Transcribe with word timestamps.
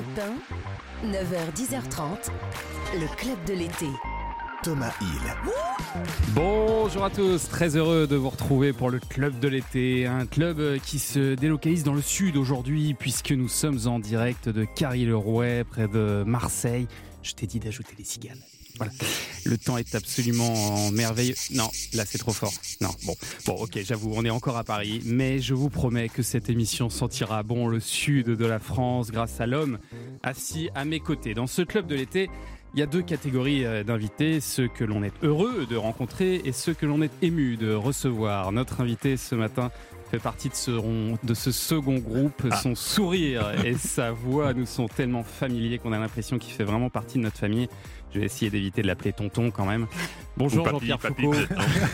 Europe 0.00 0.20
1, 1.04 1.08
9h-10h30, 1.08 2.30
le 2.94 3.16
club 3.16 3.36
de 3.46 3.52
l'été. 3.52 3.86
Thomas 4.62 4.92
Hill. 5.00 5.34
Bonjour 6.34 7.04
à 7.04 7.10
tous, 7.10 7.48
très 7.48 7.76
heureux 7.76 8.06
de 8.06 8.16
vous 8.16 8.30
retrouver 8.30 8.72
pour 8.72 8.90
le 8.90 8.98
club 8.98 9.38
de 9.40 9.48
l'été, 9.48 10.06
un 10.06 10.26
club 10.26 10.78
qui 10.78 10.98
se 10.98 11.34
délocalise 11.34 11.84
dans 11.84 11.94
le 11.94 12.02
sud 12.02 12.36
aujourd'hui 12.36 12.94
puisque 12.94 13.32
nous 13.32 13.48
sommes 13.48 13.78
en 13.86 13.98
direct 13.98 14.48
de 14.48 14.64
Carry-le-Rouet 14.64 15.64
près 15.64 15.88
de 15.88 16.24
Marseille. 16.26 16.86
Je 17.22 17.32
t'ai 17.34 17.46
dit 17.46 17.60
d'ajouter 17.60 17.94
les 17.98 18.04
cigales. 18.04 18.38
Voilà. 18.80 18.92
Le 19.44 19.58
temps 19.58 19.76
est 19.76 19.94
absolument 19.94 20.90
merveilleux. 20.90 21.34
Non, 21.52 21.68
là 21.92 22.06
c'est 22.06 22.16
trop 22.16 22.32
fort. 22.32 22.52
Non, 22.80 22.88
bon, 23.04 23.14
bon, 23.44 23.52
ok, 23.56 23.78
j'avoue, 23.84 24.10
on 24.14 24.24
est 24.24 24.30
encore 24.30 24.56
à 24.56 24.64
Paris, 24.64 25.02
mais 25.04 25.38
je 25.38 25.52
vous 25.52 25.68
promets 25.68 26.08
que 26.08 26.22
cette 26.22 26.48
émission 26.48 26.88
sentira 26.88 27.42
bon 27.42 27.68
le 27.68 27.78
sud 27.78 28.26
de 28.26 28.46
la 28.46 28.58
France 28.58 29.10
grâce 29.10 29.38
à 29.38 29.46
l'homme 29.46 29.78
assis 30.22 30.70
à 30.74 30.86
mes 30.86 31.00
côtés. 31.00 31.34
Dans 31.34 31.46
ce 31.46 31.60
club 31.60 31.86
de 31.86 31.94
l'été, 31.94 32.30
il 32.72 32.80
y 32.80 32.82
a 32.82 32.86
deux 32.86 33.02
catégories 33.02 33.66
euh, 33.66 33.84
d'invités, 33.84 34.40
ceux 34.40 34.68
que 34.68 34.84
l'on 34.84 35.02
est 35.02 35.12
heureux 35.22 35.66
de 35.68 35.76
rencontrer 35.76 36.40
et 36.44 36.52
ceux 36.52 36.72
que 36.72 36.86
l'on 36.86 37.02
est 37.02 37.12
ému 37.20 37.58
de 37.58 37.74
recevoir. 37.74 38.50
Notre 38.50 38.80
invité 38.80 39.18
ce 39.18 39.34
matin 39.34 39.70
fait 40.10 40.18
partie 40.18 40.48
de 40.48 40.54
ce, 40.54 40.70
de 41.24 41.34
ce 41.34 41.52
second 41.52 41.98
groupe. 41.98 42.42
Son 42.62 42.74
sourire 42.74 43.52
et 43.64 43.74
sa 43.74 44.10
voix 44.10 44.54
nous 44.54 44.66
sont 44.66 44.88
tellement 44.88 45.22
familiers 45.22 45.78
qu'on 45.78 45.92
a 45.92 45.98
l'impression 45.98 46.38
qu'il 46.38 46.52
fait 46.52 46.64
vraiment 46.64 46.90
partie 46.90 47.18
de 47.18 47.22
notre 47.22 47.38
famille. 47.38 47.68
Je 48.12 48.18
vais 48.18 48.26
essayer 48.26 48.50
d'éviter 48.50 48.82
de 48.82 48.86
l'appeler 48.86 49.12
tonton 49.12 49.50
quand 49.50 49.66
même. 49.66 49.86
Bonjour 50.40 50.66
Jean-Pierre 50.66 50.98
Foucault. 50.98 51.34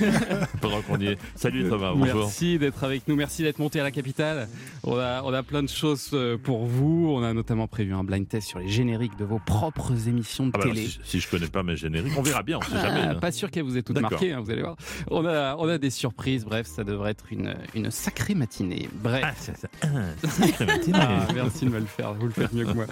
Pendant 0.61 0.81
qu'on 0.83 0.99
y 1.01 1.07
est. 1.09 1.19
Salut 1.35 1.69
Thomas, 1.69 1.93
bonjour. 1.97 2.21
Merci 2.21 2.59
d'être 2.61 2.85
avec 2.85 3.09
nous, 3.09 3.17
merci 3.17 3.43
d'être 3.43 3.59
monté 3.59 3.81
à 3.81 3.83
la 3.83 3.91
capitale. 3.91 4.49
On 4.85 4.97
a, 4.97 5.23
on 5.25 5.33
a 5.35 5.43
plein 5.43 5.65
de 5.65 5.69
choses 5.69 6.11
euh, 6.13 6.39
pour 6.39 6.65
vous. 6.65 7.09
On 7.13 7.25
a 7.25 7.33
notamment 7.33 7.67
prévu 7.67 7.93
un 7.93 8.05
blind 8.05 8.29
test 8.29 8.47
sur 8.47 8.61
les 8.61 8.69
génériques 8.69 9.17
de 9.19 9.25
vos 9.25 9.41
propres 9.41 10.07
émissions 10.07 10.47
de 10.47 10.53
Ah 10.55 10.59
bah 10.59 10.65
télé. 10.65 10.81
alors, 10.83 10.93
si, 10.93 11.01
si 11.11 11.21
je 11.21 11.29
connais 11.29 11.49
pas 11.49 11.65
mes 11.65 11.75
génériques, 11.75 12.13
on 12.17 12.23
verra 12.23 12.45
bien, 12.45 12.59
on 12.59 12.63
sait 12.63 12.69
Ah, 12.77 12.83
jamais. 12.83 13.01
hein. 13.01 13.15
Pas 13.17 13.33
sûr 13.33 13.51
qu'elle 13.51 13.65
vous 13.65 13.77
ait 13.77 13.83
toutes 13.83 14.01
marquées, 14.01 14.33
hein, 14.33 14.41
vous 14.41 14.51
allez 14.53 14.63
voir. 14.63 14.77
On 15.11 15.27
a, 15.27 15.57
on 15.57 15.69
a 15.69 15.79
des 15.79 15.91
surprises, 15.91 16.45
bref, 16.45 16.69
ça 16.69 16.85
devrait 16.85 17.11
être 17.11 17.25
une, 17.33 17.57
une 17.75 17.91
sacrée 17.91 18.37
matinée. 18.37 18.89
Bref. 19.03 19.25
Ah, 19.27 19.33
c'est 19.37 19.57
ça. 19.57 19.67
Ah, 19.83 19.89
sacrée 20.29 20.67
matinée. 20.67 20.99
Ah, 21.01 21.27
merci 21.35 21.65
de 21.65 21.71
me 21.71 21.81
le 21.81 21.87
faire, 21.87 22.15
vous 22.15 22.27
le 22.27 22.33
faites 22.33 22.53
mieux 22.53 22.65
que 22.65 22.73
moi. 22.75 22.85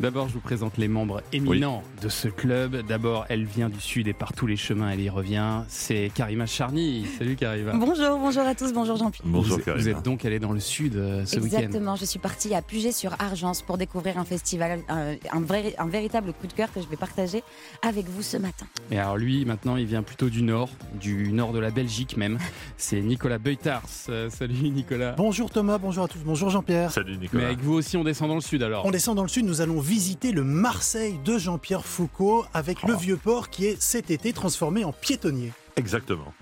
D'abord, 0.00 0.28
je 0.28 0.32
vous 0.32 0.40
présente 0.40 0.78
les 0.78 0.88
membres 0.88 1.22
éminents 1.34 1.82
de 2.00 2.08
ce 2.08 2.28
club. 2.28 2.76
D'abord, 2.88 3.26
elle 3.28 3.44
vient 3.44 3.68
du 3.68 3.78
sud 3.80 4.08
et 4.08 4.14
par 4.14 4.32
tous 4.32 4.46
les 4.46 4.56
chemins, 4.56 4.88
elle 4.90 5.01
y 5.02 5.10
revient. 5.10 5.62
C'est 5.68 6.10
Karima 6.14 6.46
Charny. 6.46 7.06
Salut 7.18 7.36
Karima. 7.36 7.72
Bonjour, 7.74 8.18
bonjour 8.18 8.42
à 8.42 8.54
tous, 8.54 8.72
bonjour 8.72 8.96
Jean-Pierre. 8.96 9.26
Bonjour 9.26 9.58
vous, 9.58 9.64
Karina. 9.64 9.82
vous 9.82 9.88
êtes 9.88 10.02
donc 10.04 10.24
allé 10.24 10.38
dans 10.38 10.52
le 10.52 10.60
sud 10.60 10.96
euh, 10.96 11.24
ce 11.26 11.36
week-end. 11.38 11.58
Exactement, 11.58 11.96
je 11.96 12.04
suis 12.04 12.18
partie 12.18 12.54
à 12.54 12.62
Puget-sur-Argence 12.62 13.62
pour 13.62 13.78
découvrir 13.78 14.18
un 14.18 14.24
festival, 14.24 14.80
euh, 14.90 15.16
un, 15.32 15.40
vrai, 15.40 15.74
un 15.78 15.86
véritable 15.86 16.32
coup 16.32 16.46
de 16.46 16.52
cœur 16.52 16.72
que 16.72 16.80
je 16.80 16.86
vais 16.86 16.96
partager 16.96 17.42
avec 17.82 18.06
vous 18.08 18.22
ce 18.22 18.36
matin. 18.36 18.66
Et 18.90 18.98
alors 18.98 19.16
lui, 19.16 19.44
maintenant, 19.44 19.76
il 19.76 19.86
vient 19.86 20.02
plutôt 20.02 20.28
du 20.28 20.42
nord, 20.42 20.70
du 21.00 21.32
nord 21.32 21.52
de 21.52 21.58
la 21.58 21.70
Belgique 21.70 22.16
même. 22.16 22.38
C'est 22.76 23.00
Nicolas 23.00 23.38
Beutars. 23.38 23.82
Euh, 24.08 24.30
salut 24.30 24.70
Nicolas. 24.70 25.12
Bonjour 25.16 25.50
Thomas, 25.50 25.78
bonjour 25.78 26.04
à 26.04 26.08
tous, 26.08 26.20
bonjour 26.24 26.50
Jean-Pierre. 26.50 26.90
Salut 26.92 27.14
Mais 27.14 27.22
Nicolas. 27.22 27.46
avec 27.46 27.60
vous 27.60 27.74
aussi, 27.74 27.96
on 27.96 28.04
descend 28.04 28.28
dans 28.28 28.36
le 28.36 28.40
sud 28.40 28.62
alors. 28.62 28.86
On 28.86 28.90
descend 28.90 29.16
dans 29.16 29.22
le 29.22 29.28
sud, 29.28 29.44
nous 29.44 29.60
allons 29.60 29.80
visiter 29.80 30.32
le 30.32 30.44
Marseille 30.44 31.18
de 31.24 31.38
Jean-Pierre 31.38 31.84
Foucault 31.84 32.44
avec 32.54 32.82
le 32.82 32.94
vieux 32.94 33.16
port 33.16 33.50
qui 33.50 33.66
est 33.66 33.80
cet 33.80 34.10
été 34.10 34.32
transformé 34.32 34.84
en 34.84 34.91
piétonnier. 34.92 35.52
Exactement. 35.76 36.32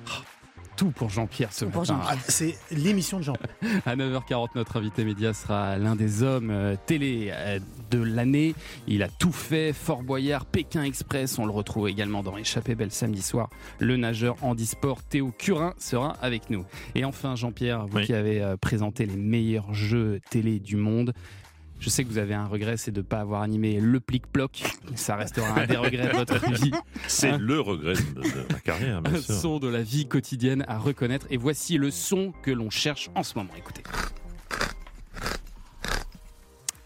Tout 0.76 0.92
pour 0.92 1.10
Jean-Pierre 1.10 1.52
ce 1.52 1.66
Tout 1.66 1.80
matin. 1.80 2.00
Ah, 2.08 2.14
C'est 2.26 2.56
l'émission 2.70 3.18
de 3.18 3.24
Jean-Pierre. 3.24 3.50
À 3.86 3.96
9h40, 3.96 4.48
notre 4.54 4.78
invité 4.78 5.04
média 5.04 5.34
sera 5.34 5.76
l'un 5.76 5.94
des 5.94 6.22
hommes 6.22 6.50
euh, 6.50 6.74
télé 6.86 7.28
euh, 7.32 7.58
de 7.90 7.98
l'année. 8.02 8.54
Il 8.86 9.02
a 9.02 9.08
tout 9.08 9.32
fait, 9.32 9.74
Fort 9.74 10.02
Boyard, 10.02 10.46
Pékin 10.46 10.82
Express. 10.82 11.38
On 11.38 11.44
le 11.44 11.50
retrouve 11.52 11.86
également 11.88 12.22
dans 12.22 12.34
Échappée 12.38 12.74
Belle 12.74 12.92
samedi 12.92 13.20
soir. 13.20 13.50
Le 13.78 13.98
nageur 13.98 14.36
handisport 14.42 15.02
Théo 15.02 15.34
Curin 15.36 15.74
sera 15.78 16.16
avec 16.22 16.48
nous. 16.48 16.64
Et 16.94 17.04
enfin, 17.04 17.36
Jean-Pierre, 17.36 17.86
vous 17.86 17.98
Oui. 17.98 18.06
qui 18.06 18.14
avez 18.14 18.40
euh, 18.40 18.56
présenté 18.56 19.04
les 19.04 19.16
meilleurs 19.16 19.74
jeux 19.74 20.20
télé 20.30 20.60
du 20.60 20.76
monde. 20.76 21.12
Je 21.80 21.88
sais 21.88 22.04
que 22.04 22.10
vous 22.10 22.18
avez 22.18 22.34
un 22.34 22.44
regret, 22.46 22.76
c'est 22.76 22.90
de 22.90 23.00
ne 23.00 23.04
pas 23.06 23.20
avoir 23.20 23.40
animé 23.40 23.80
le 23.80 24.00
plic-ploc. 24.00 24.62
Ça 24.94 25.16
restera 25.16 25.60
un 25.60 25.66
des 25.66 25.78
regrets 25.78 26.12
de 26.12 26.16
votre 26.16 26.38
vie. 26.62 26.72
C'est 27.08 27.30
Hein 27.30 27.38
le 27.40 27.58
regret 27.60 27.94
de, 27.94 28.20
de 28.20 28.52
ma 28.52 28.60
carrière, 28.60 29.00
bien 29.00 29.14
Un 29.14 29.20
sûr. 29.20 29.34
son 29.34 29.58
de 29.58 29.68
la 29.68 29.82
vie 29.82 30.06
quotidienne 30.06 30.62
à 30.68 30.76
reconnaître. 30.78 31.26
Et 31.30 31.38
voici 31.38 31.78
le 31.78 31.90
son 31.90 32.32
que 32.42 32.50
l'on 32.50 32.68
cherche 32.68 33.08
en 33.14 33.22
ce 33.22 33.36
moment. 33.38 33.50
Écoutez. 33.56 33.82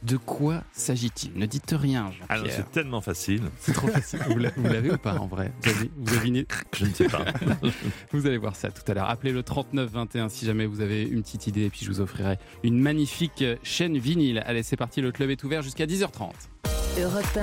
De 0.05 0.19
quoi 0.19 0.63
s'agit-il 0.73 1.33
Ne 1.35 1.47
dites 1.47 1.75
rien, 1.77 2.11
Alors 2.29 2.45
Jean-Pierre. 2.45 2.57
c'est 2.57 2.71
tellement 2.73 3.01
facile, 3.01 3.41
C'est 3.59 3.73
trop 3.73 3.89
facile. 3.89 4.21
Vous 4.29 4.39
l'a- 4.39 4.51
vous 4.57 4.65
l'avez 4.65 4.91
ou 4.93 4.99
pas 4.99 5.15
en 5.19 5.27
vrai 5.27 5.51
Vous 5.63 5.71
avez, 5.71 5.91
vous 5.97 6.15
avez- 6.15 6.47
je 6.77 6.85
ne 6.85 6.93
sais 6.93 7.09
pas. 7.09 7.25
vous 8.13 8.27
allez 8.27 8.37
voir 8.39 8.55
ça 8.55 8.71
tout 8.71 8.83
à 8.87 8.95
l'heure. 8.95 9.09
Appelez 9.09 9.33
le 9.33 9.43
39 9.43 9.91
21 9.91 10.29
si 10.29 10.45
jamais 10.45 10.67
vous 10.67 10.83
avez 10.83 11.03
une 11.05 11.23
petite 11.23 11.47
idée 11.47 11.65
et 11.65 11.71
puis 11.71 11.81
je 11.87 11.91
vous 11.91 12.01
offrirai 12.01 12.39
une 12.63 12.79
magnifique 12.79 13.43
chaîne 13.63 13.97
vinyle. 13.99 14.43
Allez, 14.47 14.63
c'est 14.63 14.77
parti, 14.77 15.01
le 15.01 15.11
club 15.11 15.31
est 15.31 15.43
ouvert 15.43 15.63
jusqu'à 15.63 15.87
10h30. 15.87 16.33
Europe 17.01 17.39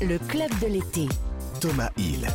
1, 0.00 0.06
le 0.06 0.18
club 0.18 0.50
de 0.62 0.66
l'été. 0.68 1.08
Thomas 1.60 1.90
Hill. 1.98 2.28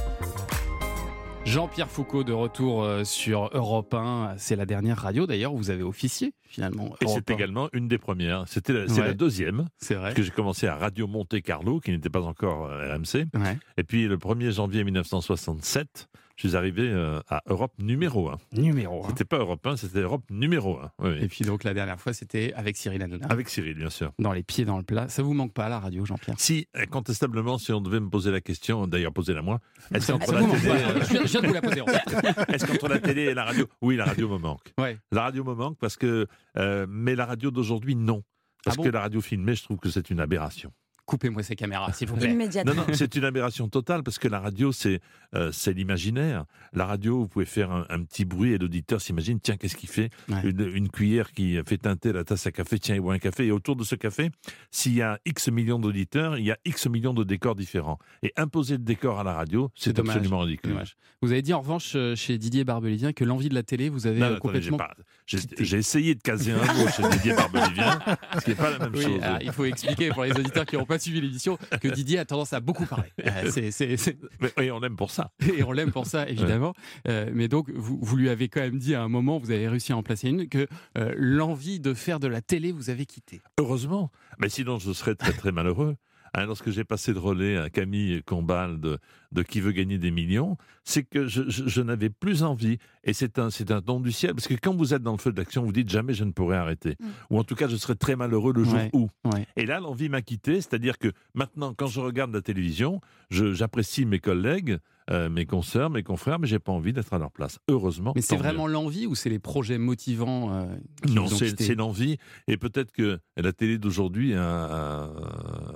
Jean-Pierre 1.46 1.90
Foucault 1.90 2.24
de 2.24 2.34
retour 2.34 2.84
euh, 2.84 3.04
sur 3.04 3.50
Europe 3.54 3.94
1. 3.94 4.36
C'est 4.38 4.56
la 4.56 4.66
dernière 4.66 4.98
radio 4.98 5.26
d'ailleurs 5.26 5.54
où 5.54 5.58
vous 5.58 5.70
avez 5.72 5.82
officié 5.84 6.34
finalement. 6.44 6.96
Et 7.02 7.08
c'est 7.08 7.32
1. 7.32 7.34
également 7.34 7.70
une 7.74 7.88
des 7.88 7.98
premières. 7.98 8.44
C'était 8.48 8.74
la, 8.74 8.88
c'est 8.88 9.02
Ouais. 9.02 9.08
la 9.08 9.14
deuxième, 9.14 9.68
C'est 9.78 9.96
vrai. 9.96 10.10
parce 10.10 10.16
que 10.16 10.24
j'ai 10.24 10.32
commencé 10.32 10.68
à 10.68 10.76
Radio 10.76 11.08
Monte 11.08 11.42
Carlo, 11.42 11.80
qui 11.80 11.92
n'était 11.92 12.10
pas 12.10 12.22
encore 12.22 12.66
euh, 12.66 12.94
RMC. 12.96 13.26
Ouais. 13.34 13.58
Et 13.78 13.84
puis 13.84 14.08
le 14.08 14.18
1er 14.18 14.52
janvier 14.52 14.84
1967, 14.84 16.08
je 16.42 16.48
suis 16.48 16.56
arrivé 16.56 16.84
euh, 16.90 17.20
à 17.28 17.42
Europe 17.48 17.74
numéro 17.80 18.30
1. 18.30 18.38
Numéro 18.54 19.04
1. 19.06 19.10
C'était 19.10 19.26
pas 19.26 19.40
Europe 19.40 19.66
1, 19.68 19.76
c'était 19.76 20.00
Europe 20.00 20.24
numéro 20.30 20.80
1. 20.80 20.92
Oui, 21.00 21.10
oui. 21.10 21.18
Et 21.24 21.28
puis 21.28 21.44
donc 21.44 21.66
la 21.66 21.74
dernière 21.74 22.00
fois 22.00 22.14
c'était 22.14 22.54
avec 22.54 22.78
Cyril 22.78 23.02
Hanouna. 23.04 23.28
Avec 23.28 23.50
Cyril, 23.50 23.74
bien 23.76 23.90
sûr. 23.90 24.14
Dans 24.20 24.32
les 24.32 24.42
pieds 24.44 24.64
dans 24.64 24.78
le 24.78 24.84
plat. 24.84 25.10
Ça 25.10 25.22
vous 25.22 25.34
manque 25.34 25.54
pas 25.54 25.68
la 25.68 25.80
radio, 25.80 26.06
Jean-Pierre? 26.06 26.36
Si, 26.40 26.68
incontestablement, 26.74 27.58
si 27.58 27.74
on 27.74 27.82
devait 27.82 28.00
me 28.00 28.10
poser 28.10 28.32
la 28.32 28.40
question, 28.40 28.88
d'ailleurs 28.88 29.12
posez-la 29.12 29.42
moi, 29.42 29.60
est-ce 29.94 30.12
qu'entre 30.14 30.32
la, 30.32 30.40
télé, 30.44 30.52
pas. 30.70 31.00
Je 31.06 31.10
viens- 31.12 31.26
je 31.26 31.28
viens 31.28 31.42
de 31.42 31.48
vous 31.48 31.54
la 31.54 31.62
poser. 31.62 31.82
en 31.82 31.88
fait. 31.88 32.06
est-ce 32.54 32.66
qu'entre 32.66 32.88
la 32.88 33.00
télé 33.00 33.24
et 33.24 33.34
la 33.34 33.44
radio? 33.44 33.68
Oui, 33.82 33.98
la 33.98 34.06
radio 34.06 34.30
me 34.30 34.38
manque. 34.38 34.74
Ouais. 34.80 34.98
La 35.12 35.24
radio 35.24 35.44
me 35.44 35.54
manque 35.56 35.78
parce 35.78 35.98
que, 35.98 36.26
euh, 36.58 36.86
mais 36.90 37.16
la 37.16 37.26
radio 37.26 37.52
d'aujourd'hui, 37.52 37.96
non. 37.96 38.24
Parce 38.64 38.76
Ah 38.76 38.78
bon? 38.78 38.84
que 38.84 38.90
la 38.90 39.02
radio 39.02 39.20
filmée, 39.22 39.56
je 39.56 39.64
trouve 39.64 39.78
que 39.78 39.90
c'est 39.90 40.10
une 40.10 40.20
aberration. 40.20 40.72
Coupez-moi 41.10 41.42
ces 41.42 41.56
caméras, 41.56 41.92
s'il 41.94 42.08
vous 42.08 42.16
plaît. 42.18 42.32
Immédiatement. 42.32 42.74
Non, 42.76 42.82
non, 42.88 42.94
c'est 42.94 43.16
une 43.16 43.26
aberration 43.26 43.68
totale 43.68 44.04
parce 44.04 44.20
que 44.20 44.28
la 44.28 44.40
radio, 44.40 44.72
c'est 44.72 45.00
euh, 45.34 45.52
c'est 45.52 45.74
l'imaginaire. 45.74 46.46
La 46.72 46.86
radio, 46.86 47.20
vous 47.22 47.28
pouvez 47.28 47.46
faire 47.46 47.72
un, 47.72 47.86
un 47.90 48.04
petit 48.04 48.26
bruit 48.26 48.52
et 48.54 48.58
l'auditeur 48.60 49.02
s'imagine, 49.02 49.40
tiens, 49.40 49.58
qu'est-ce 49.58 49.76
qu'il 49.76 49.90
fait 49.90 50.12
Ouais. 50.30 50.42
une, 50.44 50.62
une 50.74 50.90
cuillère 50.90 51.32
qui 51.32 51.58
fait 51.66 51.78
teinter 51.80 52.14
la 52.14 52.24
tasse 52.24 52.46
à 52.46 52.52
café, 52.52 52.78
tiens, 52.78 52.94
il 52.96 53.02
boit 53.02 53.14
un 53.16 53.20
café. 53.20 53.48
Et 53.48 53.52
autour 53.52 53.76
de 53.76 53.84
ce 53.84 53.96
café, 53.96 54.30
s'il 54.70 54.94
y 54.94 55.02
a 55.02 55.20
X 55.26 55.50
millions 55.50 55.80
d'auditeurs, 55.80 56.38
il 56.38 56.46
y 56.46 56.52
a 56.52 56.58
X 56.66 56.86
millions 56.88 57.14
de 57.16 57.24
décors 57.24 57.56
différents. 57.56 57.98
Et 58.22 58.32
imposer 58.38 58.74
le 58.78 58.84
décor 58.84 59.20
à 59.20 59.24
la 59.24 59.34
radio, 59.34 59.72
c'est 59.76 59.98
absolument 59.98 60.40
ridicule. 60.42 60.72
Dommage. 60.74 60.96
Vous 61.24 61.32
avez 61.32 61.42
dit 61.42 61.54
en 61.54 61.62
revanche 61.62 61.94
euh, 61.96 62.16
chez 62.16 62.38
Didier 62.38 62.64
Barbelivien 62.64 63.14
que 63.14 63.24
l'envie 63.26 63.50
de 63.50 63.56
la 63.56 63.64
télé, 63.64 63.90
vous 63.90 64.06
avez 64.08 64.20
Non, 64.20 64.28
euh, 64.28 64.36
attendez, 64.36 64.60
complètement. 64.70 64.78
j'ai 65.26 65.78
essayé 65.78 66.14
de 66.16 66.22
caser 66.22 66.52
un 66.54 66.58
mot 66.74 66.88
chez 66.96 67.04
Didier 67.10 67.34
Barbelivien, 67.34 68.00
ce 68.36 68.44
qui 68.44 68.50
n'est 68.52 68.56
pas 68.56 68.70
la 68.72 68.80
même 68.80 68.92
Oui, 68.96 69.04
chose. 69.04 69.20
ah, 69.24 69.40
il 69.42 69.52
faut 69.52 69.66
expliquer 69.66 70.10
pour 70.10 70.24
les 70.24 70.32
auditeurs 70.32 70.66
qui 70.66 70.76
n'ont 70.78 70.86
pas 70.86 70.99
suivi 71.02 71.22
l'émission 71.22 71.58
que 71.82 71.88
Didier 71.88 72.20
a 72.20 72.26
tendance 72.26 72.54
à 72.54 72.60
beaucoup 72.60 72.86
parler. 72.86 73.10
C'est- 73.52 73.72
c'est- 73.72 73.98
c'est- 73.98 74.18
Mais 74.40 74.52
oui, 74.58 74.72
on 74.72 74.80
l'aime 74.80 74.96
pour 74.96 75.12
ça. 75.12 75.32
Et 75.58 75.64
on 75.64 75.72
l'aime 75.72 75.92
pour 75.92 76.06
ça, 76.06 76.28
évidemment. 76.30 76.74
Euh, 77.08 77.30
mais 77.34 77.48
donc, 77.48 77.70
vous, 77.72 78.00
vous 78.02 78.16
lui 78.18 78.30
avez 78.30 78.48
quand 78.50 78.62
même 78.62 78.78
dit 78.80 78.96
à 78.96 79.02
un 79.04 79.10
moment, 79.10 79.38
vous 79.38 79.52
avez 79.52 79.68
réussi 79.68 79.92
à 79.92 79.98
en 79.98 80.04
placer 80.04 80.30
une, 80.30 80.48
que 80.48 80.68
euh, 80.98 81.14
l'envie 81.18 81.80
de 81.80 81.94
faire 81.94 82.20
de 82.20 82.28
la 82.28 82.42
télé 82.42 82.72
vous 82.72 82.90
avez 82.90 83.06
quitté. 83.06 83.42
Heureusement. 83.60 84.12
Mais 84.40 84.50
sinon, 84.50 84.80
je 84.80 84.92
serais 84.94 85.16
très 85.16 85.34
très 85.34 85.52
malheureux. 85.52 85.96
Hein, 86.34 86.46
lorsque 86.46 86.70
j'ai 86.70 86.84
passé 86.84 87.14
le 87.14 87.20
relais 87.20 87.58
à 87.58 87.70
Camille 87.70 88.22
Combal 88.24 88.80
de, 88.80 89.00
de 89.32 89.42
Qui 89.44 89.62
veut 89.62 89.72
gagner 89.72 89.98
des 89.98 90.12
millions, 90.12 90.58
c'est 90.84 91.04
que 91.04 91.28
je, 91.28 91.44
je- 91.50 91.68
je 91.68 91.82
n'avais 91.82 92.10
plus 92.10 92.44
envie. 92.44 92.78
Et 93.04 93.14
c'est 93.14 93.40
un, 93.40 93.50
c'est 93.50 93.72
un 93.72 93.82
don 93.82 94.00
du 94.00 94.12
ciel. 94.12 94.34
Parce 94.36 94.48
que 94.48 94.54
quand 94.56 94.76
vous 94.76 94.94
êtes 94.94 95.02
dans 95.02 95.14
le 95.14 95.18
feu 95.18 95.32
de 95.32 95.38
l'action, 95.38 95.64
vous 95.64 95.72
dites 95.72 95.90
jamais 95.90 96.14
je 96.14 96.24
ne 96.24 96.32
pourrai 96.32 96.58
arrêter. 96.58 96.96
Mm. 97.00 97.06
Ou 97.32 97.40
en 97.40 97.44
tout 97.44 97.56
cas, 97.56 97.68
je 97.68 97.76
serai 97.76 97.96
très 97.96 98.16
malheureux 98.16 98.54
le 98.54 98.64
jour 98.64 98.74
Ouais. 98.76 98.90
où. 98.94 99.10
Ouais. 99.26 99.48
Et 99.56 99.66
là, 99.66 99.80
l'envie 99.80 100.10
m'a 100.10 100.22
quitté. 100.22 100.56
C'est-à-dire 100.56 100.98
que 100.98 101.12
maintenant, 101.34 101.74
quand 101.74 101.88
je 101.88 102.00
regarde 102.00 102.34
la 102.34 102.42
télévision, 102.42 103.02
j'apprécie 103.32 104.06
mes 104.06 104.20
collègues, 104.20 104.78
euh, 105.12 105.30
mes 105.30 105.46
consoeurs, 105.46 105.90
mes 105.90 106.04
confrères, 106.04 106.38
mais 106.40 106.48
j'ai 106.48 106.60
pas 106.60 106.72
envie 106.72 106.94
d'être 106.94 107.14
à 107.14 107.18
leur 107.18 107.32
place. 107.32 107.60
Heureusement. 107.68 108.14
Mais 108.16 108.22
c'est 108.22 108.38
vraiment 108.38 108.68
l'envie 108.68 109.08
ou 109.08 109.16
c'est 109.16 109.30
les 109.30 109.40
projets 109.40 109.78
motivants 109.80 110.54
euh, 110.54 110.66
Non, 111.10 111.28
c'est 111.28 111.76
l'envie. 111.76 112.18
Et 112.48 112.58
peut-être 112.58 112.92
que 112.92 113.20
la 113.36 113.52
télé 113.52 113.78
d'aujourd'hui 113.80 114.36
a, 114.36 114.44
a- 114.66 115.10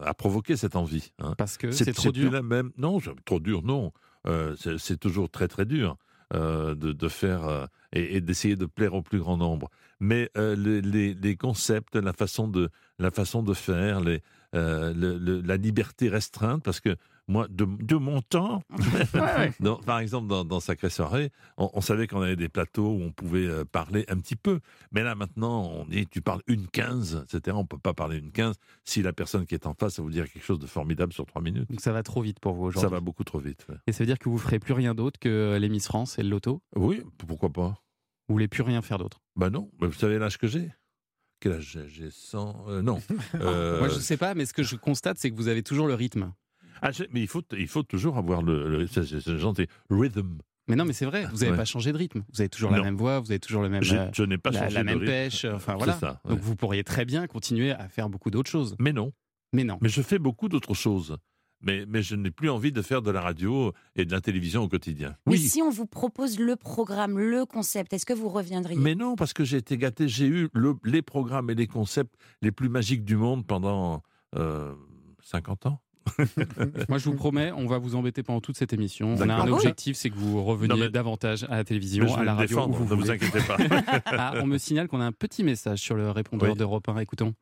a 0.06 0.14
provoqué 0.14 0.56
cette 0.56 0.76
envie. 0.76 1.12
hein. 1.20 1.34
Parce 1.38 1.58
que 1.58 1.72
c'est 1.72 1.94
trop 1.94 2.12
dur. 2.12 2.32
la 2.32 2.42
même. 2.44 2.72
Non, 2.78 3.00
trop 3.26 3.40
dur, 3.40 3.62
non. 3.64 3.92
Euh, 4.28 4.56
c'est 4.78 5.00
toujours 5.00 5.30
très 5.30 5.48
très 5.48 5.66
dur 5.66 5.98
euh, 6.34 6.76
de, 6.76 6.94
de 6.94 7.08
faire 7.10 7.68
et, 7.92 8.16
et 8.18 8.22
d'essayer 8.22 8.56
de 8.56 8.66
plaire 8.66 8.94
au 8.94 9.02
plus 9.02 9.20
grand 9.20 9.38
nombre. 9.38 9.70
Mais 10.00 10.30
les, 10.36 10.82
les- 10.82 11.14
les 11.14 11.36
concepts, 11.38 11.96
la 11.96 12.14
façon 12.14 12.48
de 12.48 12.70
la 13.00 13.10
façon 13.12 13.42
de 13.42 13.54
faire, 13.54 14.00
les 14.02 14.22
le- 14.54 15.18
le- 15.18 15.42
la 15.42 15.58
liberté 15.58 16.08
restreinte, 16.10 16.62
parce 16.64 16.80
que 16.80 16.96
moi, 17.28 17.48
de, 17.50 17.66
de 17.66 17.96
mon 17.96 18.22
temps, 18.22 18.62
par 19.86 20.00
exemple, 20.00 20.28
dans, 20.28 20.44
dans 20.46 20.60
Sacré 20.60 20.90
Soirée, 20.90 21.32
on, 21.58 21.70
on 21.74 21.82
savait 21.82 22.08
qu'on 22.08 22.22
avait 22.22 22.36
des 22.36 22.50
plateaux 22.50 22.88
où 22.90 23.02
on 23.02 23.12
pouvait 23.12 23.46
euh, 23.48 23.66
parler 23.66 24.06
un 24.10 24.18
petit 24.18 24.36
peu. 24.36 24.60
Mais 24.92 25.04
là, 25.04 25.16
maintenant, 25.16 25.64
on 25.72 25.86
dit, 25.86 26.06
tu 26.08 26.22
parles 26.22 26.42
une 26.48 26.68
15, 26.68 27.26
etc. 27.34 27.56
On 27.60 27.66
peut 27.66 27.78
pas 27.78 27.94
parler 27.94 28.18
une 28.18 28.32
15 28.32 28.56
si 28.84 29.02
la 29.02 29.14
personne 29.14 29.46
qui 29.46 29.56
est 29.56 29.66
en 29.68 29.74
face, 29.74 29.96
ça 29.96 30.02
vous 30.02 30.10
dire 30.12 30.30
quelque 30.30 30.44
chose 30.46 30.60
de 30.60 30.68
formidable 30.68 31.14
sur 31.14 31.26
trois 31.26 31.42
minutes. 31.42 31.70
Donc 31.70 31.82
ça 31.82 31.92
va 31.92 32.04
trop 32.04 32.22
vite 32.22 32.40
pour 32.40 32.54
vous 32.56 32.72
Ça 32.72 32.80
aujourd'hui. 32.80 32.96
va 32.98 33.00
beaucoup 33.00 33.24
trop 33.24 33.40
vite. 33.40 33.66
ouais. 33.70 33.76
Et 33.88 33.92
ça 33.94 34.00
veut 34.00 34.08
dire 34.08 34.20
que 34.20 34.30
vous 34.30 34.38
ferez 34.38 34.60
plus 34.60 34.74
rien 34.74 34.94
d'autre 34.94 35.20
que 35.20 35.58
les 35.60 35.70
Miss 35.70 35.86
France 35.88 36.20
et 36.20 36.24
le 36.24 36.30
loto? 36.30 36.62
Oui, 36.76 37.02
pourquoi 37.18 37.50
pas 37.50 37.70
Vous 38.28 38.36
voulez 38.36 38.48
plus 38.48 38.64
rien 38.64 38.82
faire 38.82 38.98
d'autre? 38.98 39.22
Bah 39.36 39.50
non, 39.50 39.72
mais 39.82 39.88
vous 39.88 39.94
savez 39.94 40.20
l'âge 40.20 40.38
que 40.38 40.48
j'ai? 40.48 40.72
Quel 41.40 41.54
âge 41.54 41.72
j'ai? 41.74 41.90
J'ai 41.90 42.10
100... 42.12 42.66
euh, 42.68 42.82
non. 42.82 43.02
Euh, 43.36 43.80
Moi, 43.80 43.90
je 43.90 43.96
sais 44.00 44.18
pas, 44.18 44.34
mais 44.34 44.46
ce 44.46 44.54
que 44.54 44.64
je 44.64 44.76
constate, 44.76 45.18
c'est 45.18 45.30
que 45.32 45.36
vous 45.36 45.48
avez 45.48 45.64
toujours 45.64 45.88
le 45.88 45.94
rythme. 45.94 46.32
Ah, 46.84 46.92
mais 47.12 47.22
il 47.22 47.28
faut, 47.28 47.42
il 47.58 47.68
faut 47.68 47.84
toujours 47.84 48.18
avoir 48.18 48.42
le... 48.44 48.70
le 48.70 48.88
c'est- 48.88 49.38
gentil. 49.38 49.68
Rhythm. 49.90 50.38
Mais 50.68 50.76
non, 50.78 50.86
mais 50.86 50.94
c'est 50.94 51.06
vrai, 51.06 51.26
vous 51.26 51.38
n'avez 51.40 51.52
Ouais. 51.52 51.58
pas 51.58 51.66
changé 51.66 51.92
de 51.92 51.98
rythme. 51.98 52.24
Vous 52.34 52.40
avez 52.42 52.48
toujours 52.50 52.72
la 52.72 52.82
même 52.82 52.96
voix, 52.96 53.20
vous 53.20 53.32
avez 53.32 53.40
toujours 53.40 53.62
le 53.64 53.70
même, 53.70 53.84
Je, 53.84 53.96
euh, 53.96 54.10
je 54.14 54.24
n'ai 54.24 54.38
pas 54.38 54.52
la, 54.52 54.60
changé 54.64 54.76
la 54.76 54.82
de 54.82 54.86
même 54.86 54.98
rythme. 55.00 55.12
pêche. 55.12 55.46
Enfin 55.46 55.74
C'est 55.74 55.78
voilà. 55.78 55.94
ça, 56.00 56.22
ouais. 56.24 56.32
Donc 56.32 56.40
vous 56.40 56.56
pourriez 56.56 56.84
très 56.86 57.04
bien 57.06 57.28
continuer 57.28 57.72
à 57.72 57.90
faire 57.90 58.08
beaucoup 58.10 58.30
d'autres 58.32 58.50
choses. 58.50 58.76
Mais 58.80 58.94
non. 58.94 59.12
Mais 59.52 59.64
non. 59.66 59.78
Mais 59.82 59.90
je 59.90 60.02
fais 60.02 60.20
beaucoup 60.20 60.48
d'autres 60.50 60.74
choses. 60.74 61.18
Mais, 61.66 61.86
mais 61.88 62.02
je 62.02 62.16
n'ai 62.16 62.32
plus 62.32 62.50
envie 62.50 62.72
de 62.74 62.82
faire 62.82 63.02
de 63.02 63.10
la 63.12 63.22
radio 63.22 63.72
et 63.96 64.04
de 64.06 64.12
la 64.12 64.20
télévision 64.20 64.64
au 64.64 64.68
quotidien. 64.68 65.16
Mais 65.28 65.38
si 65.38 65.62
on 65.62 65.70
vous 65.70 65.86
propose 65.86 66.38
le 66.40 66.56
programme, 66.58 67.18
le 67.20 67.46
concept, 67.46 67.94
est-ce 67.94 68.06
que 68.06 68.12
vous 68.14 68.28
reviendriez? 68.28 68.78
Mais 68.78 68.96
non, 68.96 69.16
parce 69.16 69.32
que 69.34 69.46
j'ai 69.46 69.58
été 69.58 69.78
gâté. 69.78 70.10
J'ai 70.10 70.28
eu 70.28 70.50
le- 70.54 70.76
les 70.84 71.02
programmes 71.02 71.50
et 71.50 71.56
les 71.56 71.68
concepts 71.68 72.14
les 72.42 72.52
plus 72.52 72.68
magiques 72.68 73.06
du 73.06 73.16
monde 73.16 73.46
pendant 73.48 74.02
euh, 74.36 74.74
50 75.22 75.66
ans. 75.68 75.80
Moi, 76.90 76.98
je 76.98 77.06
vous 77.10 77.16
promets, 77.16 77.52
on 77.52 77.66
va 77.68 77.78
vous 77.78 77.96
embêter 77.96 78.24
pendant 78.24 78.42
toute 78.42 78.58
cette 78.58 78.74
émission. 78.74 79.16
On 79.18 79.30
a 79.30 79.34
un 79.36 79.48
objectif, 79.52 79.96
c'est 79.96 80.10
que 80.10 80.16
vous 80.16 80.44
reveniez 80.44 80.68
Non, 80.70 80.78
mais- 80.78 80.90
davantage 80.90 81.44
à 81.46 81.58
la 81.58 81.64
télévision, 81.64 82.14
à 82.16 82.24
la 82.24 82.36
radio, 82.36 82.58
où 82.58 82.60
défendre, 82.60 82.76
vous 82.78 82.96
ne 82.96 83.02
vous 83.02 83.12
inquiétez 83.12 83.40
pas. 83.42 83.58
Ah, 84.06 84.34
on 84.42 84.46
me 84.46 84.58
signale 84.58 84.88
qu'on 84.88 85.02
a 85.02 85.06
un 85.06 85.12
petit 85.12 85.44
message 85.44 85.80
sur 85.80 85.96
le 85.96 86.10
répondeur 86.12 86.52
Oui. 86.52 86.58
d'Europe 86.58 86.88
1. 86.90 86.98
Écoutons. 87.00 87.34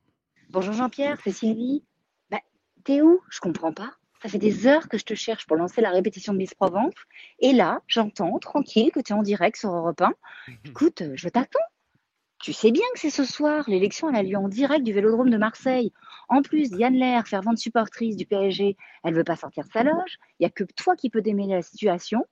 Bonjour 0.50 0.74
Jean-Pierre, 0.74 1.18
c'est 1.24 1.32
Sylvie. 1.32 1.84
Bah, 2.30 2.40
t'es 2.84 3.02
où? 3.02 3.20
Je 3.30 3.40
comprends 3.40 3.74
pas. 3.74 3.92
Ça 4.22 4.30
fait 4.30 4.38
des 4.38 4.68
heures 4.68 4.88
que 4.88 4.98
je 5.00 5.04
te 5.04 5.16
cherche 5.16 5.48
pour 5.48 5.58
lancer 5.58 5.82
la 5.82 5.90
répétition 5.90 6.34
de 6.34 6.38
Miss 6.38 6.54
Provence. 6.54 6.94
Et 7.40 7.54
là, 7.54 7.80
j'entends, 7.88 8.38
tranquille, 8.38 8.92
que 8.94 9.00
tu 9.00 9.14
es 9.14 9.16
en 9.16 9.24
direct 9.24 9.58
sur 9.58 9.72
Europe 9.74 10.00
1. 10.02 10.12
Écoute, 10.66 11.02
euh, 11.02 11.14
je 11.16 11.28
t'attends. 11.28 11.60
Tu 12.42 12.54
sais 12.54 12.72
bien 12.72 12.86
que 12.94 13.00
c'est 13.00 13.10
ce 13.12 13.24
soir. 13.24 13.66
L'élection, 13.68 14.10
elle 14.10 14.16
a 14.16 14.24
lieu 14.24 14.36
en 14.38 14.48
direct 14.50 14.84
du 14.84 14.94
Vélodrome 14.94 15.30
de 15.30 15.38
Marseille. 15.38 15.92
En 16.28 16.42
plus, 16.42 16.72
Diane 16.72 16.96
Lair, 16.96 17.28
fervente 17.28 17.58
supportrice 17.60 18.16
du 18.16 18.26
PSG, 18.26 18.76
elle 19.04 19.14
veut 19.14 19.24
pas 19.24 19.36
sortir 19.36 19.64
de 19.66 19.72
sa 19.72 19.84
loge. 19.84 20.18
Il 20.40 20.44
y 20.44 20.46
a 20.46 20.50
que 20.50 20.64
toi 20.76 20.96
qui 20.96 21.10
peux 21.10 21.22
démêler 21.22 21.54
la 21.54 21.62
situation. 21.62 22.26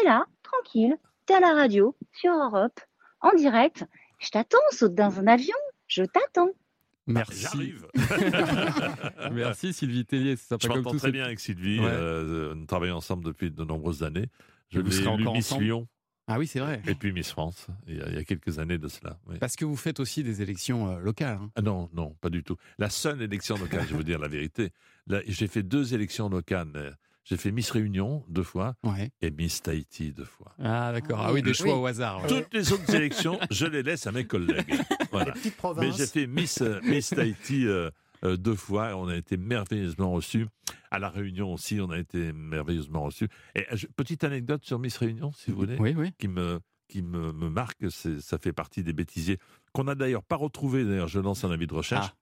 Et 0.00 0.04
là, 0.04 0.24
tranquille, 0.42 0.96
t'es 1.26 1.34
à 1.34 1.40
la 1.40 1.52
radio, 1.54 1.96
sur 2.12 2.32
Europe, 2.32 2.78
en 3.20 3.32
direct. 3.34 3.84
Je 4.18 4.30
t'attends, 4.30 4.58
saute 4.70 4.94
dans 4.94 5.18
un 5.18 5.26
avion. 5.26 5.56
Je 5.88 6.04
t'attends. 6.04 6.50
Merci. 7.08 7.42
J'arrive. 7.42 7.86
Merci 9.32 9.72
Sylvie 9.72 10.04
Tellier. 10.04 10.36
C'est 10.36 10.56
Je 10.60 10.66
sympa 10.66 10.74
comme 10.74 10.82
m'entends 10.82 10.96
très 10.98 11.12
bien 11.12 11.24
avec 11.24 11.40
Sylvie. 11.40 11.78
Ouais. 11.80 11.86
euh, 11.88 12.54
nous 12.54 12.66
travaillons 12.66 12.96
ensemble 12.96 13.24
depuis 13.24 13.50
de 13.50 13.64
nombreuses 13.64 14.02
années. 14.02 14.26
Je 14.70 14.80
vous 14.80 14.98
élu 14.98 15.06
encore 15.08 15.36
ensemble? 15.36 15.64
Lyon 15.64 15.88
Ah 16.28 16.38
oui, 16.38 16.46
c'est 16.46 16.58
vrai. 16.60 16.82
et 16.86 16.94
puis 16.94 17.12
Miss 17.12 17.30
France, 17.30 17.68
il 17.86 17.96
y 17.98 18.02
a, 18.02 18.08
il 18.08 18.14
y 18.14 18.18
a 18.18 18.24
quelques 18.24 18.58
années 18.58 18.78
de 18.78 18.88
cela. 18.88 19.18
oui. 19.28 19.36
Parce 19.38 19.54
que 19.56 19.64
vous 19.64 19.76
faites 19.76 20.00
aussi 20.00 20.22
des 20.24 20.42
élections 20.42 20.90
euh, 20.90 20.98
locales. 20.98 21.38
hein. 21.40 21.50
Ah 21.54 21.62
non, 21.62 21.88
non, 21.94 22.16
pas 22.20 22.30
du 22.30 22.42
tout. 22.42 22.56
La 22.78 22.90
seule 22.90 23.22
élection 23.22 23.56
locale, 23.56 23.82
je 23.84 23.90
vais 23.90 23.96
vous 23.96 24.02
dire 24.02 24.18
la 24.18 24.28
vérité. 24.28 24.72
Là, 25.06 25.20
J'ai 25.26 25.46
fait 25.46 25.62
deux 25.62 25.94
élections 25.94 26.28
locales. 26.28 26.68
euh, 26.74 26.90
J'ai 27.24 27.36
fait 27.36 27.52
Miss 27.52 27.70
Réunion 27.70 28.24
deux 28.28 28.42
fois 28.42 28.74
Ouais. 28.82 29.10
et 29.20 29.30
Miss 29.30 29.62
Tahiti 29.62 30.12
deux 30.12 30.24
fois. 30.24 30.52
Ah 30.60 30.90
d'accord. 30.92 31.20
Ah 31.22 31.32
Oui. 31.32 31.42
des 31.42 31.54
choix 31.54 31.74
Oui. 31.74 31.80
au 31.80 31.86
hasard. 31.86 32.22
ouais. 32.22 32.28
Toutes 32.28 32.52
les 32.54 32.72
autres 32.72 32.92
élections, 32.94 33.38
je 33.50 33.66
les 33.66 33.82
laisse 33.84 34.06
à 34.06 34.12
mes 34.12 34.24
collègues. 34.26 34.74
Voilà. 35.12 35.32
Mais 35.78 35.92
j'ai 35.92 36.06
fait 36.06 36.26
Miss, 36.26 36.60
euh, 36.60 36.80
Miss 36.82 37.10
Tahiti 37.10 37.66
euh, 37.66 37.90
deux 38.34 38.56
fois. 38.56 38.96
On 38.96 39.06
a 39.06 39.16
été 39.16 39.36
merveilleusement 39.36 40.10
reçus. 40.10 40.46
À 40.90 40.98
la 40.98 41.08
Réunion 41.08 41.52
aussi, 41.52 41.80
on 41.80 41.90
a 41.90 41.98
été 41.98 42.32
merveilleusement 42.32 43.02
reçus. 43.04 43.28
Et 43.54 43.64
euh, 43.72 43.76
petite 43.96 44.24
anecdote 44.24 44.64
sur 44.64 44.78
Miss 44.80 44.96
Réunion, 44.96 45.30
si 45.32 45.50
vous 45.52 45.58
voulez, 45.58 45.76
Oui, 45.78 45.94
oui. 45.96 46.12
qui 46.18 46.26
me 46.28 46.58
qui 46.88 47.02
me, 47.02 47.32
me 47.32 47.48
marque. 47.48 47.84
Ça 47.90 48.38
fait 48.38 48.52
partie 48.52 48.82
des 48.82 48.92
bêtisiers 48.92 49.38
qu'on 49.72 49.84
n'a 49.84 49.94
d'ailleurs 49.94 50.22
pas 50.22 50.36
retrouvé. 50.36 50.84
D'ailleurs, 50.84 51.08
je 51.08 51.20
lance 51.20 51.44
un 51.44 51.50
avis 51.50 51.66
de 51.66 51.74
recherche. 51.74 52.08
Ah. 52.10 52.16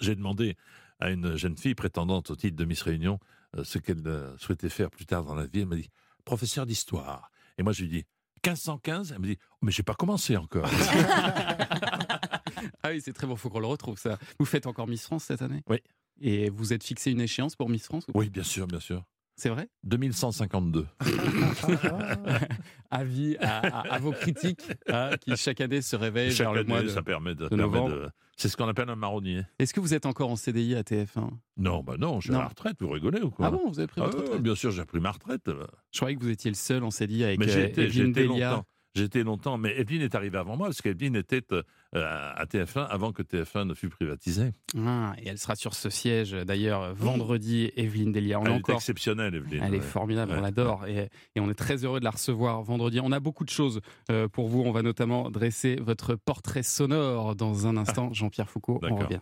J'ai 0.00 0.14
demandé 0.14 0.56
à 1.00 1.10
une 1.10 1.36
jeune 1.36 1.56
fille 1.56 1.74
prétendante 1.74 2.30
au 2.30 2.36
titre 2.36 2.56
de 2.56 2.64
Miss 2.64 2.82
Réunion 2.82 3.18
euh, 3.56 3.64
ce 3.64 3.78
qu'elle 3.78 4.02
euh, 4.06 4.36
souhaitait 4.38 4.68
faire 4.68 4.90
plus 4.90 5.06
tard 5.06 5.24
dans 5.24 5.34
la 5.34 5.46
vie. 5.46 5.60
Elle 5.60 5.66
m'a 5.66 5.76
dit 5.76 5.90
professeur 6.24 6.64
d'histoire. 6.66 7.30
Et 7.58 7.62
moi, 7.62 7.72
je 7.72 7.82
lui 7.82 7.88
dis 7.88 8.04
1515. 8.46 9.12
Elle 9.12 9.18
me 9.20 9.26
dit 9.26 9.38
oh, 9.50 9.56
mais 9.62 9.72
j'ai 9.72 9.82
pas 9.82 9.94
commencé 9.94 10.36
encore. 10.36 10.68
Ah 12.82 12.90
oui, 12.90 13.00
c'est 13.00 13.12
très 13.12 13.26
bon, 13.26 13.36
faut 13.36 13.48
qu'on 13.50 13.60
le 13.60 13.66
retrouve 13.66 13.98
ça. 13.98 14.18
Vous 14.38 14.46
faites 14.46 14.66
encore 14.66 14.86
Miss 14.88 15.04
France 15.04 15.24
cette 15.24 15.42
année? 15.42 15.62
Oui. 15.68 15.78
Et 16.20 16.50
vous 16.50 16.72
êtes 16.72 16.82
fixé 16.84 17.10
une 17.12 17.20
échéance 17.20 17.54
pour 17.56 17.68
Miss 17.68 17.84
France 17.86 18.04
ou 18.08 18.12
oui, 18.18 18.28
bien 18.30 18.42
sûr, 18.42 18.66
bien 18.66 18.80
sûr. 18.80 19.04
C'est 19.36 19.50
vrai? 19.50 19.68
2152. 19.84 20.86
Avis 22.90 23.36
à, 23.38 23.58
à- 23.58 23.94
à 23.94 23.98
vos 23.98 24.12
critiques 24.12 24.62
hein, 24.88 25.10
qui 25.20 25.36
chaque 25.36 25.60
année 25.60 25.82
se 25.82 25.94
réveillent 25.94 26.32
Chaque 26.32 26.46
vers 26.46 26.54
le 26.54 26.64
mois 26.64 26.82
de... 26.82 26.88
ça 26.88 27.02
permet 27.02 27.34
de. 27.34 27.44
de 27.44 27.48
permet 27.48 27.62
novembre. 27.62 27.90
de- 27.90 28.08
C'est 28.36 28.48
ce 28.48 28.56
qu'on 28.56 28.66
appelle 28.68 28.88
un 28.88 28.96
marronnier. 28.96 29.42
Est-ce 29.58 29.74
que 29.74 29.80
vous 29.80 29.94
êtes 29.94 30.06
encore 30.06 30.30
en 30.30 30.36
CDI 30.36 30.74
à 30.74 30.82
TF1 30.82 31.28
Non, 31.58 31.82
bah 31.82 31.96
non, 31.98 32.20
je 32.20 32.26
suis 32.26 32.32
Non. 32.32 32.38
à 32.40 32.42
la 32.42 32.48
retraite. 32.48 32.76
Vous 32.80 32.88
rigolez 32.90 33.20
ou 33.20 33.30
quoi? 33.30 33.46
Ah 33.46 33.50
bon, 33.50 33.68
vous 33.68 33.78
avez 33.78 33.88
pris 33.88 34.00
Ah 34.00 34.06
votre 34.06 34.18
ouais, 34.18 34.24
retraite? 34.24 34.42
Bien 34.42 34.54
sûr, 34.54 34.70
j'ai 34.70 34.84
pris 34.84 35.00
ma 35.00 35.10
retraite. 35.12 35.48
Je 35.92 35.98
croyais 35.98 36.16
que 36.16 36.22
vous 36.22 36.30
étiez 36.30 36.50
le 36.50 36.56
seul 36.56 36.82
en 36.82 36.90
CDI 36.90 37.24
avec 37.24 37.38
Mais 37.38 37.48
j'ai 37.48 37.62
euh, 37.62 37.66
été, 37.68 37.90
j'ai 37.90 38.00
Evelyne 38.00 38.10
été 38.10 38.26
Delia. 38.26 38.50
longtemps. 38.50 38.64
J'ai 38.94 39.04
été 39.04 39.22
longtemps, 39.22 39.58
mais 39.58 39.76
Evelyne 39.78 40.02
est 40.02 40.14
arrivée 40.14 40.38
avant 40.38 40.56
moi, 40.56 40.68
parce 40.68 40.80
qu'Evelyne 40.82 41.14
était 41.14 41.42
euh, 41.52 41.62
à 41.94 42.44
TF1 42.44 42.86
avant 42.86 43.12
que 43.12 43.22
TF1 43.22 43.64
ne 43.64 43.74
fût 43.74 43.88
privatisé. 43.88 44.52
Ah, 44.76 45.14
et 45.18 45.28
elle 45.28 45.38
sera 45.38 45.56
sur 45.56 45.74
ce 45.74 45.90
siège 45.90 46.32
d'ailleurs 46.32 46.94
vendredi, 46.94 47.70
Evelyne 47.76 48.12
Delia. 48.12 48.38
On 48.40 48.44
Elle 48.44 48.52
est 48.52 48.54
encore 48.56 48.76
exceptionnelle, 48.76 49.34
Evelyne. 49.34 49.62
Elle 49.64 49.74
est 49.74 49.78
ouais. 49.78 49.82
formidable, 49.82 50.34
on 50.36 50.40
l'adore 50.40 50.86
et, 50.86 51.08
et 51.34 51.40
on 51.40 51.50
est 51.50 51.54
très 51.54 51.84
heureux 51.84 52.00
de 52.00 52.04
la 52.04 52.10
recevoir 52.10 52.62
vendredi. 52.62 53.00
On 53.02 53.12
a 53.12 53.20
beaucoup 53.20 53.44
de 53.44 53.50
choses 53.50 53.80
euh, 54.10 54.28
pour 54.28 54.48
vous. 54.48 54.62
On 54.62 54.72
va 54.72 54.82
notamment 54.82 55.30
dresser 55.30 55.76
votre 55.76 56.14
portrait 56.14 56.62
sonore 56.62 57.34
dans 57.36 57.66
un 57.66 57.76
instant. 57.76 58.12
Jean-Pierre 58.12 58.50
Foucault, 58.50 58.80
on 58.82 58.96
revient. 58.96 59.20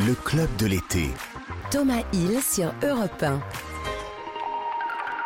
Le 0.00 0.14
club 0.14 0.48
de 0.58 0.66
l'été. 0.66 1.08
Thomas 1.70 2.02
Hill 2.12 2.40
sur 2.42 2.72
Europe 2.82 3.22
1. 3.22 3.40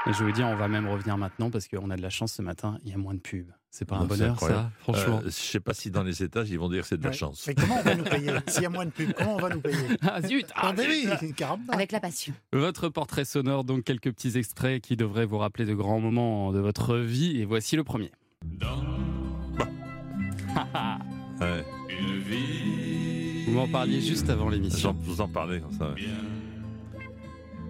Et 0.07 0.13
je 0.13 0.25
veux 0.25 0.33
dire, 0.33 0.47
on 0.47 0.57
va 0.57 0.69
même 0.69 0.89
revenir 0.89 1.19
maintenant 1.19 1.51
parce 1.51 1.69
qu'on 1.69 1.91
a 1.91 1.97
de 1.97 2.03
la 2.03 2.11
chance 2.11 2.33
ce 2.35 2.43
matin. 2.43 2.79
Il 2.85 2.91
y 2.91 2.95
a 2.95 2.97
moins 2.97 3.15
de 3.15 3.21
pubs. 3.21 3.53
C'est 3.73 3.85
pas 3.85 3.99
un 3.99 4.05
bonheur, 4.05 4.39
ça, 4.41 4.73
franchement. 4.81 5.19
Euh, 5.25 5.27
je 5.27 5.31
sais 5.31 5.61
pas 5.61 5.75
si 5.75 5.93
dans 5.93 6.03
les 6.03 6.25
étages, 6.25 6.51
ils 6.51 6.59
vont 6.59 6.69
dire 6.69 6.83
que 6.83 6.89
c'est 6.89 6.97
de 6.99 7.05
la 7.05 7.11
Ouais. 7.11 7.17
chance. 7.17 7.45
Mais 7.47 7.55
comment 7.55 7.77
on 7.79 7.83
va 7.83 7.95
nous 7.95 8.03
payer? 8.03 8.33
S'il 8.49 8.65
y 8.65 8.67
a 8.67 8.69
moins 8.69 8.85
de 8.85 8.91
pubs, 8.91 9.13
comment 9.13 9.37
on 9.37 9.39
va 9.39 9.49
nous 9.49 9.61
payer? 9.61 9.77
Ah 10.03 10.21
zut 10.23 10.47
Ah, 10.57 10.73
ah. 10.75 11.57
Avec 11.73 11.93
la 11.93 12.01
passion. 12.01 12.35
Votre 12.53 12.89
portrait 12.89 13.25
sonore, 13.25 13.63
donc 13.63 13.85
quelques 13.85 14.11
petits 14.13 14.37
extraits 14.37 14.83
qui 14.83 14.97
devraient 14.97 15.25
vous 15.25 15.39
rappeler 15.39 15.67
de 15.67 15.75
grands 15.75 16.01
moments 16.01 16.53
de 16.53 16.59
votre 16.59 16.97
vie. 16.97 17.41
Et 17.41 17.45
voici 17.45 17.77
le 17.77 17.85
premier. 17.85 18.11
Ouais. 21.41 21.65
Vous 23.47 23.53
m'en 23.53 23.69
parliez 23.69 24.01
juste 24.01 24.29
avant 24.29 24.49
l'émission. 24.51 24.91
J'en- 24.93 24.99
vous 25.05 25.21
en 25.21 25.29
parlez 25.29 25.61
comme 25.61 25.73
ça. 25.73 25.91
ouais. 25.91 25.95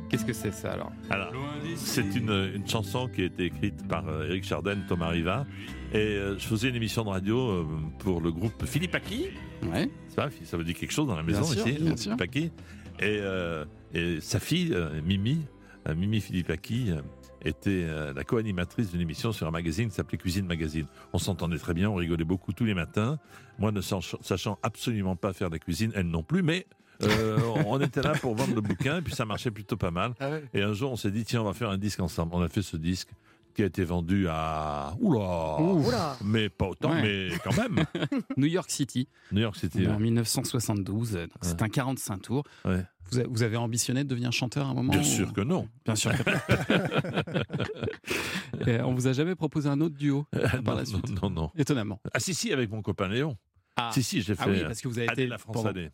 Qu'est-ce 0.08 0.24
que 0.24 0.32
c'est 0.32 0.50
ça 0.52 0.72
alors? 0.72 0.90
Alors, 1.08 1.32
c'est 1.76 2.16
une, 2.16 2.50
une 2.54 2.68
chanson 2.68 3.06
qui 3.06 3.22
a 3.22 3.26
été 3.26 3.44
écrite 3.44 3.86
par 3.86 4.08
euh, 4.08 4.26
Eric 4.28 4.42
Chardin, 4.44 4.76
Thomas 4.88 5.08
Riva. 5.10 5.46
Et 5.92 5.96
euh, 5.96 6.38
je 6.38 6.46
faisais 6.46 6.68
une 6.68 6.76
émission 6.76 7.02
de 7.04 7.08
radio 7.08 7.38
euh, 7.50 7.66
pour 7.98 8.20
le 8.20 8.30
groupe 8.30 8.64
Philippe 8.64 8.94
Aki. 8.94 9.26
Ouais. 9.64 9.90
Ça 10.08 10.56
veut 10.56 10.64
dire 10.64 10.74
quelque 10.76 10.92
chose 10.92 11.08
dans 11.08 11.16
la 11.16 11.22
maison 11.22 11.40
Bien 11.42 11.52
sûr, 11.52 11.68
ici, 11.68 11.82
bien 11.82 11.96
sûr. 11.96 12.16
Aki. 12.18 12.38
Et, 12.38 12.50
euh, 13.02 13.64
et 13.92 14.20
sa 14.20 14.38
fille, 14.38 14.76
Mimi, 15.04 15.40
Mimi 15.96 16.20
Philippe 16.20 16.50
Aki, 16.50 16.92
était 17.44 17.86
la 18.14 18.22
co-animatrice 18.22 18.90
d'une 18.92 19.00
émission 19.00 19.32
sur 19.32 19.46
un 19.46 19.50
magazine 19.50 19.88
qui 19.88 19.94
s'appelait 19.94 20.18
Cuisine 20.18 20.44
Magazine. 20.46 20.86
On 21.14 21.18
s'entendait 21.18 21.58
très 21.58 21.72
bien, 21.74 21.88
on 21.90 21.94
rigolait 21.94 22.24
beaucoup 22.24 22.52
tous 22.52 22.64
les 22.66 22.74
matins. 22.74 23.18
Moi, 23.58 23.72
ne 23.72 23.80
sach- 23.80 24.16
sachant 24.20 24.58
absolument 24.62 25.16
pas 25.16 25.32
faire 25.32 25.48
de 25.48 25.54
la 25.54 25.58
cuisine, 25.58 25.90
elle 25.94 26.06
non 26.08 26.22
plus, 26.22 26.42
mais 26.42 26.66
euh, 27.02 27.38
on 27.66 27.80
était 27.80 28.02
là 28.02 28.12
pour 28.12 28.34
vendre 28.34 28.54
le 28.54 28.60
bouquin, 28.60 28.98
et 28.98 29.02
puis 29.02 29.14
ça 29.14 29.24
marchait 29.24 29.50
plutôt 29.50 29.78
pas 29.78 29.90
mal. 29.90 30.12
Et 30.52 30.60
un 30.62 30.74
jour, 30.74 30.92
on 30.92 30.96
s'est 30.96 31.10
dit, 31.10 31.24
tiens, 31.24 31.40
on 31.40 31.44
va 31.46 31.54
faire 31.54 31.70
un 31.70 31.78
disque 31.78 32.00
ensemble. 32.00 32.32
On 32.34 32.42
a 32.42 32.48
fait 32.48 32.62
ce 32.62 32.76
disque 32.76 33.08
qui 33.54 33.62
a 33.62 33.66
été 33.66 33.84
vendu 33.84 34.26
à... 34.28 34.94
Oula 35.00 35.60
Oula. 35.60 36.16
Mais 36.24 36.48
pas 36.48 36.68
autant, 36.68 36.90
Ouais. 36.92 37.02
mais 37.30 37.38
quand 37.44 37.56
même. 37.56 37.84
New 38.36 38.46
York 38.46 38.70
City, 38.70 39.08
New 39.32 39.40
York 39.42 39.56
City. 39.56 39.86
en 39.86 39.92
ouais. 39.92 39.98
1972. 39.98 41.12
donc 41.12 41.28
C'est 41.42 41.62
un 41.62 41.68
45 41.68 42.18
tours. 42.22 42.44
Ouais. 42.64 42.84
Vous, 43.10 43.18
a- 43.20 43.24
vous 43.28 43.42
avez 43.42 43.56
ambitionné 43.56 44.04
de 44.04 44.08
devenir 44.08 44.30
chanteur 44.32 44.66
à 44.66 44.70
un 44.70 44.74
moment 44.74 44.92
Bien 44.92 45.00
ou- 45.00 45.04
sûr 45.04 45.32
que 45.32 45.40
non. 45.40 45.68
Bien 45.84 45.96
sûr. 45.96 46.12
que- 46.12 46.30
Et 48.70 48.80
on 48.82 48.94
vous 48.94 49.06
a 49.06 49.12
jamais 49.12 49.34
proposé 49.34 49.68
un 49.68 49.80
autre 49.80 49.96
duo 49.96 50.26
par 50.64 50.74
non, 50.74 50.74
la 50.76 50.84
suite 50.84 51.08
non, 51.10 51.28
non, 51.28 51.42
non. 51.42 51.50
Étonnamment. 51.56 52.00
Ah 52.12 52.20
si, 52.20 52.34
si, 52.34 52.52
avec 52.52 52.70
mon 52.70 52.82
copain 52.82 53.08
Léon. 53.08 53.36
Ah, 53.76 53.90
Si, 53.92 54.02
si, 54.02 54.20
j'ai 54.22 54.34
fait 54.34 54.42
Ah 54.44 54.48
oui, 54.50 54.62
parce 54.62 54.80
que 54.80 54.88
vous 54.88 54.98
avez 54.98 55.08
Aller 55.08 55.22
été 55.22 55.30
la 55.30 55.38
France 55.38 55.54
pendant- 55.54 55.68
Aller. 55.70 55.90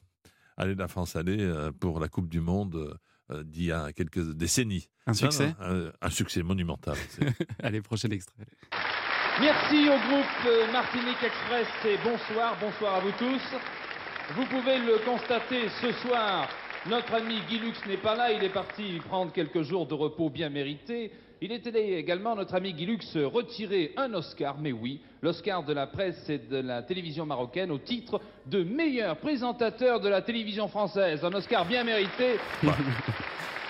aller 0.56 0.74
la 0.74 0.88
France 0.88 1.14
aller 1.16 1.38
euh, 1.40 1.70
pour 1.72 2.00
la 2.00 2.08
Coupe 2.08 2.28
du 2.28 2.40
Monde 2.40 2.74
euh, 2.76 2.94
d'il 3.30 3.66
y 3.66 3.72
a 3.72 3.92
quelques 3.92 4.32
décennies. 4.32 4.88
Un 5.06 5.14
succès 5.14 5.54
non, 5.60 5.66
un, 5.86 5.92
un 6.00 6.10
succès 6.10 6.42
monumental. 6.42 6.96
Allez, 7.62 7.80
prochain 7.80 8.10
extrait. 8.10 8.44
Merci 9.40 9.88
au 9.88 9.98
groupe 10.08 10.46
euh, 10.46 10.72
Martinique 10.72 11.22
Express 11.22 11.68
et 11.84 11.98
bonsoir, 12.02 12.56
bonsoir 12.58 12.94
à 12.96 13.00
vous 13.00 13.12
tous. 13.18 13.42
Vous 14.34 14.46
pouvez 14.46 14.78
le 14.78 15.04
constater 15.04 15.68
ce 15.80 15.92
soir, 15.92 16.48
notre 16.88 17.14
ami 17.14 17.40
Guy 17.48 17.58
Lux 17.58 17.78
n'est 17.86 17.98
pas 17.98 18.14
là, 18.16 18.32
il 18.32 18.42
est 18.42 18.52
parti 18.52 18.98
prendre 19.06 19.32
quelques 19.32 19.62
jours 19.62 19.86
de 19.86 19.94
repos 19.94 20.30
bien 20.30 20.48
mérités. 20.48 21.12
Il 21.42 21.52
était 21.52 21.98
également 21.98 22.34
notre 22.34 22.54
ami 22.54 22.72
Guy 22.72 22.86
Lux 22.86 23.16
retirer 23.16 23.92
un 23.96 24.12
Oscar, 24.14 24.58
mais 24.58 24.72
oui, 24.72 25.00
l'Oscar 25.22 25.64
de 25.64 25.72
la 25.74 25.86
presse 25.86 26.28
et 26.30 26.38
de 26.38 26.56
la 26.56 26.82
télévision 26.82 27.26
marocaine 27.26 27.70
au 27.70 27.78
titre 27.78 28.20
de 28.46 28.62
meilleur 28.64 29.18
présentateur 29.18 30.00
de 30.00 30.08
la 30.08 30.22
télévision 30.22 30.66
française. 30.68 31.24
Un 31.24 31.32
Oscar 31.34 31.66
bien 31.66 31.84
mérité. 31.84 32.36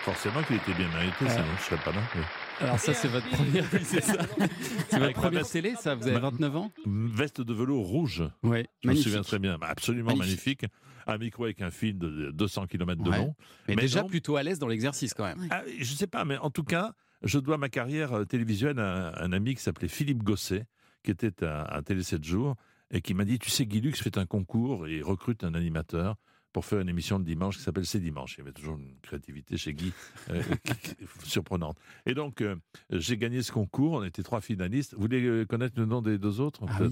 Forcément 0.03 0.41
qu'il 0.45 0.57
était 0.57 0.73
bien 0.75 0.89
mérité, 0.89 1.29
sinon 1.29 1.45
je 1.45 1.53
ne 1.53 1.59
serais 1.59 1.85
pas 1.85 1.91
là. 1.91 2.01
mais- 2.15 2.65
Alors 2.67 2.79
ça, 2.79 2.95
c'est 2.95 3.09
votre 3.09 3.29
première, 3.29 3.65
oui, 3.73 3.81
c'est 3.83 4.01
ça. 4.01 4.15
C'est 4.89 4.99
votre 5.01 5.13
première 5.15 5.41
veste- 5.41 5.53
télé, 5.53 5.75
ça 5.75 5.97
Vous 5.97 6.05
avez 6.07 6.13
Ma- 6.21 6.31
29 6.31 6.57
ans 6.57 6.71
Veste 6.87 7.41
de 7.41 7.53
velours 7.53 7.85
rouge. 7.87 8.23
Oui, 8.45 8.65
Je 8.85 8.89
me 8.89 8.95
souviens 8.95 9.23
très 9.23 9.41
bien. 9.41 9.59
Bah, 9.59 9.67
Absolument 9.71 10.15
Magnifique. 10.15 10.63
magnifique. 10.63 10.65
Un 11.09 11.19
micro 11.19 11.45
avec 11.45 11.61
un 11.61 11.71
fil 11.73 11.99
de 11.99 12.31
200 12.31 12.67
km 12.67 13.03
de 13.03 13.11
Ouais. 13.11 13.19
long. 13.19 13.35
Mais, 13.69 13.75
Mais 13.75 13.83
déjà 13.83 14.03
non. 14.03 14.09
plutôt 14.09 14.37
à 14.37 14.43
l'aise 14.45 14.59
dans 14.61 14.69
l'exercice 14.69 15.13
quand 15.13 15.25
même. 15.25 15.47
Ah, 15.51 15.63
je 15.67 15.91
ne 15.93 15.97
sais 15.97 16.07
pas, 16.07 16.25
mais 16.25 16.37
en 16.39 16.51
tout 16.51 16.65
cas, 16.65 16.93
je 17.23 17.39
dois 17.39 17.59
ma 17.59 17.69
carrière 17.69 18.13
euh, 18.13 18.25
télévisuelle 18.25 18.79
à 18.79 19.23
un 19.23 19.33
ami 19.33 19.55
qui 19.55 19.63
s'appelait 19.63 19.89
Philippe 19.89 20.23
Gosset, 20.23 20.67
qui 21.03 21.11
était 21.11 21.45
à, 21.45 21.63
à 21.63 21.83
Télé 21.83 22.03
7 22.03 22.23
jours, 22.25 22.57
et 22.91 23.01
qui 23.01 23.15
m'a 23.15 23.25
dit, 23.25 23.39
tu 23.39 23.51
sais, 23.51 23.67
Guy 23.67 23.81
Lux 23.81 24.01
fait 24.01 24.17
un 24.19 24.27
concours 24.27 24.87
et 24.87 24.97
il 24.99 25.03
recrute 25.03 25.43
un 25.45 25.55
animateur 25.55 26.17
pour 26.53 26.65
faire 26.65 26.81
une 26.81 26.89
émission 26.89 27.19
le 27.19 27.25
dimanche 27.25 27.59
qui 27.59 27.63
s'appelle 27.63 27.85
C'est 27.85 28.01
dimanche. 28.01 28.37
Il 28.37 28.39
y 28.39 28.41
avait 28.43 28.53
toujours 28.53 28.79
une 28.79 28.97
créativité 29.03 29.59
chez 29.59 29.75
Guy 29.75 29.93
euh, 30.31 30.43
surprenante. 31.25 31.77
Et 32.07 32.15
donc, 32.15 32.41
euh, 32.41 32.57
j'ai 32.91 33.17
gagné 33.19 33.43
ce 33.43 33.53
concours, 33.53 33.93
on 33.95 34.05
était 34.05 34.23
trois 34.23 34.41
finalistes. 34.41 34.95
Vous 34.95 35.01
voulez 35.03 35.45
connaître 35.47 35.75
le 35.79 35.85
nom 35.85 36.01
des 36.01 36.17
deux 36.17 36.41
autres 36.41 36.61
Ah 36.69 36.79
oui. 36.81 36.91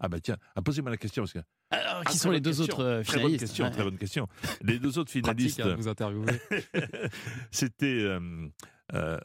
Ah 0.00 0.08
bah 0.08 0.18
tiens, 0.20 0.36
ah, 0.56 0.62
posez-moi 0.62 0.90
la 0.90 0.96
question 0.96 1.22
parce 1.22 1.32
que 1.34 1.38
Alors, 1.70 2.02
Ah, 2.04 2.10
qui 2.10 2.18
sont 2.18 2.30
les 2.32 2.40
deux 2.40 2.50
question. 2.50 2.64
autres 2.64 2.82
euh, 2.84 3.02
Très 3.04 3.12
bonne 3.20 3.22
finalistes 3.22 3.40
question, 3.46 3.64
Ouais. 3.66 3.70
très 3.70 3.84
bonne 3.84 3.98
question. 3.98 4.28
Les 4.62 4.78
deux 4.80 4.98
autres 4.98 5.12
Pratique 5.20 5.22
finalistes, 5.52 5.60
hein, 5.60 5.68
de 5.68 5.74
vous 5.74 5.88
interviewer. 5.88 6.32
c'était 7.50 8.00
euh, 8.02 8.48
euh, 8.92 9.18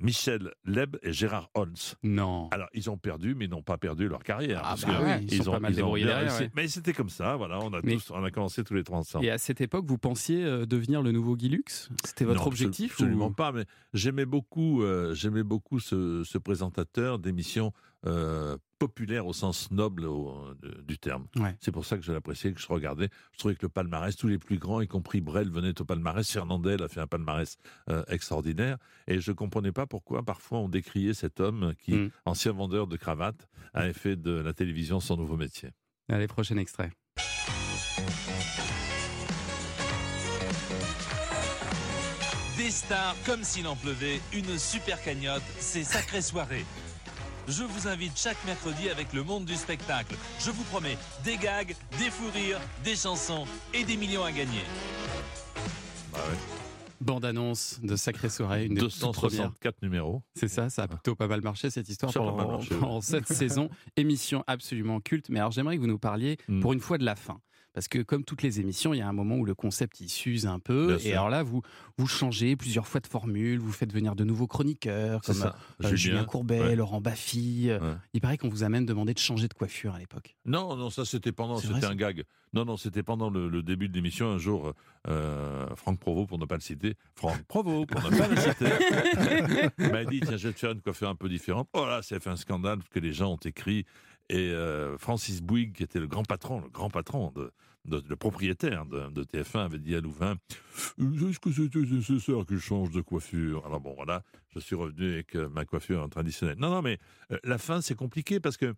Michel 0.00 0.52
Leb 0.64 0.96
et 1.02 1.12
Gérard 1.12 1.50
Holtz. 1.54 1.96
Non. 2.02 2.48
Alors, 2.50 2.68
ils 2.72 2.88
ont 2.90 2.96
perdu, 2.98 3.34
mais 3.34 3.46
ils 3.46 3.50
n'ont 3.50 3.62
pas 3.62 3.78
perdu 3.78 4.08
leur 4.08 4.22
carrière. 4.22 4.60
Ah 4.64 4.68
parce 4.70 4.84
bah 4.84 5.18
que 5.18 5.22
ils 5.24 5.42
sont 5.42 5.52
pas 5.52 5.60
mal 5.60 5.82
ont 5.82 5.94
bien 5.94 6.06
derrière, 6.06 6.40
ouais. 6.40 6.50
Mais 6.54 6.68
c'était 6.68 6.92
comme 6.92 7.08
ça, 7.08 7.36
voilà, 7.36 7.58
on 7.60 7.72
a, 7.72 7.80
Mais- 7.82 7.94
tous, 7.94 8.10
on 8.12 8.22
a 8.22 8.30
commencé 8.30 8.62
tous 8.64 8.74
les 8.74 8.84
trois 8.84 8.98
ensemble. 8.98 9.24
Et 9.24 9.30
à 9.30 9.38
cette 9.38 9.60
époque, 9.60 9.84
vous 9.86 9.98
pensiez 9.98 10.44
euh, 10.44 10.66
devenir 10.66 11.02
le 11.02 11.10
nouveau 11.12 11.36
Guy 11.36 11.48
Lux? 11.48 11.88
C'était 12.04 12.24
votre 12.24 12.42
Non, 12.42 12.46
objectif 12.46 12.92
absolu- 12.92 13.04
Absolument 13.06 13.26
ou- 13.28 13.32
pas, 13.34 13.52
mais 13.52 13.64
j'aimais 13.92 14.26
beaucoup, 14.26 14.82
euh, 14.82 15.14
j'aimais 15.14 15.42
beaucoup 15.42 15.80
ce, 15.80 16.22
ce 16.24 16.38
présentateur 16.38 17.18
d'émissions 17.18 17.72
euh, 18.06 18.56
populaires 18.78 19.26
au 19.26 19.32
sens 19.32 19.70
noble 19.70 20.04
au- 20.06 20.54
du 20.86 20.98
terme. 20.98 21.26
Ouais. 21.36 21.56
C'est 21.60 21.72
pour 21.72 21.84
ça 21.84 21.96
que 21.96 22.02
je 22.04 22.12
l'appréciais, 22.12 22.52
que 22.52 22.60
je 22.60 22.66
regardais. 22.68 23.08
Je 23.32 23.38
trouvais 23.38 23.54
que 23.54 23.62
le 23.62 23.68
palmarès, 23.68 24.14
tous 24.16 24.28
les 24.28 24.38
plus 24.38 24.58
grands, 24.58 24.80
y 24.80 24.86
compris 24.88 25.20
Brel, 25.20 25.50
venaient 25.50 25.80
au 25.80 25.84
palmarès. 25.84 26.30
Fernandel 26.30 26.82
a 26.82 26.88
fait 26.88 27.00
un 27.00 27.06
palmarès 27.06 27.56
euh, 27.90 28.04
extraordinaire. 28.08 28.78
Et 29.06 29.20
je 29.20 29.30
ne 29.30 29.36
comprenais 29.36 29.72
pas 29.72 29.86
pourquoi 29.86 30.22
parfois 30.22 30.58
on 30.60 30.68
décriait 30.68 31.14
cet 31.14 31.40
homme 31.40 31.74
qui, 31.78 31.94
Mm. 31.94 32.10
ancien 32.24 32.52
vendeur 32.52 32.86
de 32.86 32.96
cravates, 32.96 33.48
avait 33.74 33.92
fait 33.92 34.16
de 34.16 34.30
la 34.32 34.52
télévision 34.52 35.00
son 35.00 35.16
nouveau 35.16 35.36
métier. 35.36 35.70
Allez, 36.08 36.26
prochain 36.28 36.56
extrait. 36.56 36.90
Des 42.56 42.70
stars 42.70 43.14
comme 43.24 43.44
s'il 43.44 43.66
en 43.68 43.76
pleuvait, 43.76 44.20
une 44.32 44.58
super 44.58 45.00
cagnotte, 45.02 45.42
c'est 45.60 45.84
sacrée 45.84 46.20
soirée. 46.22 46.64
Je 47.48 47.62
vous 47.64 47.88
invite 47.88 48.12
chaque 48.18 48.36
mercredi 48.44 48.90
avec 48.90 49.12
le 49.12 49.22
monde 49.22 49.44
du 49.46 49.54
spectacle. 49.54 50.14
Je 50.38 50.50
vous 50.50 50.64
promets 50.64 50.98
des 51.24 51.36
gags, 51.38 51.74
des 51.98 52.10
fous 52.10 52.30
rires, 52.34 52.60
des 52.84 52.94
chansons 52.94 53.46
et 53.72 53.84
des 53.84 53.96
millions 53.96 54.22
à 54.24 54.32
gagner. 54.32 54.60
Bah 56.12 56.18
ouais. 56.30 56.36
Bande-annonce 57.00 57.78
de 57.82 57.94
Sacrée 57.96 58.28
Soirée, 58.28 58.66
une 58.66 58.74
des 58.74 58.80
toutes 58.80 58.90
premières. 58.98 59.12
264 59.52 59.82
numéros. 59.82 60.22
C'est 60.34 60.48
ça, 60.48 60.68
ça 60.68 60.82
a 60.82 60.88
plutôt 60.88 61.14
pas 61.14 61.28
mal 61.28 61.40
marché 61.40 61.70
cette 61.70 61.88
histoire 61.88 62.12
Ça 62.12 62.18
pendant, 62.20 62.58
oui. 62.60 62.66
pendant 62.80 63.00
cette 63.00 63.28
saison. 63.28 63.70
Émission 63.96 64.42
absolument 64.46 65.00
culte. 65.00 65.28
Mais 65.30 65.38
alors 65.38 65.52
j'aimerais 65.52 65.76
que 65.76 65.80
vous 65.80 65.86
nous 65.86 65.98
parliez 65.98 66.36
Mm. 66.48 66.60
pour 66.60 66.72
une 66.72 66.80
fois 66.80 66.98
de 66.98 67.04
la 67.04 67.14
fin. 67.14 67.40
Parce 67.74 67.86
que 67.86 68.00
comme 68.00 68.24
toutes 68.24 68.42
les 68.42 68.58
émissions, 68.60 68.92
il 68.92 68.98
y 68.98 69.00
a 69.02 69.08
un 69.08 69.12
moment 69.12 69.36
où 69.36 69.44
le 69.44 69.54
concept 69.54 70.00
il 70.00 70.08
s'use 70.08 70.46
un 70.46 70.58
peu. 70.58 70.88
Bien 70.88 70.96
et 70.96 71.00
sûr. 71.00 71.12
alors 71.12 71.28
là, 71.28 71.42
vous, 71.42 71.62
vous 71.96 72.06
changez 72.08 72.56
plusieurs 72.56 72.88
fois 72.88 73.00
de 73.00 73.06
formule, 73.06 73.60
vous 73.60 73.70
faites 73.72 73.92
venir 73.92 74.16
de 74.16 74.24
nouveaux 74.24 74.46
chroniqueurs 74.48 75.20
comme 75.22 75.34
ça. 75.34 75.54
euh, 75.84 75.94
Julien 75.94 76.24
Courbet, 76.24 76.60
ouais. 76.60 76.76
Laurent 76.76 77.00
Baffy. 77.00 77.68
Ouais. 77.70 77.78
Il 78.14 78.20
paraît 78.20 78.36
qu'on 78.38 78.48
vous 78.48 78.64
a 78.64 78.68
même 78.68 78.84
demandé 78.86 79.14
de 79.14 79.18
changer 79.18 79.46
de 79.48 79.54
coiffure 79.54 79.94
à 79.94 79.98
l'époque. 79.98 80.34
Non, 80.44 80.74
non, 80.76 80.90
ça 80.90 81.04
c'était 81.04 81.30
pendant, 81.32 81.58
c'était 81.58 81.84
un 81.84 81.94
gag. 81.94 82.24
Non, 82.54 82.64
non, 82.64 82.76
c'était 82.78 83.02
pendant 83.02 83.28
le, 83.30 83.48
le 83.48 83.62
début 83.62 83.88
de 83.88 83.94
l'émission. 83.94 84.30
Un 84.32 84.38
jour, 84.38 84.72
euh, 85.06 85.66
Franck 85.76 86.00
Provost, 86.00 86.28
pour 86.28 86.38
ne 86.38 86.46
pas 86.46 86.54
le 86.56 86.62
citer, 86.62 86.94
Franck 87.14 87.42
Provost, 87.44 87.90
pour 87.90 88.10
ne 88.10 88.16
pas 88.16 88.26
le 88.28 88.36
citer, 88.36 89.92
m'a 89.92 90.04
dit 90.04 90.20
tiens, 90.20 90.36
je 90.36 90.48
vais 90.48 90.54
te 90.54 90.58
faire 90.58 90.72
une 90.72 90.80
coiffure 90.80 91.08
un 91.10 91.14
peu 91.14 91.28
différente. 91.28 91.68
Oh 91.74 91.84
là, 91.86 92.00
ça 92.02 92.16
a 92.16 92.20
fait 92.20 92.30
un 92.30 92.36
scandale 92.36 92.78
parce 92.78 92.88
que 92.88 92.98
les 93.00 93.12
gens 93.12 93.32
ont 93.32 93.36
écrit. 93.44 93.84
Et 94.30 94.50
euh, 94.52 94.98
Francis 94.98 95.40
Bouygues, 95.42 95.72
qui 95.74 95.82
était 95.82 96.00
le 96.00 96.06
grand 96.06 96.22
patron, 96.24 96.60
le 96.60 96.68
grand 96.68 96.90
patron 96.90 97.32
de, 97.34 97.50
de- 97.86 98.02
le 98.06 98.16
propriétaire 98.16 98.84
de, 98.84 99.08
de 99.10 99.24
TF1, 99.24 99.60
avait 99.64 99.78
dit 99.78 99.94
à 99.94 100.00
Louvain 100.00 100.36
Est-ce 100.98 101.38
que 101.38 101.50
c'était 101.50 101.78
nécessaire 101.80 102.44
que 102.46 102.54
je 102.54 102.60
change 102.60 102.90
de 102.90 103.00
coiffure? 103.00 103.64
Alors 103.66 103.80
bon, 103.80 103.94
voilà, 103.94 104.22
je 104.54 104.60
suis 104.60 104.76
revenu 104.76 105.12
avec 105.12 105.34
euh, 105.34 105.48
ma 105.48 105.64
coiffure 105.64 106.06
traditionnelle. 106.10 106.58
Non, 106.58 106.68
non, 106.70 106.82
mais 106.82 106.98
euh, 107.32 107.38
la 107.44 107.56
fin, 107.58 107.80
c'est 107.80 107.94
compliqué 107.94 108.38
parce 108.40 108.56
que 108.58 108.66
euh, 108.66 108.74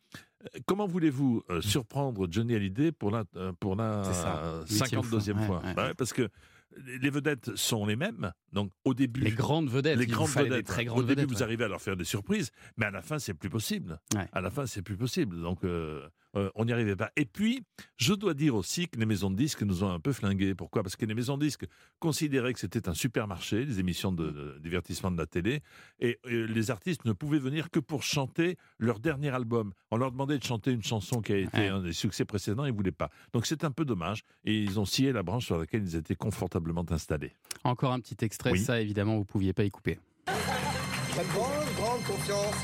comment 0.66 0.86
voulez-vous 0.86 1.42
surprendre 1.60 2.28
Johnny 2.30 2.54
Hallyday 2.54 2.92
pour 2.92 3.10
la, 3.10 3.24
pour 3.58 3.74
la 3.76 4.02
C'est 4.04 4.14
ça, 4.22 4.36
euh, 4.44 4.64
huitième 4.70 5.00
52e 5.02 5.34
fois, 5.34 5.46
fois, 5.46 5.58
ouais, 5.60 5.66
ouais. 5.66 5.74
Bah 5.74 5.86
ouais, 5.88 5.94
Parce 5.94 6.12
que 6.12 6.28
les 6.76 7.10
vedettes 7.10 7.54
sont 7.56 7.84
les 7.86 7.96
mêmes. 7.96 8.32
Donc 8.52 8.70
au 8.84 8.94
début, 8.94 9.20
Les 9.20 9.30
grandes 9.32 9.68
vedettes, 9.68 9.98
les 9.98 10.06
grandes 10.06 10.28
vedettes. 10.28 10.52
des 10.52 10.62
très 10.62 10.82
Au 10.82 10.86
grandes 10.86 11.06
début, 11.06 11.20
vedettes. 11.22 11.28
vous 11.30 11.36
ouais. 11.38 11.42
arrivez 11.42 11.64
à 11.64 11.68
leur 11.68 11.80
faire 11.82 11.96
des 11.96 12.04
surprises, 12.04 12.50
mais 12.76 12.86
à 12.86 12.90
la 12.90 13.02
fin, 13.02 13.18
c'est 13.18 13.34
plus 13.34 13.50
possible. 13.50 14.00
Ouais. 14.14 14.26
À 14.32 14.40
la 14.40 14.50
fin, 14.50 14.66
c'est 14.66 14.82
plus 14.82 14.96
possible. 14.96 15.40
Donc, 15.42 15.64
euh, 15.64 16.08
euh, 16.36 16.50
on 16.54 16.64
n'y 16.64 16.72
arrivait 16.72 16.96
pas. 16.96 17.10
Et 17.16 17.24
puis, 17.24 17.64
je 17.96 18.14
dois 18.14 18.34
dire 18.34 18.54
aussi 18.54 18.88
que 18.88 18.98
les 18.98 19.06
maisons 19.06 19.30
de 19.30 19.36
disques 19.36 19.62
nous 19.62 19.82
ont 19.84 19.90
un 19.90 20.00
peu 20.00 20.12
flingués. 20.12 20.54
Pourquoi? 20.54 20.82
Parce 20.82 20.96
que 20.96 21.04
les 21.06 21.14
maisons 21.14 21.36
de 21.38 21.44
disques 21.44 21.66
considéraient 21.98 22.52
que 22.52 22.60
c'était 22.60 22.88
un 22.88 22.94
supermarché, 22.94 23.64
les 23.64 23.80
émissions 23.80 24.12
de, 24.12 24.30
de 24.30 24.58
divertissement 24.62 25.10
de 25.10 25.18
la 25.18 25.26
télé, 25.26 25.62
et 25.98 26.18
euh, 26.26 26.46
les 26.46 26.70
artistes 26.70 27.04
ne 27.04 27.12
pouvaient 27.12 27.38
venir 27.38 27.70
que 27.70 27.80
pour 27.80 28.02
chanter 28.02 28.56
leur 28.78 29.00
dernier 29.00 29.30
album. 29.30 29.72
On 29.90 29.96
leur 29.96 30.12
demandait 30.12 30.38
de 30.38 30.44
chanter 30.44 30.70
une 30.72 30.82
chanson 30.84 31.20
qui 31.20 31.32
a 31.32 31.36
été 31.38 31.58
Ouais. 31.58 31.68
un 31.68 31.82
des 31.82 31.92
succès 31.92 32.24
précédents, 32.24 32.64
ils 32.64 32.72
ne 32.72 32.76
voulaient 32.76 32.92
pas. 32.92 33.10
Donc, 33.32 33.46
c'est 33.46 33.64
un 33.64 33.70
peu 33.70 33.84
dommage. 33.84 34.22
Et 34.44 34.54
ils 34.62 34.78
ont 34.78 34.84
scié 34.84 35.12
la 35.12 35.22
branche 35.22 35.46
sur 35.46 35.58
laquelle 35.58 35.82
ils 35.82 35.96
étaient 35.96 36.14
confortablement 36.14 36.84
installés. 36.90 37.32
Encore 37.64 37.92
un 37.92 38.00
petit 38.00 38.24
extrait, 38.24 38.52
Oui. 38.52 38.60
ça 38.60 38.80
évidemment 38.80 39.16
vous 39.16 39.24
pouviez 39.24 39.52
pas 39.52 39.64
y 39.64 39.70
couper. 39.70 39.98
J'ai 40.26 41.22
une 41.22 41.28
grande, 41.28 41.74
grande 41.76 42.02
confiance 42.04 42.54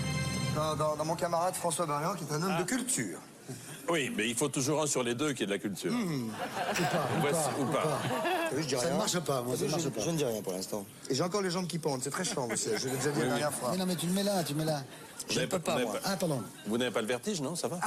dans, 0.54 0.76
dans- 0.76 0.96
dans 0.96 1.04
mon 1.04 1.16
camarade 1.16 1.54
François 1.54 1.84
Barrian, 1.86 2.14
qui 2.14 2.24
est 2.24 2.32
un 2.32 2.42
homme 2.42 2.58
de 2.58 2.64
culture. 2.68 3.18
Oui, 3.88 4.12
mais 4.16 4.28
il 4.28 4.34
faut 4.34 4.48
toujours 4.48 4.82
un 4.82 4.86
sur 4.86 5.02
les 5.02 5.14
deux 5.14 5.32
qui 5.32 5.44
est 5.44 5.46
de 5.46 5.52
la 5.52 5.58
culture. 5.58 5.92
Ou 5.92 6.30
pas, 7.22 7.28
ou 7.28 7.32
pas, 7.32 7.50
ou 7.60 7.64
pas. 7.66 7.98
Oui, 8.52 8.62
je 8.62 8.66
dis 8.68 8.74
Ça 8.74 8.80
rien. 8.80 8.92
ne 8.92 8.96
marche 8.98 9.18
pas, 9.20 9.42
moi, 9.42 9.56
ça 9.56 9.62
ne 9.64 9.68
je, 9.68 9.72
marche 9.76 9.88
pas. 9.90 10.00
je 10.02 10.10
ne 10.10 10.16
dis 10.16 10.24
rien 10.24 10.42
pour 10.42 10.52
l'instant. 10.52 10.84
Et 11.08 11.14
j'ai 11.14 11.22
encore 11.22 11.42
les 11.42 11.50
jambes 11.50 11.66
qui 11.66 11.78
pendent, 11.78 12.02
c'est 12.02 12.10
très 12.10 12.24
chiant, 12.24 12.46
monsieur. 12.48 12.76
Je 12.78 12.88
l'ai 12.88 12.96
déjà 12.96 13.10
dit 13.10 13.20
la 13.20 13.26
dernière 13.26 13.52
fois. 13.52 13.70
Mais 13.72 13.78
non, 13.78 13.86
mais 13.86 13.96
tu 13.96 14.06
le 14.06 14.12
mets 14.12 14.22
là, 14.24 14.42
tu 14.44 14.52
le 14.54 14.58
mets 14.60 14.64
là. 14.64 14.82
Je 15.30 15.40
ne 15.40 15.46
peux 15.46 15.58
pas- 15.58 15.72
pas, 15.74 15.78
vous 15.80 15.84
moi. 15.86 15.92
n'avez 15.94 16.04
Ah, 16.06 16.16
pardon. 16.16 16.42
Vous 16.66 16.78
n'avez 16.78 16.90
pas 16.90 17.00
le 17.00 17.06
vertige, 17.08 17.40
non? 17.40 17.54
Ça 17.56 17.68
va? 17.68 17.78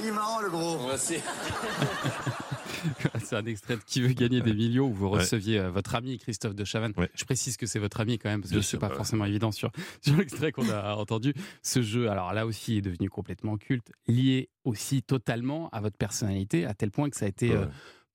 Il 0.00 0.06
est 0.06 0.12
marrant, 0.12 0.40
le 0.40 0.50
gros. 0.50 0.76
Voici. 0.78 1.16
c'est 3.28 3.36
un 3.36 3.44
extrait 3.44 3.76
de 3.76 3.82
Qui 3.82 4.00
veut 4.00 4.12
gagner 4.12 4.40
des 4.40 4.54
millions 4.54 4.86
où 4.86 4.92
vous 4.92 5.10
receviez 5.10 5.58
euh, 5.58 5.70
votre 5.70 5.94
ami 5.94 6.18
Christophe 6.18 6.54
de 6.54 6.64
Chavannes. 6.64 6.94
Ouais. 6.96 7.10
Je 7.14 7.24
précise 7.24 7.56
que 7.56 7.66
c'est 7.66 7.78
votre 7.78 8.00
ami 8.00 8.18
quand 8.18 8.30
même 8.30 8.40
parce 8.40 8.52
que 8.52 8.60
c'est 8.60 8.78
pas 8.78 8.88
ouais. 8.88 8.96
forcément 8.96 9.24
évident 9.26 9.52
sur, 9.52 9.70
sur 10.00 10.16
l'extrait 10.16 10.52
qu'on 10.52 10.68
a 10.70 10.94
entendu. 10.94 11.34
Ce 11.62 11.82
jeu, 11.82 12.08
alors 12.08 12.32
là 12.32 12.46
aussi, 12.46 12.78
est 12.78 12.82
devenu 12.82 13.10
complètement 13.10 13.56
culte, 13.56 13.92
lié 14.06 14.48
aussi 14.64 15.02
totalement 15.02 15.68
à 15.70 15.80
votre 15.80 15.96
personnalité, 15.96 16.64
à 16.64 16.74
tel 16.74 16.90
point 16.90 17.10
que 17.10 17.16
ça 17.16 17.26
a 17.26 17.28
été 17.28 17.52
euh. 17.52 17.66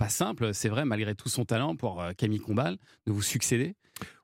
Pas 0.03 0.09
simple, 0.09 0.53
c'est 0.53 0.69
vrai, 0.69 0.85
malgré 0.85 1.15
tout 1.15 1.29
son 1.29 1.45
talent 1.45 1.75
pour 1.75 2.01
euh, 2.01 2.11
Camille 2.13 2.39
Combal, 2.39 2.77
de 3.07 3.11
vous 3.11 3.21
succéder. 3.21 3.75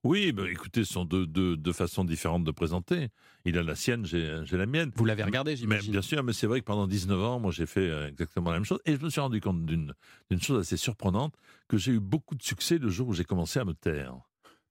Oui, 0.04 0.32
bah, 0.32 0.44
écoutez, 0.50 0.84
ce 0.84 0.94
sont 0.94 1.06
deux, 1.06 1.26
deux, 1.28 1.56
deux 1.56 1.74
façons 1.74 2.04
différentes 2.04 2.44
de 2.44 2.52
présenter. 2.52 3.10
Il 3.46 3.58
a 3.58 3.64
la 3.64 3.76
sienne, 3.76 4.06
j'ai 4.06 4.44
la 4.52 4.66
mienne. 4.66 4.92
Vous 4.96 5.06
l'avez 5.06 5.24
regardé, 5.24 5.56
j'imagine. 5.56 5.92
bien 5.92 6.02
sûr, 6.02 6.24
mais 6.24 6.34
c'est 6.34 6.48
vrai 6.48 6.60
que 6.60 6.66
pendant 6.66 6.88
19 6.88 7.24
ans, 7.24 7.40
moi, 7.40 7.52
j'ai 7.52 7.66
fait 7.66 7.88
euh, 7.88 8.08
exactement 8.10 8.50
la 8.50 8.58
même 8.58 8.66
chose. 8.66 8.80
Et 8.86 8.96
je 8.96 9.02
me 9.02 9.10
suis 9.10 9.22
rendu 9.22 9.40
compte 9.42 9.66
d'une 9.66 9.94
chose 10.42 10.60
assez 10.60 10.76
surprenante, 10.78 11.36
que 11.68 11.78
j'ai 11.78 11.92
eu 11.94 12.00
beaucoup 12.00 12.36
de 12.36 12.44
succès 12.44 12.78
le 12.78 12.90
jour 12.90 13.08
où 13.10 13.14
j'ai 13.14 13.24
commencé 13.26 13.60
à 13.60 13.66
me 13.66 13.74
taire. 13.74 14.16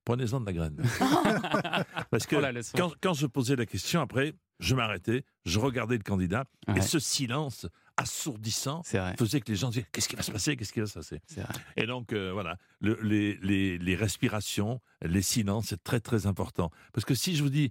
Prenez-en 0.04 0.40
de 0.40 0.46
la 0.46 0.52
graine. 0.52 0.76
Parce 2.10 2.26
que 2.26 2.36
Oh, 2.36 2.60
quand, 2.76 2.92
quand 3.00 3.14
je 3.14 3.26
posais 3.26 3.56
la 3.56 3.66
question, 3.66 4.00
après, 4.00 4.34
je 4.58 4.74
m'arrêtais, 4.74 5.24
je 5.44 5.58
regardais 5.58 5.96
le 5.96 6.02
candidat, 6.02 6.44
Ouais. 6.66 6.78
et 6.78 6.80
ce 6.82 6.98
silence 6.98 7.66
assourdissant 7.98 8.82
C'est 8.84 8.98
vrai. 8.98 9.14
faisait 9.18 9.40
que 9.40 9.50
les 9.50 9.56
gens 9.56 9.68
disaient 9.68 9.86
qu'est-ce 9.92 10.08
qui 10.08 10.16
va 10.16 10.22
se 10.22 10.30
passer, 10.32 10.56
qu'est-ce 10.56 10.72
qui 10.72 10.80
va 10.80 10.86
se 10.86 10.94
passer. 10.94 11.20
C'est 11.26 11.42
vrai. 11.42 11.52
Et 11.76 11.86
donc 11.86 12.12
euh, 12.12 12.32
voilà, 12.32 12.56
le- 12.80 12.98
les, 13.02 13.36
les- 13.42 13.76
les 13.78 13.94
respirations, 13.96 14.80
les 15.02 15.22
silences, 15.22 15.66
c'est 15.68 15.82
très 15.82 16.00
très 16.00 16.26
important. 16.26 16.70
Parce 16.92 17.04
que 17.04 17.14
si 17.14 17.36
je 17.36 17.42
vous 17.42 17.50
dis, 17.50 17.70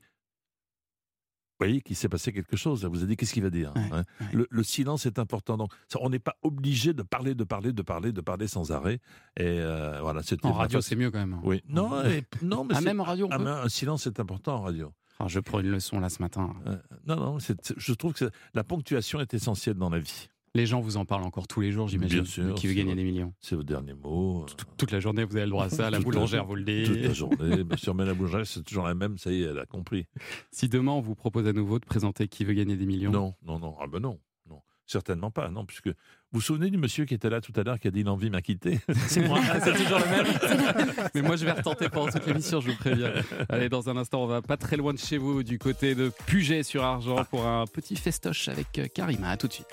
vous 1.59 1.65
voyez 1.65 1.81
qu'il 1.81 1.95
s'est 1.95 2.07
passé 2.09 2.31
quelque 2.31 2.55
chose, 2.55 2.83
là, 2.83 2.89
vous 2.89 2.97
avez 2.99 3.07
dit 3.07 3.17
qu'est-ce 3.17 3.33
qu'il 3.33 3.41
va 3.41 3.49
dire. 3.49 3.73
hein 3.75 4.03
le, 4.31 4.45
le 4.47 4.63
silence 4.63 5.07
est 5.07 5.17
important. 5.17 5.57
Donc 5.57 5.73
ça, 5.87 5.97
on 6.03 6.09
n'est 6.11 6.19
pas 6.19 6.35
obligé 6.43 6.93
de 6.93 7.01
parler, 7.01 7.33
de 7.33 7.43
parler, 7.43 7.73
de 7.73 7.81
parler, 7.81 8.11
de 8.11 8.21
parler 8.21 8.47
sans 8.47 8.71
arrêt. 8.71 8.99
Et 9.37 9.43
euh, 9.43 9.99
voilà, 10.01 10.21
c'était 10.21 10.45
En 10.45 10.53
radio, 10.53 10.81
c'est 10.81 10.95
mieux 10.95 11.09
quand 11.09 11.17
même. 11.17 11.39
Oui, 11.43 11.63
non, 11.67 12.03
et- 12.05 12.23
non, 12.43 12.63
mais 12.63 12.75
Ah, 12.77 12.81
même 12.81 12.99
en 12.99 13.03
radio, 13.05 13.25
on 13.27 13.31
ah, 13.31 13.37
peut 13.39 13.47
un 13.47 13.69
silence 13.69 14.05
est 14.05 14.19
important 14.19 14.57
en 14.57 14.61
radio. 14.61 14.93
Je 15.25 15.39
prends 15.39 15.59
une 15.59 15.69
leçon 15.71 15.99
là 15.99 16.09
ce 16.09 16.21
matin. 16.21 16.53
Euh, 16.67 16.77
non, 17.07 17.15
non, 17.15 17.37
je 17.39 17.93
trouve 17.93 18.13
que 18.13 18.29
la 18.53 18.63
ponctuation 18.63 19.19
est 19.19 19.33
essentielle 19.33 19.75
dans 19.75 19.89
la 19.89 19.99
vie. 19.99 20.29
Les 20.55 20.65
gens 20.65 20.79
vous 20.79 20.97
en 20.97 21.05
parlent 21.05 21.23
encore 21.23 21.47
tous 21.47 21.61
les 21.61 21.71
jours, 21.71 21.87
j'imagine. 21.87 22.21
Bien 22.21 22.25
sûr, 22.25 22.55
Qui 22.55 22.67
veut 22.67 22.73
gagner 22.73 22.95
des 22.95 23.03
millions. 23.03 23.33
C'est 23.41 23.55
votre 23.55 23.67
dernier 23.67 23.93
mot. 23.93 24.43
euh, 24.43 24.45
Toute 24.77 24.91
la 24.91 24.99
journée, 24.99 25.23
vous 25.23 25.35
avez 25.35 25.45
le 25.45 25.51
droit 25.51 25.65
à 25.65 25.69
ça. 25.69 25.89
La 25.91 25.99
boulangère 25.99 26.45
vous 26.45 26.55
le 26.55 26.63
dit. 26.63 26.83
Toute 26.83 26.97
la 26.97 27.13
journée, 27.13 27.63
bien 27.63 27.77
sûr, 27.77 27.93
mais 27.93 28.05
la 28.05 28.13
boulangère, 28.15 28.45
c'est 28.47 28.63
toujours 28.63 28.85
la 28.87 28.95
même, 28.95 29.17
ça 29.19 29.31
y 29.31 29.43
est, 29.43 29.45
elle 29.47 29.59
a 29.59 29.65
compris. 29.65 30.05
Si 30.51 30.67
demain 30.69 30.93
on 30.93 31.01
vous 31.01 31.13
propose 31.15 31.45
à 31.47 31.53
nouveau 31.53 31.77
de 31.79 31.85
présenter 31.85 32.27
Qui 32.27 32.43
veut 32.45 32.53
gagner 32.53 32.75
des 32.75 32.85
millions? 32.87 33.11
Non, 33.11 33.35
non, 33.45 33.59
non, 33.59 33.75
ah 33.79 33.85
ben 33.87 33.99
non, 33.99 34.19
non, 34.49 34.61
certainement 34.87 35.29
pas, 35.29 35.49
non, 35.49 35.65
puisque 35.65 35.91
vous 36.33 36.39
vous 36.39 36.41
souvenez 36.41 36.69
du 36.69 36.77
monsieur 36.77 37.05
qui 37.05 37.13
était 37.13 37.29
là 37.29 37.39
tout 37.39 37.53
à 37.55 37.63
l'heure 37.63 37.79
qui 37.79 37.87
a 37.87 37.91
dit 37.91 38.03
l'envie 38.03 38.29
m'a 38.29 38.41
quitté 38.41 38.79
C'est 39.07 39.25
moi. 39.25 39.39
Ah, 39.49 39.59
c'est 39.61 39.73
toujours 39.73 39.99
le 39.99 40.05
même 40.05 40.93
Mais 41.15 41.21
moi, 41.21 41.35
je 41.37 41.45
vais 41.45 41.51
retenter 41.51 41.87
pendant 41.89 42.11
toute 42.11 42.25
l'émission, 42.27 42.59
je 42.59 42.71
vous 42.71 42.75
préviens. 42.75 43.13
Allez, 43.49 43.69
dans 43.69 43.89
un 43.89 43.95
instant, 43.95 44.23
on 44.23 44.27
va 44.27 44.41
pas 44.41 44.57
très 44.57 44.75
loin 44.75 44.93
de 44.93 44.99
chez 44.99 45.17
vous, 45.17 45.43
du 45.43 45.57
côté 45.57 45.95
de 45.95 46.11
Puget 46.25 46.63
sur 46.63 46.83
Argent, 46.83 47.23
pour 47.25 47.47
un 47.47 47.65
petit 47.65 47.95
festoche 47.95 48.49
avec 48.49 48.77
euh, 48.77 48.87
Karima. 48.93 49.29
À 49.29 49.37
tout 49.37 49.47
de 49.47 49.53
suite. 49.53 49.67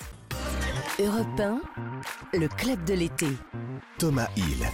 Europe 0.99 1.39
1, 1.39 1.59
le 2.39 2.47
club 2.47 2.83
de 2.85 2.93
l'été. 2.93 3.27
Thomas 3.97 4.29
Hill. 4.37 4.65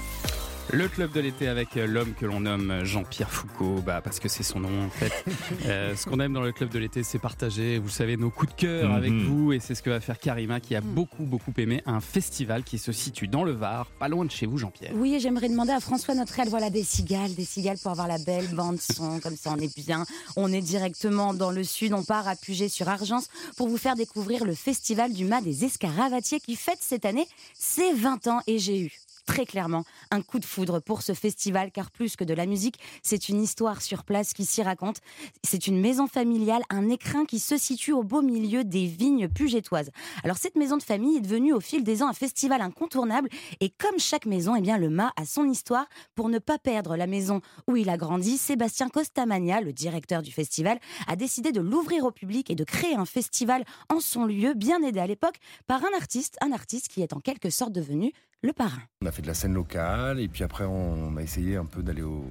Le 0.74 0.88
club 0.88 1.12
de 1.12 1.20
l'été 1.20 1.50
avec 1.50 1.76
l'homme 1.76 2.14
que 2.14 2.26
l'on 2.26 2.40
nomme 2.40 2.86
Jean-Pierre 2.86 3.30
Foucault, 3.30 3.82
bah, 3.86 4.00
parce 4.02 4.22
que 4.22 4.30
c'est 4.30 4.44
son 4.44 4.62
nom 4.62 4.86
en 4.86 4.90
fait. 4.90 5.12
Euh, 5.66 5.96
ce 5.96 6.06
qu'on 6.06 6.20
aime 6.20 6.34
dans 6.34 6.42
le 6.42 6.52
club 6.54 6.70
de 6.70 6.80
l'été, 6.80 7.04
c'est 7.04 7.20
partager, 7.20 7.78
vous 7.78 7.90
savez, 7.90 8.16
nos 8.18 8.30
coups 8.30 8.54
de 8.54 8.58
cœur 8.60 8.90
Mhm. 8.90 8.96
avec 8.96 9.12
vous. 9.14 9.52
Et 9.54 9.60
c'est 9.60 9.76
ce 9.76 9.84
que 9.84 9.90
va 9.90 10.00
faire 10.00 10.18
Karima, 10.18 10.60
qui 10.60 10.76
a 10.76 10.82
beaucoup, 10.82 11.24
beaucoup 11.24 11.52
aimé 11.58 11.84
un 11.86 12.00
festival 12.00 12.64
qui 12.64 12.78
se 12.80 12.92
situe 12.92 13.28
dans 13.28 13.44
le 13.44 13.52
Var, 13.52 13.86
pas 14.00 14.08
loin 14.08 14.26
de 14.26 14.32
chez 14.32 14.46
vous, 14.46 14.58
Jean-Pierre. 14.58 14.92
Oui, 14.96 15.14
et 15.16 15.20
j'aimerais 15.20 15.50
demander 15.50 15.72
à 15.74 15.80
François 15.82 16.16
Notrel, 16.16 16.48
voilà 16.50 16.70
des 16.70 16.84
cigales, 16.84 17.36
des 17.36 17.46
cigales 17.46 17.78
pour 17.78 17.92
avoir 17.92 18.08
la 18.08 18.18
belle 18.18 18.48
bande 18.56 18.80
son, 18.80 19.20
comme 19.20 19.36
ça 19.36 19.52
on 19.56 19.58
est 19.60 19.76
bien. 19.78 20.06
On 20.36 20.52
est 20.52 20.62
directement 20.62 21.34
dans 21.34 21.52
le 21.52 21.64
sud, 21.64 21.94
on 21.94 22.04
part 22.04 22.28
à 22.28 22.36
Puget 22.36 22.70
sur 22.70 22.88
Argence 22.90 23.28
pour 23.58 23.68
vous 23.68 23.78
faire 23.78 23.96
découvrir 23.96 24.46
le 24.46 24.54
festival 24.56 25.14
du 25.14 25.26
mât 25.26 25.42
des 25.42 25.66
Escaravatiers 25.66 26.40
qui 26.40 26.56
fête 26.56 26.80
cette 26.82 27.06
année 27.06 27.28
ses 27.54 27.94
20 27.94 28.28
ans 28.28 28.40
et 28.48 28.58
j'ai 28.58 28.80
eu 28.82 28.92
très 29.26 29.46
clairement 29.46 29.84
un 30.12 30.22
coup 30.22 30.40
de 30.40 30.46
foudre 30.46 30.80
pour 30.80 31.02
ce 31.02 31.14
festival 31.14 31.72
car 31.72 31.92
plus 31.92 32.16
que 32.16 32.24
de 32.24 32.34
la 32.34 32.46
musique, 32.46 32.80
c'est 33.04 33.30
une 33.30 33.42
histoire 33.42 33.82
sur 33.82 34.04
place 34.04 34.34
qui 34.34 34.46
s'y 34.46 34.62
raconte. 34.62 34.98
C'est 35.44 35.68
une 35.68 35.80
maison 35.80 36.08
familiale, 36.08 36.64
un 36.70 36.90
écrin 36.90 37.26
qui 37.26 37.40
se 37.40 37.58
situe 37.58 37.94
au 37.94 38.04
beau 38.04 38.22
milieu 38.22 38.64
des 38.64 38.86
vignes 38.86 39.28
pugétoises. 39.28 39.92
Alors 40.24 40.38
cette 40.38 40.56
maison 40.56 40.78
de 40.78 40.84
famille 40.84 41.18
est 41.18 41.22
devenue 41.22 41.54
au 41.54 41.60
fil 41.60 41.84
des 41.84 42.04
ans 42.04 42.10
un 42.10 42.14
festival 42.14 42.62
incontournable 42.62 43.30
et 43.60 43.70
comme 43.70 44.00
chaque 44.00 44.26
maison, 44.26 44.56
eh 44.56 44.62
bien 44.62 44.78
le 44.78 44.90
mât 44.90 45.14
a 45.16 45.26
son 45.26 45.50
histoire. 45.50 45.88
Pour 46.16 46.30
ne 46.30 46.40
pas 46.40 46.58
perdre 46.58 46.96
la 46.96 47.08
maison 47.08 47.42
où 47.68 47.76
il 47.76 47.90
a 47.90 47.98
grandi, 47.98 48.38
Sébastien 48.38 48.90
Costamagna, 48.90 49.62
le 49.62 49.74
directeur 49.74 50.22
du 50.22 50.32
festival, 50.32 50.80
a 51.08 51.16
décidé 51.16 51.52
de 51.52 51.62
l'ouvrir 51.62 52.06
au 52.06 52.12
public 52.12 52.50
et 52.50 52.56
de 52.56 52.64
créer 52.64 52.96
un 52.96 53.06
festival 53.06 53.64
en 53.90 54.00
son 54.00 54.26
lieu, 54.26 54.54
bien 54.54 54.82
aidé 54.84 55.00
à 55.00 55.08
l'époque 55.08 55.38
par 55.68 55.84
un 55.84 55.96
artiste, 55.96 56.38
un 56.42 56.52
artiste 56.52 56.88
qui 56.88 57.02
est 57.02 57.14
en 57.14 57.20
quelque 57.20 57.50
sorte 57.50 57.72
devenu 57.72 58.14
le 58.44 58.54
parrain. 58.54 58.82
On 59.04 59.06
a 59.08 59.12
fait 59.12 59.22
de 59.22 59.28
la 59.28 59.34
scène 59.34 59.54
locale 59.54 60.20
et 60.20 60.28
puis 60.28 60.44
après 60.44 60.66
on 60.66 61.16
a 61.18 61.22
essayé 61.22 61.58
un 61.58 61.66
peu 61.66 61.84
d'aller 61.84 62.02
au, 62.02 62.26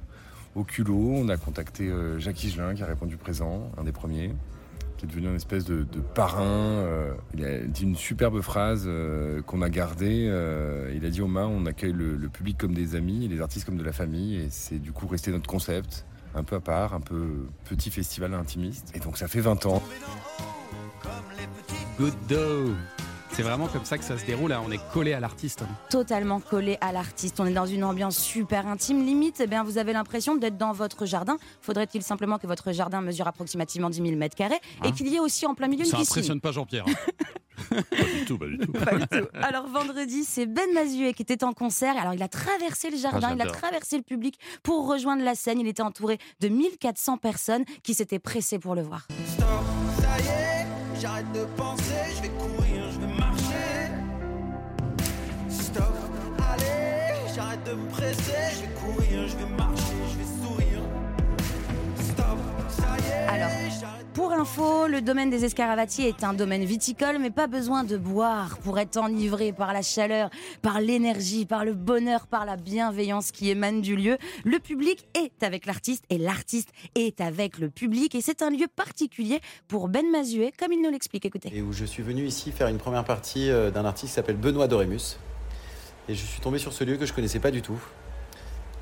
au 0.55 0.63
culot. 0.63 1.11
On 1.15 1.29
a 1.29 1.37
contacté 1.37 1.87
euh, 1.87 2.19
Jacques 2.19 2.43
Higelin 2.43 2.73
qui 2.75 2.83
a 2.83 2.85
répondu 2.85 3.17
présent, 3.17 3.71
un 3.77 3.83
des 3.83 3.91
premiers, 3.93 4.33
qui 4.97 5.05
est 5.05 5.07
devenu 5.07 5.27
une 5.27 5.35
espèce 5.35 5.63
de, 5.65 5.83
de 5.83 5.99
parrain. 5.99 6.43
euh, 6.43 7.13
il 7.33 7.45
a 7.45 7.59
dit 7.59 7.83
une 7.83 7.95
superbe 7.95 8.41
phrase 8.41 8.83
euh, 8.87 9.41
qu'on 9.43 9.61
a 9.61 9.69
gardée. 9.69 10.27
euh, 10.29 10.91
il 10.95 11.05
a 11.05 11.09
dit 11.09 11.21
au 11.21 11.27
main 11.27 11.45
on 11.47 11.65
accueille 11.65 11.93
le, 11.93 12.17
le 12.17 12.29
public 12.29 12.57
comme 12.57 12.73
des 12.73 12.95
amis 12.95 13.25
et 13.25 13.27
les 13.29 13.39
artistes 13.41 13.65
comme 13.65 13.77
de 13.77 13.83
la 13.83 13.93
famille 13.93 14.35
et 14.35 14.47
c'est 14.49 14.79
du 14.79 14.91
coup 14.91 15.07
resté 15.07 15.31
notre 15.31 15.47
concept. 15.47 16.05
Un 16.33 16.43
peu 16.45 16.55
à 16.55 16.61
part, 16.61 16.93
un 16.93 17.01
peu 17.01 17.45
petit 17.65 17.91
festival 17.91 18.33
intimiste. 18.33 18.91
Et 18.95 18.99
donc 18.99 19.17
ça 19.17 19.27
fait 19.27 19.41
20 19.41 19.65
ans. 19.65 19.83
Good 21.97 22.13
dough 22.29 22.73
C'est 23.41 23.47
vraiment 23.47 23.67
comme 23.67 23.85
ça 23.85 23.97
que 23.97 24.03
ça 24.03 24.19
se 24.19 24.25
déroule, 24.25 24.51
hein. 24.53 24.61
on 24.63 24.71
est 24.71 24.79
collé 24.93 25.13
à 25.13 25.19
l'artiste. 25.19 25.63
totalement 25.89 26.39
collé 26.39 26.77
à 26.79 26.91
l'artiste. 26.91 27.39
On 27.39 27.45
est 27.47 27.53
dans 27.53 27.65
une 27.65 27.83
ambiance 27.83 28.15
super 28.19 28.67
intime, 28.67 29.03
limite, 29.03 29.39
eh 29.43 29.47
bien, 29.47 29.63
vous 29.63 29.79
avez 29.79 29.93
l'impression 29.93 30.35
d'être 30.35 30.57
dans 30.57 30.73
votre 30.73 31.07
jardin. 31.07 31.37
Faudrait-il 31.61 32.03
simplement 32.03 32.37
que 32.37 32.45
votre 32.45 32.71
jardin 32.71 33.01
mesure 33.01 33.27
approximativement 33.27 33.89
10 33.89 33.97
000 34.03 34.15
mètres 34.15 34.35
carrés 34.35 34.59
et 34.83 34.87
Hein 34.89 34.91
qu'il 34.91 35.07
y 35.07 35.15
ait 35.15 35.19
aussi 35.19 35.47
en 35.47 35.55
plein 35.55 35.67
milieu 35.67 35.85
une 35.85 35.89
Ça 35.89 35.97
piscine. 35.97 36.13
impressionne 36.13 36.39
pas 36.39 36.51
Jean-Pierre. 36.51 36.85
hein. 36.87 36.93
Pas 37.69 37.77
du 38.19 38.25
tout, 38.25 38.37
pas 38.37 38.45
du 38.47 38.57
tout. 38.57 38.71
Pas 38.71 38.95
du 38.95 39.07
tout. 39.07 39.27
Alors 39.33 39.67
vendredi, 39.67 40.23
c'est 40.25 40.45
Ben 40.45 40.71
Mazuet 40.73 41.13
qui 41.13 41.21
était 41.21 41.43
en 41.43 41.53
concert. 41.53 41.95
Alors 41.97 42.13
il 42.13 42.21
a 42.23 42.27
traversé 42.27 42.89
le 42.89 42.97
jardin, 42.97 43.29
Ah, 43.31 43.35
il 43.35 43.41
a 43.41 43.45
traversé 43.45 43.97
le 43.97 44.03
public 44.03 44.37
pour 44.63 44.87
rejoindre 44.87 45.23
la 45.23 45.35
scène. 45.35 45.59
Il 45.59 45.67
était 45.67 45.83
entouré 45.83 46.17
de 46.41 46.47
1400 46.49 47.17
personnes 47.17 47.63
qui 47.83 47.93
s'étaient 47.93 48.19
pressées 48.19 48.57
pour 48.59 48.73
le 48.75 48.81
voir. 48.81 49.07
Ça 49.37 50.19
y 50.19 50.27
est, 50.27 50.99
j'arrête 50.99 51.31
de 51.33 51.45
penser, 51.55 51.83
je 52.17 52.21
vais 52.23 52.29
courir, 52.29 52.60
de 57.71 57.75
me 57.77 57.87
presser, 57.89 58.33
je 58.55 58.61
vais 58.61 58.73
courir, 58.73 59.27
je 59.27 59.37
vais 59.37 59.55
marcher, 59.57 59.93
je 60.11 60.17
vais 60.17 60.43
sourire. 60.43 60.81
Stop, 61.95 62.37
ça 62.69 62.97
y 62.97 63.09
est. 63.09 63.27
Alors, 63.27 63.49
pour 64.13 64.33
info, 64.33 64.87
le 64.87 65.01
domaine 65.01 65.29
des 65.29 65.45
escaravatiers 65.45 66.09
est 66.09 66.23
un 66.25 66.33
domaine 66.33 66.65
viticole, 66.65 67.17
mais 67.19 67.29
pas 67.29 67.47
besoin 67.47 67.85
de 67.85 67.95
boire 67.95 68.57
pour 68.57 68.77
être 68.77 68.97
enivré 68.97 69.53
par 69.53 69.71
la 69.71 69.81
chaleur, 69.81 70.29
par 70.61 70.81
l'énergie, 70.81 71.45
par 71.45 71.63
le 71.63 71.73
bonheur, 71.73 72.27
par 72.27 72.45
la 72.45 72.57
bienveillance 72.57 73.31
qui 73.31 73.49
émane 73.49 73.79
du 73.79 73.95
lieu. 73.95 74.17
Le 74.43 74.59
public 74.59 75.07
est 75.13 75.41
avec 75.41 75.65
l'artiste 75.65 76.03
et 76.09 76.17
l'artiste 76.17 76.69
est 76.95 77.21
avec 77.21 77.57
le 77.57 77.69
public. 77.69 78.15
Et 78.15 78.21
c'est 78.21 78.41
un 78.41 78.49
lieu 78.49 78.67
particulier 78.67 79.39
pour 79.69 79.87
Ben 79.87 80.09
Mazuet, 80.11 80.51
comme 80.59 80.73
il 80.73 80.81
nous 80.81 80.91
l'explique. 80.91 81.25
Écoutez. 81.25 81.49
et 81.53 81.61
où 81.61 81.71
je 81.71 81.85
suis 81.85 82.03
venu 82.03 82.25
ici 82.25 82.51
faire 82.51 82.67
une 82.67 82.79
première 82.79 83.05
partie 83.05 83.49
euh, 83.49 83.71
d'un 83.71 83.85
artiste 83.85 84.09
qui 84.09 84.15
s'appelle 84.15 84.37
Benoît 84.37 84.67
Dorémus. 84.67 85.17
Et 86.09 86.15
je 86.15 86.25
suis 86.25 86.41
tombé 86.41 86.57
sur 86.57 86.73
ce 86.73 86.83
lieu 86.83 86.97
que 86.97 87.05
je 87.05 87.13
connaissais 87.13 87.39
pas 87.39 87.51
du 87.51 87.61
tout. 87.61 87.79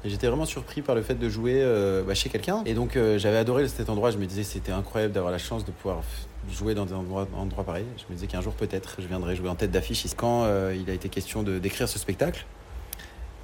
J'étais 0.06 0.28
vraiment 0.28 0.46
surpris 0.46 0.82
par 0.82 0.96
le 0.96 1.02
fait 1.02 1.16
de 1.16 1.28
jouer 1.28 1.60
euh, 1.62 2.04
bah, 2.04 2.14
chez 2.14 2.30
quelqu'un. 2.30 2.64
Et 2.66 2.74
donc 2.74 2.96
euh, 2.96 3.20
j'avais 3.20 3.38
adoré 3.38 3.68
cet 3.68 3.90
endroit. 3.90 4.12
Je 4.12 4.18
me 4.18 4.26
disais 4.26 4.44
c'était 4.44 4.72
incroyable 4.72 5.14
d'avoir 5.14 5.32
la 5.32 5.38
chance 5.38 5.66
de 5.66 5.72
pouvoir 5.72 6.02
jouer 6.50 6.74
dans 6.74 6.94
un 6.94 6.98
endroit, 6.98 7.28
endroit 7.36 7.66
pareil. 7.66 7.86
Je 7.98 8.04
me 8.10 8.16
disais 8.16 8.28
qu'un 8.28 8.40
jour 8.42 8.54
peut-être 8.54 8.98
je 9.00 9.08
viendrai 9.08 9.36
jouer 9.36 9.50
en 9.50 9.56
tête 9.56 9.72
d'affiche. 9.72 10.06
Quand 10.16 10.44
euh, 10.46 10.74
il 10.80 10.90
a 10.90 10.94
été 10.94 11.10
question 11.10 11.44
d'écrire 11.44 11.90
ce 11.90 12.00
spectacle, 12.00 12.46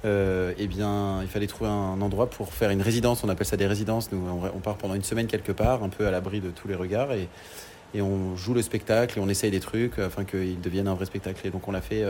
eh 0.04 0.66
bien 0.68 1.20
il 1.22 1.28
fallait 1.28 1.48
trouver 1.48 1.68
un 1.68 2.00
endroit 2.00 2.30
pour 2.30 2.54
faire 2.54 2.70
une 2.70 2.80
résidence. 2.80 3.22
On 3.22 3.28
appelle 3.28 3.46
ça 3.46 3.56
des 3.56 3.66
résidences. 3.66 4.10
Nous 4.12 4.22
on, 4.54 4.60
part 4.60 4.76
pendant 4.76 4.94
une 4.94 5.02
semaine 5.02 5.26
quelque 5.26 5.52
part, 5.52 5.82
un 5.82 5.88
peu 5.88 6.06
à 6.06 6.10
l'abri 6.10 6.40
de 6.40 6.50
tous 6.50 6.68
les 6.68 6.76
regards 6.76 7.12
et 7.12 7.28
et 7.94 8.02
on 8.02 8.36
joue 8.36 8.52
le 8.52 8.62
spectacle 8.62 9.18
et 9.18 9.22
on 9.22 9.28
essaye 9.28 9.50
des 9.50 9.60
trucs 9.60 9.98
afin 9.98 10.24
qu'il 10.24 10.60
devienne 10.60 10.88
un 10.88 10.94
vrai 10.94 11.06
spectacle. 11.06 11.46
Et 11.46 11.50
donc 11.50 11.66
on 11.68 11.72
l'a 11.72 11.80
fait 11.80 12.04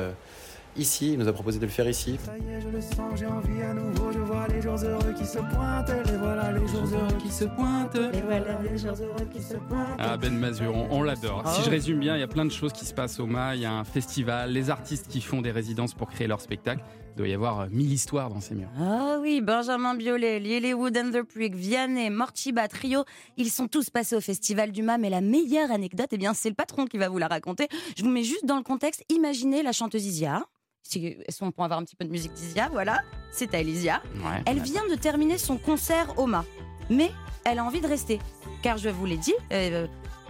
ici, 0.78 1.12
il 1.12 1.18
nous 1.18 1.28
a 1.28 1.32
proposé 1.32 1.58
de 1.58 1.64
le 1.66 1.70
faire 1.70 1.88
ici. 1.88 2.18
Ça 2.24 2.36
y 2.38 2.40
est, 2.52 2.60
je 2.60 2.68
le 2.68 2.80
sens, 2.80 3.18
j'ai 3.18 3.26
envie 3.26 3.62
à 3.62 3.72
nouveau. 3.74 4.12
Je 4.12 4.18
vois 4.18 4.46
les 4.48 4.60
jours 4.62 4.76
heureux 4.82 5.12
qui 5.16 5.24
se 5.26 5.38
pointent. 5.38 5.90
Les 6.06 6.16
voilà 6.16 6.52
les 6.52 6.66
jours 6.66 6.84
heureux 6.92 7.18
qui 7.22 7.30
se 7.30 7.44
pointent. 7.44 7.94
Les 8.12 8.20
voilà 8.22 8.60
les 8.62 8.78
jours 8.78 8.90
heureux 9.00 9.28
qui 9.32 9.42
se 9.42 9.54
pointent. 9.54 9.96
Ah 9.98 10.16
Ben 10.16 10.36
Mazur, 10.36 10.74
on, 10.74 10.88
on 10.90 11.02
l'adore. 11.02 11.42
Ah 11.44 11.52
Si 11.52 11.60
je 11.62 11.66
ouais. 11.66 11.72
résume 11.76 12.00
bien, 12.00 12.16
il 12.16 12.20
y 12.20 12.24
a 12.24 12.28
plein 12.28 12.44
de 12.44 12.50
choses 12.52 12.72
qui 12.72 12.84
se 12.86 12.94
passent 12.94 13.18
au 13.20 13.26
MA. 13.26 13.54
Il 13.56 13.62
y 13.62 13.66
a 13.66 13.72
un 13.72 13.84
festival, 13.84 14.52
les 14.52 14.70
artistes 14.70 15.08
qui 15.08 15.20
font 15.20 15.40
des 15.42 15.50
résidences 15.50 15.94
pour 15.94 16.08
créer 16.10 16.26
leur 16.26 16.40
spectacle. 16.40 16.82
Il 17.14 17.18
doit 17.20 17.28
y 17.28 17.34
avoir 17.34 17.60
euh, 17.60 17.66
mille 17.70 17.90
histoires 17.92 18.28
dans 18.28 18.40
ces 18.42 18.54
murs. 18.54 18.68
Ah 18.78 19.16
oui, 19.22 19.40
Benjamin 19.40 19.94
Biolay, 19.94 20.38
Lilywood 20.38 20.94
and 20.98 21.10
the 21.12 21.22
Prick, 21.22 21.54
Vianney, 21.54 22.10
Morchiba, 22.10 22.68
Trio, 22.68 23.04
ils 23.38 23.50
sont 23.50 23.68
tous 23.68 23.88
passés 23.88 24.14
au 24.16 24.20
Festival 24.20 24.70
du 24.70 24.82
MAM. 24.82 25.02
Et 25.02 25.08
la 25.08 25.22
meilleure 25.22 25.70
anecdote, 25.70 26.08
eh 26.12 26.18
bien, 26.18 26.34
c'est 26.34 26.50
le 26.50 26.54
patron 26.54 26.84
qui 26.84 26.98
va 26.98 27.08
vous 27.08 27.16
la 27.16 27.28
raconter. 27.28 27.68
Je 27.96 28.02
vous 28.02 28.10
mets 28.10 28.22
juste 28.22 28.44
dans 28.44 28.58
le 28.58 28.62
contexte. 28.62 29.02
Imaginez 29.08 29.62
la 29.62 29.72
chanteuse 29.72 30.04
Isia. 30.04 30.44
Si, 30.88 31.16
est-ce 31.26 31.40
qu'on 31.40 31.50
peut 31.50 31.62
avoir 31.62 31.78
un 31.80 31.84
petit 31.84 31.96
peu 31.96 32.04
de 32.04 32.10
musique 32.10 32.32
d'Isia 32.34 32.68
Voilà, 32.72 33.00
c'est 33.32 33.54
à 33.54 33.60
Elysia. 33.60 34.02
Ouais. 34.16 34.42
Elle 34.46 34.60
vient 34.60 34.86
de 34.88 34.94
terminer 34.94 35.36
son 35.38 35.56
concert 35.58 36.18
au 36.18 36.26
MA. 36.26 36.44
Mais 36.90 37.10
elle 37.44 37.58
a 37.58 37.64
envie 37.64 37.80
de 37.80 37.86
rester. 37.88 38.18
Car 38.62 38.78
je 38.78 38.88
vous 38.88 39.04
l'ai 39.06 39.16
dit, 39.16 39.34
euh, 39.52 39.86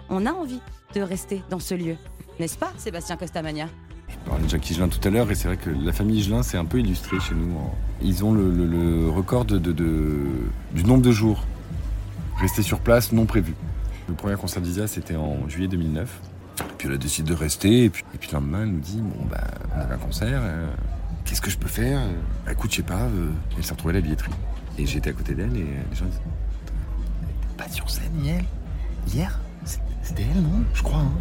on 0.08 0.24
a 0.26 0.32
envie 0.32 0.60
de 0.94 1.00
rester 1.02 1.42
dans 1.50 1.58
ce 1.58 1.74
lieu. 1.74 1.96
N'est-ce 2.40 2.56
pas, 2.56 2.72
Sébastien 2.78 3.16
Costamagna 3.16 3.68
Je 4.08 4.16
parlais 4.28 4.44
de 4.44 4.48
Jacques 4.48 4.70
Higelin 4.70 4.88
tout 4.88 5.06
à 5.06 5.10
l'heure 5.10 5.30
et 5.30 5.34
c'est 5.34 5.48
vrai 5.48 5.56
que 5.58 5.70
la 5.70 5.92
famille 5.92 6.18
Higelin 6.20 6.42
c'est 6.42 6.56
un 6.58 6.64
peu 6.64 6.78
illustré 6.80 7.18
chez 7.20 7.34
nous. 7.34 7.54
Ils 8.02 8.24
ont 8.24 8.32
le, 8.32 8.50
le- 8.50 8.66
le 8.66 9.10
record 9.10 9.44
de, 9.44 9.58
de- 9.58 9.72
de- 9.72 10.26
du 10.72 10.84
nombre 10.84 11.02
de 11.02 11.12
jours 11.12 11.44
restés 12.38 12.62
sur 12.62 12.80
place 12.80 13.12
non 13.12 13.26
prévus. 13.26 13.54
Le 14.08 14.14
premier 14.14 14.36
concert 14.36 14.62
d'Isia 14.62 14.86
c'était 14.86 15.16
en 15.16 15.48
juillet 15.48 15.68
2009 15.68 16.20
Et 16.60 16.72
puis 16.78 16.88
elle 16.88 16.94
a 16.94 16.98
décidé 16.98 17.30
de 17.30 17.34
rester. 17.38 17.84
Et 17.84 17.90
puis, 17.90 18.04
le 18.12 18.32
lendemain, 18.32 18.62
elle 18.62 18.70
nous 18.70 18.80
dit 18.80 19.00
Bon, 19.00 19.24
bah, 19.30 19.44
on 19.76 19.80
avait 19.80 19.94
un 19.94 19.98
concert. 19.98 20.40
euh, 20.42 20.68
Qu'est-ce 21.24 21.40
que 21.40 21.50
je 21.50 21.58
peux 21.58 21.68
faire? 21.68 22.00
Bah, 22.44 22.52
Écoute, 22.52 22.70
je 22.70 22.76
sais 22.76 22.82
pas. 22.82 23.02
euh, 23.02 23.30
Elle 23.56 23.64
s'est 23.64 23.72
retrouvée 23.72 23.92
à 23.94 23.96
la 23.96 24.00
billetterie. 24.00 24.30
Et 24.78 24.86
j'étais 24.86 25.10
à 25.10 25.12
côté 25.12 25.34
d'elle 25.34 25.56
et 25.56 25.60
les 25.90 25.96
gens 25.96 26.04
disaient 26.04 26.20
Elle 27.22 27.28
était 27.28 27.56
pas 27.56 27.68
sur 27.68 27.88
scène 27.90 28.12
hier? 29.06 29.38
C'était 30.02 30.26
elle, 30.34 30.42
non? 30.42 30.62
Je 30.74 30.82
crois. 30.82 31.00
hein. 31.00 31.12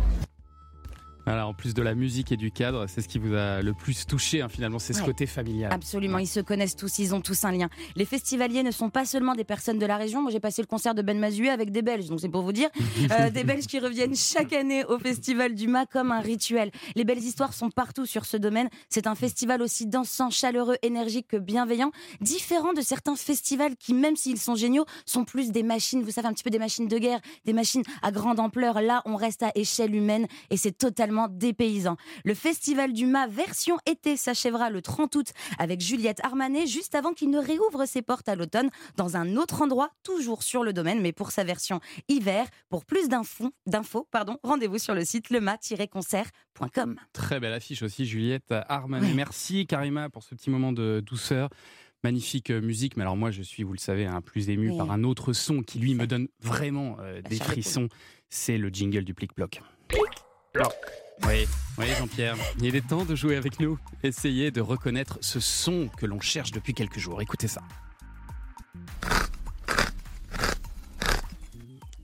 Voilà, 1.26 1.48
en 1.48 1.54
plus 1.54 1.74
de 1.74 1.82
la 1.82 1.96
musique 1.96 2.32
et 2.32 2.38
du 2.38 2.52
cadre, 2.52 2.86
c'est 2.88 3.02
ce 3.02 3.08
qui 3.08 3.18
vous 3.18 3.34
a 3.34 3.62
le 3.62 3.74
plus 3.74 4.06
touché 4.06 4.42
hein, 4.42 4.50
finalement, 4.50 4.80
c'est 4.80 4.94
ce 4.94 5.00
Ouais. 5.00 5.06
côté 5.08 5.26
familial. 5.26 5.72
Absolument, 5.74 6.20
ils 6.20 6.28
se 6.28 6.40
connaissent 6.40 6.76
tous, 6.76 7.00
ils 7.00 7.14
ont 7.16 7.22
tous 7.22 7.44
un 7.46 7.52
lien. 7.52 7.68
Les 7.96 8.06
festivaliers 8.06 8.64
ne 8.64 8.72
sont 8.72 8.90
pas 8.90 9.06
seulement 9.06 9.34
des 9.36 9.44
personnes 9.44 9.80
de 9.80 9.86
la 9.86 9.98
région. 9.98 10.22
Moi, 10.22 10.32
j'ai 10.32 10.40
passé 10.40 10.62
le 10.62 10.68
concert 10.68 10.94
de 10.96 11.02
Ben 11.02 11.18
Mazué 11.20 11.50
avec 11.50 11.72
des 11.72 11.82
Belges, 11.82 12.08
donc 12.08 12.20
c'est 12.20 12.30
pour 12.30 12.42
vous 12.44 12.54
dire. 12.54 12.70
Euh, 13.12 13.30
des 13.30 13.44
Belges 13.44 13.68
qui 13.68 13.78
reviennent 13.80 14.16
chaque 14.16 14.52
année 14.54 14.84
au 14.86 14.98
Festival 14.98 15.54
du 15.54 15.68
Mât 15.68 15.86
comme 15.86 16.12
un 16.12 16.22
rituel. 16.22 16.72
Les 16.96 17.04
belles 17.04 17.20
histoires 17.24 17.54
sont 17.54 17.70
partout 17.70 18.06
sur 18.06 18.26
ce 18.26 18.36
domaine. 18.36 18.68
C'est 18.90 19.06
un 19.06 19.14
festival 19.16 19.62
aussi 19.62 19.86
dansant, 19.86 20.30
chaleureux, 20.32 20.76
énergique 20.82 21.28
que 21.28 21.38
bienveillant, 21.38 21.92
différent 22.22 22.74
de 22.74 22.82
certains 22.82 23.16
festivals 23.16 23.76
qui, 23.76 23.94
même 23.94 24.16
s'ils 24.16 24.40
sont 24.40 24.56
géniaux, 24.56 24.86
sont 25.06 25.24
plus 25.24 25.52
des 25.52 25.62
machines, 25.64 26.02
vous 26.02 26.12
savez, 26.12 26.28
un 26.28 26.34
petit 26.34 26.44
peu 26.44 26.50
des 26.50 26.58
machines 26.60 26.88
de 26.88 26.98
guerre, 26.98 27.20
des 27.46 27.54
machines 27.54 27.84
à 28.02 28.12
grande 28.12 28.40
ampleur. 28.40 28.82
Là, 28.82 29.02
on 29.06 29.16
reste 29.18 29.44
à 29.44 29.52
échelle 29.56 29.94
humaine 29.96 30.26
et 30.50 30.58
c'est 30.58 30.76
totalement 30.78 31.14
dépaysant. 31.30 31.97
Le 32.23 32.34
Festival 32.34 32.93
du 32.93 33.06
Mât 33.06 33.28
version 33.28 33.78
été 33.86 34.17
s'achèvera 34.17 34.69
le 34.69 34.82
30 34.82 35.15
août 35.15 35.28
avec 35.60 35.82
Juliette 35.82 36.19
Armanet, 36.23 36.67
juste 36.67 36.95
avant 36.95 37.13
qu'il 37.13 37.30
ne 37.30 37.39
réouvre 37.39 37.86
ses 37.86 38.01
portes 38.01 38.30
à 38.30 38.36
l'automne 38.36 38.69
dans 38.97 39.17
un 39.17 39.36
autre 39.38 39.62
endroit, 39.62 39.89
toujours 40.04 40.43
sur 40.43 40.63
le 40.63 40.73
domaine, 40.73 41.01
mais 41.01 41.12
pour 41.13 41.32
sa 41.32 41.43
version 41.43 41.80
hiver. 42.08 42.47
Pour 42.69 42.86
plus 42.86 43.08
d'infos, 43.10 44.08
pardon, 44.12 44.38
rendez-vous 44.43 44.78
sur 44.78 44.93
le 44.93 45.04
site 45.06 45.30
lema-concert.com. 45.30 46.95
Très 47.13 47.39
belle 47.39 47.54
affiche 47.54 47.82
aussi, 47.84 48.06
Juliette 48.06 48.54
Armanet. 48.69 49.13
Merci 49.13 49.65
Karima 49.67 50.10
pour 50.10 50.23
ce 50.23 50.36
petit 50.36 50.49
moment 50.49 50.71
de 50.71 51.01
douceur. 51.06 51.49
Magnifique 52.04 52.51
euh, 52.51 52.62
musique, 52.62 52.97
mais 52.97 53.01
alors 53.04 53.17
moi 53.17 53.32
je 53.32 53.41
suis, 53.41 53.63
vous 53.63 53.73
le 53.73 53.80
savez, 53.80 54.06
un 54.06 54.21
plus 54.21 54.49
ému 54.49 54.69
Oui. 54.69 54.78
par 54.78 54.91
un 54.91 55.04
autre 55.04 55.34
son 55.34 55.63
qui 55.63 55.80
lui 55.80 55.95
me 55.95 56.06
donne 56.06 56.28
vraiment 56.39 56.97
euh, 56.99 57.21
des 57.23 57.38
chair 57.38 57.47
de 57.47 57.51
frissons. 57.51 57.89
C'est 58.30 58.58
le 58.60 58.69
jingle 58.69 59.04
du 59.04 59.13
plic-ploc. 59.15 59.62
Ploc. 59.88 60.25
Oui, 61.28 61.48
oui 61.78 61.86
Jean-Pierre, 61.98 62.36
il 62.62 62.76
est 62.76 62.88
temps 62.88 63.06
de 63.06 63.15
jouer 63.15 63.36
avec 63.36 63.60
nous. 63.60 63.78
Essayez 64.04 64.52
de 64.52 64.62
reconnaître 64.62 65.18
ce 65.22 65.39
son 65.39 65.89
que 65.98 66.06
l'on 66.06 66.20
cherche 66.20 66.52
depuis 66.52 66.74
quelques 66.74 67.00
jours. 67.00 67.22
Écoutez 67.22 67.48
ça. 67.48 67.62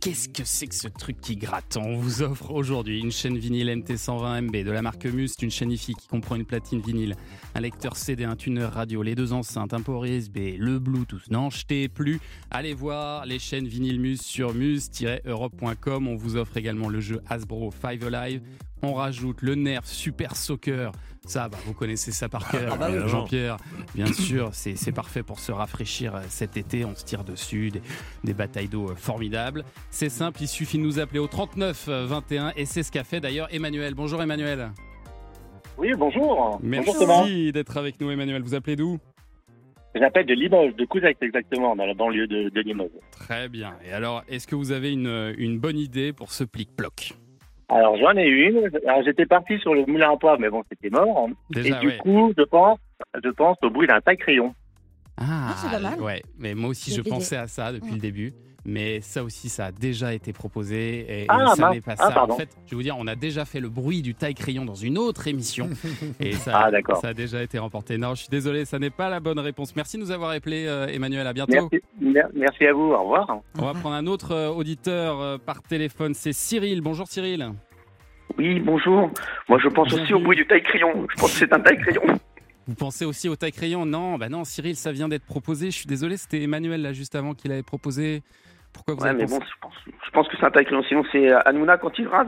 Qu'est-ce 0.02 0.30
que 0.30 0.44
c'est 0.44 0.66
que 0.66 0.74
ce 0.74 0.88
truc 0.88 1.22
qui 1.22 1.36
gratte? 1.36 1.78
On 1.78 1.96
vous 1.96 2.24
offre 2.24 2.50
aujourd'hui 2.50 3.00
une 3.00 3.12
chaîne 3.12 3.38
vinyle 3.38 3.68
MT120MB 3.70 4.64
de 4.64 4.72
la 4.72 4.82
marque 4.82 5.06
Must, 5.06 5.40
une 5.44 5.52
chaîne 5.52 5.72
IFI 5.72 5.94
qui 5.94 6.08
comprend 6.08 6.36
une 6.36 6.46
platine 6.46 6.82
vinyle, 6.82 7.16
un 7.54 7.60
lecteur 7.60 7.96
CD, 7.96 8.24
un 8.24 8.36
tuner 8.36 8.66
radio, 8.66 9.04
les 9.04 9.14
deux 9.14 9.32
enceintes, 9.32 9.76
un 9.76 9.82
port 9.82 10.04
USB, 10.06 10.56
le 10.58 10.80
Bluetooth. 10.80 11.30
N'en 11.30 11.52
jetez 11.52 11.88
plus. 11.88 12.20
Allez 12.50 12.74
voir 12.74 13.28
les 13.28 13.38
chaînes 13.38 13.68
vinyle 13.68 14.00
Must 14.00 14.24
sur 14.24 14.56
must-europe.com. 14.56 16.08
On 16.08 16.16
vous 16.16 16.36
offre 16.36 16.58
également 16.58 16.90
le 16.90 17.00
jeu 17.00 17.22
Hasbro 17.28 17.70
Five 17.70 18.12
Alive. 18.12 18.42
On 18.82 18.94
rajoute 18.96 19.44
le 19.44 19.54
Nerf 19.54 19.86
Super 19.86 20.36
Soccer. 20.36 20.94
Ça, 21.28 21.48
bah, 21.50 21.58
vous 21.66 21.74
connaissez 21.74 22.12
ça 22.12 22.28
par 22.30 22.50
cœur, 22.50 22.74
Ah 22.74 22.78
bah 22.78 22.88
oui. 22.90 22.98
euh, 22.98 23.08
Jean-Pierre. 23.08 23.58
Bien 23.94 24.08
sûr, 24.08 24.50
c'est 24.54 24.92
parfait 24.92 25.22
pour 25.22 25.40
se 25.40 25.52
rafraîchir 25.52 26.16
euh, 26.16 26.22
cet 26.30 26.58
été. 26.58 26.84
On 26.84 26.96
se 26.96 27.06
tire 27.06 27.24
dessus, 27.24 27.70
des, 27.70 27.82
des 28.24 28.34
batailles 28.34 28.68
d'eau 28.68 28.90
euh, 28.90 28.96
formidables. 28.96 29.64
C'est 29.92 30.10
simple, 30.10 30.42
il 30.42 30.48
suffit 30.48 30.78
de 30.80 30.84
nous 30.84 31.00
appeler 31.00 31.20
au 31.20 31.28
39 31.28 31.86
euh, 31.90 32.06
21 32.08 32.54
et 32.56 32.66
c'est 32.66 32.82
ce 32.82 32.92
qu'a 32.92 33.04
fait 33.04 33.20
d'ailleurs 33.20 33.48
Emmanuel. 33.54 33.94
Bonjour 33.94 34.22
Emmanuel. 34.22 34.72
Oui, 35.78 35.92
bonjour. 35.96 36.60
Bonjour 36.62 36.98
Thomas. 36.98 37.22
Merci 37.24 37.52
d'être 37.52 37.78
avec 37.78 38.02
nous 38.02 38.10
Emmanuel. 38.10 38.42
Vous 38.42 38.56
appelez 38.56 38.76
d'où? 38.76 38.98
J'appelle 39.94 40.26
de 40.26 40.34
Limoges, 40.34 40.76
de 40.76 40.86
Couzac 40.86 41.18
exactement, 41.22 41.76
dans 41.76 41.86
la 41.86 41.94
banlieue 41.94 42.26
de, 42.26 42.50
de 42.50 42.62
Limoges. 42.62 42.90
Très 43.12 43.48
bien. 43.50 43.74
Et 43.86 43.92
alors, 43.92 44.24
est-ce 44.30 44.48
que 44.48 44.56
vous 44.56 44.72
avez 44.72 44.92
une, 44.92 45.34
une 45.38 45.60
bonne 45.60 45.78
idée 45.78 46.14
pour 46.14 46.32
ce 46.32 46.44
plic-ploc? 46.46 47.14
Alors 47.74 47.98
j'en 47.98 48.16
ai 48.18 48.26
une. 48.28 48.70
Alors 48.88 49.02
j'étais 49.04 49.26
parti 49.26 49.58
sur 49.60 49.74
le 49.74 49.86
moulin 49.86 50.12
à 50.12 50.18
poivre, 50.18 50.40
mais 50.40 50.50
bon, 50.50 50.62
c'était 50.70 50.90
mort. 50.90 51.30
Déjà, 51.50 51.78
Et 51.78 51.80
du 51.80 51.88
ouais. 51.88 51.98
coup, 51.98 52.34
je 52.38 52.44
pense, 52.44 52.78
je 53.24 53.30
pense 53.30 53.58
au 53.64 53.70
bruit 53.70 53.88
d'un 53.88 54.02
taille 54.02 54.18
crayon. 54.18 54.54
Ah, 55.18 55.54
c'est 55.56 55.70
pas 55.72 55.80
mal. 55.80 56.00
ouais. 56.02 56.22
Mais 56.38 56.54
moi 56.56 56.70
aussi, 56.72 56.92
je 56.94 57.02
pensais 57.02 57.38
à 57.38 57.48
ça 57.48 57.72
depuis 57.72 57.92
le 57.94 58.00
début. 58.00 58.34
Mais 58.64 59.02
ça 59.02 59.24
aussi, 59.24 59.50
ça 59.50 59.66
a 59.68 59.72
déjà 59.72 60.14
été 60.14 60.34
proposé. 60.34 61.00
Et, 61.00 61.22
et 61.24 61.26
Ah, 61.30 61.54
ça 61.56 61.72
n'est 61.72 61.82
pas 61.82 61.96
Ah, 61.98 62.08
ça. 62.10 62.12
pardon. 62.12 62.36
En 62.36 62.38
fait, 62.38 62.50
je 62.68 62.72
vais 62.72 62.76
vous 62.76 62.84
dire, 62.84 62.96
on 63.00 63.08
a 63.08 63.16
déjà 63.16 63.44
fait 63.44 63.60
le 63.60 63.70
bruit 63.70 64.02
du 64.04 64.14
taille-crayon 64.14 64.66
dans 64.66 64.76
une 64.76 65.00
autre 65.00 65.28
émission. 65.28 65.68
et 66.20 66.34
ça, 66.34 66.62
Ah, 66.66 66.72
d'accord. 66.72 66.98
ça 66.98 67.08
a 67.10 67.14
déjà 67.16 67.42
été 67.42 67.58
remporté. 67.58 67.98
Non, 67.98 68.14
je 68.14 68.22
suis 68.22 68.30
désolé, 68.30 68.66
ça 68.66 68.78
n'est 68.78 68.92
pas 68.92 69.10
la 69.10 69.20
bonne 69.20 69.40
réponse. 69.40 69.76
Merci 69.76 69.98
de 69.98 70.04
nous 70.04 70.12
avoir 70.12 70.30
appelé, 70.32 70.66
euh, 70.68 70.86
Emmanuel. 70.88 71.26
À 71.26 71.34
bientôt. 71.34 71.54
Merci, 71.72 71.80
mer- 72.00 72.30
merci 72.36 72.66
à 72.68 72.74
vous. 72.74 72.92
Au 72.92 73.02
revoir. 73.02 73.40
On 73.58 73.66
va 73.66 73.74
prendre 73.74 73.96
un 73.96 74.06
autre 74.06 74.32
euh, 74.32 74.50
auditeur 74.50 75.20
euh, 75.20 75.38
par 75.40 75.64
téléphone. 75.64 76.14
C'est 76.14 76.34
Cyril. 76.34 76.82
Bonjour 76.82 77.08
Cyril. 77.08 77.52
Oui, 78.38 78.60
bonjour. 78.60 79.10
Moi, 79.50 79.60
je 79.62 79.68
pense 79.70 79.92
aussi 79.92 80.14
au 80.14 80.20
bruit 80.20 80.38
du 80.38 80.46
taille-crayon. 80.48 81.08
Je 81.10 81.20
pense 81.20 81.32
que 81.34 81.38
c'est 81.40 81.52
un 81.54 81.60
taille-crayon. 81.60 82.02
Vous 82.68 82.76
pensez 82.76 83.06
aussi 83.06 83.28
au 83.28 83.36
taille-crayon 83.36 83.86
Non, 83.88 84.18
bah 84.18 84.30
non, 84.30 84.44
Cyril, 84.46 84.76
ça 84.76 84.92
vient 84.92 85.10
d'être 85.10 85.26
proposé. 85.26 85.72
Je 85.72 85.78
suis 85.78 85.88
désolé, 85.88 86.16
c'était 86.16 86.44
Emmanuel 86.44 86.82
là 86.84 86.94
juste 86.94 87.16
avant 87.16 87.34
qui 87.34 87.48
l'avait 87.48 87.64
proposé. 87.64 88.22
Pourquoi 88.74 88.94
vous 88.96 89.02
Ouais, 89.02 89.10
avez 89.10 89.18
mais 89.20 89.24
pensé 89.26 89.40
bon, 89.40 89.46
je 89.46 89.60
pense, 89.62 89.74
je 90.06 90.12
pense 90.12 90.28
que 90.28 90.38
c'est 90.38 90.46
un 90.46 90.52
taille-crayon. 90.52 90.84
Sinon, 90.88 91.04
c'est 91.12 91.32
euh, 91.32 91.40
Hanouna 91.46 91.78
quand 91.78 91.98
il 92.00 92.08
rase. 92.08 92.28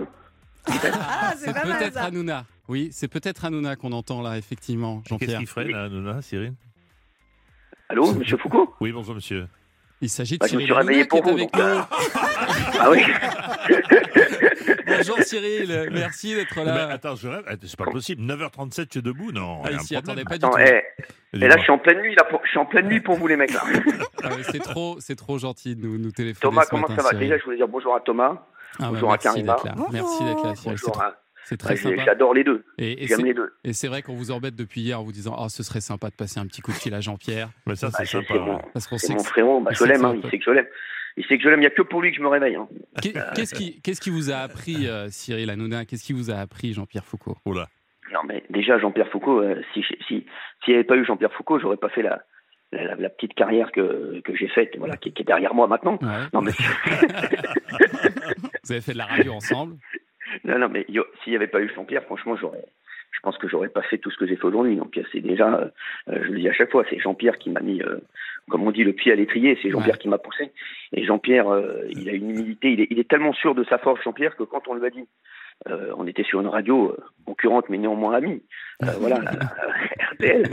Ah, 0.93 1.33
C'est 1.35 1.53
peut-être 1.53 1.97
Hanouna. 1.97 2.45
Oui, 2.69 2.89
c'est 2.93 3.07
peut-être 3.09 3.43
Hanouna 3.45 3.75
qu'on 3.75 3.91
entend 3.91 4.21
là, 4.21 4.37
effectivement, 4.37 4.97
Qu'est-ce 5.01 5.09
Jean-Pierre. 5.09 5.37
qu'il 5.39 5.47
ferait, 5.47 5.65
là, 5.65 5.83
Hanouna, 5.83 6.21
Cyril? 6.21 6.53
Allô, 7.89 8.13
monsieur 8.13 8.37
Foucault? 8.37 8.73
Oui, 8.79 8.91
bonjour, 8.91 9.15
monsieur. 9.15 9.47
Il 10.01 10.09
s'agit 10.09 10.35
de 10.35 10.39
Bah, 10.39 10.47
je 10.47 10.55
me 10.55 10.61
Cyril 10.61 10.65
suis 10.65 10.73
réveillé 10.73 11.05
pour 11.05 11.21
vous, 11.23 11.29
avec 11.29 11.51
donc, 11.53 11.55
nous. 11.55 11.61
euh, 11.61 11.81
Ah 12.79 12.89
oui 12.89 13.03
Bonjour 14.87 15.17
Cyril, 15.19 15.89
merci 15.91 16.35
d'être 16.35 16.55
Mais 16.57 16.65
là. 16.65 16.89
attends, 16.89 17.15
je 17.15 17.27
rêve. 17.27 17.43
Attends, 17.47 17.67
C'est 17.67 17.77
pas 17.77 17.85
possible. 17.85 18.21
9h37, 18.23 18.87
tu 18.87 18.99
es 18.99 19.01
debout 19.01 19.31
Non. 19.31 19.61
Ah, 19.63 19.69
il 19.69 19.71
y 19.71 19.73
a 19.73 19.73
il 19.73 19.75
un 19.75 19.79
s'y 19.83 19.93
problème. 19.95 20.17
attendait 20.19 20.23
pas 20.23 20.37
du 20.37 20.45
Attends, 20.45 20.55
tout. 20.55 21.07
eh, 21.33 21.37
Et 21.43 21.47
là, 21.47 21.55
je 21.57 21.61
suis 21.63 21.71
en 21.71 21.77
pleine 21.79 22.01
nuit, 22.01 22.15
là. 22.15 22.23
pour- 22.25 22.41
Je 22.43 22.49
suis 22.49 22.59
en 22.59 22.65
pleine 22.65 22.87
nuit 22.87 22.99
pour 23.01 23.15
vous, 23.15 23.27
les 23.27 23.35
mecs, 23.37 23.53
là. 23.53 23.63
Ah 24.23 24.29
c'est 24.51 24.59
trop, 24.59 24.97
c'est 24.99 25.15
trop 25.15 25.37
gentil 25.37 25.75
de 25.75 25.85
nous, 25.85 25.97
nous 25.97 26.11
téléphoner. 26.11 26.39
Thomas, 26.41 26.63
ce 26.63 26.69
comment 26.69 26.83
matin, 26.87 26.95
ça 26.97 27.03
va 27.03 27.09
Cyril. 27.09 27.27
Déjà, 27.27 27.37
je 27.39 27.43
voulais 27.43 27.57
dire 27.57 27.67
bonjour 27.67 27.95
à 27.95 27.99
Thomas. 27.99 28.45
Ah 28.79 28.87
bonjour 28.89 29.09
à 29.09 29.13
merci 29.13 29.27
Karima. 29.27 29.53
d'être 29.55 29.65
là. 29.65 29.75
Merci 29.91 30.23
d'être 30.23 30.43
là, 30.45 30.55
Cyril. 30.55 30.77
Bonjour 30.81 31.01
à- 31.01 31.15
C'est 31.45 31.57
très 31.57 31.73
Ouais. 31.85 31.97
J'adore 32.05 32.33
les 32.33 32.43
deux. 32.43 32.63
Et, 32.77 33.03
et 33.03 33.07
J'aime 33.07 33.17
c'est- 33.19 33.23
les 33.25 33.33
deux. 33.33 33.51
Et 33.63 33.73
c'est 33.73 33.87
vrai 33.87 34.01
qu'on 34.01 34.15
vous 34.15 34.31
embête 34.31 34.55
depuis 34.55 34.81
hier 34.81 34.99
en 34.99 35.03
vous 35.03 35.11
disant 35.11 35.35
Oh, 35.39 35.49
ce 35.49 35.63
serait 35.63 35.81
sympa 35.81 36.09
de 36.09 36.15
passer 36.15 36.39
un 36.39 36.45
petit 36.47 36.61
coup 36.61 36.71
de 36.71 36.77
fil 36.77 36.93
à 36.93 37.01
Jean-Pierre. 37.01 37.49
Mais 37.65 37.75
ça, 37.75 37.87
Bah, 37.87 37.93
c'est 37.99 38.05
sympa. 38.05 38.35
mon- 38.35 38.59
Parce 38.73 38.87
qu'on 38.87 38.97
C'est 38.97 39.07
sait 39.07 39.13
mon 39.15 39.23
frérot, 39.23 39.59
bah, 39.61 39.71
je 39.73 39.83
l'aime, 39.83 40.05
hein, 40.05 40.15
il 40.23 40.29
sait 40.29 40.37
que 40.39 40.45
je 40.45 40.51
l'aime. 40.51 40.67
Il 41.17 41.25
sait 41.25 41.37
que 41.37 41.43
je 41.43 41.49
l'aime, 41.49 41.59
il 41.59 41.61
n'y 41.61 41.67
a 41.67 41.71
que 41.71 41.81
pour 41.83 42.01
lui 42.01 42.11
que 42.11 42.17
je 42.17 42.21
me 42.23 42.27
réveille. 42.27 42.55
hein. 42.55 42.67
Qu'est- 43.01 43.13
Qu'est-ce 43.83 44.01
qui, 44.01 44.09
vous 44.09 44.31
a 44.31 44.37
appris, 44.37 44.87
euh, 44.87 45.09
Cyril 45.09 45.49
Hanouna? 45.49 45.85
Qu'est-ce 45.85 46.03
qui 46.03 46.13
vous 46.13 46.31
a 46.31 46.35
appris, 46.35 46.73
Jean-Pierre 46.73 47.05
Foucault? 47.05 47.37
Oula. 47.45 47.67
Non, 48.13 48.21
mais 48.27 48.43
déjà, 48.49 48.79
Jean-Pierre 48.79 49.09
Foucault, 49.09 49.41
euh, 49.41 49.61
si 49.73 49.83
si 49.83 49.95
s'il 50.07 50.25
n'y 50.69 50.73
avait 50.75 50.83
pas 50.83 50.95
eu 50.95 51.05
Jean-Pierre 51.05 51.33
Foucault, 51.33 51.59
j'aurais 51.59 51.77
pas 51.77 51.89
fait 51.89 52.01
la, 52.03 52.23
la, 52.71 52.83
la- 52.83 52.95
la 52.95 53.09
petite 53.09 53.33
carrière 53.35 53.71
que, 53.71 54.21
que 54.23 54.35
j'ai 54.35 54.47
faite, 54.47 54.75
voilà, 54.77 54.97
qui, 54.97 55.13
qui 55.13 55.21
est 55.21 55.25
derrière 55.25 55.53
moi 55.53 55.67
maintenant. 55.67 55.97
Ouais. 56.01 56.25
Non, 56.33 56.41
mais, 56.41 56.51
Vous 58.63 58.71
avez 58.71 58.81
fait 58.81 58.93
de 58.93 58.97
la 58.97 59.05
radio 59.05 59.33
ensemble? 59.33 59.75
Non, 60.45 60.59
non, 60.59 60.69
mais 60.69 60.85
s'il 60.85 61.31
n'y 61.31 61.35
avait 61.35 61.47
pas 61.47 61.61
eu 61.61 61.71
Jean-Pierre, 61.73 62.03
franchement, 62.03 62.35
j'aurais, 62.35 62.65
je 63.11 63.19
pense 63.21 63.37
que 63.37 63.47
j'aurais 63.47 63.69
pas 63.69 63.81
fait 63.83 63.97
tout 63.97 64.11
ce 64.11 64.17
que 64.17 64.27
j'ai 64.27 64.35
fait 64.35 64.45
aujourd'hui. 64.45 64.75
Donc, 64.75 64.99
c'est 65.11 65.21
déjà, 65.21 65.71
euh, 66.09 66.19
je 66.23 66.31
le 66.31 66.39
dis 66.39 66.49
à 66.49 66.53
chaque 66.53 66.71
fois, 66.71 66.83
c'est 66.89 66.99
Jean-Pierre 66.99 67.37
qui 67.37 67.49
m'a 67.49 67.61
mis, 67.61 67.81
euh, 67.81 67.99
comme 68.49 68.63
on 68.63 68.71
dit, 68.71 68.83
le 68.83 68.93
pied 68.93 69.11
à 69.11 69.15
l'étrier, 69.15 69.57
c'est 69.61 69.69
Jean-Pierre 69.69 69.95
Ouais. 69.95 70.01
qui 70.01 70.09
m'a 70.09 70.17
poussé. 70.17 70.51
Et 70.91 71.05
Jean-Pierre, 71.05 71.47
euh, 71.47 71.85
il 71.89 72.09
a 72.09 72.13
une 72.13 72.31
humilité, 72.31 72.71
il 72.71 72.81
est, 72.81 72.87
il 72.89 72.99
est 72.99 73.09
tellement 73.09 73.33
sûr 73.33 73.55
de 73.55 73.63
sa 73.63 73.77
force, 73.77 74.03
Jean-Pierre, 74.03 74.35
que 74.35 74.43
quand 74.43 74.67
on 74.67 74.73
lui 74.75 74.85
a 74.85 74.89
dit, 74.89 75.07
euh, 75.69 75.93
on 75.97 76.07
était 76.07 76.23
sur 76.23 76.41
une 76.41 76.47
radio 76.47 76.91
euh, 76.91 76.97
concurrente, 77.25 77.69
mais 77.69 77.77
néanmoins 77.77 78.15
amie. 78.15 78.43
Euh, 78.83 78.87
voilà, 78.99 79.17
RTL. 80.13 80.49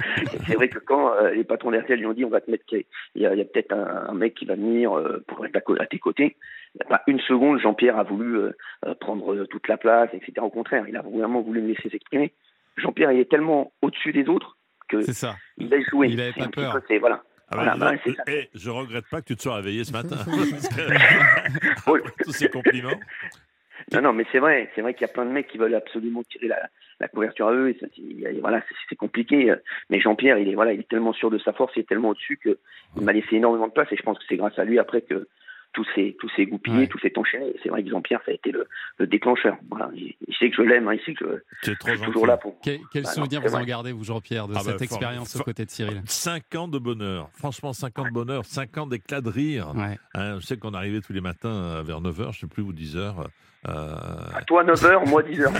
C'est 0.46 0.54
vrai 0.54 0.68
que 0.68 0.78
quand 0.78 1.12
euh, 1.14 1.30
les 1.32 1.44
patrons 1.44 1.70
d'RTL 1.70 1.98
lui 1.98 2.06
ont 2.06 2.12
dit 2.12 2.24
on 2.24 2.28
va 2.30 2.40
te 2.40 2.50
mettre, 2.50 2.64
il 2.72 3.22
y 3.22 3.26
a, 3.26 3.30
a 3.30 3.34
peut-être 3.36 3.72
un, 3.72 4.08
un 4.08 4.14
mec 4.14 4.34
qui 4.34 4.44
va 4.44 4.54
venir 4.54 4.92
euh, 4.96 5.22
pour 5.26 5.44
être 5.46 5.56
à, 5.56 5.82
à 5.82 5.86
tes 5.86 5.98
côtés, 5.98 6.36
il 6.74 6.78
n'y 6.78 6.86
a 6.86 6.98
pas 6.98 7.02
une 7.06 7.20
seconde, 7.20 7.58
Jean-Pierre 7.60 7.98
a 7.98 8.04
voulu 8.04 8.38
prendre 9.00 9.34
euh, 9.34 9.46
toute 9.46 9.66
la 9.68 9.76
place, 9.76 10.10
etc. 10.12 10.34
Au 10.42 10.50
contraire, 10.50 10.84
il 10.88 10.96
a 10.96 11.02
vraiment 11.02 11.40
voulu 11.40 11.60
me 11.62 11.68
laisser 11.68 11.88
s'exprimer. 11.90 12.32
Jean-Pierre, 12.76 13.12
il 13.12 13.20
est 13.20 13.30
tellement 13.30 13.72
au-dessus 13.82 14.12
des 14.12 14.28
autres 14.28 14.56
que 14.88 15.02
ça. 15.12 15.34
il 15.58 15.68
laisse 15.68 15.84
jouer. 15.90 16.08
Il 16.08 16.20
avait 16.20 16.32
pas 16.32 16.48
peur. 16.48 16.72
peu- 16.74 16.80
c'est- 16.88 16.98
voilà. 16.98 17.22
Ah 17.52 17.56
Voilà, 17.56 17.74
bah, 17.76 17.92
je 18.54 18.70
regrette 18.70 19.06
pas 19.10 19.20
que 19.20 19.26
tu 19.26 19.34
te 19.36 19.42
sois 19.42 19.56
réveillé 19.56 19.82
ce 19.82 19.92
matin. 19.92 20.14
Tous 22.24 22.32
ces 22.32 22.48
compliments. 22.48 22.90
Non, 23.92 24.02
non, 24.02 24.12
mais 24.12 24.24
c'est 24.32 24.38
vrai, 24.38 24.70
c'est 24.74 24.82
vrai 24.82 24.94
qu'il 24.94 25.02
y 25.06 25.10
a 25.10 25.12
plein 25.12 25.24
de 25.26 25.30
mecs 25.30 25.48
qui 25.48 25.58
veulent 25.58 25.74
absolument 25.74 26.22
tirer 26.24 26.48
la, 26.48 26.60
la 27.00 27.08
couverture 27.08 27.48
à 27.48 27.52
eux, 27.54 27.70
et 27.70 27.78
ça, 27.80 27.86
voilà, 28.40 28.60
c'est- 28.68 28.74
c'est 28.88 28.96
compliqué. 28.96 29.50
euh, 29.50 29.56
Mais 29.88 30.00
Jean-Pierre, 30.00 30.38
il 30.38 30.48
est 30.48 30.54
voilà, 30.54 30.72
il 30.72 30.80
est 30.80 30.88
tellement 30.88 31.12
sûr 31.12 31.30
de 31.30 31.38
sa 31.38 31.52
force, 31.52 31.72
il 31.76 31.80
est 31.80 31.88
tellement 31.88 32.10
au-dessus 32.10 32.36
que 32.36 32.58
il 32.96 33.02
m'a 33.02 33.12
laissé 33.12 33.36
énormément 33.36 33.66
de 33.68 33.72
place, 33.72 33.88
et 33.92 33.96
je 33.96 34.02
pense 34.02 34.18
que 34.18 34.24
c'est 34.28 34.36
grâce 34.36 34.58
à 34.58 34.64
lui 34.64 34.78
après 34.78 35.02
que 35.02 35.28
tout 35.72 35.84
s'est 35.94 36.16
tout 36.18 36.28
s'est 36.34 36.46
goupillé, 36.46 36.88
tout 36.88 36.98
s'est 36.98 37.16
enchaîné. 37.16 37.46
Et 37.50 37.60
C'est 37.62 37.68
vrai 37.68 37.84
que 37.84 37.90
Jean-Pierre, 37.90 38.20
ça 38.26 38.32
a 38.32 38.34
été 38.34 38.50
le, 38.50 38.66
le 38.98 39.06
déclencheur. 39.06 39.56
Voilà. 39.70 39.88
Il, 39.94 40.14
il 40.26 40.34
sait 40.34 40.50
que 40.50 40.56
je 40.56 40.62
l'aime, 40.62 40.88
hein, 40.88 40.94
il 40.94 41.00
sait 41.02 41.14
que 41.14 41.24
je, 41.62 41.70
je 41.70 41.70
suis 41.96 42.00
toujours 42.06 42.26
là 42.26 42.36
pour. 42.36 42.58
Quel, 42.60 42.78
quel 42.92 43.04
Bah, 43.04 43.10
souvenir 43.10 43.40
vous 43.40 43.54
en 43.54 43.62
gardez, 43.64 43.92
vous, 43.92 44.02
Jean-Pierre, 44.02 44.48
de 44.48 44.54
Ah 44.54 44.56
bah, 44.56 44.62
cette 44.64 44.72
for- 44.88 44.96
expérience 44.98 45.36
aux 45.36 45.44
côtés 45.44 45.64
de 45.64 45.70
Cyril? 45.70 46.02
5 46.06 46.54
ans 46.56 46.66
de 46.66 46.78
bonheur. 46.80 47.28
Franchement, 47.34 47.72
5 47.72 47.96
ans 48.00 48.04
de 48.04 48.10
bonheur, 48.12 48.44
5 48.44 48.78
ans 48.78 48.86
d'éclat 48.88 49.20
de 49.20 49.28
rire. 49.28 49.72
Hein, 50.14 50.38
je 50.40 50.44
sais 50.46 50.56
qu'on 50.56 50.74
arrivait 50.74 51.00
tous 51.00 51.12
les 51.12 51.20
matins 51.20 51.48
euh, 51.54 51.82
vers 51.84 52.00
9h, 52.00 52.16
je 52.16 52.28
ne 52.28 52.32
sais 52.32 52.46
plus, 52.48 52.62
ou 52.64 52.72
10h. 52.72 53.26
Euh... 53.68 53.94
Toi 54.46 54.64
9h, 54.64 55.08
moi 55.08 55.22
10h. 55.22 55.50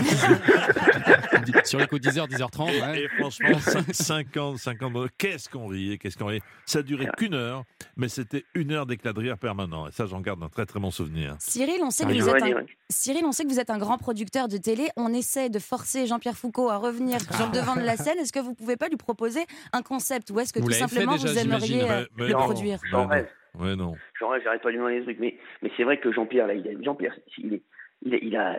Sur 1.66 1.78
les 1.80 1.86
coups 1.86 2.00
de 2.00 2.08
10h, 2.10 2.28
10h30. 2.30 2.64
ouais. 2.92 3.02
Et 3.02 3.08
franchement, 3.18 3.58
5 3.92 4.36
ans, 4.38 4.56
5 4.56 4.82
ans 4.82 4.88
de 4.88 4.92
bonheur. 4.94 5.08
Qu'est-ce 5.18 5.48
qu'on 5.50 5.66
riait, 5.66 5.98
qu'est-ce 5.98 6.16
qu'on 6.16 6.26
riait. 6.26 6.40
Ça 6.64 6.82
durait 6.82 7.10
qu'une 7.18 7.34
heure, 7.34 7.64
mais 7.96 8.08
c'était 8.08 8.44
une 8.54 8.72
heure 8.72 8.86
d'éclat 8.86 9.12
de 9.12 9.20
rire 9.20 9.36
permanent. 9.38 9.86
Et 9.86 9.92
ça, 9.92 10.06
j'en 10.06 10.20
garde 10.20 10.42
un 10.42 10.48
très 10.48 10.64
très 10.66 10.80
bon 10.80 10.90
souvenir. 10.90 11.36
Cyril, 11.40 11.80
on 11.82 11.90
sait 11.90 12.04
que 12.04 12.10
Ah, 12.10 12.14
vous 12.14 12.28
ouais, 12.30 12.36
êtes 12.38 12.42
un... 12.42 12.56
ouais. 12.60 12.66
Cyril, 12.88 13.22
on 13.26 13.32
sait 13.32 13.44
que 13.44 13.48
vous 13.50 13.60
êtes 13.60 13.70
un 13.70 13.78
grand 13.78 13.98
producteur 13.98 14.48
de 14.48 14.56
télé. 14.56 14.88
On 14.96 15.12
essaie 15.12 15.50
de 15.50 15.58
forcer 15.58 16.06
Jean-Pierre 16.06 16.36
Foucault 16.36 16.70
à 16.70 16.76
revenir 16.78 17.20
sur 17.20 17.46
le 17.46 17.52
devant 17.52 17.76
de 17.76 17.82
la 17.82 17.96
scène. 17.96 18.18
Est-ce 18.18 18.32
que 18.32 18.40
vous 18.40 18.54
pouvez 18.54 18.76
pas 18.76 18.88
lui 18.88 18.96
proposer 18.96 19.44
un 19.74 19.82
concept 19.82 20.30
ou 20.30 20.40
est-ce 20.40 20.52
que 20.54 20.60
Vous 20.60 20.66
tout 20.68 20.72
simplement 20.72 21.12
déjà, 21.16 21.28
vous 21.28 21.38
aimeriez 21.38 21.82
euh, 21.82 21.86
Mais- 22.16 22.24
mais 22.24 22.26
le 22.28 22.32
non. 22.32 22.38
produire? 22.44 22.78
J'en 22.90 23.06
rêve. 23.06 23.28
Ouais, 23.58 23.74
non. 23.76 23.94
J'en 24.18 24.28
rêve, 24.30 24.42
j'arrête 24.44 24.62
pas 24.62 24.68
de 24.68 24.72
lui 24.74 24.78
demander 24.78 24.98
des 25.00 25.04
trucs. 25.04 25.18
Mais, 25.18 25.36
mais 25.62 25.70
c'est 25.76 25.82
vrai 25.84 25.98
que 25.98 26.12
Jean-Pierre, 26.12 26.46
là, 26.46 26.54
il 26.54 26.78
Jean-Pierre, 26.84 27.14
il 27.38 27.54
est, 27.54 27.62
il, 28.02 28.18
il 28.22 28.36
a, 28.36 28.56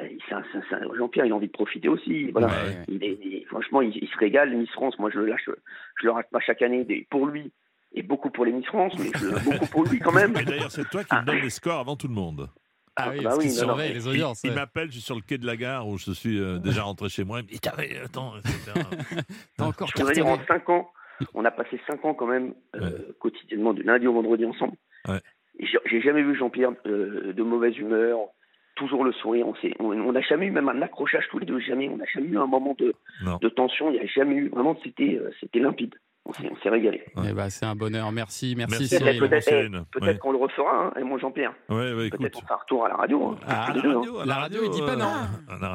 Jean-Pierre, 0.98 1.26
il 1.26 1.32
a 1.32 1.36
envie 1.36 1.48
de 1.48 1.52
profiter 1.52 1.88
aussi. 1.88 2.32
Voilà. 2.32 2.50
Il 2.88 3.04
est, 3.04 3.18
il 3.22 3.46
franchement, 3.48 3.82
il, 3.82 3.96
il 4.02 4.08
se 4.10 4.18
régale. 4.18 4.56
Miss 4.56 4.70
France, 4.72 4.98
moi, 5.00 5.10
je 5.14 5.20
le 5.20 5.26
lâche, 5.28 5.50
je 6.00 6.06
le 6.06 6.12
rate 6.12 6.30
pas 6.32 6.40
chaque 6.40 6.62
année. 6.62 6.84
des- 6.86 7.08
Pour 7.10 7.26
lui 7.28 7.52
et 7.94 8.04
beaucoup 8.04 8.30
pour 8.30 8.46
les 8.46 8.52
Miss 8.54 8.66
France, 8.68 8.94
mais 9.00 9.10
je- 9.16 9.44
beaucoup 9.44 9.66
pour 9.68 9.84
lui 9.86 10.00
quand 10.00 10.14
même. 10.14 10.34
Et 10.40 10.46
d'ailleurs, 10.46 10.72
c'est 10.72 10.88
toi 10.90 11.04
qui 11.04 11.16
me 11.16 11.26
donne 11.26 11.40
les 11.40 11.50
scores 11.50 11.80
avant 11.80 11.96
tout 11.96 12.08
le 12.08 12.14
monde. 12.14 12.48
Ah 12.96 13.10
oui, 13.12 13.18
bah 13.24 13.30
parce 13.32 13.38
oui, 13.38 13.54
non, 13.62 13.68
non, 13.68 13.76
mais- 13.78 13.94
les 13.94 14.08
audiences. 14.08 14.42
Il, 14.44 14.50
il 14.52 14.56
m'appelle, 14.56 14.88
je 14.88 14.94
suis 14.94 15.02
sur 15.02 15.16
le 15.16 15.22
quai 15.22 15.38
de 15.38 15.46
la 15.46 15.56
gare 15.56 15.88
où 15.88 15.98
je 15.98 16.12
suis 16.12 16.40
euh, 16.40 16.60
déjà 16.60 16.84
rentré 16.84 17.10
chez 17.10 17.24
moi. 17.24 17.40
Il 17.40 17.46
me 17.46 17.50
dit 17.50 17.60
attends. 18.04 18.34
T'as 19.58 19.66
encore 19.66 19.88
Je 19.88 19.98
voudrais 19.98 20.14
dire, 20.14 20.28
en 20.28 20.38
5 20.46 20.70
ans, 20.70 20.92
on 21.34 21.46
a 21.46 21.52
passé 21.52 21.80
5 21.88 22.04
ans 22.06 22.14
quand 22.14 22.28
même 22.28 22.54
euh, 22.76 23.14
quotidiennement, 23.20 23.74
du 23.74 23.84
lundi 23.84 24.08
au 24.08 24.14
vendredi 24.14 24.46
ensemble. 24.46 24.76
Ouais. 25.08 25.20
J'ai 25.86 26.02
jamais 26.02 26.24
vu 26.24 26.36
Jean-Pierre 26.38 26.72
euh, 26.86 27.34
de 27.34 27.44
mauvaise 27.44 27.78
humeur, 27.78 28.20
toujours 28.76 29.04
le 29.04 29.12
sourire. 29.14 29.48
On 29.48 29.56
s'est- 29.56 29.76
on 29.80 29.92
on 29.92 30.12
n'a 30.12 30.22
jamais 30.22 30.48
eu 30.48 30.52
même 30.52 30.70
un 30.70 30.82
accrochage 30.82 31.28
tous 31.30 31.40
les 31.40 31.46
deux, 31.46 31.60
jamais. 31.60 31.90
On 31.90 31.98
n'a 31.98 32.06
jamais 32.06 32.28
eu 32.28 32.38
un 32.38 32.48
moment 32.48 32.76
de, 32.78 32.94
tension. 33.50 33.90
Il 33.90 33.94
n'y 33.94 34.00
a 34.00 34.06
jamais 34.06 34.36
eu. 34.36 34.50
Vraiment, 34.50 34.78
c'était 34.84 35.18
euh, 35.20 35.32
c'était 35.40 35.60
limpide. 35.60 35.96
On 36.24 36.34
s'est 36.64 36.70
régalé. 36.70 37.04
Eh 37.28 37.34
ben, 37.34 37.50
c'est 37.50 37.66
un 37.66 37.76
bonheur. 37.76 38.12
Merci, 38.12 38.54
merci, 38.56 38.76
Merci, 38.80 38.88
Cyril. 38.96 39.20
Peut-être 39.20 39.70
peut-être 39.92 40.02
Ouais. 40.06 40.18
qu'on 40.20 40.32
le 40.32 40.38
refera, 40.38 40.86
hein, 40.86 40.92
et 41.00 41.04
moi 41.04 41.18
Jean-Pierre. 41.20 41.52
Ouais, 41.68 41.94
ouais, 41.94 42.10
Peut-être 42.10 42.22
écoute. 42.26 42.36
on 42.38 42.42
fera 42.46 42.54
un 42.54 42.58
retour 42.58 42.86
à 42.86 42.90
la 42.90 42.96
radio. 42.96 43.28
hein, 43.32 43.38
Ah, 43.48 43.66
à 43.66 43.74
la 43.74 43.82
deux, 43.82 43.90
hein. 43.90 43.96
radio, 43.98 44.24
la 44.24 44.36
radio, 44.36 44.62
il 44.64 44.70
dit 44.70 44.82
pas 44.82 44.96
non. 44.96 45.12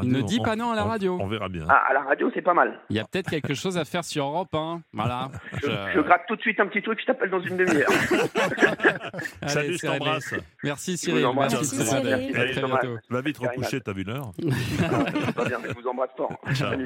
Il 0.03 0.13
ne 0.13 0.23
dit 0.23 0.39
on- 0.41 0.45
pas 0.45 0.57
non 0.57 0.71
à 0.71 0.77
la 0.77 0.85
radio. 0.85 1.19
On 1.21 1.27
verra 1.27 1.49
bien. 1.49 1.67
Ah, 1.69 1.83
à 1.91 1.93
la 1.95 2.01
radio, 2.03 2.31
c'est 2.33 2.43
pas 2.43 2.55
mal. 2.55 2.81
Il 2.91 2.97
y 2.97 3.01
a 3.01 3.05
peut-être 3.05 3.29
quelque 3.29 3.55
chose 3.55 3.77
à 3.77 3.85
faire 3.85 4.05
sur 4.05 4.25
Europe 4.25 4.55
1. 4.55 4.81
Voilà. 4.93 5.31
Je, 5.63 6.01
gratte 6.01 6.23
tout 6.29 6.37
de 6.37 6.41
suite 6.41 6.61
un 6.61 6.69
petit 6.69 6.81
truc, 6.83 7.01
je 7.01 7.07
t'appelle 7.07 7.31
dans 7.31 7.41
une 7.41 7.57
demi-heure. 7.57 7.91
Salut, 9.47 9.77
je 9.77 9.87
t'embrasse. 9.87 10.35
Merci 10.63 10.93
Je 10.93 11.11
vous 11.11 11.19
Cyril. 11.19 11.27
Merci, 11.37 11.65
Cyril. 11.65 12.35
À 12.37 12.45
très 12.53 12.63
bientôt. 12.63 12.97
Va 13.11 13.21
vite 13.21 13.39
recoucher, 13.39 13.81
t'as 13.81 13.93
vu 13.93 14.05
l'heure 14.05 14.31
je 14.39 15.81
vous 15.81 15.89
embrasse 15.89 16.11
fort. 16.17 16.33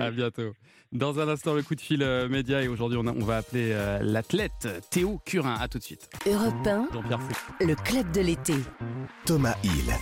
À 0.00 0.10
bientôt. 0.10 0.52
Dans 0.92 1.20
un 1.20 1.28
instant, 1.28 1.54
le 1.54 1.62
coup 1.62 1.76
de 1.76 1.80
fil 1.80 2.02
euh, 2.02 2.28
média. 2.28 2.62
Et 2.62 2.68
aujourd'hui, 2.68 2.98
on, 2.98 3.24
va 3.24 3.36
appeler 3.36 3.70
euh, 3.72 4.00
l'athlète 4.02 4.68
Théo 4.90 5.20
Curin. 5.24 5.54
À 5.60 5.68
tout 5.68 5.78
de 5.78 5.84
suite. 5.84 6.10
Europe 6.26 6.66
1, 6.66 6.88
Jean-Pierre 6.92 7.20
le 7.60 7.74
club 7.76 8.10
de 8.10 8.20
l'été. 8.20 8.54
Thomas 9.24 9.54
Hill. 9.62 9.94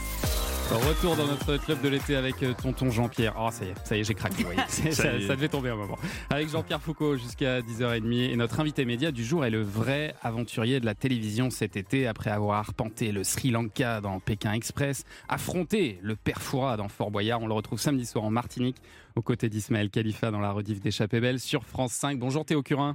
Retour 0.70 1.16
dans 1.16 1.26
notre 1.26 1.56
club 1.56 1.80
de 1.80 1.88
l'été 1.88 2.14
avec 2.14 2.42
euh, 2.42 2.52
tonton 2.52 2.90
Jean-Pierre. 2.90 3.34
Oh, 3.38 3.48
ça 3.50 3.64
y 3.64 3.68
est, 3.68 3.74
ça 3.84 3.96
y 3.96 4.00
est, 4.00 4.04
j'ai 4.04 4.12
craqué. 4.12 4.44
Ça 4.92 5.08
devait 5.34 5.48
tomber 5.48 5.70
un 5.70 5.76
moment. 5.76 5.96
Avec 6.28 6.50
Jean-Pierre 6.50 6.82
Foucault 6.82 7.16
jusqu'à 7.16 7.60
10h30. 7.62 8.30
Et 8.30 8.36
notre 8.36 8.60
invité 8.60 8.84
média 8.84 9.10
du 9.10 9.24
jour 9.24 9.46
est 9.46 9.50
le 9.50 9.62
vrai 9.62 10.14
aventurier 10.22 10.78
de 10.78 10.84
la 10.84 10.94
télévision 10.94 11.48
cet 11.48 11.78
été. 11.78 12.06
Après 12.06 12.30
avoir 12.30 12.58
arpenté 12.58 13.12
le 13.12 13.24
Sri 13.24 13.50
Lanka 13.50 14.02
dans 14.02 14.20
Pékin 14.20 14.52
Express, 14.52 15.04
affronté 15.30 15.98
le 16.02 16.16
Père 16.16 16.40
dans 16.76 16.88
Fort 16.88 17.10
Boyard. 17.10 17.40
On 17.40 17.46
le 17.46 17.54
retrouve 17.54 17.80
samedi 17.80 18.04
soir 18.04 18.24
en 18.24 18.30
Martinique, 18.30 18.76
aux 19.16 19.22
côtés 19.22 19.48
d'Ismaël 19.48 19.88
Khalifa 19.88 20.30
dans 20.30 20.40
la 20.40 20.52
rediff 20.52 20.80
d'Échappée 20.80 21.20
Belle 21.20 21.40
sur 21.40 21.64
France 21.64 21.92
5. 21.92 22.18
Bonjour 22.18 22.44
Théo 22.44 22.62
Curin. 22.62 22.94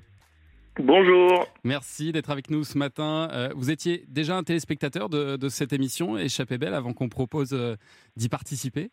Bonjour. 0.79 1.47
Merci 1.63 2.11
d'être 2.11 2.31
avec 2.31 2.49
nous 2.49 2.63
ce 2.63 2.77
matin. 2.77 3.29
Euh, 3.31 3.49
vous 3.55 3.69
étiez 3.69 4.03
déjà 4.07 4.35
un 4.35 4.43
téléspectateur 4.43 5.07
de, 5.09 5.35
de 5.37 5.49
cette 5.49 5.71
émission 5.71 6.17
Échappée 6.17 6.57
Belle 6.57 6.73
avant 6.73 6.93
qu'on 6.93 7.09
propose 7.09 7.53
euh, 7.53 7.75
d'y 8.15 8.27
participer? 8.27 8.89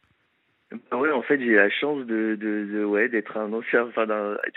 Oui, 0.92 1.10
en 1.10 1.22
fait, 1.22 1.40
j'ai 1.40 1.54
la 1.56 1.68
chance 1.68 2.06
de, 2.06 2.36
de, 2.40 2.68
de- 2.72 2.84
ouais, 2.84 3.08
d'être 3.08 3.36
un 3.36 3.52
ancien, 3.52 3.86
enfin, 3.88 4.06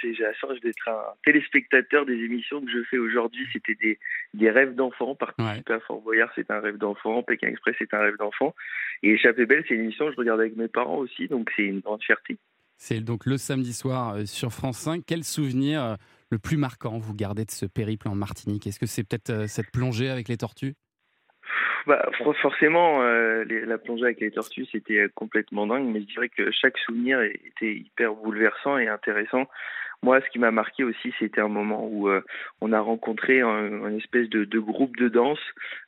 j'ai 0.03 0.13
la 0.23 0.33
chance 0.36 0.59
d'être 0.62 0.88
un 0.88 1.01
téléspectateur 1.25 2.05
des 2.05 2.13
émissions 2.13 2.62
que 2.62 2.69
je 2.69 2.83
fais 2.91 2.99
aujourd'hui. 2.99 3.47
C'était 3.51 3.73
des, 3.81 3.97
des 4.36 4.51
rêves 4.51 4.75
d'enfant. 4.75 5.15
Participer 5.15 5.73
à 5.73 5.79
Fort 5.79 6.01
Boyard, 6.01 6.29
c'est 6.36 6.51
un 6.51 6.59
rêve 6.59 6.77
d'enfant. 6.77 7.23
Pékin 7.23 7.47
Express, 7.47 7.75
c'est 7.79 7.91
un 7.95 7.99
rêve 7.99 8.17
d'enfant. 8.19 8.53
Et 9.01 9.13
Échappée 9.13 9.47
Belle, 9.47 9.63
c'est 9.67 9.73
une 9.73 9.81
émission 9.86 10.05
que 10.05 10.12
je 10.12 10.17
regarde 10.17 10.39
avec 10.41 10.55
mes 10.55 10.67
parents 10.67 10.97
aussi, 10.97 11.27
donc 11.29 11.49
c'est 11.55 11.63
une 11.65 11.79
grande 11.79 12.03
fierté. 12.03 12.38
C'est 12.77 12.99
donc 12.99 13.25
le 13.25 13.38
samedi 13.38 13.73
soir 13.73 14.13
euh, 14.15 14.25
sur 14.25 14.51
France 14.51 14.77
5. 14.79 15.03
Quel 15.07 15.23
souvenir 15.23 15.97
le 16.34 16.39
plus 16.39 16.58
marquant 16.58 16.98
vous 16.98 17.13
gardez 17.13 17.46
de 17.46 17.52
ce 17.52 17.67
périple 17.67 18.08
en 18.08 18.15
Martinique? 18.15 18.65
Est-ce 18.65 18.80
que 18.80 18.88
c'est 18.88 19.04
peut-être 19.04 19.30
euh, 19.30 19.48
cette 19.48 19.72
plongée 19.72 20.10
avec 20.10 20.28
les 20.28 20.38
tortues? 20.38 20.74
Bah, 21.86 22.10
for- 22.17 22.36
forcément, 22.38 23.04
euh, 23.04 23.43
la 23.46 23.78
plongée 23.78 24.06
avec 24.06 24.19
les 24.19 24.32
tortues, 24.32 24.65
c'était 24.72 25.00
euh, 25.00 25.10
complètement 25.13 25.67
dingue, 25.67 25.86
mais 25.86 26.02
je 26.02 26.08
dirais 26.08 26.30
que 26.30 26.50
chaque 26.52 26.78
souvenir 26.80 27.22
était 27.22 27.76
hyper 27.76 28.15
bouleversant 28.15 28.78
et 28.78 28.88
intéressant. 28.88 29.46
Moi, 30.03 30.19
ce 30.19 30.29
qui 30.29 30.37
m'a 30.37 30.51
marqué 30.51 30.83
aussi, 30.83 31.13
c'était 31.17 31.39
un 31.39 31.47
moment 31.47 31.87
où 31.87 32.09
euh, 32.09 32.21
on 32.59 32.73
a 32.73 32.79
rencontré 32.81 33.39
un, 33.39 33.47
un 33.85 33.97
espèce 33.97 34.29
de, 34.29 34.43
de 34.43 34.59
groupe 34.59 34.97
de 34.97 35.07
danse, 35.07 35.39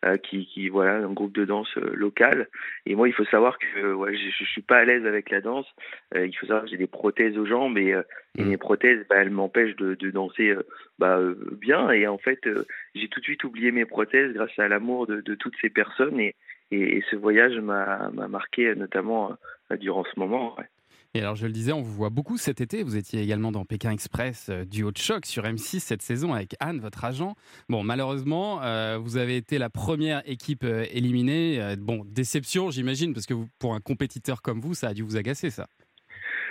euh, 0.05 0.15
qui, 0.15 0.45
qui, 0.47 0.69
voilà, 0.69 1.05
un 1.05 1.11
groupe 1.11 1.33
de 1.33 1.43
danse 1.43 1.69
euh, 1.77 1.91
local. 1.93 2.47
Et 2.85 2.95
moi, 2.95 3.09
il 3.09 3.13
faut 3.13 3.25
savoir 3.25 3.59
que 3.59 3.79
euh, 3.79 3.93
ouais, 3.93 4.15
je, 4.15 4.29
je 4.29 4.45
suis 4.45 4.61
pas 4.61 4.77
à 4.77 4.85
l'aise 4.85 5.05
avec 5.05 5.29
la 5.29 5.41
danse. 5.41 5.67
Euh, 6.15 6.25
il 6.25 6.33
faut 6.37 6.45
savoir 6.47 6.63
que 6.63 6.69
j'ai 6.71 6.77
des 6.77 6.87
prothèses 6.87 7.37
aux 7.37 7.45
jambes 7.45 7.77
et, 7.77 7.93
euh, 7.93 8.03
et 8.37 8.43
mes 8.45 8.57
prothèses, 8.57 9.05
bah, 9.09 9.17
elles 9.17 9.31
m'empêchent 9.31 9.75
de, 9.75 9.95
de 9.95 10.11
danser 10.11 10.49
euh, 10.49 10.63
bah, 10.97 11.17
euh, 11.17 11.35
bien. 11.59 11.91
Et 11.91 12.07
en 12.07 12.17
fait, 12.17 12.39
euh, 12.47 12.65
j'ai 12.95 13.09
tout 13.09 13.19
de 13.19 13.25
suite 13.25 13.43
oublié 13.43 13.71
mes 13.71 13.85
prothèses 13.85 14.33
grâce 14.33 14.57
à 14.57 14.69
l'amour 14.69 15.07
de, 15.07 15.19
de 15.19 15.35
toutes 15.35 15.55
ces 15.61 15.69
personnes. 15.69 16.19
Et, 16.21 16.35
et, 16.71 16.97
et 16.97 17.03
ce 17.11 17.17
voyage 17.17 17.57
m'a 17.59 18.09
m'a 18.13 18.29
marqué, 18.29 18.73
notamment 18.75 19.37
euh, 19.71 19.77
durant 19.77 20.05
ce 20.05 20.17
moment. 20.17 20.55
ouais. 20.57 20.65
Et 21.15 21.21
alors, 21.21 21.35
je 21.35 21.45
le 21.45 21.53
disais, 21.53 21.71
on 21.71 21.81
vous 21.81 21.93
voit 21.93 22.09
beaucoup 22.09 22.35
cet 22.37 22.59
été. 22.59 22.83
Vous 22.83 22.97
étiez 22.97 23.21
également 23.21 23.53
dans 23.53 23.63
Pékin 23.63 23.91
Express, 23.91 24.47
euh, 24.49 24.65
du 24.65 24.83
haut 24.83 24.91
de 24.91 24.97
choc 24.97 25.25
sur 25.25 25.43
M6 25.43 25.79
cette 25.79 26.01
saison 26.01 26.33
avec 26.33 26.55
Anne, 26.59 26.81
votre 26.81 27.05
agent. 27.05 27.35
Bon, 27.69 27.83
malheureusement, 27.83 28.61
euh, 28.63 28.97
vous 29.01 29.15
avez 29.15 29.37
été 29.37 29.57
la 29.57 29.69
première 29.69 30.21
équipe 30.29 30.65
euh, 30.65 30.83
éliminée. 30.91 31.75
Bon, 31.79 32.03
déception, 32.05 32.69
j'imagine, 32.69 33.13
parce 33.13 33.25
que 33.27 33.33
vous- 33.33 33.47
pour 33.59 33.75
un 33.75 33.79
compétiteur 33.79 34.41
comme 34.41 34.59
vous, 34.59 34.73
ça 34.73 34.89
a 34.89 34.93
dû 34.93 35.03
vous 35.03 35.15
agacer, 35.15 35.51
ça. 35.51 35.67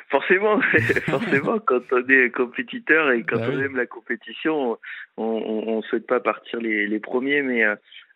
Forcément, 0.09 0.59
forcément, 1.07 1.59
quand 1.59 1.83
on 1.93 2.09
est 2.09 2.31
compétiteur 2.31 3.11
et 3.11 3.23
quand 3.23 3.37
Bah 3.37 3.49
on 3.51 3.57
oui. 3.59 3.65
aime 3.65 3.77
la 3.77 3.87
compétition, 3.87 4.79
on 5.19 5.25
on 5.67 5.83
souhaite 5.83 6.07
pas 6.07 6.21
partir 6.21 6.59
les, 6.61 6.87
les 6.87 7.01
premiers, 7.01 7.43
mais 7.43 7.65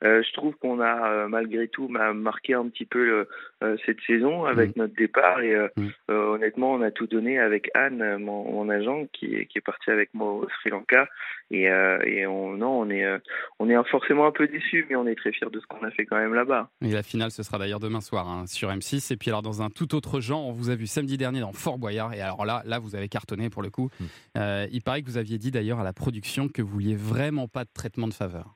euh, 0.04 0.22
je 0.22 0.32
trouve 0.32 0.54
qu'on 0.56 0.80
a 0.80 1.10
euh, 1.10 1.28
malgré 1.28 1.68
tout 1.68 1.88
m'a 1.88 2.12
marqué 2.12 2.54
un 2.54 2.68
petit 2.68 2.84
peu 2.86 3.04
le- 3.04 3.28
euh, 3.64 3.76
cette 3.86 4.00
saison 4.06 4.44
avec 4.44 4.76
notre 4.76 4.94
départ 4.94 5.40
et 5.40 5.54
euh, 5.54 5.68
euh, 6.10 6.34
honnêtement, 6.34 6.72
on 6.72 6.82
a 6.82 6.90
tout 6.90 7.06
donné 7.08 7.38
avec 7.40 7.70
Anne, 7.74 8.18
mon, 8.18 8.44
mon 8.52 8.68
agent, 8.68 9.06
qui 9.12 9.34
est, 9.34 9.46
qui 9.46 9.58
est 9.58 9.62
parti 9.62 9.90
avec 9.90 10.14
moi 10.14 10.32
au 10.32 10.48
Sri 10.60 10.70
Lanka 10.70 11.08
et, 11.50 11.68
euh, 11.68 11.98
et 12.04 12.26
on 12.26 12.52
non, 12.52 12.78
on 12.80 12.90
est 12.90 13.04
euh, 13.04 13.18
on 13.58 13.68
est 13.68 13.84
forcément 13.88 14.26
un 14.26 14.30
peu 14.32 14.46
déçu, 14.46 14.86
mais 14.88 14.96
on 14.96 15.06
est 15.06 15.14
très 15.16 15.32
fiers 15.32 15.50
de 15.50 15.58
ce 15.58 15.66
qu'on 15.66 15.84
a 15.84 15.90
fait 15.90 16.06
quand 16.06 16.16
même 16.18 16.34
là-bas. 16.34 16.70
Et 16.82 16.92
la 16.92 17.02
finale, 17.02 17.30
ce 17.30 17.42
sera 17.42 17.58
d'ailleurs 17.58 17.80
demain 17.80 18.00
soir 18.00 18.28
hein, 18.28 18.46
sur 18.46 18.68
M6. 18.70 19.12
Et 19.12 19.16
puis 19.16 19.30
alors, 19.30 19.42
dans 19.42 19.62
un 19.62 19.70
tout 19.70 19.94
autre 19.94 20.20
genre, 20.20 20.46
on 20.46 20.52
vous 20.52 20.70
a 20.70 20.76
vu 20.76 20.86
samedi 20.86 21.16
dernier 21.16 21.40
dans 21.40 21.52
Fort 21.52 21.78
Boyard. 21.78 22.14
Et 22.14 22.20
alors 22.20 22.44
là, 22.44 22.62
là, 22.66 22.78
vous 22.78 22.94
avez 22.94 23.08
cartonné 23.08 23.50
pour 23.50 23.62
le 23.62 23.70
coup. 23.70 23.90
Euh, 24.36 24.66
il 24.70 24.82
paraît 24.82 25.02
que 25.02 25.06
vous 25.06 25.16
aviez 25.18 25.38
dit 25.38 25.50
d'ailleurs 25.50 25.80
à 25.80 25.84
la 25.84 25.92
production 25.92 26.48
que 26.48 26.62
vous 26.62 26.68
vouliez 26.68 26.94
vraiment 26.96 27.48
pas 27.48 27.64
de 27.64 27.70
traitement 27.74 28.06
de 28.08 28.14
faveur. 28.14 28.54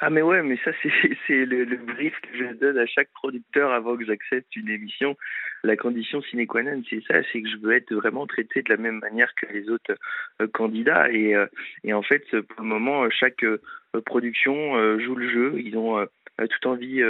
Ah 0.00 0.10
mais 0.10 0.22
ouais, 0.22 0.42
mais 0.42 0.56
ça 0.64 0.70
c'est 1.26 1.44
le, 1.44 1.64
le 1.64 1.76
brief 1.76 2.14
que 2.20 2.36
je 2.38 2.54
donne 2.54 2.78
à 2.78 2.86
chaque 2.86 3.10
producteur 3.12 3.72
avant 3.72 3.96
que 3.96 4.04
j'accepte 4.04 4.54
une 4.54 4.68
émission. 4.68 5.16
La 5.64 5.76
condition 5.76 6.22
sine 6.22 6.46
qua 6.46 6.62
non, 6.62 6.82
c'est 6.88 7.02
ça, 7.08 7.14
c'est 7.32 7.42
que 7.42 7.48
je 7.48 7.56
veux 7.56 7.72
être 7.72 7.92
vraiment 7.92 8.26
traité 8.28 8.62
de 8.62 8.68
la 8.68 8.76
même 8.76 9.00
manière 9.00 9.34
que 9.34 9.46
les 9.52 9.68
autres 9.68 9.96
euh, 10.40 10.46
candidats. 10.46 11.10
Et, 11.10 11.34
euh, 11.34 11.46
et 11.82 11.92
en 11.92 12.02
fait, 12.02 12.24
pour 12.30 12.62
le 12.62 12.68
moment, 12.68 13.10
chaque 13.10 13.42
euh, 13.42 13.60
production 14.06 14.98
joue 15.00 15.16
le 15.16 15.28
jeu. 15.28 15.54
Ils 15.58 15.76
ont 15.76 16.06
tout 16.38 16.68
envie, 16.68 17.02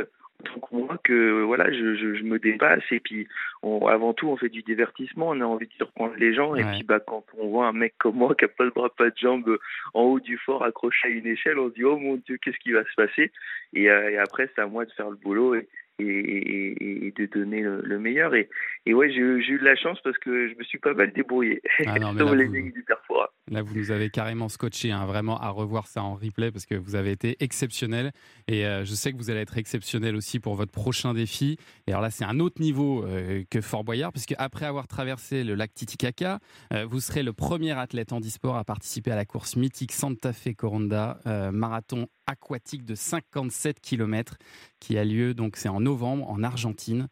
donc 0.44 0.70
moi 0.70 0.98
que 1.02 1.42
voilà, 1.42 1.70
je, 1.72 1.96
je, 1.96 2.14
je 2.14 2.22
me 2.22 2.38
dépasse 2.38 2.84
et 2.92 3.00
puis 3.00 3.26
on, 3.62 3.86
avant 3.88 4.14
tout 4.14 4.28
on 4.28 4.36
fait 4.36 4.48
du 4.48 4.62
divertissement, 4.62 5.30
on 5.30 5.40
a 5.40 5.44
envie 5.44 5.66
de 5.66 5.72
surprendre 5.72 6.14
les 6.16 6.32
gens 6.32 6.54
et 6.54 6.64
puis 6.64 6.84
bah 6.84 7.00
quand 7.00 7.24
on 7.38 7.48
voit 7.48 7.66
un 7.66 7.72
mec 7.72 7.94
comme 7.98 8.16
moi 8.16 8.34
qui 8.36 8.44
a 8.44 8.48
pas 8.48 8.64
de 8.64 8.70
bras, 8.70 8.88
pas 8.88 9.10
de 9.10 9.16
jambes 9.16 9.58
en 9.94 10.02
haut 10.02 10.20
du 10.20 10.38
fort 10.38 10.62
accroché 10.62 11.08
à 11.08 11.10
une 11.10 11.26
échelle, 11.26 11.58
on 11.58 11.70
se 11.70 11.74
dit 11.74 11.84
oh 11.84 11.98
mon 11.98 12.16
dieu 12.16 12.38
qu'est-ce 12.38 12.58
qui 12.58 12.70
va 12.70 12.84
se 12.84 12.94
passer? 12.96 13.32
Et, 13.72 13.90
euh, 13.90 14.10
et 14.10 14.18
après 14.18 14.48
c'est 14.54 14.62
à 14.62 14.66
moi 14.66 14.84
de 14.84 14.92
faire 14.92 15.10
le 15.10 15.16
boulot 15.16 15.56
et, 15.56 15.68
et, 15.98 16.04
et- 16.04 17.06
et 17.08 17.12
de 17.12 17.26
donner 17.26 17.60
le, 17.62 17.80
le 17.82 17.98
meilleur 17.98 18.34
et, 18.34 18.48
et 18.86 18.94
ouais 18.94 19.10
j'ai 19.10 19.18
eu 19.20 19.58
de 19.58 19.64
la 19.64 19.76
chance 19.76 19.98
parce 20.04 20.18
que 20.18 20.48
je 20.48 20.54
me 20.58 20.62
suis 20.64 20.78
pas 20.78 20.94
mal 20.94 21.12
débrouillé 21.12 21.60
Ah 21.86 21.98
non, 21.98 22.12
mais 22.12 22.24
là, 22.24 22.44
du 22.46 22.84
Perfora. 22.86 23.30
Là, 23.50 23.62
vous 23.62 23.74
nous 23.76 23.90
avez 23.90 24.10
carrément 24.10 24.48
scotché, 24.50 24.90
hein, 24.92 25.06
vraiment 25.06 25.40
à 25.40 25.48
revoir 25.48 25.86
ça 25.86 26.02
en 26.02 26.14
replay 26.16 26.50
parce 26.52 26.66
que 26.66 26.74
vous 26.74 26.94
avez 26.96 27.12
été 27.12 27.36
exceptionnel. 27.40 28.12
Et 28.46 28.66
euh, 28.66 28.84
je 28.84 28.92
sais 28.94 29.10
que 29.12 29.16
vous 29.16 29.30
allez 29.30 29.40
être 29.40 29.56
exceptionnel 29.56 30.16
aussi 30.16 30.38
pour 30.38 30.54
votre 30.54 30.70
prochain 30.70 31.14
défi. 31.14 31.56
Et 31.86 31.92
alors 31.92 32.02
là, 32.02 32.10
c'est 32.10 32.24
un 32.26 32.40
autre 32.40 32.60
niveau 32.60 33.04
euh, 33.06 33.42
que 33.50 33.62
Fort 33.62 33.84
Boyard, 33.84 34.12
puisque 34.12 34.34
après 34.38 34.66
avoir 34.66 34.86
traversé 34.86 35.44
le 35.44 35.54
lac 35.54 35.72
Titicaca, 35.72 36.40
euh, 36.74 36.84
vous 36.84 37.00
serez 37.00 37.22
le 37.22 37.32
premier 37.32 37.72
athlète 37.72 38.12
handisport 38.12 38.56
à 38.56 38.64
participer 38.64 39.12
à 39.12 39.16
la 39.16 39.24
course 39.24 39.56
mythique 39.56 39.92
Santa 39.92 40.34
Fe 40.34 40.54
Coronda, 40.54 41.18
euh, 41.26 41.50
marathon 41.50 42.06
aquatique 42.28 42.84
de 42.84 42.94
57 42.94 43.80
km 43.80 44.36
qui 44.80 44.98
a 44.98 45.04
lieu, 45.04 45.34
donc 45.34 45.56
c'est 45.56 45.68
en 45.68 45.80
novembre 45.80 46.28
en 46.30 46.42
Argentine. 46.42 47.08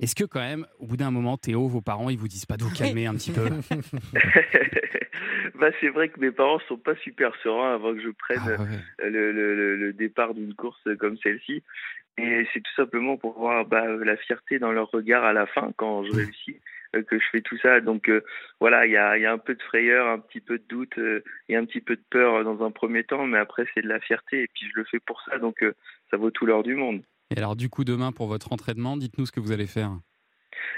Est-ce 0.00 0.14
que 0.14 0.24
quand 0.24 0.40
même, 0.40 0.66
au 0.78 0.86
bout 0.86 0.96
d'un 0.96 1.10
moment, 1.10 1.36
Théo, 1.36 1.68
vos 1.68 1.80
parents, 1.82 2.10
ils 2.10 2.18
vous 2.18 2.28
disent 2.28 2.46
pas 2.46 2.56
de 2.56 2.64
vous 2.64 2.74
calmer 2.74 3.06
un 3.06 3.14
petit 3.14 3.30
peu 3.30 3.48
bah, 5.58 5.68
c'est 5.80 5.88
vrai 5.88 6.08
que 6.08 6.20
mes 6.20 6.30
parents 6.32 6.58
sont 6.68 6.76
pas 6.78 6.96
super 6.96 7.32
sereins 7.42 7.74
avant 7.74 7.94
que 7.94 8.00
je 8.00 8.10
prenne 8.10 8.40
Ah 8.98 9.04
le, 9.08 9.32
le- 9.32 9.54
le- 9.54 9.76
le 9.76 9.92
départ 9.92 10.34
d'une 10.34 10.54
course 10.54 10.80
comme 10.98 11.16
celle-ci. 11.22 11.62
Et 12.18 12.46
c'est 12.52 12.60
tout 12.60 12.74
simplement 12.76 13.16
pour 13.16 13.38
voir 13.38 13.64
bah, 13.64 13.86
la 13.86 14.16
fierté 14.16 14.58
dans 14.58 14.72
leur 14.72 14.90
regard 14.90 15.24
à 15.24 15.32
la 15.32 15.46
fin 15.46 15.72
quand 15.76 16.04
je 16.04 16.12
réussis. 16.12 16.56
euh, 16.56 16.60
que 16.92 17.18
je 17.18 17.24
fais 17.32 17.40
tout 17.40 17.58
ça. 17.58 17.80
Donc 17.80 18.08
euh, 18.08 18.22
voilà, 18.60 18.86
il 18.86 18.92
y 18.92 18.96
a, 18.96 19.16
il 19.16 19.22
y 19.22 19.26
a 19.26 19.32
un 19.32 19.38
peu 19.38 19.54
de 19.54 19.62
frayeur, 19.62 20.06
un 20.08 20.18
petit 20.18 20.40
peu 20.40 20.58
de 20.58 20.64
doute 20.68 20.98
euh, 20.98 21.22
et 21.48 21.56
un 21.56 21.64
petit 21.64 21.80
peu 21.80 21.96
de 21.96 22.02
peur 22.10 22.34
euh, 22.36 22.44
dans 22.44 22.64
un 22.64 22.70
premier 22.70 23.04
temps, 23.04 23.26
mais 23.26 23.38
après 23.38 23.66
c'est 23.74 23.82
de 23.82 23.88
la 23.88 24.00
fierté 24.00 24.42
et 24.42 24.48
puis 24.54 24.66
je 24.72 24.78
le 24.78 24.84
fais 24.84 25.00
pour 25.00 25.20
ça, 25.22 25.38
donc 25.38 25.62
euh, 25.62 25.72
ça 26.10 26.16
vaut 26.16 26.30
tout 26.30 26.46
l'or 26.46 26.62
du 26.62 26.74
monde. 26.74 27.02
Et 27.34 27.38
alors, 27.38 27.56
du 27.56 27.70
coup, 27.70 27.82
demain, 27.84 28.12
pour 28.12 28.26
votre 28.26 28.52
entraînement, 28.52 28.96
dites-nous 28.98 29.24
ce 29.24 29.32
que 29.32 29.40
vous 29.40 29.52
allez 29.52 29.66
faire. 29.66 29.90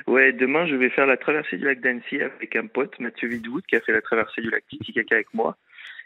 Ouais, 0.06 0.32
demain 0.32 0.66
je 0.66 0.76
vais 0.76 0.88
faire 0.90 1.06
la 1.06 1.16
traversée 1.16 1.56
du 1.56 1.64
lac 1.64 1.80
d'Annecy 1.80 2.20
avec 2.20 2.54
un 2.56 2.66
pote, 2.66 2.98
Mathieu 3.00 3.28
Vidwood, 3.28 3.64
qui 3.66 3.74
a 3.76 3.80
fait 3.80 3.92
la 3.92 4.00
traversée 4.02 4.40
du 4.40 4.50
lac 4.50 4.64
Titicaca 4.68 5.16
avec 5.16 5.32
moi. 5.34 5.56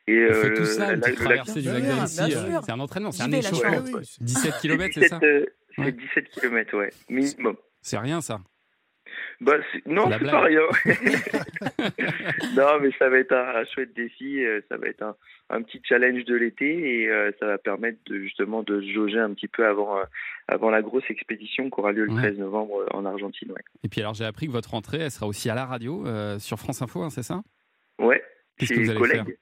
Et 0.07 0.16
euh, 0.16 0.33
fait 0.33 0.55
tout 0.55 0.64
ça, 0.64 0.97
la- 0.97 0.97
la- 0.97 1.12
traversée 1.12 1.61
du 1.61 1.68
lac 1.68 1.83
d'Annecy. 1.83 2.35
euh, 2.35 2.61
C'est 2.64 2.73
un 2.73 2.81
entraînement, 2.81 3.12
c'est 3.12 3.25
un 3.25 3.33
échauffement. 3.33 3.85
je 3.87 3.97
vais. 3.99 4.25
17 4.25 4.55
km, 4.62 4.94
c'est 4.94 5.09
ça 5.09 5.18
17, 5.18 5.23
euh, 5.23 5.47
C'est 5.77 5.83
Ouais. 5.83 5.92
17 5.92 6.29
km, 6.31 6.79
ouais, 6.79 6.90
minimum. 7.11 7.57
C'est 7.83 7.99
rien, 7.99 8.21
ça. 8.23 8.40
Bah, 9.40 9.57
non, 9.87 10.11
C'est 10.11 10.24
pas 10.31 10.40
rien. 10.42 10.62
non, 12.57 12.81
mais 12.81 12.90
ça 12.98 13.09
va 13.09 13.18
être 13.18 13.33
un, 13.33 13.61
un 13.61 13.64
chouette 13.64 13.94
défi. 13.94 14.44
euh, 14.44 14.61
Ça 14.68 14.77
va 14.77 14.88
être 14.88 15.03
un, 15.03 15.14
un 15.51 15.62
petit 15.62 15.81
challenge 15.85 16.24
de 16.24 16.35
l'été 16.35 17.03
et 17.03 17.09
euh, 17.09 17.31
ça 17.38 17.46
va 17.46 17.59
permettre 17.59 17.98
de, 18.07 18.18
justement 18.20 18.62
de 18.62 18.81
se 18.81 18.92
jauger 18.92 19.18
un 19.18 19.33
petit 19.35 19.48
peu 19.48 19.64
avant, 19.66 19.98
euh, 19.98 20.03
avant 20.48 20.70
la 20.70 20.83
grosse 20.83 21.09
expédition 21.09 21.70
qui 21.70 21.79
aura 21.81 21.92
lieu 21.92 22.05
le 22.05 22.12
Ouais. 22.12 22.22
13 22.22 22.38
novembre 22.38 22.85
en 22.92 23.05
Argentine. 23.05 23.53
Ouais. 23.53 23.62
Et 23.85 23.88
puis 23.88 24.01
alors, 24.01 24.14
j'ai 24.14 24.24
appris 24.24 24.46
que 24.46 24.53
votre 24.53 24.74
entrée, 24.74 24.98
elle 24.98 25.11
sera 25.11 25.27
aussi 25.27 25.48
à 25.51 25.55
la 25.55 25.66
radio, 25.66 26.05
sur 26.38 26.59
France 26.59 26.83
Info, 26.83 27.03
hein, 27.03 27.11
c'est 27.11 27.22
ça? 27.22 27.42
Ouais. 28.01 28.22
Qu'est-ce 28.59 28.72
que 28.74 28.81
vous 28.81 28.90
allez 28.90 28.98
collègues. 28.98 29.24
faire 29.27 29.35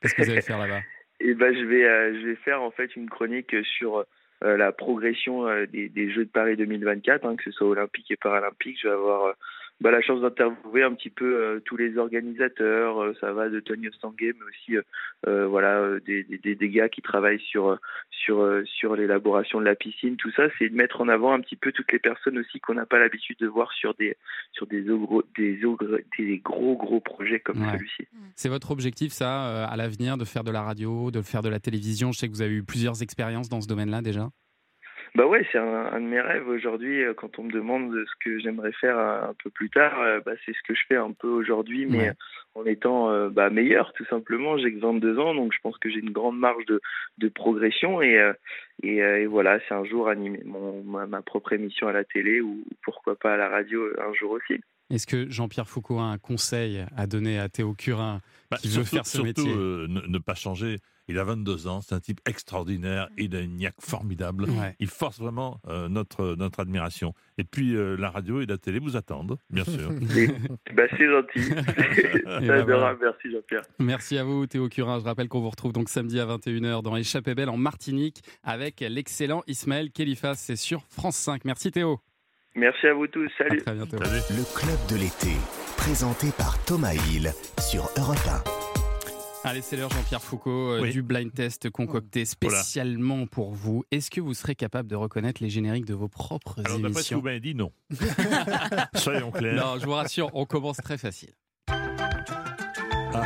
Qu'est-ce 0.00 0.14
que 0.14 0.22
vous 0.22 0.30
allez 0.30 0.40
faire 0.42 0.58
là-bas? 0.58 0.80
Et 1.20 1.34
ben, 1.34 1.54
je 1.54 1.64
vais, 1.64 2.20
je 2.20 2.26
vais 2.26 2.36
faire 2.36 2.62
en 2.62 2.70
fait 2.70 2.96
une 2.96 3.08
chronique 3.08 3.54
sur 3.76 4.04
la 4.42 4.72
progression 4.72 5.46
euh, 5.46 5.66
des, 5.66 5.88
des 5.88 6.10
Jeux 6.10 6.24
de 6.24 6.30
Paris 6.30 6.56
2024, 6.56 7.24
hein, 7.24 7.36
que 7.36 7.44
ce 7.44 7.50
soit 7.52 7.68
olympique 7.68 8.10
et 8.10 8.16
paralympique. 8.16 8.78
Je 8.80 8.88
vais 8.88 8.94
avoir 8.94 9.26
euh, 9.26 9.32
bah, 9.82 9.90
la 9.90 10.00
chance 10.00 10.20
d'interviewer 10.22 10.82
un 10.84 10.94
petit 10.94 11.10
peu 11.10 11.34
euh, 11.36 11.60
tous 11.64 11.76
les 11.76 11.98
organisateurs. 11.98 13.02
Euh, 13.02 13.12
ça 13.20 13.32
va 13.32 13.48
de 13.48 13.60
Tony 13.60 13.88
Ostanguet, 13.88 14.32
mais 14.38 14.44
aussi 14.48 14.76
euh, 14.76 14.82
euh, 15.26 15.46
voilà 15.46 15.98
des, 16.06 16.24
des, 16.24 16.54
des- 16.54 16.68
gars 16.70 16.88
qui 16.88 17.02
travaillent 17.02 17.40
sur 17.40 17.78
sur 18.10 18.62
sur 18.64 18.96
l'élaboration 18.96 19.60
de 19.60 19.64
la 19.66 19.74
piscine. 19.74 20.16
Tout 20.16 20.30
ça, 20.32 20.44
c'est 20.58 20.68
de 20.68 20.74
mettre 20.74 21.00
en 21.00 21.08
avant 21.08 21.32
un 21.32 21.40
petit 21.40 21.56
peu 21.56 21.72
toutes 21.72 21.92
les 21.92 21.98
personnes 21.98 22.38
aussi 22.38 22.60
qu'on 22.60 22.74
n'a 22.74 22.86
pas 22.86 22.98
l'habitude 22.98 23.36
de 23.40 23.46
voir 23.46 23.72
sur 23.72 23.94
des 23.94 24.16
sur 24.52 24.66
des 24.66 24.88
ogres- 24.88 25.24
des 25.36 25.64
ogres- 25.64 25.98
des 26.18 26.38
gros 26.38 26.76
gros 26.76 27.00
projets 27.00 27.40
comme 27.40 27.60
Ouais. 27.62 27.72
celui-ci. 27.72 28.06
C'est 28.36 28.48
votre 28.48 28.70
objectif, 28.70 29.12
ça, 29.12 29.48
euh, 29.48 29.66
à 29.68 29.76
l'avenir, 29.76 30.16
de 30.16 30.24
faire 30.24 30.44
de 30.44 30.50
la 30.50 30.62
radio, 30.62 31.10
de 31.10 31.20
faire 31.22 31.42
de 31.42 31.48
la 31.48 31.60
télévision? 31.60 32.12
Je 32.12 32.18
sais 32.18 32.28
que 32.28 32.32
vous 32.32 32.42
avez 32.42 32.54
eu 32.54 32.62
plusieurs 32.64 33.02
expériences 33.02 33.48
dans 33.48 33.60
ce 33.60 33.68
domaine-là 33.68 34.00
déjà. 34.02 34.28
Bah 35.14 35.26
ouais, 35.26 35.46
c'est 35.52 35.58
un, 35.58 35.64
un 35.92 36.00
de 36.00 36.06
mes 36.06 36.20
rêves 36.22 36.48
aujourd'hui. 36.48 37.02
euh, 37.02 37.12
Quand 37.12 37.38
on 37.38 37.42
me 37.44 37.52
demande 37.52 37.92
ce 37.94 38.12
que 38.24 38.38
j'aimerais 38.38 38.72
faire 38.72 38.98
un, 38.98 39.28
un 39.30 39.34
peu 39.44 39.50
plus 39.50 39.68
tard, 39.68 40.00
euh, 40.00 40.20
bah, 40.24 40.32
c'est 40.46 40.52
ce 40.54 40.62
que 40.66 40.74
je 40.74 40.80
fais 40.88 40.96
un 40.96 41.12
peu 41.12 41.28
aujourd'hui, 41.28 41.84
mais 41.84 41.98
Ouais. 42.08 42.12
en 42.54 42.64
étant 42.64 43.10
euh, 43.10 43.28
bah, 43.28 43.50
meilleur, 43.50 43.92
tout 43.92 44.06
simplement. 44.06 44.56
J'ai 44.56 44.72
que 44.72 44.78
22 44.80 45.18
ans, 45.18 45.34
donc 45.34 45.52
je 45.52 45.58
pense 45.62 45.76
que 45.76 45.90
j'ai 45.90 45.98
une 46.00 46.12
grande 46.12 46.38
marge 46.38 46.64
de, 46.64 46.80
de 47.18 47.28
progression. 47.28 48.00
Et, 48.00 48.18
euh, 48.18 48.32
et, 48.82 49.02
euh, 49.02 49.20
et 49.20 49.26
voilà, 49.26 49.58
c'est 49.68 49.74
un 49.74 49.84
jour 49.84 50.08
animer 50.08 50.40
mon, 50.46 50.82
ma, 50.82 51.06
ma 51.06 51.20
propre 51.20 51.52
émission 51.52 51.88
à 51.88 51.92
la 51.92 52.04
télé 52.04 52.40
ou 52.40 52.64
pourquoi 52.82 53.14
pas 53.16 53.34
à 53.34 53.36
la 53.36 53.50
radio 53.50 53.82
un 54.00 54.14
jour 54.14 54.30
aussi. 54.30 54.60
Est-ce 54.90 55.06
que 55.06 55.30
Jean-Pierre 55.30 55.68
Foucault 55.68 55.98
a 55.98 56.04
un 56.04 56.18
conseil 56.18 56.84
à 56.96 57.06
donner 57.06 57.38
à 57.38 57.48
Théo 57.48 57.72
Curin 57.74 58.20
Bah, 58.50 58.56
qui 58.58 58.68
veut 58.68 58.84
faire 58.84 59.06
ce 59.06 59.18
surtout, 59.18 59.26
métier? 59.26 59.52
euh, 59.54 59.86
ne, 59.88 60.00
ne 60.06 60.18
pas 60.18 60.34
changer. 60.34 60.78
Il 61.08 61.18
a 61.18 61.24
22 61.24 61.66
ans, 61.66 61.80
c'est 61.80 61.94
un 61.94 62.00
type 62.00 62.20
extraordinaire, 62.28 63.08
il 63.18 63.34
a 63.34 63.40
une 63.40 63.56
niaque 63.56 63.80
formidable. 63.80 64.44
Ouais. 64.44 64.76
Il 64.78 64.88
force 64.88 65.18
vraiment 65.18 65.60
euh, 65.68 65.88
notre, 65.88 66.36
notre 66.36 66.60
admiration. 66.60 67.12
Et 67.38 67.44
puis 67.44 67.74
euh, 67.74 67.96
la 67.96 68.10
radio 68.10 68.40
et 68.40 68.46
la 68.46 68.58
télé 68.58 68.78
vous 68.78 68.96
attendent, 68.96 69.36
bien 69.50 69.64
sûr. 69.64 69.90
Bah, 70.74 70.84
c'est 70.96 71.08
gentil. 71.08 71.40
C'est 71.94 72.24
bah, 72.24 72.38
voilà. 72.40 72.62
adorable. 72.62 73.00
Merci 73.02 73.30
Jean-Pierre. 73.32 73.62
Merci 73.78 74.18
à 74.18 74.24
vous, 74.24 74.46
Théo 74.46 74.68
Curin. 74.68 75.00
Je 75.00 75.04
rappelle 75.04 75.28
qu'on 75.28 75.40
vous 75.40 75.50
retrouve 75.50 75.72
donc 75.72 75.88
samedi 75.88 76.18
à 76.20 76.26
21h 76.26 76.82
dans 76.82 76.96
Échappée 76.96 77.34
Belle 77.34 77.50
en 77.50 77.56
Martinique 77.56 78.22
avec 78.42 78.80
l'excellent 78.80 79.42
Ismaël 79.46 79.90
Kelifas. 79.90 80.34
C'est 80.36 80.56
sur 80.56 80.82
France 80.88 81.16
5. 81.16 81.44
Merci 81.44 81.70
Théo. 81.70 82.00
Merci 82.54 82.86
à 82.86 82.94
vous 82.94 83.06
tous. 83.06 83.30
À 83.40 83.48
Salut. 83.48 83.62
très 83.62 83.74
bientôt. 83.74 83.96
Le 83.96 84.58
club 84.58 84.78
de 84.90 84.96
l'été, 84.96 85.36
présenté 85.76 86.28
par 86.36 86.62
Thomas 86.64 86.94
Hill 86.94 87.32
sur 87.58 87.88
Europe 87.98 88.18
Allez, 89.44 89.60
c'est 89.60 89.76
l'heure, 89.76 89.90
Jean-Pierre 89.90 90.22
Foucault, 90.22 90.50
euh, 90.74 90.80
Oui. 90.82 90.92
du 90.92 91.02
blind 91.02 91.32
test 91.32 91.68
concocté 91.68 92.24
spécialement 92.24 93.26
pour 93.26 93.50
vous. 93.52 93.84
Est-ce 93.90 94.08
que 94.10 94.20
vous 94.20 94.34
serez 94.34 94.54
capable 94.54 94.88
de 94.88 94.94
reconnaître 94.94 95.42
les 95.42 95.50
génériques 95.50 95.84
de 95.84 95.94
vos 95.94 96.06
propres 96.08 96.60
Alors 96.64 96.78
d'après 96.78 97.02
ce 97.02 97.08
que 97.10 97.14
émissions 97.14 97.18
vous 97.18 97.24
m'avez 97.24 97.40
dit, 97.40 97.54
non. 97.56 97.72
Soyons 98.94 99.32
clairs. 99.32 99.56
Non, 99.56 99.78
je 99.80 99.84
vous 99.86 99.92
rassure, 99.92 100.30
on 100.34 100.44
commence 100.46 100.76
très 100.76 100.96
facile. 100.96 101.32
Ah. 101.68 103.24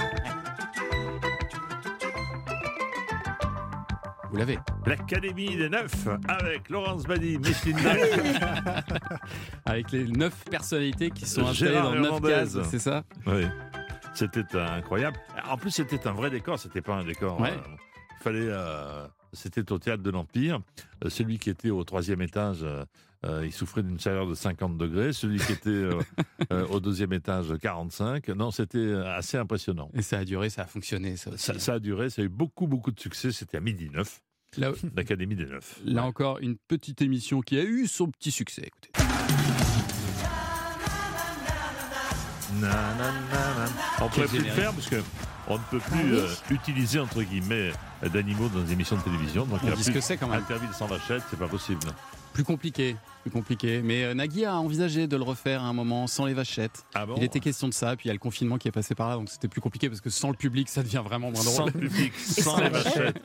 Vous 4.31 4.37
l'avez. 4.39 4.59
L'Académie 4.87 5.55
des 5.57 5.69
Neufs 5.69 6.09
avec 6.29 6.71
Laurence 6.71 7.05
Badi, 7.05 7.39
Micheline 7.39 7.79
Avec 9.67 9.93
les 9.93 10.05
neuf 10.05 10.45
personnalités 10.51 11.11
qui 11.11 11.27
sont 11.27 11.47
installées 11.47 11.75
dans 11.75 11.95
neuf 11.95 12.21
cases, 12.23 12.59
c'est 12.71 12.79
ça? 12.79 13.05
Oui. 13.27 13.45
C'était 14.17 14.57
incroyable. 14.59 15.19
En 15.49 15.57
plus, 15.59 15.71
c'était 15.71 16.07
un 16.07 16.13
vrai 16.13 16.31
décor, 16.31 16.59
c'était 16.59 16.81
pas 16.81 16.95
un 16.97 17.05
décor. 17.05 17.39
Ouais. 17.41 17.51
euh, 17.53 17.77
fallait. 18.23 18.49
euh, 18.49 19.07
c'était 19.33 19.71
au 19.71 19.79
théâtre 19.79 20.03
de 20.03 20.11
l'Empire. 20.11 20.61
Euh, 21.05 21.11
celui 21.11 21.39
qui 21.39 21.51
était 21.51 21.69
au 21.71 21.85
troisième 21.85 22.23
étage, 22.23 22.65
il 23.43 23.53
souffrait 23.53 23.83
d'une 23.83 23.99
chaleur 24.01 24.27
de 24.27 24.35
50 24.35 24.79
degrés. 24.79 25.13
Celui 25.13 25.39
qui 25.39 25.53
était 25.53 25.89
au 26.71 26.81
deuxième 26.81 27.13
étage, 27.13 27.53
45. 27.61 28.29
Non, 28.29 28.51
c'était 28.51 28.95
assez 28.95 29.37
impressionnant. 29.37 29.91
Et 29.95 30.01
ça 30.03 30.19
a 30.19 30.25
duré, 30.25 30.49
ça 30.49 30.63
a 30.63 30.67
fonctionné, 30.67 31.17
ça 31.17 31.31
aussi. 31.31 31.45
Ça, 31.45 31.59
ça 31.59 31.75
a 31.75 31.79
duré, 31.79 32.09
ça 32.09 32.23
a 32.23 32.25
eu 32.25 32.29
beaucoup, 32.29 32.67
beaucoup 32.67 32.93
de 32.93 33.01
succès. 33.01 33.33
C'était 33.33 33.59
à 33.59 33.61
midi 33.61 33.91
9, 33.91 34.21
Là, 34.59 34.71
l'Académie 34.95 35.35
des 35.37 35.45
Neufs. 35.45 35.81
là 35.85 36.05
encore, 36.05 36.39
une 36.39 36.57
petite 36.57 37.03
émission 37.03 37.41
qui 37.43 37.59
a 37.59 37.63
eu 37.65 37.87
son 37.87 38.09
petit 38.09 38.31
succès. 38.31 38.63
Écoutez. 38.69 38.91
Na, 42.55 42.69
na, 42.69 42.75
na, 42.97 43.65
na. 43.65 43.69
On 44.01 44.05
ne 44.05 44.11
pourrait 44.11 44.27
plus 44.27 44.39
le 44.39 44.51
faire 44.51 44.73
parce 44.73 44.89
que 44.89 45.03
on 45.49 45.55
ne 45.55 45.63
peut 45.71 45.79
plus 45.79 46.15
euh, 46.15 46.27
utiliser 46.51 46.99
entre 47.01 47.23
guillemets 47.23 47.73
euh, 48.03 48.09
d'animaux 48.09 48.49
dans 48.49 48.61
des 48.61 48.73
émissions 48.73 48.97
de 48.97 49.03
télévision. 49.03 49.45
Donc 49.47 49.61
On 49.63 49.67
il 49.67 49.71
y 49.71 49.73
a 49.73 49.77
dit 49.77 49.85
ce 49.85 49.91
plus 49.91 50.01
que 50.01 50.05
c'est 50.07 50.17
quand 50.17 50.29
même. 50.29 50.41
Interville 50.41 50.69
sans 50.73 50.87
vachette, 50.87 51.23
c'est 51.31 51.39
pas 51.39 51.49
possible. 51.49 51.81
Plus 52.37 52.45
compliqué, 52.45 52.97
plus 53.23 53.31
compliqué. 53.31 53.81
Mais 53.83 54.05
euh, 54.05 54.13
Nagui 54.15 54.45
a 54.45 54.57
envisagé 54.57 55.07
de 55.07 55.17
le 55.17 55.23
refaire 55.23 55.63
à 55.63 55.67
un 55.67 55.73
moment 55.73 56.07
sans 56.07 56.27
les 56.27 56.35
vachettes. 56.35 56.85
Ah 56.95 57.07
bon 57.07 57.15
Il 57.17 57.25
était 57.25 57.41
question 57.41 57.67
de 57.67 57.73
ça, 57.73 57.97
puis 57.97 58.05
il 58.05 58.09
y 58.09 58.11
a 58.11 58.13
le 58.13 58.19
confinement 58.19 58.59
qui 58.59 58.69
est 58.69 58.73
passé 58.73 58.95
par 58.95 59.09
là, 59.09 59.17
donc 59.17 59.31
c'était 59.31 59.49
plus 59.49 59.63
compliqué 59.63 59.89
parce 59.89 60.03
que 60.03 60.11
sans 60.11 60.29
le 60.29 60.37
public, 60.37 60.69
ça 60.69 60.83
devient 60.83 61.03
vraiment 61.03 61.31
moins 61.31 61.41
Sans 61.41 61.63
drôle. 61.67 61.73
le 61.81 61.89
public, 61.89 62.13
sans 62.15 62.61
les 62.61 62.69
vachettes, 62.69 63.23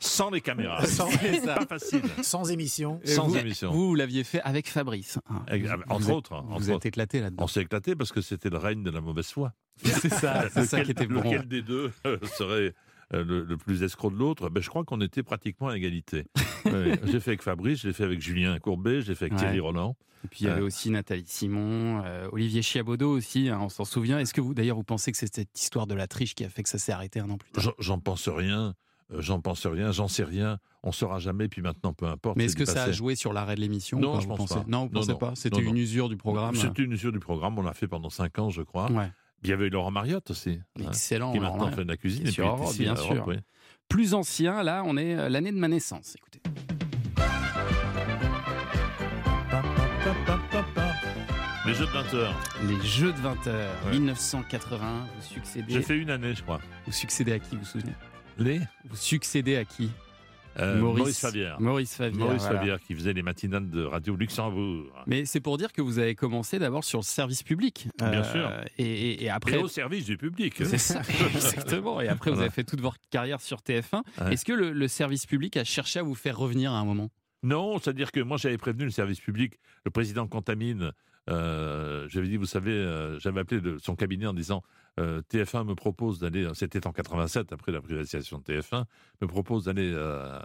sans 0.00 0.30
les 0.30 0.40
caméras. 0.40 0.84
Sans- 0.86 1.10
C'est 1.10 1.40
ça. 1.44 1.56
Pas 1.56 1.66
facile. 1.78 2.02
Sans 2.22 2.50
émission. 2.50 3.00
Et 3.04 3.08
Sans 3.08 3.28
vous, 3.28 3.36
émission. 3.36 3.70
Vous, 3.70 3.88
vous 3.88 3.94
l'aviez 3.94 4.24
fait 4.24 4.40
avec 4.40 4.68
Fabrice. 4.68 5.18
hein. 5.30 5.42
Entre 5.88 6.00
vous 6.00 6.08
êtes- 6.10 6.16
autres, 6.16 6.42
Vous 6.46 6.54
entre 6.54 6.68
êtes 6.70 6.74
autres. 6.76 6.86
éclaté 6.86 7.20
là-dedans. 7.20 7.44
On 7.44 7.48
s'est 7.48 7.60
éclaté 7.62 7.94
parce 7.96 8.12
que 8.12 8.22
c'était 8.22 8.48
le 8.48 8.56
règne 8.56 8.82
de 8.82 8.90
la 8.90 9.02
mauvaise 9.02 9.28
foi. 9.28 9.52
C'est 9.84 10.08
ça, 10.08 10.44
c'est 10.52 10.64
ça 10.64 10.78
Lequel- 10.78 10.84
qui 10.86 10.90
était 10.92 11.06
bon. 11.06 11.20
Lequel 11.22 11.46
des 11.46 11.62
deux 11.62 11.92
euh, 12.06 12.16
serait 12.38 12.74
le, 13.10 13.42
le 13.44 13.56
plus 13.56 13.82
escroc 13.82 14.10
de 14.10 14.16
l'autre, 14.16 14.48
ben, 14.50 14.62
je 14.62 14.68
crois 14.68 14.84
qu'on 14.84 15.00
était 15.00 15.22
pratiquement 15.22 15.68
à 15.68 15.76
égalité. 15.76 16.24
J'ai 17.04 17.20
fait 17.20 17.30
avec 17.30 17.42
Fabrice, 17.42 17.80
j'ai 17.80 17.92
fait 17.92 18.04
avec 18.04 18.20
Julien 18.20 18.58
Courbet, 18.58 19.00
j'ai 19.00 19.14
fait 19.14 19.26
avec 19.26 19.32
Ouais. 19.34 19.38
Thierry 19.38 19.60
Roland. 19.60 19.96
Et 20.24 20.28
puis 20.28 20.40
il 20.42 20.46
y 20.48 20.50
avait 20.50 20.60
Euh, 20.60 20.66
aussi 20.66 20.90
Nathalie 20.90 21.24
Simon, 21.26 22.02
euh, 22.04 22.28
Olivier 22.32 22.60
Chiabodo 22.60 23.08
aussi, 23.10 23.48
hein, 23.48 23.58
on 23.62 23.68
s'en 23.68 23.84
souvient. 23.84 24.18
Est-ce 24.18 24.34
que 24.34 24.40
vous, 24.40 24.52
d'ailleurs, 24.52 24.76
vous 24.76 24.82
pensez 24.84 25.12
que 25.12 25.16
c'est 25.18 25.32
cette 25.34 25.58
histoire 25.58 25.86
de 25.86 25.94
la 25.94 26.06
triche 26.08 26.34
qui 26.34 26.44
a 26.44 26.48
fait 26.48 26.62
que 26.62 26.68
ça 26.68 26.76
s'est 26.78 26.92
arrêté 26.92 27.20
un 27.20 27.30
an 27.30 27.38
plus 27.38 27.50
tard? 27.52 27.72
J'en- 27.78 28.00
pense 28.00 28.28
rien. 28.28 28.74
euh, 29.12 29.22
J'en 29.22 29.40
pense 29.40 29.64
rien, 29.66 29.90
j'en 29.92 30.08
sais 30.08 30.24
rien, 30.24 30.58
on 30.82 30.92
saura 30.92 31.18
jamais, 31.18 31.48
puis 31.48 31.62
maintenant 31.62 31.94
peu 31.94 32.04
importe. 32.06 32.36
Mais 32.36 32.44
est-ce 32.44 32.56
que 32.56 32.66
ça 32.66 32.82
a 32.82 32.92
joué 32.92 33.14
sur 33.14 33.32
l'arrêt 33.32 33.54
de 33.54 33.60
l'émission 33.60 33.98
Non, 33.98 34.20
je 34.20 34.26
pense 34.26 34.36
pensez 34.38 34.54
pas. 34.56 34.64
Non, 34.68 34.82
vous 34.82 34.90
pensez 34.90 35.14
pas? 35.14 35.32
C'était 35.34 35.56
non, 35.56 35.62
une 35.68 35.74
non. 35.76 35.80
usure 35.80 36.08
du 36.10 36.16
programme 36.18 36.54
C'était 36.56 36.82
une 36.82 36.92
usure 36.92 37.12
du 37.12 37.20
programme, 37.20 37.56
on 37.58 37.62
l'a 37.62 37.72
fait 37.72 37.88
pendant 37.88 38.10
5 38.10 38.38
ans, 38.40 38.50
je 38.50 38.60
crois. 38.62 38.90
Ouais. 38.92 39.10
Il 39.44 39.50
y 39.50 39.52
avait 39.52 39.68
Laurent 39.70 39.90
Mariotte 39.90 40.30
aussi. 40.30 40.60
hein, 40.78 40.82
Excellent. 40.88 41.32
Qui 41.32 41.38
Laurent 41.38 41.56
maintenant 41.58 41.70
fait 41.76 41.84
de 41.84 41.88
la 41.88 41.96
cuisine. 41.96 42.26
Et 42.26 42.32
puis 42.32 42.42
Europe, 42.42 42.74
bien 42.76 42.94
Europe, 42.94 43.14
sûr. 43.32 43.40
Plus 43.88 44.14
ancien, 44.14 44.62
là, 44.62 44.82
on 44.84 44.96
est 44.96 45.14
euh, 45.14 45.28
l'année 45.28 45.52
de 45.52 45.56
ma 45.58 45.68
naissance. 45.68 46.14
Écoutez. 46.16 46.40
Les 51.66 51.74
jeux 51.74 51.86
de 51.86 51.90
20 51.90 52.14
heures. 52.14 52.34
Les 52.66 52.86
Jeux 52.86 53.12
de 53.12 53.18
20 53.18 53.46
heures, 53.48 53.74
Ouais. 53.86 53.92
1980, 53.92 55.06
vous 55.16 55.22
succédez. 55.22 55.72
J'ai 55.74 55.82
fait 55.82 55.98
une 55.98 56.10
année, 56.10 56.34
je 56.34 56.42
crois. 56.42 56.60
Vous 56.86 56.92
succédez 56.92 57.32
à 57.32 57.38
qui, 57.38 57.54
vous 57.56 57.60
vous 57.62 57.66
souvenez? 57.66 57.92
Les? 58.38 58.60
Vous 58.88 58.96
succédez 58.96 59.56
à 59.56 59.64
qui? 59.64 59.90
Euh, 60.60 60.78
Maurice, 60.80 61.20
Favière. 61.20 61.60
Maurice 61.60 61.94
Favière. 61.94 62.18
Maurice 62.26 62.42
voilà. 62.42 62.58
Favière 62.58 62.80
qui 62.80 62.94
faisait 62.94 63.12
les 63.12 63.22
matinales 63.22 63.70
de 63.70 63.84
Radio 63.84 64.16
Luxembourg. 64.16 64.86
Mais 65.06 65.24
c'est 65.24 65.40
pour 65.40 65.56
dire 65.58 65.72
que 65.72 65.80
vous 65.82 65.98
avez 65.98 66.14
commencé 66.14 66.58
d'abord 66.58 66.82
sur 66.84 66.98
le 66.98 67.04
service 67.04 67.42
public. 67.42 67.88
Bien 67.98 68.12
Euh, 68.22 68.32
sûr. 68.32 68.52
Et, 68.78 69.28
après. 69.30 69.52
Et 69.52 69.56
au 69.58 69.68
service 69.68 70.04
du 70.04 70.16
public. 70.16 70.54
C'est 70.58 70.78
ça, 70.78 71.00
exactement. 71.34 72.00
Et 72.00 72.08
après, 72.08 72.30
vous 72.30 72.40
avez 72.40 72.50
fait 72.50 72.64
toute 72.64 72.80
votre 72.80 72.98
carrière 73.10 73.40
sur 73.40 73.58
TF1. 73.58 74.02
Ouais. 74.20 74.32
Est-ce 74.34 74.44
que 74.44 74.52
le, 74.52 74.72
le 74.72 74.88
service 74.88 75.26
public 75.26 75.56
a 75.56 75.64
cherché 75.64 76.00
à 76.00 76.02
vous 76.02 76.14
faire 76.14 76.36
revenir 76.36 76.72
à 76.72 76.78
un 76.78 76.84
moment? 76.84 77.10
Non, 77.44 77.78
c'est-à-dire 77.78 78.10
que 78.10 78.18
moi 78.20 78.36
j'avais 78.36 78.58
prévenu 78.58 78.84
le 78.84 78.90
service 78.90 79.20
public, 79.20 79.60
le 79.84 79.92
président 79.92 80.26
Contamine. 80.26 80.90
euh, 81.30 82.06
j'avais 82.08 82.26
dit, 82.26 82.36
vous 82.36 82.46
savez, 82.46 82.72
euh, 82.72 83.18
j'avais 83.20 83.40
appelé 83.40 83.60
le- 83.60 83.78
son 83.78 83.94
cabinet 83.94 84.26
en 84.26 84.32
disant 84.34 84.62
euh, 84.98 85.22
TF1 85.32 85.64
me 85.66 85.74
propose 85.74 86.18
d'aller, 86.18 86.48
c'était 86.54 86.86
en 86.86 86.92
87 86.92 87.52
après 87.52 87.72
la 87.72 87.80
privatisation 87.80 88.38
de 88.38 88.42
TF1, 88.42 88.84
me 89.22 89.26
propose 89.26 89.64
d'aller 89.64 89.92
euh, 89.94 90.38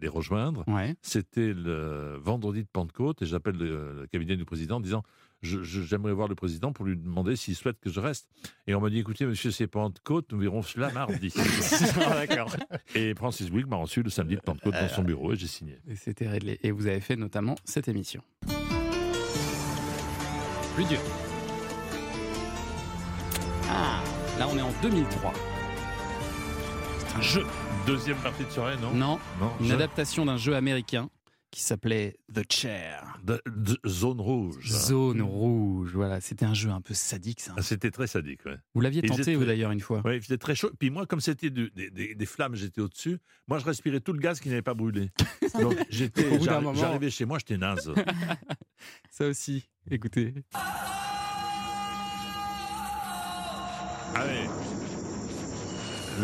les 0.00 0.08
rejoindre. 0.08 0.64
Ouais. 0.68 0.94
C'était 1.02 1.52
le 1.52 2.16
vendredi 2.22 2.62
de 2.62 2.68
Pentecôte 2.72 3.22
et 3.22 3.26
j'appelle 3.26 3.56
le, 3.56 4.00
le 4.02 4.06
cabinet 4.06 4.36
du 4.36 4.44
président 4.44 4.76
en 4.76 4.80
disant 4.80 5.02
je- 5.42 5.62
je- 5.62 5.82
j'aimerais 5.82 6.12
voir 6.14 6.28
le 6.28 6.34
président 6.34 6.72
pour 6.72 6.84
lui 6.86 6.96
demander 6.96 7.36
s'il 7.36 7.54
souhaite 7.56 7.78
que 7.80 7.90
je 7.90 8.00
reste. 8.00 8.26
Et 8.66 8.74
on 8.74 8.80
m'a 8.80 8.88
dit 8.88 8.98
écoutez, 9.00 9.26
monsieur, 9.26 9.50
c'est 9.50 9.66
Pentecôte, 9.66 10.32
nous 10.32 10.38
verrons 10.38 10.62
cela 10.62 10.90
mardi. 10.92 11.32
D'accord. 11.96 12.56
Et 12.94 13.14
Francis 13.14 13.50
Bouygues 13.50 13.68
m'a 13.68 13.76
reçu 13.76 14.02
le 14.02 14.10
samedi 14.10 14.36
de 14.36 14.40
Pentecôte 14.40 14.74
dans 14.74 14.88
son 14.88 15.02
bureau 15.02 15.32
et 15.32 15.36
j'ai 15.36 15.46
signé. 15.46 15.78
Et 15.88 15.94
c'était 15.96 16.28
réglé. 16.28 16.58
Et 16.62 16.70
vous 16.70 16.86
avez 16.86 17.00
fait 17.00 17.16
notamment 17.16 17.54
cette 17.64 17.88
émission. 17.88 18.22
Plus 20.74 20.84
dur. 20.84 20.98
Ah, 23.68 24.02
là 24.38 24.48
on 24.50 24.56
est 24.56 24.62
en 24.62 24.72
2003. 24.82 25.32
C'est 26.98 27.16
un 27.16 27.20
jeu. 27.20 27.44
Deuxième 27.86 28.16
partie 28.18 28.44
de 28.44 28.50
soirée, 28.50 28.76
non 28.80 28.92
Non, 28.92 29.18
Non, 29.40 29.52
une 29.60 29.66
jeu. 29.68 29.74
adaptation 29.74 30.24
d'un 30.26 30.36
jeu 30.36 30.54
américain 30.56 31.08
qui 31.52 31.62
s'appelait 31.62 32.16
The 32.34 32.42
Chair. 32.52 33.18
De- 33.22 33.40
de- 33.46 33.78
zone 33.86 34.20
rouge. 34.20 34.66
Zone 34.68 35.22
rouge, 35.22 35.92
voilà. 35.94 36.20
C'était 36.20 36.44
un 36.44 36.52
jeu 36.54 36.70
un 36.70 36.80
peu 36.80 36.92
sadique, 36.94 37.40
ça. 37.40 37.54
Ah, 37.56 37.62
C'était 37.62 37.90
très 37.90 38.06
sadique, 38.08 38.44
ouais. 38.44 38.56
Vous 38.74 38.80
l'aviez 38.80 39.02
tenté, 39.02 39.36
vous 39.36 39.44
d'ailleurs, 39.44 39.70
une 39.70 39.80
fois. 39.80 40.02
Oui, 40.04 40.16
il 40.16 40.22
faisait 40.22 40.36
très 40.38 40.54
chaud. 40.54 40.70
Puis 40.78 40.90
moi, 40.90 41.06
comme 41.06 41.20
c'était 41.20 41.48
des, 41.50 41.70
des- 41.90 42.14
des 42.14 42.26
flammes, 42.26 42.56
j'étais 42.56 42.80
au-dessus. 42.80 43.18
Moi, 43.48 43.58
je 43.58 43.64
respirais 43.64 44.00
tout 44.00 44.12
le 44.12 44.18
gaz 44.20 44.40
qui 44.40 44.48
n'avait 44.48 44.62
pas 44.62 44.74
brûlé. 44.74 45.10
Donc, 45.60 45.76
j'étais, 45.88 46.26
Au 46.26 46.38
bout 46.38 46.44
d'un 46.46 46.52
j'arri- 46.52 46.64
moment- 46.64 46.78
j'arrivais 46.78 47.10
chez 47.10 47.24
moi, 47.24 47.38
j'étais 47.38 47.56
naze. 47.56 47.90
Ça 49.10 49.26
aussi, 49.26 49.64
écoutez. 49.90 50.34
Ah 54.18 54.24
ouais. 54.24 54.48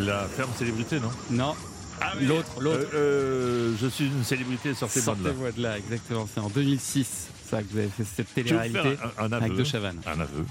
La 0.04 0.26
ferme 0.28 0.50
célébrité, 0.56 0.98
non 1.00 1.10
Non. 1.30 1.54
Ah 2.00 2.12
oui. 2.18 2.26
L'autre, 2.26 2.60
l'autre. 2.60 2.86
Euh, 2.94 3.70
euh, 3.72 3.74
je 3.80 3.86
suis 3.86 4.06
une 4.06 4.24
célébrité, 4.24 4.74
sortez-moi 4.74 5.14
de 5.14 5.22
là. 5.24 5.28
Sortez-moi 5.28 5.52
de 5.52 5.62
là, 5.62 5.78
exactement. 5.78 6.26
C'est 6.32 6.40
en 6.40 6.48
2006, 6.48 7.28
ça, 7.48 7.62
que 7.62 7.68
vous 7.70 7.78
avez 7.78 7.88
fait 7.88 8.04
cette 8.04 8.32
télé-réalité 8.34 8.96
un, 9.18 9.24
un 9.24 9.32
aveu. 9.32 9.44
avec 9.44 9.56
De 9.56 9.64
Chavannes. 9.64 10.00
Un 10.06 10.20
aveu. 10.20 10.44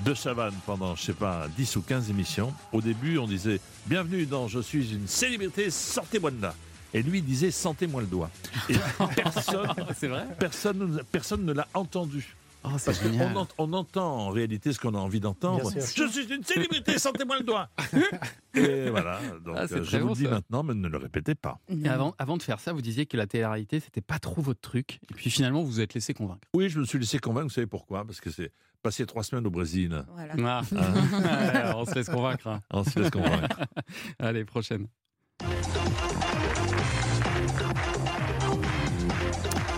De 0.00 0.14
Chavannes 0.14 0.54
pendant, 0.66 0.94
je 0.94 1.02
sais 1.02 1.12
pas, 1.14 1.46
10 1.56 1.76
ou 1.76 1.82
15 1.82 2.10
émissions. 2.10 2.52
Au 2.72 2.80
début, 2.80 3.18
on 3.18 3.26
disait 3.26 3.60
Bienvenue 3.86 4.26
dans 4.26 4.46
Je 4.48 4.60
suis 4.60 4.92
une 4.92 5.08
célébrité, 5.08 5.70
sortez-moi 5.70 6.30
de 6.30 6.42
là. 6.42 6.54
Et 6.94 7.02
lui 7.02 7.18
il 7.20 7.24
disait 7.24 7.50
Sentez-moi 7.50 8.02
le 8.02 8.06
doigt. 8.06 8.30
Et 8.68 8.74
personne, 9.16 9.66
vrai? 10.02 10.26
personne, 10.38 11.02
personne 11.10 11.44
ne 11.46 11.52
l'a 11.52 11.66
entendu. 11.74 12.36
Oh, 12.64 12.68
Parce 12.84 12.98
qu'on 13.00 13.36
ent- 13.36 13.48
on 13.58 13.72
entend 13.72 14.16
en 14.18 14.28
réalité 14.30 14.72
ce 14.72 14.78
qu'on 14.78 14.94
a 14.94 14.98
envie 14.98 15.18
d'entendre. 15.18 15.68
Je 15.74 16.06
suis 16.08 16.32
une 16.32 16.44
célébrité, 16.44 16.96
sentez-moi 16.98 17.38
le 17.38 17.44
doigt. 17.44 17.68
Et 18.54 18.88
voilà, 18.88 19.18
donc 19.44 19.56
Ah, 19.58 19.62
euh, 19.70 19.82
je 19.82 19.96
vous 19.96 20.04
bon, 20.04 20.08
le 20.10 20.14
dis 20.16 20.24
ça. 20.24 20.30
maintenant, 20.30 20.62
mais 20.62 20.74
ne 20.74 20.86
le 20.88 20.96
répétez 20.98 21.34
pas. 21.34 21.58
Et 21.68 21.88
avant, 21.88 22.14
avant 22.18 22.36
de 22.36 22.42
faire 22.42 22.60
ça, 22.60 22.72
vous 22.72 22.80
disiez 22.82 23.06
que 23.06 23.16
la 23.16 23.26
télé-réalité, 23.26 23.80
c'était 23.80 24.00
pas 24.00 24.18
trop 24.20 24.40
votre 24.42 24.60
truc. 24.60 25.00
Et 25.10 25.14
puis 25.14 25.28
finalement, 25.30 25.62
vous 25.62 25.70
vous 25.72 25.80
êtes 25.80 25.94
laissé 25.94 26.14
convaincre. 26.14 26.46
Oui, 26.54 26.68
je 26.68 26.78
me 26.78 26.84
suis 26.84 26.98
laissé 27.00 27.18
convaincre, 27.18 27.46
vous 27.48 27.52
savez 27.54 27.66
pourquoi? 27.66 28.04
Parce 28.04 28.20
que 28.20 28.30
c'est 28.30 28.52
passé 28.82 29.06
trois 29.06 29.24
semaines 29.24 29.46
au 29.46 29.50
Brésil. 29.50 30.04
Voilà. 30.14 30.60
Ah. 30.76 30.92
Ouais, 31.72 31.72
on 31.74 31.84
se 31.84 31.94
laisse 31.96 32.08
convaincre. 32.10 32.46
hein. 32.46 32.60
On 32.70 32.84
se 32.84 32.98
laisse 33.00 33.10
convaincre. 33.10 33.58
Allez, 34.20 34.44
prochaine. 34.44 34.86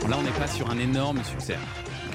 Là, 0.09 0.19
on 0.19 0.23
n'est 0.23 0.31
pas 0.33 0.47
sur 0.49 0.69
un 0.71 0.79
énorme 0.79 1.23
succès. 1.25 1.57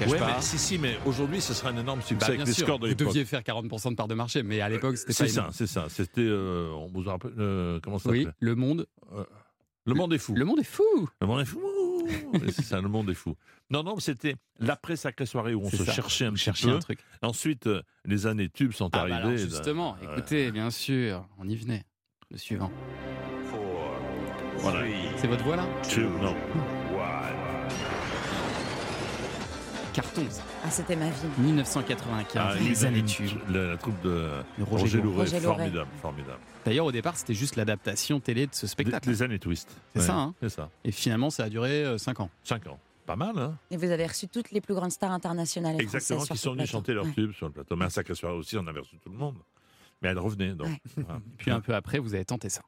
Cache 0.00 0.10
Ouais, 0.10 0.18
pas. 0.18 0.34
mais 0.36 0.42
si, 0.42 0.58
si, 0.58 0.78
mais 0.78 0.98
aujourd'hui, 1.06 1.40
ce 1.40 1.54
sera 1.54 1.70
un 1.70 1.76
énorme 1.76 2.00
succès 2.02 2.16
Bah, 2.18 2.26
avec 2.26 2.38
bien 2.38 2.44
les 2.46 2.52
sûr, 2.52 2.66
scores 2.66 2.78
de 2.80 2.88
vous 2.88 2.94
deviez 2.94 3.24
faire 3.24 3.42
40% 3.42 3.90
de 3.90 3.94
part 3.94 4.08
de 4.08 4.14
marché, 4.14 4.42
mais 4.42 4.60
à 4.60 4.68
l'époque, 4.68 4.96
c'était 4.96 5.12
pas 5.12 5.14
C'est 5.14 5.28
ça, 5.28 5.48
c'est 5.52 5.66
ça. 5.66 5.86
C'était, 5.88 6.22
euh, 6.22 6.70
on 6.72 6.86
vous 6.88 7.02
rappelle, 7.08 7.32
euh, 7.38 7.78
comment 7.82 7.98
ça 7.98 8.10
Oui, 8.10 8.24
s'appelait? 8.24 8.36
Le 8.40 8.54
monde. 8.56 8.86
Euh, 9.14 9.24
Le 9.84 9.94
monde 9.94 10.12
est 10.12 10.18
fou. 10.18 10.34
Le 10.34 10.44
monde 10.44 10.58
est 10.60 10.64
fou. 10.64 11.08
Le 11.20 11.26
monde 11.26 11.40
est 11.40 11.44
fou. 11.44 11.60
Oui, 12.32 12.40
c'est 12.52 12.64
ça, 12.64 12.80
le 12.80 12.88
monde 12.88 13.08
est 13.10 13.14
fou. 13.14 13.36
Non, 13.70 13.82
non, 13.84 13.98
c'était 14.00 14.34
l'après 14.58 14.96
sacrée 14.96 15.26
soirée 15.26 15.54
où 15.54 15.62
on 15.64 15.70
se 15.70 15.84
ça. 15.84 15.92
cherchait 15.92 16.24
un 16.24 16.32
petit 16.32 16.50
peu. 16.50 16.70
un 16.70 16.78
truc. 16.80 16.98
Ensuite, 17.22 17.66
euh, 17.66 17.82
les 18.04 18.26
années 18.26 18.48
tubes 18.48 18.72
sont 18.72 18.86
Ah, 18.92 19.06
bah 19.06 19.14
arrivées. 19.16 19.16
alors, 19.18 19.36
justement, 19.36 19.96
Euh, 20.02 20.16
écoutez, 20.16 20.50
bien 20.50 20.70
sûr, 20.70 21.26
on 21.38 21.48
y 21.48 21.56
venait. 21.56 21.84
Le 22.30 22.38
suivant. 22.38 22.70
Voilà. 24.58 24.80
C'est 25.16 25.26
votre 25.26 25.44
voix 25.44 25.56
là? 25.56 25.66
Two, 25.88 26.08
non. 26.22 26.34
Carton, 29.92 30.22
ça. 30.30 30.42
Ah, 30.64 30.70
c'était 30.70 30.96
ma 30.96 31.06
vie. 31.06 31.26
1995, 31.38 32.36
Ah, 32.36 32.54
les 32.60 32.84
années 32.84 33.02
tubes. 33.04 33.28
La, 33.48 33.62
la 33.68 33.76
troupe 33.76 34.00
de 34.02 34.28
De 34.58 34.62
Roger 34.64 34.82
Roger. 34.82 35.00
Louret, 35.02 35.26
formidable, 35.26 35.88
formidable. 36.00 36.38
D'ailleurs, 36.64 36.86
au 36.86 36.92
départ, 36.92 37.16
c'était 37.16 37.34
juste 37.34 37.56
l'adaptation 37.56 38.20
télé 38.20 38.46
de 38.46 38.54
ce 38.54 38.66
spectacle. 38.66 39.08
des 39.08 39.22
années 39.22 39.38
twist. 39.38 39.68
C'est 39.94 40.00
Ouais, 40.00 40.06
ça, 40.06 40.14
hein 40.14 40.34
C'est 40.40 40.48
ça. 40.50 40.68
Et 40.84 40.92
finalement, 40.92 41.30
ça 41.30 41.44
a 41.44 41.48
duré 41.48 41.96
5 41.98 42.20
ans. 42.20 42.30
Cinq 42.44 42.66
ans. 42.66 42.78
Pas 43.06 43.16
mal, 43.16 43.36
hein 43.38 43.56
Et 43.70 43.76
vous 43.76 43.90
avez 43.90 44.06
reçu 44.06 44.28
toutes 44.28 44.52
les 44.52 44.60
plus 44.60 44.74
grandes 44.74 44.92
stars 44.92 45.10
internationales 45.10 45.74
et 45.78 45.82
Exactement, 45.82 46.20
qui 46.24 46.36
sont 46.38 46.54
plateau. 46.54 46.70
chanter 46.70 46.92
leur 46.92 47.04
Ouais. 47.06 47.12
tube 47.12 47.32
sur 47.32 47.46
le 47.46 47.52
plateau. 47.52 47.74
Mais 47.76 47.86
à 47.86 47.90
Sacré 47.90 48.14
Soirée 48.14 48.36
aussi, 48.36 48.56
on 48.56 48.66
avait 48.66 48.78
reçu 48.80 48.96
tout 49.02 49.10
le 49.10 49.16
monde. 49.18 49.36
Mais 50.02 50.10
elle 50.10 50.18
revenait, 50.18 50.52
donc. 50.54 50.68
Puis 51.38 51.50
un 51.50 51.60
peu 51.60 51.74
après, 51.74 51.98
vous 51.98 52.14
avez 52.14 52.24
tenté 52.24 52.48
ça. 52.48 52.62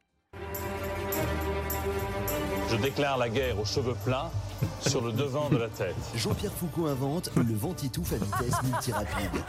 Je 2.71 2.77
déclare 2.77 3.19
la 3.19 3.29
guerre 3.29 3.59
aux 3.61 3.65
cheveux 3.65 3.95
plats 4.05 4.31
sur 4.81 5.01
le 5.01 5.13
devant 5.13 5.49
de 5.51 5.57
la 5.57 5.69
tête. 5.69 5.97
Jean-Pierre 6.15 6.53
Foucault 6.53 6.87
invente 6.87 7.31
le 7.37 7.55
ventitouf 7.55 8.13
à 8.13 8.17
vitesse 8.17 8.63
multirapide. 8.63 9.43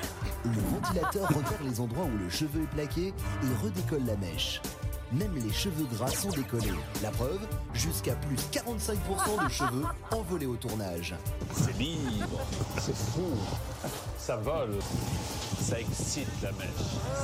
Le 0.46 0.62
ventilateur 0.72 1.28
repère 1.30 1.64
les 1.64 1.80
endroits 1.80 2.06
où 2.06 2.18
le 2.18 2.30
cheveu 2.30 2.64
est 2.64 2.76
plaqué 2.76 3.08
et 3.08 3.64
redécolle 3.64 4.06
la 4.06 4.16
mèche. 4.18 4.62
Même 5.14 5.36
les 5.36 5.54
cheveux 5.54 5.86
gras 5.94 6.08
sont 6.08 6.30
décollés. 6.30 6.74
La 7.04 7.12
preuve, 7.12 7.40
jusqu'à 7.74 8.16
plus 8.16 8.38
45% 8.52 9.46
de 9.46 9.50
cheveux 9.52 9.84
envolés 10.12 10.48
au 10.48 10.56
tournage. 10.56 11.14
C'est 11.54 11.78
libre, 11.78 12.40
c'est 12.80 12.96
fou, 12.96 13.30
ça 14.18 14.38
vole, 14.38 14.80
ça 15.60 15.80
excite 15.80 16.28
la 16.42 16.52
mèche, 16.54 16.68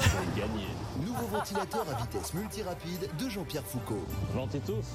c'est 0.02 0.40
gagné. 0.40 0.68
Nouveau 1.04 1.26
ventilateur 1.32 1.86
à 1.90 2.00
vitesse 2.02 2.34
multirapide 2.36 3.10
de 3.18 3.30
Jean-Pierre 3.30 3.66
Foucault. 3.66 4.06
Ventitouf, 4.36 4.86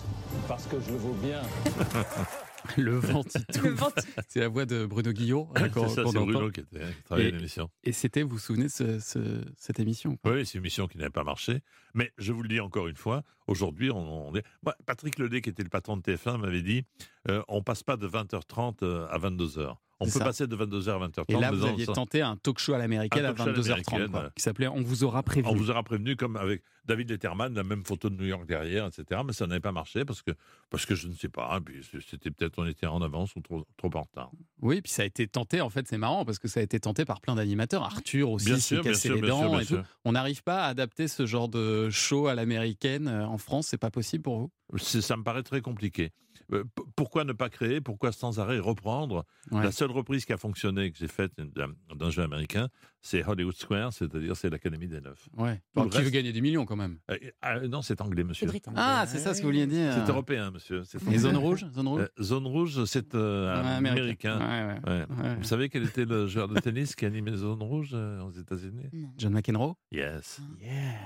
parce 0.47 0.65
que 0.67 0.79
je 0.81 0.91
le 0.91 0.99
vaux 0.99 1.15
bien. 1.15 1.43
Le 2.79 2.97
Ventitouf. 2.97 3.83
C'est 4.29 4.41
la 4.41 4.49
voix 4.49 4.65
de 4.67 4.87
Bruno 4.87 5.13
Guillot. 5.13 5.49
hein, 5.55 5.69
C'est 5.73 5.89
ça, 5.89 6.03
c'est. 6.07 6.13
Bruno 6.19 6.51
qui, 6.51 6.61
était, 6.61 6.79
qui 6.79 7.03
travaillait 7.05 7.29
Et- 7.31 7.33
à 7.33 7.37
l'émission. 7.37 7.71
Et 7.85 7.93
c'était, 7.93 8.23
vous 8.23 8.31
vous 8.31 8.39
souvenez 8.39 8.65
de 8.65 8.69
ce- 8.71 8.99
ce- 9.01 9.45
cette 9.57 9.81
émission 9.81 10.17
Oui, 10.25 10.47
c'est 10.47 10.55
une 10.55 10.63
émission 10.63 10.87
qui 10.87 10.99
n'avait 10.99 11.11
pas 11.11 11.25
marché. 11.25 11.61
Mais 11.95 12.13
je 12.19 12.33
vous 12.33 12.43
le 12.43 12.49
dis 12.49 12.61
encore 12.61 12.89
une 12.89 12.97
fois, 12.97 13.23
aujourd'hui, 13.47 13.91
on, 13.91 14.29
on 14.29 14.35
est... 14.35 14.43
Moi, 14.65 14.75
Patrick 14.87 15.19
Ledet, 15.19 15.41
qui 15.43 15.51
était 15.51 15.63
le 15.63 15.69
patron 15.69 15.97
de 15.97 16.03
TF1, 16.03 16.39
m'avait 16.39 16.63
dit 16.63 16.85
euh, 17.29 17.43
on 17.49 17.63
passe 17.63 17.83
pas 17.83 17.97
de 17.97 18.09
20h30 18.09 18.85
à 19.09 19.19
22h. 19.19 19.77
On 20.01 20.05
peut 20.07 20.11
ça. 20.11 20.25
passer 20.25 20.47
de 20.47 20.57
22h 20.57 20.91
à 20.91 21.07
20h30. 21.09 21.25
Et 21.29 21.41
là, 21.41 21.51
vous 21.51 21.65
aviez 21.65 21.87
tenté 21.87 22.21
un 22.21 22.37
talk 22.37 22.59
show 22.59 22.75
à 22.75 22.79
l'américaine 22.79 23.25
à 23.25 23.33
talk 23.33 23.39
show 23.39 23.49
à 23.49 23.53
22h30, 23.53 23.69
l'américaine, 23.69 24.11
quoi, 24.11 24.23
ouais. 24.25 24.29
qui 24.37 24.43
s'appelait 24.43 24.69
On 24.69 24.83
vous 24.83 25.05
aura 25.05 25.23
prévenu. 25.23 25.53
On 25.53 25.57
vous 25.57 25.71
aura 25.71 25.83
prévenu, 25.83 26.17
comme 26.17 26.37
avec 26.37 26.63
David 26.85 27.11
Letterman, 27.11 27.55
la 27.55 27.63
même 27.65 27.85
photo 27.85 28.11
de 28.11 28.17
New 28.17 28.27
York 28.27 28.45
derrière, 28.47 28.87
etc. 28.87 29.21
Mais 29.25 29.33
ça 29.33 29.47
n'avait 29.47 29.61
pas 29.61 29.73
marché 29.73 30.05
parce 30.05 30.21
que, 30.23 30.33
parce 30.69 30.85
que 30.85 30.95
je 30.95 31.07
ne 31.09 31.15
sais 31.15 31.29
pas. 31.29 31.51
hein, 31.55 31.61
Puis 31.63 31.81
c'était 32.09 32.31
peut-être 32.31 32.59
on 32.59 32.67
était 32.67 32.87
en 32.87 33.01
avance 33.03 33.35
ou 33.37 33.41
trop, 33.41 33.65
trop 33.77 33.91
en 33.95 34.03
retard. 34.03 34.31
Oui, 34.61 34.81
puis 34.83 34.93
ça 34.93 35.03
a 35.03 35.07
été 35.07 35.27
tenté, 35.27 35.61
en 35.61 35.71
fait, 35.71 35.87
c'est 35.89 35.99
marrant 35.99 36.25
parce 36.25 36.39
que 36.39 36.49
ça 36.49 36.61
a 36.61 36.63
été 36.63 36.79
tenté 36.81 37.05
par 37.05 37.21
plein 37.21 37.35
d'animateurs. 37.37 37.85
Arthur 37.85 38.31
aussi 38.31 38.47
Bien 38.47 38.59
sûr, 38.59 38.83
bien 38.83 38.93
cassé 38.93 39.09
sûr, 39.09 39.15
les 39.17 39.23
bien 39.23 39.37
sûr, 39.39 39.51
dents 39.51 39.59
bien. 39.59 39.85
On 40.05 40.13
n'arrive 40.13 40.43
pas 40.43 40.65
à 40.65 40.69
adapter 40.69 41.09
ce 41.09 41.25
genre 41.27 41.49
de 41.49 41.89
show 41.91 42.27
à 42.27 42.35
l'américaine 42.35 43.09
euh, 43.09 43.27
en 43.27 43.39
France, 43.39 43.69
c'est 43.69 43.79
pas 43.79 43.91
possible 43.91 44.23
pour 44.25 44.39
vous? 44.39 44.51
Ça 44.79 45.17
me 45.17 45.23
paraît 45.23 45.43
très 45.43 45.61
compliqué. 45.61 46.11
Euh, 46.53 46.65
pourquoi 46.97 47.25
ne 47.25 47.33
pas 47.33 47.49
créer 47.49 47.81
Pourquoi 47.81 48.13
sans 48.13 48.39
arrêt 48.41 48.59
reprendre? 48.59 49.25
Ouais. 49.51 49.63
La 49.63 49.73
seule 49.73 49.91
reprise 49.91 50.25
qui 50.25 50.33
a 50.33 50.37
fonctionné, 50.37 50.91
que 50.93 50.99
j'ai 50.99 51.09
faite 51.09 51.33
d'un 51.39 51.69
d'un 51.95 52.11
jeu 52.11 52.23
américain, 52.23 52.69
c'est 53.01 53.25
Hollywood 53.25 53.55
Square, 53.57 53.93
c'est-à-dire 53.93 54.37
c'est 54.37 54.51
l'Académie 54.51 54.89
des 54.89 55.01
Neufs. 55.01 55.29
Ouais. 55.37 55.61
Bon, 55.75 55.89
qui 55.89 56.01
veut 56.03 56.11
gagner 56.11 56.33
des 56.33 56.41
millions 56.41 56.65
quand 56.65 56.77
même 56.77 56.99
Euh, 57.11 57.17
ah, 57.43 57.61
non, 57.61 57.83
c'est 57.83 58.01
anglais, 58.01 58.25
monsieur. 58.25 58.49
Ah, 58.77 59.05
c'est 59.07 59.19
ça 59.19 59.33
ce 59.35 59.41
que 59.41 59.47
vous 59.47 59.53
vouliez 59.53 59.67
dire. 59.67 59.93
C'est 59.95 60.11
européen, 60.11 60.51
monsieur. 60.51 60.83
C'est 60.85 61.03
Et 61.11 61.19
zone 61.19 61.37
rouge 61.37 61.67
Zone 61.75 61.89
rouge 61.89 62.03
Euh, 62.03 62.23
Zone 62.23 62.47
rouge, 62.47 62.85
c'est 62.85 63.15
euh, 63.15 63.63
Ouais, 63.63 63.69
américain. 63.69 64.39
américain. 64.39 64.85
Ouais, 64.87 64.93
ouais. 64.93 65.23
Ouais. 65.23 65.37
Vous 65.37 65.45
savez 65.45 65.69
quel 65.69 65.85
était 65.85 66.05
le 66.05 66.27
joueur 66.27 66.49
de 66.49 66.59
tennis 66.61 66.95
qui 66.95 67.05
animait 67.07 67.37
Zone 67.37 67.63
rouge 67.63 67.91
euh, 67.95 68.21
aux 68.23 68.31
États-Unis? 68.33 68.91
John 69.17 69.33
McEnroe? 69.33 69.75
Yes. 69.93 70.41
Yeah. 70.61 70.99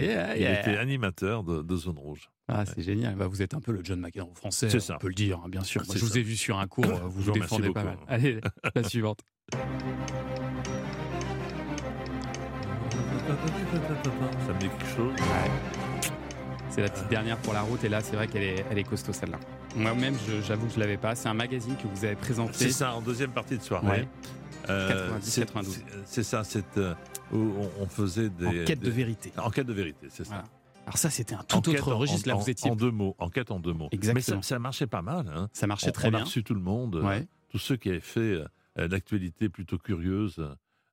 Yeah, 0.00 0.36
Il 0.36 0.42
yeah. 0.42 0.60
était 0.60 0.76
animateur 0.78 1.42
de, 1.44 1.62
de 1.62 1.76
Zone 1.76 1.98
rouge. 1.98 2.30
Ah, 2.48 2.64
c'est 2.66 2.82
génial. 2.82 3.14
Bah, 3.16 3.26
vous 3.26 3.40
êtes 3.42 3.54
un 3.54 3.60
peu 3.60 3.72
le 3.72 3.80
John 3.82 4.00
McEnroe 4.00 4.34
français, 4.34 4.68
C'est 4.68 4.76
on 4.76 4.80
ça. 4.80 4.96
peut 4.98 5.08
le 5.08 5.14
dire, 5.14 5.40
hein, 5.44 5.48
bien 5.48 5.62
sûr. 5.62 5.80
Ah, 5.82 5.86
Moi, 5.88 5.96
je 5.98 6.04
vous 6.04 6.18
ai 6.18 6.22
vu 6.22 6.36
sur 6.36 6.58
un 6.58 6.66
cours, 6.66 6.84
euh, 6.86 7.00
vous 7.08 7.22
vous 7.22 7.32
défendez 7.32 7.70
pas 7.70 7.84
mal. 7.84 7.96
Allez, 8.08 8.40
la 8.74 8.82
suivante. 8.82 9.20
Ça 14.46 14.52
me 14.52 14.58
dit 14.60 14.68
quelque 14.68 14.86
chose? 14.96 15.14
C'est 16.70 16.82
la 16.82 16.88
petite 16.88 17.08
dernière 17.08 17.36
pour 17.38 17.52
la 17.54 17.62
route 17.62 17.82
et 17.84 17.88
là, 17.88 18.00
c'est 18.00 18.16
vrai 18.16 18.26
qu'elle 18.26 18.42
est, 18.42 18.64
elle 18.70 18.78
est 18.78 18.84
costaud 18.84 19.12
celle-là. 19.12 19.38
Moi-même, 19.76 20.14
j'avoue 20.46 20.66
que 20.66 20.74
je 20.74 20.80
l'avais 20.80 20.96
pas. 20.96 21.14
C'est 21.14 21.28
un 21.28 21.34
magazine 21.34 21.76
que 21.76 21.86
vous 21.86 22.04
avez 22.04 22.16
présenté. 22.16 22.52
C'est 22.54 22.70
ça, 22.70 22.94
en 22.94 23.00
deuxième 23.00 23.30
partie 23.30 23.56
de 23.56 23.62
soirée. 23.62 23.86
Ouais. 23.86 24.08
Euh, 24.70 24.88
90, 24.88 25.30
c'est- 25.30 25.40
92. 25.42 25.74
c'est- 25.74 25.84
C'est 26.06 26.22
ça, 26.22 26.44
c'est 26.44 26.78
euh, 26.78 26.94
où 27.32 27.36
on, 27.38 27.70
on 27.82 27.86
faisait 27.86 28.30
des. 28.30 28.62
Enquête 28.62 28.80
de 28.80 28.90
vérité. 28.90 29.32
Enquête 29.36 29.66
de 29.66 29.72
vérité, 29.72 30.06
c'est 30.10 30.24
ça. 30.24 30.30
Voilà. 30.34 30.44
Alors 30.86 30.98
ça, 30.98 31.08
c'était 31.10 31.34
un 31.34 31.42
tout 31.42 31.56
Enquête 31.56 31.80
autre 31.80 31.92
en- 31.94 31.98
registre. 31.98 32.28
Là, 32.28 32.36
en- 32.36 32.38
vous 32.40 32.50
étiez 32.50 32.70
en 32.70 32.76
deux 32.76 32.90
mots. 32.90 33.14
Enquête 33.18 33.50
en 33.50 33.58
deux 33.58 33.72
mots. 33.72 33.88
Exactement. 33.92 34.36
Mais 34.36 34.42
ça, 34.42 34.48
ça 34.48 34.58
marchait 34.58 34.86
pas 34.86 35.02
mal. 35.02 35.30
hein. 35.34 35.48
Ça 35.52 35.66
marchait 35.66 35.88
On- 35.88 35.92
très 35.92 36.08
on 36.08 36.10
bien. 36.12 36.20
a 36.20 36.24
reçu 36.24 36.44
tout 36.44 36.54
le 36.54 36.60
monde, 36.60 36.96
euh, 36.96 37.20
tous 37.50 37.58
ceux 37.58 37.76
qui 37.76 37.88
avaient 37.88 38.00
fait 38.00 38.20
euh, 38.20 38.44
euh, 38.78 38.88
l'actualité 38.88 39.48
plutôt 39.48 39.78
curieuse. 39.78 40.46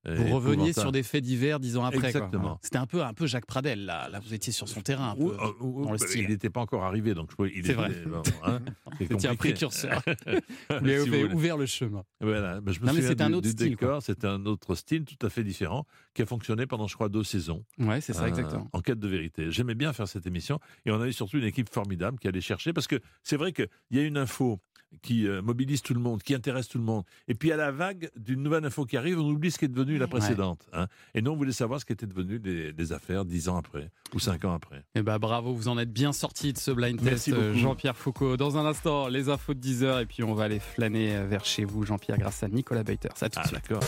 Euh, 0.07 0.15
Vous 0.15 0.35
reveniez 0.35 0.73
sur 0.73 0.91
des 0.91 1.03
faits 1.03 1.23
divers 1.23 1.59
dix 1.59 1.77
ans 1.77 1.85
après. 1.85 2.07
Exactement. 2.07 2.59
C'était 2.61 2.77
un 2.77 2.85
peu, 2.87 3.03
un 3.03 3.13
peu 3.13 3.27
Jacques 3.27 3.45
Pradel. 3.45 3.85
Là, 3.85 4.09
là, 4.09 4.19
vous 4.19 4.33
étiez 4.33 4.51
sur 4.53 4.67
son 4.67 4.81
terrain, 4.81 5.11
un 5.11 5.15
peu, 5.15 5.23
Ou- 5.23 5.31
euh, 5.31 5.51
ou- 5.59 5.83
dans 5.83 5.91
le 5.91 5.97
bah, 5.97 6.07
style. 6.07 6.21
Il 6.23 6.29
n'était 6.29 6.49
pas 6.49 6.61
encore 6.61 6.83
arrivé, 6.83 7.13
donc 7.13 7.29
je 7.37 7.45
il 7.45 7.51
C'est 7.53 7.59
était- 7.59 7.73
vrai. 7.73 7.89
bon, 8.07 8.21
hein, 8.43 8.59
c'est 8.97 9.11
étiez 9.11 9.29
un 9.29 9.35
précurseur. 9.35 10.01
Vous 10.69 10.85
lui 10.85 10.93
avez 10.93 11.23
ouvert 11.25 11.57
le 11.57 11.65
chemin. 11.65 12.03
Voilà, 12.19 12.61
bah, 12.61 12.71
je 12.71 12.79
me 12.79 12.85
Non, 12.85 12.93
mais 12.93 12.97
souviens 12.99 13.09
c'était 13.09 13.23
un 13.23 13.33
autre 13.33 13.41
du 13.41 13.49
style, 13.49 13.77
c'était 14.01 14.27
un 14.27 14.45
autre 14.45 14.75
style 14.75 15.05
tout 15.05 15.25
à 15.25 15.29
fait 15.29 15.43
différent 15.43 15.85
qui 16.13 16.21
a 16.21 16.25
fonctionné 16.25 16.65
pendant, 16.65 16.87
je 16.87 16.95
crois, 16.95 17.09
deux 17.09 17.23
saisons. 17.23 17.63
Ouais, 17.77 18.01
c'est 18.01 18.13
ça, 18.13 18.23
Euh, 18.23 18.27
exactement. 18.27 18.67
En 18.73 18.81
quête 18.81 18.99
de 18.99 19.07
vérité. 19.07 19.51
J'aimais 19.51 19.75
bien 19.75 19.93
faire 19.93 20.07
cette 20.07 20.25
émission 20.25 20.59
et 20.85 20.91
on 20.91 20.99
avait 20.99 21.11
surtout 21.11 21.37
une 21.37 21.43
équipe 21.45 21.69
formidable 21.69 22.17
qui 22.19 22.27
allait 22.27 22.41
chercher 22.41 22.73
parce 22.73 22.87
que 22.87 22.99
c'est 23.23 23.37
vrai 23.37 23.51
qu'il 23.53 23.67
y 23.91 23.99
a 23.99 24.03
une 24.03 24.17
info 24.17 24.59
qui 25.01 25.27
euh, 25.27 25.41
mobilise 25.41 25.81
tout 25.81 25.93
le 25.93 25.99
monde, 25.99 26.21
qui 26.21 26.33
intéresse 26.35 26.67
tout 26.67 26.77
le 26.77 26.83
monde. 26.83 27.03
Et 27.27 27.33
puis 27.33 27.51
à 27.51 27.57
la 27.57 27.71
vague 27.71 28.09
d'une 28.15 28.43
nouvelle 28.43 28.65
info 28.65 28.85
qui 28.85 28.97
arrive, 28.97 29.19
on 29.19 29.29
oublie 29.29 29.49
ce 29.51 29.57
qui 29.57 29.65
est 29.65 29.69
devenu 29.69 29.97
la 29.97 30.07
précédente. 30.07 30.67
hein. 30.73 30.87
Et 31.15 31.21
nous, 31.21 31.31
on 31.31 31.35
voulait 31.35 31.51
savoir 31.53 31.79
ce 31.79 31.85
qui 31.85 31.93
était 31.93 32.05
devenu 32.05 32.39
des, 32.39 32.73
des 32.73 32.91
affaires 32.93 33.25
dix 33.25 33.49
ans 33.49 33.57
après 33.57 33.89
ou 34.13 34.19
cinq 34.19 34.45
ans 34.45 34.53
après. 34.53 34.83
Eh 34.95 35.01
ben 35.01 35.17
bravo, 35.17 35.53
vous 35.53 35.67
en 35.69 35.77
êtes 35.77 35.91
bien 35.93 36.11
sorti 36.13 36.51
de 36.53 36.57
ce 36.57 36.71
blind 36.71 36.99
Merci 37.01 37.31
test, 37.31 37.41
euh. 37.41 37.53
Jean-Pierre 37.53 37.95
Foucault. 37.97 38.37
Dans 38.37 38.57
un 38.57 38.65
instant, 38.65 39.07
les 39.07 39.29
infos 39.29 39.53
de 39.53 39.59
10h 39.61 40.01
et 40.01 40.05
puis 40.05 40.23
on 40.23 40.33
va 40.33 40.43
aller 40.43 40.59
flâner 40.59 41.15
euh, 41.15 41.25
vers 41.25 41.45
chez 41.45 41.63
vous, 41.65 41.83
Jean-Pierre, 41.85 42.17
grâce 42.17 42.43
à 42.43 42.47
Nicolas 42.49 42.83
Beuter. 42.83 43.09
Ça 43.15 43.29
tout 43.29 43.39
de 43.39 43.45
Ah, 43.45 43.47
suite. 43.47 43.61
d'accord. 43.69 43.83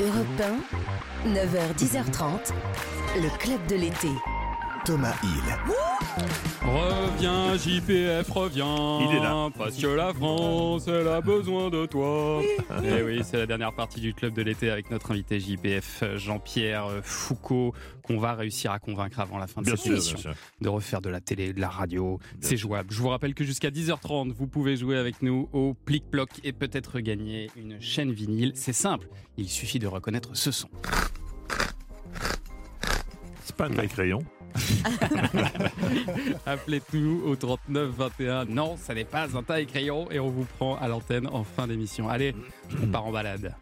Europe 0.00 0.26
1, 1.26 1.28
9h, 1.34 1.76
10h30, 1.76 2.52
le 3.16 3.38
club 3.38 3.64
de 3.68 3.76
l'été. 3.76 4.08
Thomas 4.84 5.14
Hill. 5.22 5.30
Reviens, 6.62 7.56
JPF, 7.56 8.30
reviens. 8.30 8.98
Il 9.00 9.16
est 9.16 9.20
là. 9.20 9.48
Parce 9.56 9.76
que 9.76 9.86
la 9.86 10.12
France, 10.12 10.86
elle 10.88 11.08
a 11.08 11.20
besoin 11.20 11.70
de 11.70 11.86
toi. 11.86 12.42
Et 12.84 13.02
oui, 13.02 13.20
c'est 13.24 13.38
la 13.38 13.46
dernière 13.46 13.74
partie 13.74 14.00
du 14.00 14.12
club 14.14 14.34
de 14.34 14.42
l'été 14.42 14.70
avec 14.70 14.90
notre 14.90 15.12
invité 15.12 15.40
JPF, 15.40 16.04
Jean-Pierre 16.16 16.86
Foucault, 17.02 17.72
qu'on 18.02 18.18
va 18.18 18.34
réussir 18.34 18.72
à 18.72 18.78
convaincre 18.78 19.20
avant 19.20 19.38
la 19.38 19.46
fin 19.46 19.62
de 19.62 19.66
Bien 19.66 19.76
cette 19.76 19.84
sûr, 19.84 19.92
émission 19.92 20.14
bien 20.16 20.22
sûr. 20.22 20.34
de 20.60 20.68
refaire 20.68 21.00
de 21.00 21.08
la 21.08 21.20
télé, 21.20 21.52
de 21.52 21.60
la 21.60 21.68
radio. 21.70 22.18
C'est 22.40 22.56
jouable. 22.58 22.88
Je 22.92 23.00
vous 23.00 23.08
rappelle 23.08 23.34
que 23.34 23.44
jusqu'à 23.44 23.70
10h30, 23.70 24.32
vous 24.32 24.46
pouvez 24.46 24.76
jouer 24.76 24.98
avec 24.98 25.22
nous 25.22 25.48
au 25.52 25.74
plic-ploc 25.86 26.28
et 26.44 26.52
peut-être 26.52 27.00
gagner 27.00 27.50
une 27.56 27.80
chaîne 27.80 28.12
vinyle. 28.12 28.52
C'est 28.54 28.72
simple, 28.74 29.08
il 29.38 29.48
suffit 29.48 29.78
de 29.78 29.86
reconnaître 29.86 30.30
ce 30.34 30.50
son. 30.50 30.68
C'est 33.44 33.56
pas 33.56 33.66
un 33.66 33.70
taille 33.70 33.88
crayon. 34.54 36.38
Appelez-nous 36.46 37.22
au 37.26 37.36
39 37.36 37.90
21. 37.90 38.44
Non, 38.46 38.76
ça 38.76 38.94
n'est 38.94 39.04
pas 39.04 39.26
un 39.36 39.42
taille 39.42 39.66
crayon 39.66 40.10
et 40.10 40.20
on 40.20 40.30
vous 40.30 40.44
prend 40.58 40.76
à 40.76 40.88
l'antenne 40.88 41.26
en 41.26 41.44
fin 41.44 41.66
d'émission. 41.66 42.08
Allez, 42.08 42.34
on 42.82 42.86
part 42.86 43.06
en 43.06 43.12
balade. 43.12 43.54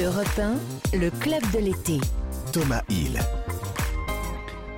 Europe 0.00 0.38
1, 0.38 0.98
le 0.98 1.10
club 1.10 1.42
de 1.52 1.58
l'été. 1.58 1.98
Thomas 2.52 2.82
Hill. 2.88 3.18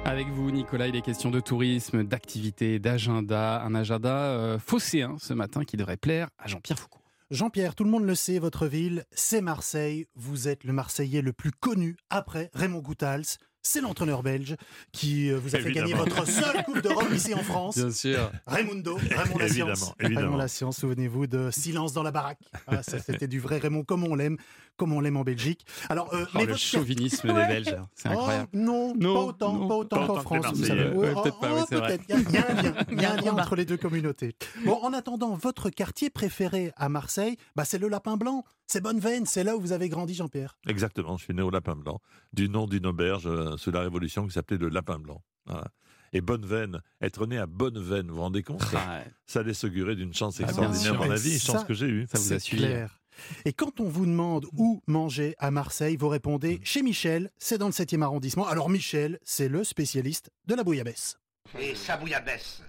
Avec 0.05 0.29
vous, 0.29 0.51
Nicolas, 0.51 0.87
il 0.89 0.97
est 0.97 1.03
question 1.03 1.31
de 1.31 1.41
tourisme, 1.41 2.05
d'activité, 2.05 2.79
d'agenda. 2.79 3.62
Un 3.62 3.75
agenda 3.75 4.15
euh, 4.15 4.59
phocéen 4.59 5.17
ce 5.19 5.33
matin 5.33 5.65
qui 5.65 5.77
devrait 5.77 5.97
plaire 5.97 6.29
à 6.39 6.47
Jean-Pierre 6.47 6.79
Foucault. 6.79 7.01
Jean-Pierre, 7.31 7.75
tout 7.75 7.85
le 7.85 7.91
monde 7.91 8.05
le 8.05 8.15
sait, 8.15 8.39
votre 8.39 8.67
ville, 8.67 9.05
c'est 9.12 9.41
Marseille. 9.41 10.07
Vous 10.15 10.47
êtes 10.47 10.65
le 10.65 10.75
Marseillais 10.75 11.23
le 11.23 11.33
plus 11.33 11.53
connu 11.53 11.97
après 12.11 12.51
Raymond 12.53 12.81
Goethals. 12.81 13.39
C'est 13.67 13.81
l'entraîneur 13.81 14.23
belge 14.23 14.57
qui 14.93 15.31
euh, 15.31 15.39
vous 15.39 15.57
a 15.57 15.59
fait 15.59 15.73
gagner 15.73 15.95
votre 15.95 16.27
seule 16.29 16.62
Coupe 16.65 16.83
d'Europe 16.83 17.09
ici 17.15 17.33
en 17.33 17.43
France. 17.43 17.77
Bien 17.79 17.91
sûr. 17.91 18.31
Raimundo, 18.47 18.97
Raymond 18.97 19.39
la 19.39 19.47
Évidemment, 19.47 19.75
science. 19.75 19.95
évidemment. 20.01 20.21
Raymond 20.27 20.37
la 20.37 20.49
science, 20.49 20.77
souvenez-vous 20.77 21.27
de 21.27 21.51
Silence 21.51 21.95
dans 21.95 22.03
la 22.03 22.11
baraque. 22.11 22.39
Ah, 22.67 22.83
ça, 22.83 22.99
c'était 22.99 23.27
du 23.27 23.41
vrai 23.41 23.57
Raymond 23.59 23.83
comme 23.85 24.05
on 24.05 24.15
l'aime, 24.17 24.37
comme 24.77 24.93
on 24.93 25.01
l'aime 25.01 25.17
en 25.17 25.23
Belgique. 25.25 25.65
Alors, 25.89 26.12
euh, 26.12 26.27
Oh, 26.35 26.39
le 26.41 26.47
votre- 26.49 26.59
chauvinisme 26.59 27.29
des 27.29 27.33
Ouais. 27.35 27.49
Belges, 27.49 27.75
c'est 27.95 28.09
Oh, 28.11 28.12
incroyable. 28.12 28.49
non, 28.53 28.93
Non, 28.97 29.15
pas 29.15 29.21
autant, 29.23 29.53
non, 29.55 29.69
pas 29.69 29.75
autant 29.77 30.07
qu'en 30.09 30.21
France. 30.21 30.47
vous 30.55 30.65
savez. 30.67 30.89
Ouais, 30.91 31.12
Oh, 31.17 31.23
peut-être 31.23 31.41
pas, 31.41 31.49
oh, 31.51 31.57
oui, 31.57 31.62
c'est 31.67 31.77
vrai. 31.77 31.99
peut-être. 31.99 32.05
Il 32.09 32.15
y 32.15 32.19
a- 32.19 32.21
il 32.29 32.35
y 32.35 32.37
a 32.37 32.47
un 32.51 32.62
lien, 32.62 32.75
il 32.91 33.01
y 33.01 33.05
a 33.07 33.12
un 33.12 33.17
lien 33.17 33.31
combat. 33.31 33.43
entre 33.45 33.57
les 33.57 33.65
deux 33.65 33.79
communautés. 33.79 34.35
Bon, 34.67 34.79
en 34.83 34.93
attendant, 34.93 35.35
votre 35.37 35.71
quartier 35.71 36.11
préféré 36.11 36.73
à 36.77 36.91
Marseille, 36.91 37.39
bah, 37.57 37.65
c'est 37.65 37.79
le 37.79 37.89
Lapin 37.89 38.19
Blanc. 38.19 38.45
C'est 38.67 38.81
Bonneveine, 38.81 39.27
c'est 39.27 39.45
là 39.45 39.57
où 39.57 39.61
vous 39.61 39.73
avez 39.73 39.89
grandi, 39.89 40.15
Jean-Pierre. 40.15 40.57
Exactement, 40.67 41.17
je 41.19 41.25
suis 41.25 41.35
né 41.35 41.43
au 41.43 41.51
Lapin 41.51 41.77
Blanc, 41.77 42.01
du 42.33 42.49
nom 42.49 42.67
d'une 42.67 42.87
auberge 42.87 43.27
euh, 43.27 43.57
sous 43.57 43.71
la 43.71 43.81
Révolution 43.81 44.27
qui 44.27 44.33
s'appelait 44.33 44.57
le 44.59 44.69
Lapin 44.69 44.99
Blanc. 44.99 45.23
Voilà. 45.47 45.67
Et 46.12 46.21
Bonneveine, 46.21 46.81
être 47.01 47.27
né 47.27 47.39
à 47.39 47.47
Bonneveine, 47.47 48.09
vous 48.09 48.15
vous 48.15 48.21
rendez 48.23 48.43
compte? 48.43 48.62
Ça, 48.62 48.77
Ouais, 48.79 49.05
ça 49.27 49.41
allait 49.41 49.53
s'augurer 49.55 49.97
d'une 49.97 50.15
chance 50.15 50.37
Ah, 50.41 50.45
extraordinaire 50.45 50.97
dans 50.97 51.05
la 51.07 51.17
Et 51.17 51.21
vie, 51.21 51.39
ça- 51.39 51.53
chance 51.55 51.65
que 51.65 51.75
j'ai 51.75 51.87
eue. 51.87 52.07
ça 52.11 52.19
vous 52.19 52.33
a 52.33 52.39
suivi. 52.39 52.62
clair. 52.62 53.01
Et 53.45 53.53
quand 53.53 53.81
on 53.81 53.89
vous 53.89 54.07
demande 54.07 54.47
où 54.57 54.81
manger 54.87 55.35
à 55.39 55.51
Marseille, 55.51 55.97
vous 55.97 56.09
répondez 56.09 56.61
chez 56.65 56.83
Michel, 56.83 57.31
c'est 57.39 57.59
dans 57.59 57.67
le 57.67 57.73
7e 57.73 58.03
arrondissement. 58.03 58.47
Alors 58.47 58.71
Michel, 58.71 59.19
c'est 59.25 59.49
le 59.49 59.62
spécialiste 59.62 60.31
de 60.47 60.55
la 60.55 60.65
bouillabaisse. 60.65 61.19
Et 61.61 61.75
sa 61.75 61.97
bouillabaisse. 61.97 62.62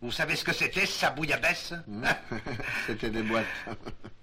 Vous 0.00 0.10
savez 0.10 0.34
ce 0.34 0.44
que 0.44 0.52
c'était, 0.54 0.86
sa 0.86 1.10
bouillabaisse? 1.10 1.74
C'était 2.86 3.10
des 3.10 3.22
boîtes. 3.22 3.44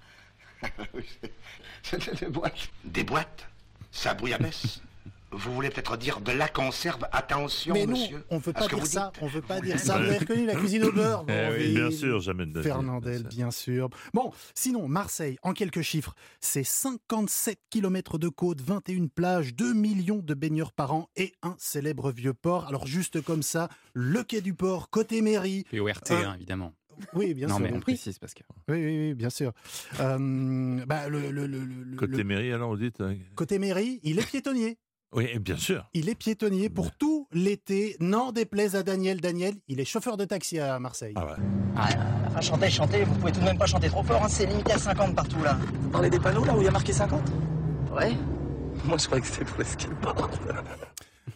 C'était 1.83 2.15
des 2.15 2.27
boîtes. 2.31 2.69
Des 2.83 3.03
boîtes 3.03 3.47
Sa 3.91 4.13
bouillabaisse 4.13 4.81
Vous 5.31 5.53
voulez 5.53 5.69
peut-être 5.69 5.95
dire 5.97 6.19
de 6.21 6.31
la 6.31 6.47
conserve 6.47 7.05
Attention, 7.11 7.73
Mais 7.73 7.85
non, 7.85 7.91
monsieur. 7.93 8.23
on 8.29 8.37
veut 8.39 8.51
à 8.55 8.61
ce 8.63 8.67
pas 8.69 8.75
dire 8.75 8.85
ça, 8.85 9.11
on 9.21 9.27
veut 9.27 9.41
pas 9.41 9.61
dire 9.61 9.79
ça. 9.79 9.97
Vous 9.97 10.05
avez 10.05 10.17
reconnu 10.17 10.45
la 10.45 10.55
cuisine 10.55 10.83
au 10.83 10.91
beurre 10.91 11.23
Eh 11.29 11.47
oui, 11.57 11.73
Bien 11.75 11.91
sûr, 11.91 12.19
jamais 12.19 12.45
de. 12.45 12.61
Fernandel, 12.61 13.23
bien 13.23 13.51
sûr. 13.51 13.89
Bon, 14.13 14.31
sinon, 14.53 14.87
Marseille, 14.87 15.37
en 15.43 15.53
quelques 15.53 15.81
chiffres, 15.81 16.13
c'est 16.41 16.63
57 16.63 17.59
km 17.69 18.17
de 18.17 18.27
côte, 18.27 18.59
21 18.61 19.07
plages, 19.07 19.53
2 19.55 19.73
millions 19.73 20.19
de 20.23 20.33
baigneurs 20.33 20.73
par 20.73 20.93
an 20.93 21.09
et 21.15 21.33
un 21.43 21.55
célèbre 21.57 22.11
vieux 22.11 22.33
port. 22.33 22.67
Alors, 22.67 22.85
juste 22.87 23.21
comme 23.21 23.43
ça, 23.43 23.69
le 23.93 24.23
quai 24.23 24.41
du 24.41 24.53
port, 24.53 24.89
côté 24.89 25.21
mairie. 25.21 25.63
Et 25.71 25.79
au 25.79 25.85
RT, 25.85 26.11
Euh, 26.11 26.25
hein, 26.25 26.33
évidemment. 26.35 26.73
Oui, 27.13 27.33
bien 27.33 27.47
non, 27.47 27.55
sûr. 27.57 27.63
mais 27.63 27.71
on 27.71 27.75
oui. 27.75 27.81
précise 27.81 28.19
parce 28.19 28.33
que. 28.33 28.41
Oui, 28.69 28.77
oui, 28.83 28.97
oui, 29.09 29.13
bien 29.13 29.29
sûr. 29.29 29.51
Euh, 29.99 30.83
bah, 30.85 31.07
le, 31.09 31.31
le- 31.31 31.47
le- 31.47 31.63
le- 31.65 31.95
Côté 31.97 32.17
le- 32.17 32.23
mairie, 32.23 32.51
alors, 32.51 32.69
vous 32.69 32.77
dites 32.77 33.01
euh, 33.01 33.15
côté 33.35 33.59
mairie, 33.59 33.99
il 34.03 34.19
est 34.19 34.27
piétonnier. 34.27 34.77
Oui, 35.11 35.39
bien 35.39 35.57
sûr. 35.57 35.89
Il 35.95 36.07
est 36.07 36.13
piétonnier 36.15 36.69
pour 36.69 36.91
tout 36.95 37.27
l'été. 37.31 37.95
N'en 37.99 38.31
déplaise 38.31 38.75
à 38.75 38.83
Daniel. 38.83 39.19
Daniel, 39.21 39.55
il 39.67 39.79
est 39.79 39.85
chauffeur 39.85 40.17
de 40.17 40.25
taxi 40.25 40.59
à 40.59 40.77
Marseille. 40.77 41.13
Ah 41.15 41.25
ouais. 41.25 41.33
Enfin, 42.27 42.41
chantez, 42.41 42.69
chantez, 42.69 43.03
vous 43.05 43.15
pouvez 43.15 43.31
tout 43.31 43.39
de 43.39 43.45
même 43.45 43.57
pas 43.57 43.65
chanter 43.65 43.87
trop 43.87 44.03
fort, 44.03 44.23
hein, 44.23 44.27
c'est 44.29 44.45
limité 44.45 44.73
à 44.73 44.77
50 44.77 45.15
partout 45.15 45.41
là. 45.43 45.57
Vous 45.81 45.89
parlez 45.89 46.11
des 46.11 46.19
panneaux 46.19 46.45
là 46.45 46.55
où 46.55 46.61
il 46.61 46.65
y 46.65 46.67
a 46.67 46.71
marqué 46.71 46.93
50 46.93 47.21
Ouais. 47.91 48.11
Moi 48.85 48.97
je 48.99 49.05
croyais 49.07 49.21
que 49.23 49.27
c'était 49.27 49.45
pour 49.45 49.57
les 49.57 49.65
skateboards. 49.65 50.29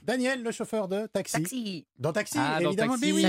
Daniel, 0.04 0.44
le 0.44 0.52
chauffeur 0.52 0.88
de 0.88 1.08
taxi. 1.08 1.34
Taxi. 1.42 1.86
Dans 2.00 2.12
Taxi, 2.14 2.38
Ah, 2.40 2.60
dans 2.62 2.70
évidemment. 2.70 2.94
Taxi. 2.94 3.06
Mais 3.14 3.14
oui, 3.14 3.26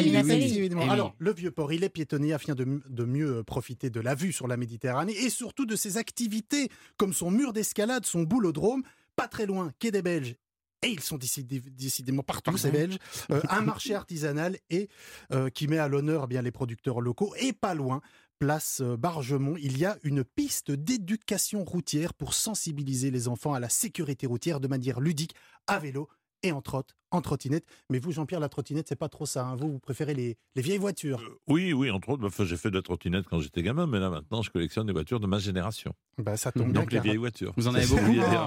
évidemment. 0.59 0.83
Eh 0.83 0.87
oui. 0.87 0.91
Alors, 0.91 1.15
le 1.19 1.33
Vieux-Port, 1.35 1.73
il 1.73 1.85
est 1.85 1.89
piétonnier 1.89 2.33
afin 2.33 2.55
de, 2.55 2.81
de 2.89 3.05
mieux 3.05 3.43
profiter 3.45 3.91
de 3.91 4.01
la 4.01 4.15
vue 4.15 4.33
sur 4.33 4.49
la 4.49 4.57
Méditerranée 4.57 5.13
et 5.17 5.31
surtout 5.31 5.67
de 5.67 5.77
ses 5.77 5.97
activités, 5.97 6.69
comme 6.97 7.13
son 7.13 7.31
mur 7.31 7.53
d'escalade, 7.53 8.07
son 8.07 8.23
boulodrome, 8.23 8.83
pas 9.17 9.29
très 9.29 9.47
loin, 9.47 9.73
quai 9.79 9.91
des 9.91 10.03
Belges. 10.03 10.37
Et 10.83 10.89
ils 10.89 11.01
sont 11.01 11.17
décidé- 11.17 11.61
décidément 11.71 12.23
partout, 12.23 12.59
ces 12.59 12.71
Belges. 12.71 12.99
Euh, 13.31 13.41
un 13.49 13.63
marché 13.63 13.95
artisanal 13.95 14.59
et 14.69 14.89
euh, 15.33 15.49
qui 15.49 15.67
met 15.67 15.79
à 15.79 15.89
l'honneur 15.89 16.25
eh 16.25 16.27
bien 16.27 16.43
les 16.43 16.51
producteurs 16.51 17.01
locaux. 17.01 17.35
Et 17.41 17.55
pas 17.55 17.75
loin, 17.75 18.03
place 18.39 18.83
euh, 18.83 18.95
Bargemont, 18.99 19.57
il 19.57 19.79
y 19.79 19.87
a 19.87 19.97
une 20.03 20.25
piste 20.25 20.71
d'éducation 20.73 21.65
routière 21.65 22.13
pour 22.13 22.35
sensibiliser 22.35 23.11
les 23.11 23.29
enfants 23.29 23.55
à 23.55 23.61
la 23.61 23.71
sécurité 23.71 24.27
routière 24.27 24.61
de 24.61 24.69
manière 24.69 25.01
ludique, 25.01 25.35
à 25.67 25.79
vélo 25.79 26.07
et 26.45 26.53
en 26.53 26.61
trotte, 26.61 26.95
en 27.15 27.21
trottinette. 27.23 27.65
Mais 27.91 27.99
vous, 27.99 28.13
Jean-Pierre, 28.13 28.41
la 28.41 28.49
trottinette, 28.49 28.89
c'est 28.89 28.97
pas 28.97 29.09
trop 29.09 29.27
ça. 29.27 29.47
hein. 29.47 29.57
Vous, 29.57 29.73
vous 29.73 29.79
préférez 29.79 30.15
les, 30.15 30.37
les 30.57 30.63
vieilles 30.63 30.79
voitures. 30.79 31.21
Oui, 31.47 31.73
oui, 31.73 31.91
entre 31.91 32.09
autres, 32.11 32.27
enfin, 32.27 32.45
j'ai 32.45 32.57
fait 32.57 32.71
de 32.71 32.77
la 32.77 32.83
trottinette 32.83 33.27
quand 33.29 33.41
j'étais 33.41 33.63
gamin, 33.63 33.87
mais 33.87 33.99
là 34.01 34.11
maintenant, 34.11 34.43
je 34.43 34.51
collectionne 34.51 34.87
des 34.87 34.93
voitures 34.93 35.21
de 35.21 35.27
ma 35.27 35.39
génération. 35.39 35.93
Bah, 36.19 36.37
ça 36.37 36.53
tombe 36.53 36.71
bien, 36.73 36.81
Donc 36.83 36.93
les 36.93 37.01
vieilles 37.01 37.17
voitures. 37.17 37.53
Vous 37.57 37.67
en 37.69 37.75
avez 37.75 37.87
beaucoup 37.87 38.21
hein. 38.21 38.47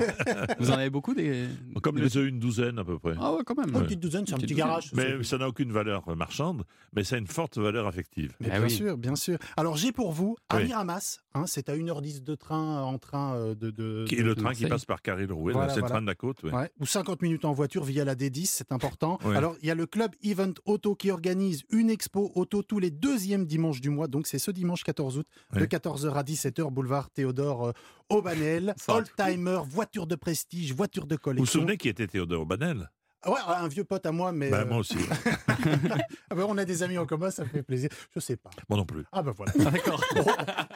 Vous 0.59 0.69
en 0.71 0.75
avez 0.75 0.89
beaucoup 0.89 1.13
des. 1.13 1.47
Comme 1.81 1.97
les 1.97 2.17
une 2.17 2.39
douzaine 2.39 2.79
à 2.79 2.83
peu 2.83 2.97
près. 2.97 3.13
Ah 3.19 3.33
ouais, 3.33 3.41
quand 3.45 3.55
même. 3.57 3.69
Une 3.75 3.83
petite 3.83 3.99
douzaine, 3.99 4.25
c'est 4.25 4.33
un 4.33 4.37
petit 4.37 4.53
garage. 4.55 4.91
Mais 4.93 5.23
ça 5.23 5.37
n'a 5.37 5.47
aucune 5.47 5.71
valeur 5.71 6.15
marchande, 6.15 6.63
mais 6.93 7.03
ça 7.03 7.15
a 7.15 7.19
une 7.19 7.27
forte 7.27 7.57
valeur 7.57 7.85
affective. 7.87 8.33
Mais 8.39 8.49
bien 8.49 8.69
sûr, 8.69 8.97
bien 8.97 9.15
sûr. 9.15 9.37
Alors 9.57 9.77
j'ai 9.77 9.91
pour 9.91 10.11
vous 10.11 10.35
à 10.49 10.57
Oui. 10.57 10.65
Miramas, 10.65 11.19
hein, 11.33 11.43
c'est 11.47 11.69
à 11.69 11.75
1h10 11.75 12.23
de 12.23 12.35
train 12.35 12.81
en 12.81 12.97
train 12.97 13.35
euh, 13.35 13.55
de, 13.55 13.69
de 13.69 14.05
Qui 14.07 14.15
est 14.15 14.19
de- 14.19 14.23
le 14.23 14.35
de 14.35 14.41
train 14.41 14.53
qui 14.53 14.65
passe 14.65 14.85
par 14.85 15.01
Carré-le-Rouet, 15.01 15.53
Voilà, 15.53 15.69
c'est 15.69 15.75
le 15.75 15.81
voilà. 15.81 15.95
train 15.95 16.01
de 16.01 16.07
la 16.07 16.15
côte. 16.15 16.37
oui. 16.43 16.51
Ouais, 16.51 16.69
ou 16.79 16.85
50 16.85 17.21
minutes 17.21 17.45
en 17.45 17.53
voiture 17.53 17.83
via 17.83 18.03
la 18.05 18.15
D10, 18.15 18.56
c'est 18.57 18.71
important. 18.71 19.19
Ouais. 19.23 19.35
Alors, 19.35 19.55
il 19.61 19.67
y 19.67 19.71
a 19.71 19.75
le 19.75 19.85
club 19.85 20.11
Event 20.23 20.53
Auto 20.65 20.95
qui 20.95 21.11
organise 21.11 21.63
une 21.69 21.89
expo 21.89 22.31
auto 22.35 22.63
tous 22.63 22.79
les 22.79 22.89
deuxièmes 22.91 23.45
dimanches 23.45 23.81
du 23.81 23.89
mois. 23.89 24.07
Donc, 24.07 24.27
c'est 24.27 24.39
ce 24.39 24.51
dimanche 24.51 24.83
14 24.83 25.19
août, 25.19 25.27
de 25.53 25.65
14h 25.65 26.13
à 26.13 26.23
17h, 26.23 26.71
boulevard 26.71 27.09
Théodore 27.11 27.67
euh, 27.67 27.71
Aubanel. 28.09 28.73
Oldtimer, 28.87 29.59
voiture 29.69 30.07
de 30.07 30.15
prestige, 30.15 30.73
voiture 30.73 31.05
de 31.05 31.15
Vous 31.15 31.19
collection. 31.19 31.43
vous 31.43 31.51
souvenez 31.51 31.77
qui 31.77 31.89
était 31.89 32.07
Théodore 32.07 32.45
Banel 32.45 32.89
Ouais, 33.25 33.39
un 33.47 33.67
vieux 33.67 33.83
pote 33.83 34.05
à 34.05 34.11
moi, 34.11 34.31
mais. 34.31 34.49
Bah, 34.49 34.61
euh, 34.61 34.65
Moi 34.65 34.77
aussi. 34.77 34.97
ah 36.29 36.35
bah, 36.35 36.45
on 36.47 36.57
a 36.57 36.65
des 36.65 36.83
amis 36.83 36.97
en 36.97 37.05
commun, 37.05 37.31
ça 37.31 37.43
me 37.43 37.49
fait 37.49 37.63
plaisir. 37.63 37.89
Je 38.13 38.19
sais 38.19 38.37
pas. 38.37 38.49
Moi 38.69 38.77
non 38.77 38.85
plus. 38.85 39.03
Ah 39.11 39.23
ben 39.23 39.31
voilà. 39.31 39.51
D'accord. 39.53 40.03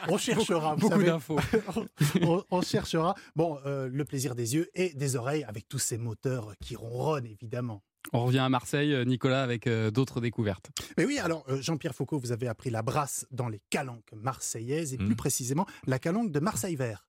On, 0.08 0.14
on 0.14 0.18
cherchera. 0.18 0.76
Beaucoup 0.76 1.02
d'infos. 1.02 1.38
on, 2.22 2.44
on 2.50 2.62
cherchera. 2.62 3.14
Bon, 3.36 3.58
euh, 3.64 3.88
le 3.90 4.04
plaisir 4.04 4.34
des 4.34 4.54
yeux 4.54 4.68
et 4.74 4.92
des 4.94 5.16
oreilles 5.16 5.44
avec 5.44 5.68
tous 5.68 5.78
ces 5.78 5.98
moteurs 5.98 6.54
qui 6.60 6.74
ronronnent, 6.76 7.26
évidemment. 7.26 7.82
On 8.12 8.26
revient 8.26 8.40
à 8.40 8.48
Marseille, 8.48 8.92
euh, 8.92 9.04
Nicolas, 9.04 9.42
avec 9.42 9.66
euh, 9.66 9.90
d'autres 9.90 10.20
découvertes. 10.20 10.70
Mais 10.98 11.04
oui, 11.04 11.18
alors 11.18 11.44
euh, 11.48 11.62
Jean-Pierre 11.62 11.94
Foucault, 11.94 12.18
vous 12.18 12.32
avez 12.32 12.48
appris 12.48 12.70
la 12.70 12.82
brasse 12.82 13.26
dans 13.30 13.48
les 13.48 13.60
calanques 13.70 14.12
marseillaises 14.14 14.92
et 14.92 14.98
plus 14.98 15.16
précisément 15.16 15.66
la 15.86 15.98
calanque 15.98 16.32
de 16.32 16.40
Marseille 16.40 16.76
Vert. 16.76 17.06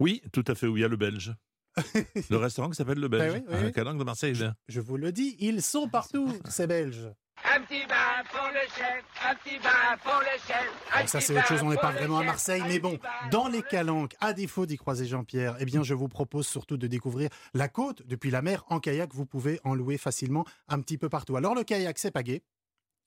Oui, 0.00 0.22
tout 0.32 0.44
à 0.48 0.54
fait, 0.54 0.66
où 0.66 0.76
il 0.76 0.80
y 0.80 0.84
a 0.84 0.88
le 0.88 0.96
Belge. 0.96 1.34
le 2.30 2.36
restaurant 2.36 2.70
qui 2.70 2.76
s'appelle 2.76 2.98
le 2.98 3.08
Belge, 3.08 3.34
oui, 3.34 3.44
oui, 3.48 3.54
à 3.54 3.64
oui. 3.64 3.72
Calanque 3.72 3.98
de 3.98 4.04
Marseille. 4.04 4.34
Je 4.68 4.80
vous 4.80 4.96
le 4.96 5.12
dis, 5.12 5.36
ils 5.38 5.62
sont 5.62 5.88
partout, 5.88 6.28
ces 6.48 6.66
Belges. 6.66 7.10
Un 7.44 7.60
petit 7.62 7.84
bain 7.86 8.22
pour 8.30 8.48
le 8.48 8.60
chef, 8.60 9.04
un 9.28 9.34
petit 9.34 9.58
bain 9.58 9.96
pour 10.02 10.20
le 10.20 10.38
chef. 10.46 10.70
un 10.94 11.00
Bon, 11.00 11.06
ça 11.08 11.20
c'est 11.20 11.36
autre 11.36 11.46
chose, 11.48 11.62
on 11.62 11.70
n'est 11.70 11.76
pas 11.76 11.90
vraiment 11.90 12.18
à 12.18 12.24
Marseille, 12.24 12.62
mais 12.68 12.78
bon, 12.78 12.98
dans 13.30 13.48
les 13.48 13.62
calanques, 13.62 14.14
à 14.20 14.32
défaut 14.32 14.66
d'y 14.66 14.76
croiser 14.76 15.04
Jean-Pierre, 15.04 15.56
eh 15.58 15.64
bien 15.64 15.82
je 15.82 15.94
vous 15.94 16.08
propose 16.08 16.46
surtout 16.46 16.76
de 16.76 16.86
découvrir 16.86 17.28
la 17.52 17.68
côte 17.68 18.02
depuis 18.06 18.30
la 18.30 18.40
mer 18.40 18.64
en 18.68 18.78
kayak, 18.78 19.12
vous 19.12 19.26
pouvez 19.26 19.60
en 19.64 19.74
louer 19.74 19.98
facilement 19.98 20.44
un 20.68 20.80
petit 20.80 20.96
peu 20.96 21.08
partout. 21.08 21.36
Alors 21.36 21.54
le 21.54 21.64
kayak, 21.64 21.98
c'est 21.98 22.12
pagé. 22.12 22.42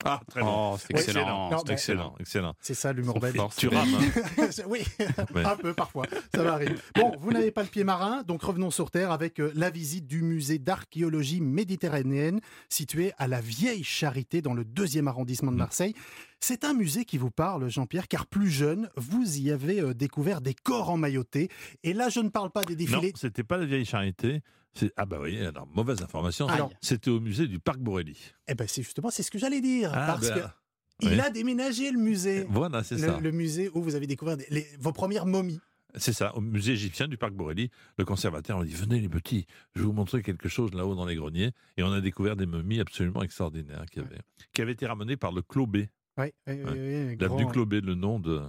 Ah, 0.04 0.20
très 0.28 0.40
bon. 0.42 0.74
Oh, 0.74 0.76
c'est 0.78 0.90
excellent. 0.96 1.50
Non, 1.50 1.58
c'est 1.58 1.66
mais- 1.68 1.72
excellent, 1.74 2.14
excellent. 2.20 2.54
C'est 2.60 2.74
ça 2.74 2.92
l'humour 2.92 3.18
belge. 3.18 3.36
Tu 3.56 3.66
rames, 3.68 3.88
hein. 3.94 4.46
oui, 4.68 4.84
Ouais. 5.34 5.44
un 5.44 5.56
peu 5.56 5.74
parfois, 5.74 6.06
ça 6.34 6.42
m'arrive. 6.44 6.80
Bon, 6.94 7.12
vous 7.18 7.32
n'avez 7.32 7.50
pas 7.50 7.62
le 7.62 7.68
pied 7.68 7.82
marin, 7.82 8.22
donc 8.22 8.42
revenons 8.42 8.70
sur 8.70 8.90
Terre 8.92 9.10
avec 9.10 9.40
euh, 9.40 9.50
la 9.56 9.70
visite 9.70 10.06
du 10.06 10.22
musée 10.22 10.58
d'archéologie 10.58 11.40
méditerranéenne 11.40 12.40
situé 12.68 13.12
à 13.18 13.26
la 13.26 13.40
Vieille 13.40 13.82
Charité 13.82 14.40
dans 14.40 14.54
le 14.54 14.64
deuxième 14.64 15.08
arrondissement 15.08 15.50
de 15.50 15.56
Mmh. 15.56 15.58
Marseille. 15.58 15.94
C'est 16.40 16.64
un 16.64 16.72
musée 16.72 17.04
qui 17.04 17.18
vous 17.18 17.30
parle, 17.30 17.68
Jean-Pierre, 17.68 18.06
car 18.08 18.26
plus 18.26 18.50
jeune, 18.50 18.88
vous 18.96 19.38
y 19.38 19.50
avez 19.50 19.80
euh, 19.80 19.92
découvert 19.92 20.40
des 20.40 20.54
corps 20.54 20.88
emmaillotés. 20.90 21.48
Et 21.82 21.92
là, 21.92 22.08
je 22.08 22.20
ne 22.20 22.28
parle 22.28 22.50
pas 22.50 22.62
des 22.64 22.74
Non, 22.74 22.78
défilés. 23.00 23.12
c'était 23.16 23.42
pas 23.44 23.56
la 23.58 23.66
vieille 23.66 23.84
charité. 23.84 24.42
c'est- 24.72 24.92
Ah 24.96 25.04
bah 25.06 25.18
oui, 25.20 25.38
alors 25.44 25.66
mauvaise 25.66 26.00
information. 26.02 26.46
Alors- 26.46 26.70
c'était 26.80 27.10
au 27.10 27.18
musée 27.20 27.48
du 27.48 27.58
parc 27.58 27.78
Borelli. 27.80 28.16
Eh 28.46 28.54
ben, 28.54 28.68
c'est 28.68 28.82
justement, 28.82 29.10
c'est 29.10 29.22
ce 29.24 29.30
que 29.30 29.38
j'allais 29.38 29.60
dire, 29.60 29.90
Ah, 29.92 30.06
parce 30.06 30.28
ben, 30.28 30.34
que 30.40 30.46
il 31.00 31.08
oui. 31.10 31.20
a 31.20 31.30
déménagé 31.30 31.90
le 31.90 31.98
musée. 31.98 32.46
Voilà, 32.48 32.84
c'est 32.84 32.94
le, 32.96 33.00
ça. 33.00 33.18
le 33.20 33.32
musée 33.32 33.68
où 33.74 33.82
vous 33.82 33.96
avez 33.96 34.06
découvert 34.06 34.36
des- 34.36 34.46
les- 34.50 34.66
vos 34.78 34.92
premières 34.92 35.26
momies. 35.26 35.60
C'est 35.96 36.12
ça, 36.12 36.36
au 36.36 36.40
musée 36.40 36.72
égyptien 36.74 37.08
du 37.08 37.16
parc 37.16 37.32
Borelli, 37.32 37.70
le 37.98 38.04
conservateur 38.04 38.60
a 38.60 38.64
dit 38.64 38.74
Venez 38.74 39.00
les 39.00 39.08
petits, 39.08 39.46
je 39.74 39.80
vais 39.80 39.86
vous 39.86 39.92
montrer 39.94 40.22
quelque 40.22 40.48
chose 40.48 40.72
là-haut 40.74 40.94
dans 40.94 41.06
les 41.06 41.16
greniers. 41.16 41.52
Et 41.78 41.82
on 41.82 41.90
a 41.90 42.00
découvert 42.00 42.36
des 42.36 42.46
momies 42.46 42.78
absolument 42.78 43.22
extraordinaires 43.22 43.86
qui 43.90 43.98
avaient, 44.00 44.20
qui 44.52 44.62
avaient 44.62 44.72
été 44.72 44.86
ramenées 44.86 45.16
par 45.16 45.32
le 45.32 45.42
Clobé. 45.42 45.88
Oui, 46.18 46.32
oui, 46.46 46.54
oui, 46.64 46.64
oui, 46.72 47.16
L'avenue 47.20 47.42
grand- 47.44 47.52
Clobé, 47.52 47.80
le 47.80 47.94
nom 47.94 48.18
de, 48.18 48.42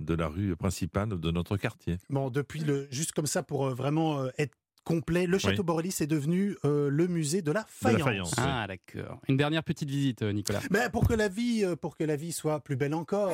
de 0.00 0.14
la 0.14 0.28
rue 0.28 0.56
principale 0.56 1.08
de 1.20 1.30
notre 1.30 1.56
quartier. 1.56 1.98
Bon, 2.10 2.30
depuis 2.30 2.60
le, 2.60 2.88
juste 2.90 3.12
comme 3.12 3.26
ça 3.26 3.42
pour 3.42 3.66
euh, 3.66 3.74
vraiment 3.74 4.20
euh, 4.22 4.28
être 4.38 4.54
complet, 4.84 5.26
le 5.26 5.36
château 5.38 5.62
Oui. 5.62 5.66
Borelli 5.66 5.90
c'est 5.90 6.06
devenu 6.06 6.56
euh, 6.64 6.88
le 6.88 7.06
musée 7.08 7.42
de 7.42 7.50
la 7.52 7.62
De 7.62 7.66
faïence. 7.68 7.98
la 7.98 8.04
faïence. 8.04 8.34
oui. 8.38 8.44
Ah, 8.46 8.66
d'accord. 8.68 9.20
Une 9.28 9.36
dernière 9.36 9.64
petite 9.64 9.88
visite, 9.90 10.22
Nicolas. 10.22 10.60
Ben, 10.70 10.88
pour 10.90 11.06
que 11.08 11.14
la 11.14 11.28
vie, 11.28 11.64
pour 11.80 11.96
que 11.96 12.04
la 12.04 12.16
vie 12.16 12.32
soit 12.32 12.60
plus 12.60 12.76
belle 12.76 12.94
encore. 12.94 13.32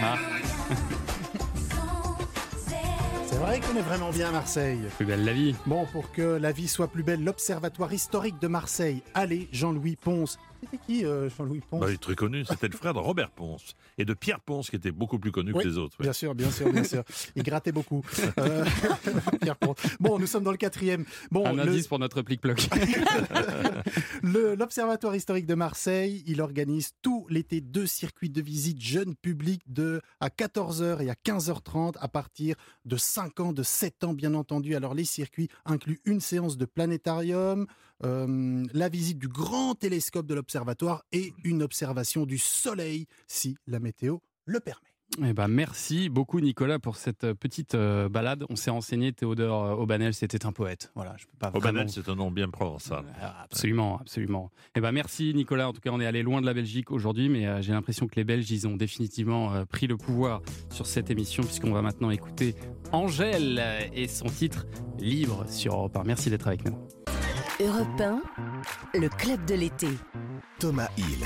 Ah, 0.00 0.18
C'est 3.26 3.36
vrai 3.40 3.60
qu'on 3.60 3.76
est 3.76 3.82
vraiment 3.82 4.10
bien 4.10 4.28
à 4.28 4.32
Marseille. 4.32 4.78
plus 4.96 5.04
belle 5.06 5.24
la 5.24 5.32
vie. 5.32 5.54
Bon, 5.66 5.86
pour 5.86 6.10
que 6.12 6.22
la 6.22 6.52
vie 6.52 6.68
soit 6.68 6.88
plus 6.88 7.02
belle, 7.02 7.22
l'Observatoire 7.24 7.92
historique 7.92 8.40
de 8.40 8.46
Marseille. 8.48 9.02
Allez, 9.14 9.48
Jean-Louis 9.52 9.96
Ponce. 9.96 10.38
C'était 10.70 10.82
qui, 10.84 11.04
euh, 11.04 11.28
Jean-Louis 11.30 11.60
Ponce 11.68 11.80
Bah, 11.80 11.86
il 11.90 11.94
est 11.94 11.98
très 12.02 12.14
connu, 12.14 12.44
c'était 12.44 12.68
le 12.68 12.76
frère 12.76 12.94
de 12.94 12.98
Robert 12.98 13.30
Ponce 13.30 13.74
et 13.98 14.04
de 14.04 14.14
Pierre 14.14 14.40
Ponce, 14.40 14.70
qui 14.70 14.76
était 14.76 14.90
beaucoup 14.92 15.18
plus 15.18 15.30
connu 15.32 15.52
Oui, 15.52 15.62
que 15.62 15.68
les 15.68 15.78
autres. 15.78 15.96
oui. 16.00 16.04
Bien 16.04 16.12
sûr, 16.12 16.34
bien 16.34 16.50
sûr, 16.50 16.72
bien 16.72 16.84
sûr. 16.84 17.02
Il 17.36 17.42
grattait 17.42 17.72
beaucoup. 17.72 18.02
Euh, 18.38 18.64
Pierre 19.42 19.56
Ponce. 19.56 19.76
Bon, 20.00 20.18
nous 20.18 20.26
sommes 20.26 20.42
dans 20.44 20.50
le 20.50 20.56
quatrième. 20.56 21.04
Bon, 21.30 21.46
Un 21.46 21.52
le- 21.52 21.62
indice 21.62 21.86
pour 21.86 21.98
notre 21.98 22.22
plic-ploc. 22.22 22.68
Le- 24.22 24.54
L'Observatoire 24.54 25.14
historique 25.14 25.46
de 25.46 25.54
Marseille, 25.54 26.22
il 26.26 26.40
organise 26.40 26.92
tout 27.02 27.26
l'été 27.28 27.60
deux 27.60 27.86
circuits 27.86 28.30
de 28.30 28.40
visite 28.40 28.80
jeunes 28.80 29.14
publics 29.14 29.62
de 29.68 30.00
à 30.20 30.28
14h 30.28 31.02
et 31.02 31.10
à 31.10 31.14
15h30 31.14 31.94
à 32.00 32.08
partir 32.08 32.56
de 32.84 32.96
5 32.96 33.40
ans, 33.40 33.52
de 33.52 33.62
7 33.62 34.04
ans 34.04 34.14
bien 34.14 34.34
entendu. 34.34 34.74
Alors 34.74 34.94
les 34.94 35.04
circuits 35.04 35.48
incluent 35.64 36.00
une 36.04 36.20
séance 36.20 36.56
de 36.56 36.64
planétarium, 36.64 37.66
euh, 38.04 38.64
la 38.72 38.88
visite 38.88 39.18
du 39.18 39.28
grand 39.28 39.74
télescope 39.74 40.26
de 40.26 40.34
l'observatoire 40.34 41.04
et 41.12 41.32
une 41.44 41.62
observation 41.62 42.26
du 42.26 42.38
soleil 42.38 43.06
si 43.28 43.56
la 43.66 43.78
météo 43.80 44.18
le 44.46 44.60
permet. 44.60 44.80
Eh 45.22 45.32
ben, 45.32 45.46
merci 45.48 46.08
beaucoup 46.08 46.40
Nicolas 46.40 46.78
pour 46.80 46.96
cette 46.96 47.22
euh, 47.24 47.34
petite 47.34 47.74
euh, 47.76 48.08
balade. 48.08 48.44
On 48.48 48.56
s'est 48.56 48.70
renseigné, 48.70 49.12
Théodore 49.12 49.78
Aubanel, 49.78 50.12
c'était 50.12 50.44
un 50.44 50.50
poète. 50.50 50.90
Voilà, 50.96 51.14
je 51.18 51.26
peux 51.26 51.36
pas 51.38 51.50
vraiment- 51.50 51.86
c'est 51.86 52.08
un 52.08 52.16
nom 52.16 52.30
bien 52.32 52.48
provençal. 52.48 53.04
Absolument, 53.44 53.98
absolument. 54.00 54.50
Eh 54.74 54.80
ben 54.80 54.90
merci 54.92 55.32
Nicolas. 55.34 55.68
En 55.68 55.72
tout 55.72 55.80
cas, 55.82 55.90
on 55.92 56.00
est 56.00 56.06
allé 56.06 56.22
loin 56.22 56.40
de 56.40 56.46
la 56.46 56.54
Belgique 56.54 56.90
aujourd'hui, 56.90 57.28
mais 57.28 57.46
euh, 57.46 57.62
j'ai 57.62 57.72
l'impression 57.72 58.08
que 58.08 58.16
les 58.16 58.24
Belges, 58.24 58.50
ils 58.50 58.66
ont 58.66 58.76
définitivement 58.76 59.54
euh, 59.54 59.64
pris 59.66 59.86
le 59.86 59.96
pouvoir 59.98 60.40
sur 60.70 60.86
cette 60.86 61.10
émission, 61.10 61.44
puisqu'on 61.44 61.72
va 61.72 61.82
maintenant 61.82 62.10
écouter 62.10 62.56
Angèle 62.90 63.62
et 63.94 64.08
son 64.08 64.26
titre 64.26 64.66
Libre 64.98 65.44
sur 65.48 65.74
Europe 65.74 65.96
1. 65.98 66.04
Merci 66.04 66.30
d'être 66.30 66.48
avec 66.48 66.64
nous. 66.64 66.76
Europe 67.60 68.00
1, 68.00 68.20
le 68.98 69.08
club 69.08 69.44
de 69.44 69.54
l'été. 69.54 69.88
Thomas 70.58 70.88
Hill. 70.96 71.24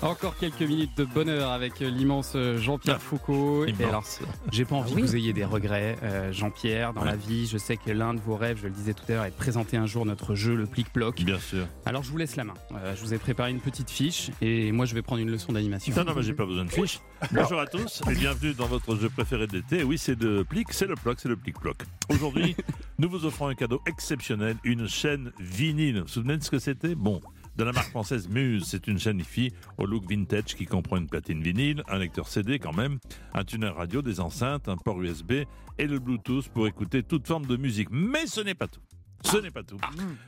Encore 0.00 0.36
quelques 0.36 0.60
minutes 0.62 0.96
de 0.96 1.04
bonheur 1.04 1.50
avec 1.50 1.82
euh, 1.82 1.90
l'immense 1.90 2.34
euh, 2.36 2.56
Jean-Pierre 2.56 3.02
Foucault. 3.02 3.64
Et 3.66 3.74
alors, 3.84 4.04
j'ai 4.52 4.64
pas 4.64 4.76
envie 4.76 4.92
Ah 4.92 4.94
oui. 4.94 5.02
que 5.02 5.06
vous 5.08 5.16
ayez 5.16 5.32
des 5.32 5.44
regrets, 5.44 5.98
euh, 6.04 6.32
Jean-Pierre, 6.32 6.92
dans 6.92 7.00
Ouais. 7.00 7.08
la 7.08 7.16
vie. 7.16 7.48
Je 7.48 7.58
sais 7.58 7.76
que 7.76 7.90
l'un 7.90 8.14
de 8.14 8.20
vos 8.20 8.36
rêves, 8.36 8.58
je 8.62 8.68
le 8.68 8.72
disais 8.72 8.94
tout 8.94 9.02
à 9.08 9.12
l'heure, 9.12 9.24
est 9.24 9.30
de 9.30 9.34
présenter 9.34 9.76
un 9.76 9.86
jour 9.86 10.06
notre 10.06 10.36
jeu, 10.36 10.54
le 10.54 10.66
plic-ploc. 10.66 11.20
Bien 11.24 11.40
sûr. 11.40 11.66
Alors, 11.84 12.04
je 12.04 12.12
vous 12.12 12.16
laisse 12.16 12.36
la 12.36 12.44
main. 12.44 12.54
Euh, 12.76 12.94
je 12.94 13.00
vous 13.00 13.12
ai 13.12 13.18
préparé 13.18 13.50
une 13.50 13.58
petite 13.58 13.90
fiche 13.90 14.30
et 14.40 14.70
moi, 14.70 14.86
je 14.86 14.94
vais 14.94 15.02
prendre 15.02 15.20
une 15.20 15.32
leçon 15.32 15.52
d'animation. 15.52 15.92
Non, 15.96 16.04
non, 16.04 16.12
mais 16.14 16.22
j'ai 16.22 16.32
pas 16.34 16.46
besoin 16.46 16.64
de 16.64 16.70
fiche. 16.70 17.00
Bonjour 17.32 17.58
à 17.58 17.66
tous 17.66 18.00
et 18.08 18.14
bienvenue 18.14 18.54
dans 18.54 18.66
votre 18.66 18.94
jeu 18.94 19.08
préféré 19.08 19.48
de 19.48 19.54
l'été. 19.54 19.82
Oui, 19.82 19.98
c'est 19.98 20.20
le 20.22 20.44
plic, 20.44 20.68
c'est 20.70 20.86
le 20.86 20.94
ploc, 20.94 21.18
c'est 21.20 21.28
le 21.28 21.34
plic-ploc. 21.36 21.76
Aujourd'hui, 22.10 22.54
nous 23.00 23.10
vous 23.10 23.24
offrons 23.26 23.48
un 23.48 23.54
cadeau 23.56 23.82
exceptionnel, 23.84 24.58
une 24.62 24.86
chaîne 24.86 25.32
vinyle. 25.40 25.96
Vous 25.96 26.02
vous 26.02 26.08
souvenez 26.08 26.36
de 26.36 26.44
ce 26.44 26.50
que 26.52 26.60
c'était? 26.60 26.94
Bon, 26.94 27.20
de 27.58 27.64
la 27.64 27.72
marque 27.72 27.90
française 27.90 28.28
Muse, 28.28 28.64
c'est 28.66 28.86
une 28.86 29.00
chaîne 29.00 29.20
hi 29.36 29.52
au 29.78 29.84
look 29.84 30.08
vintage 30.08 30.54
qui 30.54 30.64
comprend 30.64 30.96
une 30.96 31.08
platine 31.08 31.42
vinyle, 31.42 31.82
un 31.88 31.98
lecteur 31.98 32.28
CD 32.28 32.60
quand 32.60 32.72
même, 32.72 32.98
un 33.34 33.44
tuner 33.44 33.68
radio, 33.68 34.00
des 34.00 34.20
enceintes, 34.20 34.68
un 34.68 34.76
port 34.76 35.02
USB 35.02 35.32
et 35.76 35.86
le 35.86 35.98
Bluetooth 35.98 36.48
pour 36.50 36.68
écouter 36.68 37.02
toute 37.02 37.26
forme 37.26 37.46
de 37.46 37.56
musique. 37.56 37.88
Mais 37.90 38.28
ce 38.28 38.40
n'est 38.40 38.54
pas 38.54 38.68
tout. 38.68 38.80
Ce 39.24 39.36
n'est 39.38 39.50
pas 39.50 39.64
tout. 39.64 39.76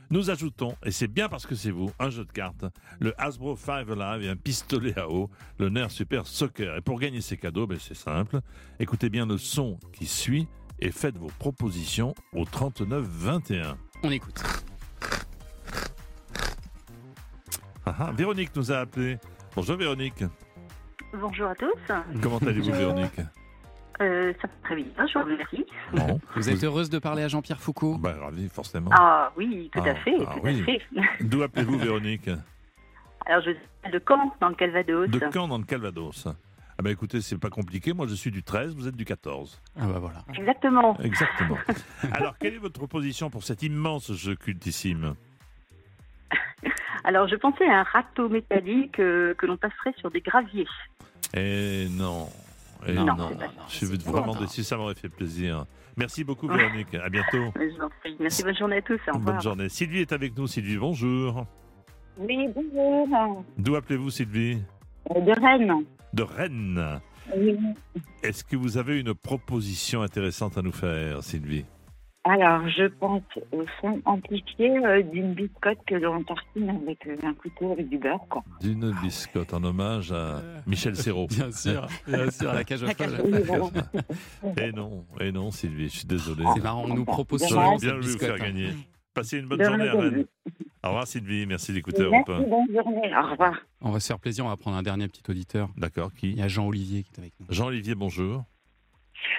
Nous 0.09 0.29
ajoutons, 0.29 0.75
et 0.85 0.91
c'est 0.91 1.07
bien 1.07 1.29
parce 1.29 1.47
que 1.47 1.55
c'est 1.55 1.71
vous, 1.71 1.89
un 1.99 2.09
jeu 2.09 2.25
de 2.25 2.31
cartes, 2.33 2.65
le 2.99 3.13
Hasbro 3.17 3.55
5 3.55 3.87
Alive 3.89 4.27
et 4.27 4.29
un 4.29 4.35
pistolet 4.35 4.99
à 4.99 5.09
eau, 5.09 5.29
le 5.57 5.69
Nerf 5.69 5.89
Super 5.89 6.27
Soccer. 6.27 6.75
Et 6.75 6.81
pour 6.81 6.99
gagner 6.99 7.21
ces 7.21 7.37
cadeaux, 7.37 7.65
ben, 7.65 7.77
c'est 7.79 7.95
simple. 7.95 8.41
Écoutez 8.77 9.09
bien 9.09 9.25
le 9.25 9.37
son 9.37 9.79
qui 9.93 10.05
suit 10.05 10.49
et 10.79 10.91
faites 10.91 11.17
vos 11.17 11.31
propositions 11.39 12.13
au 12.33 12.43
39 12.43 13.05
21. 13.05 13.77
On 14.03 14.11
écoute. 14.11 14.43
Ah, 17.85 17.95
ah, 17.99 18.11
Véronique 18.11 18.55
nous 18.55 18.71
a 18.71 18.77
appelé. 18.77 19.17
Bonjour 19.55 19.75
Véronique. 19.75 20.23
Bonjour 21.13 21.47
à 21.47 21.55
tous. 21.55 21.93
Comment 22.21 22.37
allez-vous 22.37 22.71
Véronique 22.71 23.19
Euh, 24.01 24.33
ça 24.41 24.47
va 24.47 24.53
très 24.63 24.75
bien, 24.75 24.85
je 25.07 25.17
vous 25.19 25.25
remercie. 25.25 25.65
Bon. 25.93 26.19
Vous 26.35 26.49
êtes 26.49 26.63
heureuse 26.63 26.89
de 26.89 26.99
parler 26.99 27.23
à 27.23 27.27
Jean-Pierre 27.27 27.59
Foucault? 27.59 27.97
Bah, 27.97 28.15
Ravi, 28.19 28.49
forcément. 28.49 28.91
Ah 28.93 29.31
oui, 29.35 29.69
tout 29.73 29.79
à 29.79 29.89
Ah, 29.89 29.95
fait, 29.95 30.15
ah 30.25 30.33
tout 30.33 30.39
oui. 30.43 30.61
à 30.61 30.63
fait. 30.63 30.81
D'où 31.23 31.41
appelez-vous 31.43 31.77
Véronique? 31.77 32.29
Alors, 33.25 33.43
je 33.43 33.51
suis 33.51 33.91
de 33.91 34.01
Caen, 34.07 34.31
dans 34.39 34.49
le 34.49 34.55
Calvados. 34.55 35.09
De 35.09 35.19
Caen 35.31 35.47
dans 35.47 35.57
le 35.57 35.63
Calvados. 35.65 36.27
Ah 36.27 36.83
ben 36.83 36.89
écoutez, 36.91 37.21
c'est 37.21 37.37
pas 37.37 37.49
compliqué. 37.51 37.93
Moi, 37.93 38.07
je 38.07 38.15
suis 38.15 38.31
du 38.31 38.41
13, 38.41 38.73
vous 38.75 38.87
êtes 38.87 38.95
du 38.95 39.05
14. 39.05 39.61
Ah 39.79 39.85
bah 39.85 39.99
voilà. 39.99 40.23
Exactement. 40.35 40.97
Exactement. 40.99 41.57
Alors, 42.13 42.35
quelle 42.39 42.55
est 42.55 42.59
votre 42.59 42.79
proposition 42.79 43.29
pour 43.29 43.43
cet 43.43 43.61
immense 43.61 44.11
jeu 44.13 44.35
cultissime? 44.35 45.13
Alors, 47.03 47.27
je 47.27 47.35
pensais 47.35 47.65
à 47.65 47.79
un 47.79 47.83
râteau 47.83 48.29
métallique 48.29 48.99
euh, 48.99 49.33
que 49.35 49.45
l'on 49.45 49.57
passerait 49.57 49.93
sur 49.97 50.11
des 50.11 50.21
graviers. 50.21 50.67
Eh 51.33 51.87
non. 51.91 52.27
Eh 52.87 52.93
Non, 52.93 53.05
non. 53.05 53.29
ça. 53.39 53.45
Je 53.69 53.75
suis 53.85 53.97
vraiment 53.97 54.35
déçu, 54.35 54.63
ça 54.63 54.77
m'aurait 54.77 54.95
fait 54.95 55.09
plaisir. 55.09 55.65
Merci 55.97 56.23
beaucoup 56.23 56.47
Véronique. 56.47 56.93
À 56.95 57.09
bientôt. 57.09 57.51
Je 57.55 57.75
vous 57.75 57.81
en 57.83 57.89
prie. 58.01 58.15
Merci, 58.19 58.43
bonne 58.43 58.55
journée 58.55 58.77
à 58.77 58.81
tous. 58.81 58.99
Au 59.07 59.13
revoir. 59.17 59.19
Bonne 59.35 59.41
journée. 59.41 59.69
Sylvie 59.69 59.99
est 60.01 60.11
avec 60.13 60.37
nous. 60.37 60.47
Sylvie, 60.47 60.77
bonjour. 60.77 61.45
Oui, 62.17 62.47
bonjour. 62.55 63.43
D'où 63.57 63.75
appelez-vous 63.75 64.09
Sylvie? 64.09 64.59
Euh, 65.15 65.19
De 65.21 65.31
Rennes. 65.31 65.85
De 66.13 66.23
Rennes. 66.23 66.99
Oui. 67.35 67.57
Est-ce 68.23 68.43
que 68.43 68.55
vous 68.55 68.77
avez 68.77 68.99
une 68.99 69.13
proposition 69.13 70.01
intéressante 70.01 70.57
à 70.57 70.61
nous 70.61 70.71
faire, 70.71 71.23
Sylvie? 71.23 71.65
Alors, 72.23 72.67
je 72.69 72.85
pense 72.87 73.23
au 73.51 73.63
son 73.81 73.99
amplifié 74.05 74.69
euh, 74.85 75.01
d'une 75.01 75.33
biscotte 75.33 75.79
que 75.87 75.95
l'on 75.95 76.23
tartine 76.23 76.69
avec 76.69 77.07
euh, 77.07 77.17
un 77.23 77.33
couteau 77.33 77.71
avec 77.71 77.89
du 77.89 77.97
beurre. 77.97 78.23
Quoi. 78.29 78.43
D'une 78.59 78.91
biscotte 79.01 79.55
en 79.55 79.63
hommage 79.63 80.11
à 80.11 80.39
Michel 80.67 80.95
Serrault. 80.95 81.25
Bien 81.27 81.51
sûr, 81.51 81.87
bien 82.05 82.29
sûr, 82.29 82.51
à 82.51 82.53
la 82.53 82.63
cage 82.63 82.83
aux 82.83 82.87
folles. 82.87 83.23
Eh 84.57 84.71
non, 84.75 85.03
eh 85.19 85.31
non, 85.31 85.49
Sylvie, 85.49 85.89
je 85.89 85.97
suis 85.97 86.07
désolé. 86.07 86.43
C'est 86.53 86.61
marrant, 86.61 86.83
on 86.85 86.93
nous 86.93 87.05
propose 87.05 87.41
J'aurais 87.47 87.77
souvent 87.77 87.77
bien 87.77 87.95
vous 87.95 88.17
faire 88.19 88.37
gagner. 88.37 88.69
Passez 89.15 89.39
une 89.39 89.47
bonne 89.47 89.59
De 89.59 89.65
journée 89.65 89.89
à. 89.89 89.93
Rennes. 89.93 90.25
Au 90.83 90.87
revoir 90.87 91.07
Sylvie, 91.07 91.45
merci 91.45 91.73
d'écouter 91.73 92.01
Europe 92.03 92.25
Merci, 92.27 92.43
1. 92.43 92.47
bonne 92.47 92.73
journée. 92.73 93.11
Au 93.15 93.31
revoir. 93.31 93.53
On 93.81 93.91
va 93.91 93.99
se 93.99 94.07
faire 94.07 94.19
plaisir, 94.19 94.45
on 94.45 94.49
va 94.49 94.57
prendre 94.57 94.77
un 94.77 94.83
dernier 94.83 95.07
petit 95.07 95.23
auditeur. 95.29 95.69
D'accord, 95.75 96.13
qui 96.13 96.29
Il 96.29 96.37
y 96.37 96.41
a 96.41 96.47
Jean-Olivier 96.47 97.03
qui 97.03 97.11
est 97.15 97.19
avec 97.19 97.33
nous. 97.39 97.45
Jean-Olivier, 97.49 97.95
bonjour. 97.95 98.45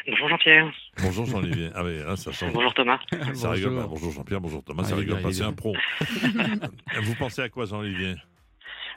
Bonjour 0.09 0.28
Jean-Pierre. 0.28 0.72
Bonjour 1.03 1.26
Jean-Olivier. 1.26 1.70
Ah 1.74 1.85
oui, 1.85 1.99
là, 1.99 2.16
ça 2.16 2.33
change. 2.33 2.53
Bonjour 2.53 2.74
Thomas. 2.74 2.99
Ça 3.35 3.51
rigole 3.51 3.70
Bonjour. 3.74 3.83
pas. 3.83 3.87
Bonjour 3.89 4.12
Jean-Pierre, 4.12 4.41
bonjour 4.41 4.64
Thomas, 4.64 4.83
Ah, 4.85 4.89
ça 4.89 4.95
il 4.97 5.01
rigole 5.01 5.22
pas, 5.22 5.33
c'est 5.33 5.43
un 5.43 5.53
pro. 5.53 5.74
Vous 7.03 7.14
pensez 7.16 7.43
à 7.43 7.49
quoi 7.49 7.66
Jean-Olivier? 7.66 8.14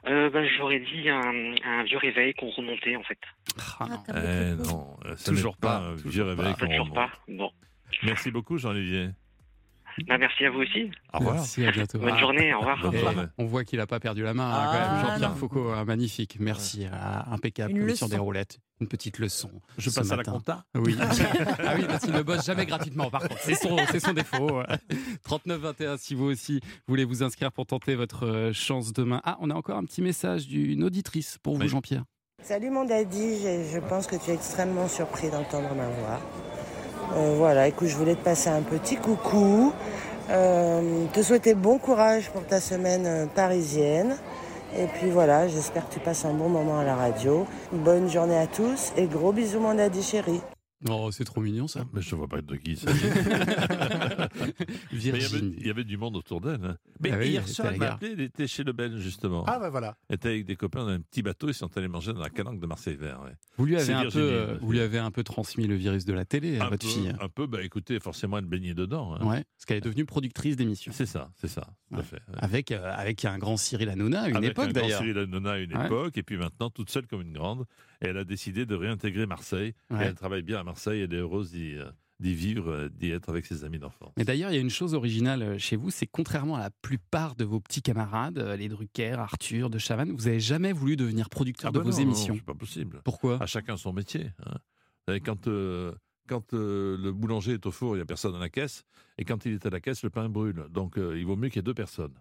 Euh, 0.07 0.29
bah, 0.29 0.41
J'aurais 0.57 0.79
dit 0.79 1.09
un, 1.09 1.55
un 1.65 1.83
vieux 1.83 1.97
réveil 1.97 2.33
qu'on 2.35 2.49
remontait 2.49 2.95
en 2.95 3.03
fait. 3.03 3.17
Ah 3.79 3.87
non. 3.89 4.03
Eh 4.09 4.55
non, 4.67 4.97
ce 5.17 5.31
Toujours 5.31 5.53
n'est 5.55 5.59
pas 5.61 5.79
pas, 5.79 5.85
un 5.87 5.95
toujours 5.95 6.11
vieux 6.11 6.23
pas. 6.23 6.29
réveil 6.29 6.45
Ah, 6.47 6.59
qu'on 6.59 6.65
toujours 6.67 6.81
remonte. 6.85 6.95
pas. 6.95 7.09
Bon. 7.27 7.51
Merci 8.03 8.31
beaucoup 8.31 8.57
Jean-Olivier. 8.57 9.09
Bah, 10.07 10.17
merci 10.17 10.45
à 10.45 10.51
vous 10.51 10.59
aussi. 10.59 10.91
Au 11.13 11.19
revoir. 11.19 11.35
Merci, 11.35 11.65
à 11.65 11.71
bientôt. 11.71 11.99
Bonne 11.99 12.13
Ah. 12.15 12.19
journée, 12.19 12.53
au 12.53 12.59
revoir. 12.59 12.77
On 13.37 13.45
voit 13.45 13.63
qu'il 13.63 13.79
n'a 13.79 13.87
pas 13.87 13.99
perdu 13.99 14.23
la 14.23 14.33
main, 14.33 14.49
hein, 14.49 14.65
quand 14.65 14.77
Ah, 14.77 14.91
même. 14.97 15.05
Jean-Pierre 15.11 15.29
non. 15.29 15.35
Foucault, 15.35 15.69
hein, 15.71 15.85
magnifique. 15.85 16.37
Merci, 16.39 16.85
ah, 16.91 17.31
impeccable, 17.31 17.71
Une 17.71 17.85
leçon. 17.85 18.07
des 18.07 18.17
roulettes. 18.17 18.59
Une 18.81 18.87
petite 18.89 19.19
leçon. 19.19 19.49
Je 19.77 19.89
passe 19.89 20.11
à 20.11 20.17
la 20.17 20.23
compta 20.25 20.65
Oui. 20.75 20.97
ah 21.01 21.75
oui, 21.77 21.85
parce 21.87 22.03
qu'il 22.03 22.13
ne 22.13 22.21
bosse 22.23 22.45
jamais 22.45 22.65
gratuitement, 22.65 23.09
par 23.09 23.21
contre. 23.21 23.39
C'est 23.39 23.55
son, 23.55 23.77
c'est 23.89 24.01
son 24.01 24.11
défaut. 24.11 24.61
39-21, 25.25 25.97
si 25.97 26.13
vous 26.13 26.25
aussi 26.25 26.59
voulez 26.87 27.05
vous 27.05 27.23
inscrire 27.23 27.51
pour 27.53 27.65
tenter 27.65 27.95
votre 27.95 28.25
euh, 28.25 28.51
chance 28.53 28.91
demain. 28.91 29.21
Ah, 29.23 29.37
on 29.39 29.49
a 29.49 29.53
encore 29.53 29.77
un 29.77 29.85
petit 29.85 30.01
message 30.01 30.47
d'une 30.47 30.83
auditrice 30.83 31.37
pour 31.41 31.55
vous, 31.55 31.61
Oui. 31.61 31.67
Jean-Pierre. 31.69 32.03
Salut 32.43 32.69
mon 32.69 32.83
daddy, 32.85 33.39
je 33.73 33.79
pense 33.79 34.07
que 34.07 34.17
tu 34.17 34.29
es 34.29 34.33
extrêmement 34.35 34.87
surpris 34.87 35.29
d'entendre 35.31 35.73
ma 35.73 35.87
voix. 35.87 36.19
Euh, 37.13 37.35
voilà, 37.37 37.67
écoute, 37.67 37.87
je 37.87 37.95
voulais 37.95 38.15
te 38.15 38.23
passer 38.23 38.49
un 38.49 38.61
petit 38.61 38.95
coucou, 38.97 39.73
euh, 40.29 41.05
te 41.13 41.21
souhaiter 41.21 41.53
bon 41.53 41.77
courage 41.77 42.29
pour 42.31 42.43
ta 42.45 42.59
semaine 42.59 43.05
euh, 43.05 43.25
parisienne. 43.27 44.17
Et 44.77 44.87
puis 44.87 45.09
voilà, 45.09 45.47
j'espère 45.47 45.87
que 45.87 45.93
tu 45.93 45.99
passes 45.99 46.25
un 46.25 46.33
bon 46.33 46.49
moment 46.49 46.79
à 46.79 46.83
la 46.83 46.95
radio. 46.95 47.45
Bonne 47.71 48.09
journée 48.09 48.37
à 48.37 48.47
tous 48.47 48.91
et 48.97 49.05
gros 49.05 49.31
bisous 49.31 49.59
mon 49.59 49.75
daddy 49.75 50.03
chéri. 50.03 50.41
Oh, 50.89 51.09
c'est 51.11 51.23
trop 51.23 51.41
mignon, 51.41 51.67
ça. 51.67 51.85
Mais 51.93 52.01
je 52.01 52.13
ne 52.13 52.17
vois 52.19 52.27
pas 52.27 52.41
de 52.41 52.55
qui. 52.57 52.79
Mais 52.85 52.89
il 54.91 55.05
y, 55.07 55.09
avait, 55.09 55.39
il 55.39 55.65
y 55.65 55.69
avait 55.69 55.83
du 55.83 55.97
monde 55.97 56.15
autour 56.15 56.41
d'elle. 56.41 56.63
hein. 56.63 56.77
Mais 56.99 57.11
Ah 57.11 57.17
oui, 57.19 57.29
hier 57.29 57.47
soir, 57.47 57.69
elle 57.71 57.79
m'a 57.79 57.93
appelé, 57.93 58.11
elle 58.13 58.21
était 58.21 58.47
chez 58.47 58.63
le 58.63 58.71
Belge, 58.71 58.99
justement. 58.99 59.43
Ah 59.47 59.57
bah 59.59 59.69
voilà. 59.69 59.97
Elle 60.09 60.15
était 60.15 60.29
avec 60.29 60.45
des 60.45 60.55
copains 60.55 60.83
dans 60.85 60.89
un 60.91 60.99
petit 61.01 61.21
bateau, 61.21 61.47
ils 61.49 61.53
sont 61.53 61.75
allés 61.77 61.87
manger 61.87 62.13
dans 62.13 62.19
la 62.19 62.29
calanque 62.29 62.59
de 62.59 62.67
Marseille 62.67 62.95
Vert. 62.95 63.21
ouais. 63.23 63.31
Vous 63.57 63.65
lui, 63.65 63.77
avez 63.77 63.93
un 63.93 64.09
peu, 64.09 64.19
euh, 64.19 64.57
vous 64.61 64.71
lui 64.71 64.79
avez 64.79 64.99
un 64.99 65.11
peu 65.11 65.23
transmis 65.23 65.65
le 65.67 65.75
virus 65.75 66.05
de 66.05 66.13
la 66.13 66.25
télé 66.25 66.59
à 66.59 66.65
un 66.65 66.69
votre 66.69 66.85
peu, 66.85 66.91
fille. 66.91 67.13
Un 67.19 67.29
peu, 67.29 67.47
bah 67.47 67.63
écoutez, 67.63 67.99
forcément, 67.99 68.37
elle 68.37 68.45
baignait 68.45 68.73
dedans. 68.73 69.15
hein. 69.15 69.25
Ouais, 69.25 69.43
parce 69.55 69.65
qu'elle 69.65 69.77
est 69.77 69.81
devenue 69.81 70.05
productrice 70.05 70.55
d'émissions. 70.55 70.91
C'est 70.93 71.05
ça, 71.05 71.31
c'est 71.35 71.47
ça, 71.47 71.67
tout 71.91 71.99
à 71.99 72.03
fait. 72.03 72.17
ouais. 72.17 72.35
Avec, 72.39 72.71
euh, 72.71 72.91
avec 72.95 73.25
un 73.25 73.37
grand 73.37 73.57
Cyril 73.57 73.89
Hanouna 73.89 74.23
à 74.23 74.29
une 74.29 74.35
Avec 74.37 74.51
époque 74.51 74.65
un 74.65 74.71
grand 74.71 74.81
d'ailleurs. 74.81 74.99
Cyril 75.01 75.17
Hanouna 75.17 75.51
à 75.53 75.57
une 75.59 75.75
Ouais. 75.75 75.85
époque, 75.85 76.17
et 76.17 76.23
puis 76.23 76.37
maintenant, 76.37 76.69
toute 76.69 76.89
seule 76.89 77.07
comme 77.07 77.21
une 77.21 77.33
grande, 77.33 77.65
et 78.01 78.07
elle 78.07 78.17
a 78.17 78.23
décidé 78.23 78.65
de 78.65 78.75
réintégrer 78.75 79.25
Marseille. 79.25 79.73
Et 79.91 79.95
elle 80.03 80.15
travaille 80.15 80.41
bien 80.43 80.59
à 80.59 80.63
Marseille, 80.63 80.73
elle 80.87 81.13
est 81.13 81.17
heureuse 81.17 81.51
d'y 81.51 81.75
euh, 81.75 81.89
d'y 82.21 82.33
vivre, 82.33 82.69
euh, 82.71 82.89
d'y 82.89 83.11
être 83.11 83.27
avec 83.29 83.45
ses 83.45 83.65
amis 83.65 83.77
d'enfance. 83.79 84.13
Mais 84.17 84.23
d'ailleurs, 84.23 84.49
il 84.51 84.55
y 84.55 84.57
a 84.57 84.61
une 84.61 84.69
chose 84.69 84.93
originale 84.93 85.41
euh, 85.43 85.57
chez 85.57 85.75
vous, 85.75 85.89
c'est 85.91 86.07
contrairement 86.07 86.55
à 86.55 86.59
la 86.61 86.69
plupart 86.81 87.35
de 87.35 87.43
vos 87.43 87.59
petits 87.59 87.81
camarades, 87.81 88.37
les 88.57 88.69
Drucker, 88.69 89.13
Arthur, 89.19 89.69
de 89.69 89.77
Chavannes, 89.77 90.11
vous 90.13 90.27
avez 90.27 90.39
jamais 90.39 90.71
voulu 90.71 90.95
devenir 90.95 91.29
producteur 91.29 91.69
Ah 91.69 91.71
de 91.73 91.77
bah 91.79 91.83
vos 91.83 91.89
non, 91.91 91.95
non, 91.97 92.01
émissions. 92.03 92.35
c'est 92.35 92.45
pas 92.45 92.53
possible. 92.53 93.01
Pourquoi? 93.03 93.41
À 93.43 93.45
chacun 93.47 93.75
son 93.75 93.91
métier. 93.91 94.31
hein. 94.45 95.17
Quand, 95.25 95.47
euh, 95.47 95.93
quand 96.27 96.53
euh, 96.53 96.97
le 96.97 97.11
boulanger 97.11 97.53
est 97.53 97.65
au 97.65 97.71
four, 97.71 97.95
il 97.95 97.97
n'y 97.97 98.01
a 98.01 98.05
personne 98.05 98.33
à 98.33 98.39
la 98.39 98.49
caisse. 98.49 98.85
Et 99.17 99.25
quand 99.25 99.45
il 99.45 99.53
est 99.53 99.65
à 99.65 99.69
la 99.69 99.79
caisse, 99.81 100.01
le 100.01 100.09
pain 100.09 100.29
brûle. 100.29 100.65
Donc 100.71 100.97
euh, 100.97 101.19
il 101.19 101.25
vaut 101.25 101.35
mieux 101.35 101.49
qu'il 101.49 101.57
y 101.57 101.59
ait 101.59 101.63
deux 101.63 101.73
personnes. 101.75 102.15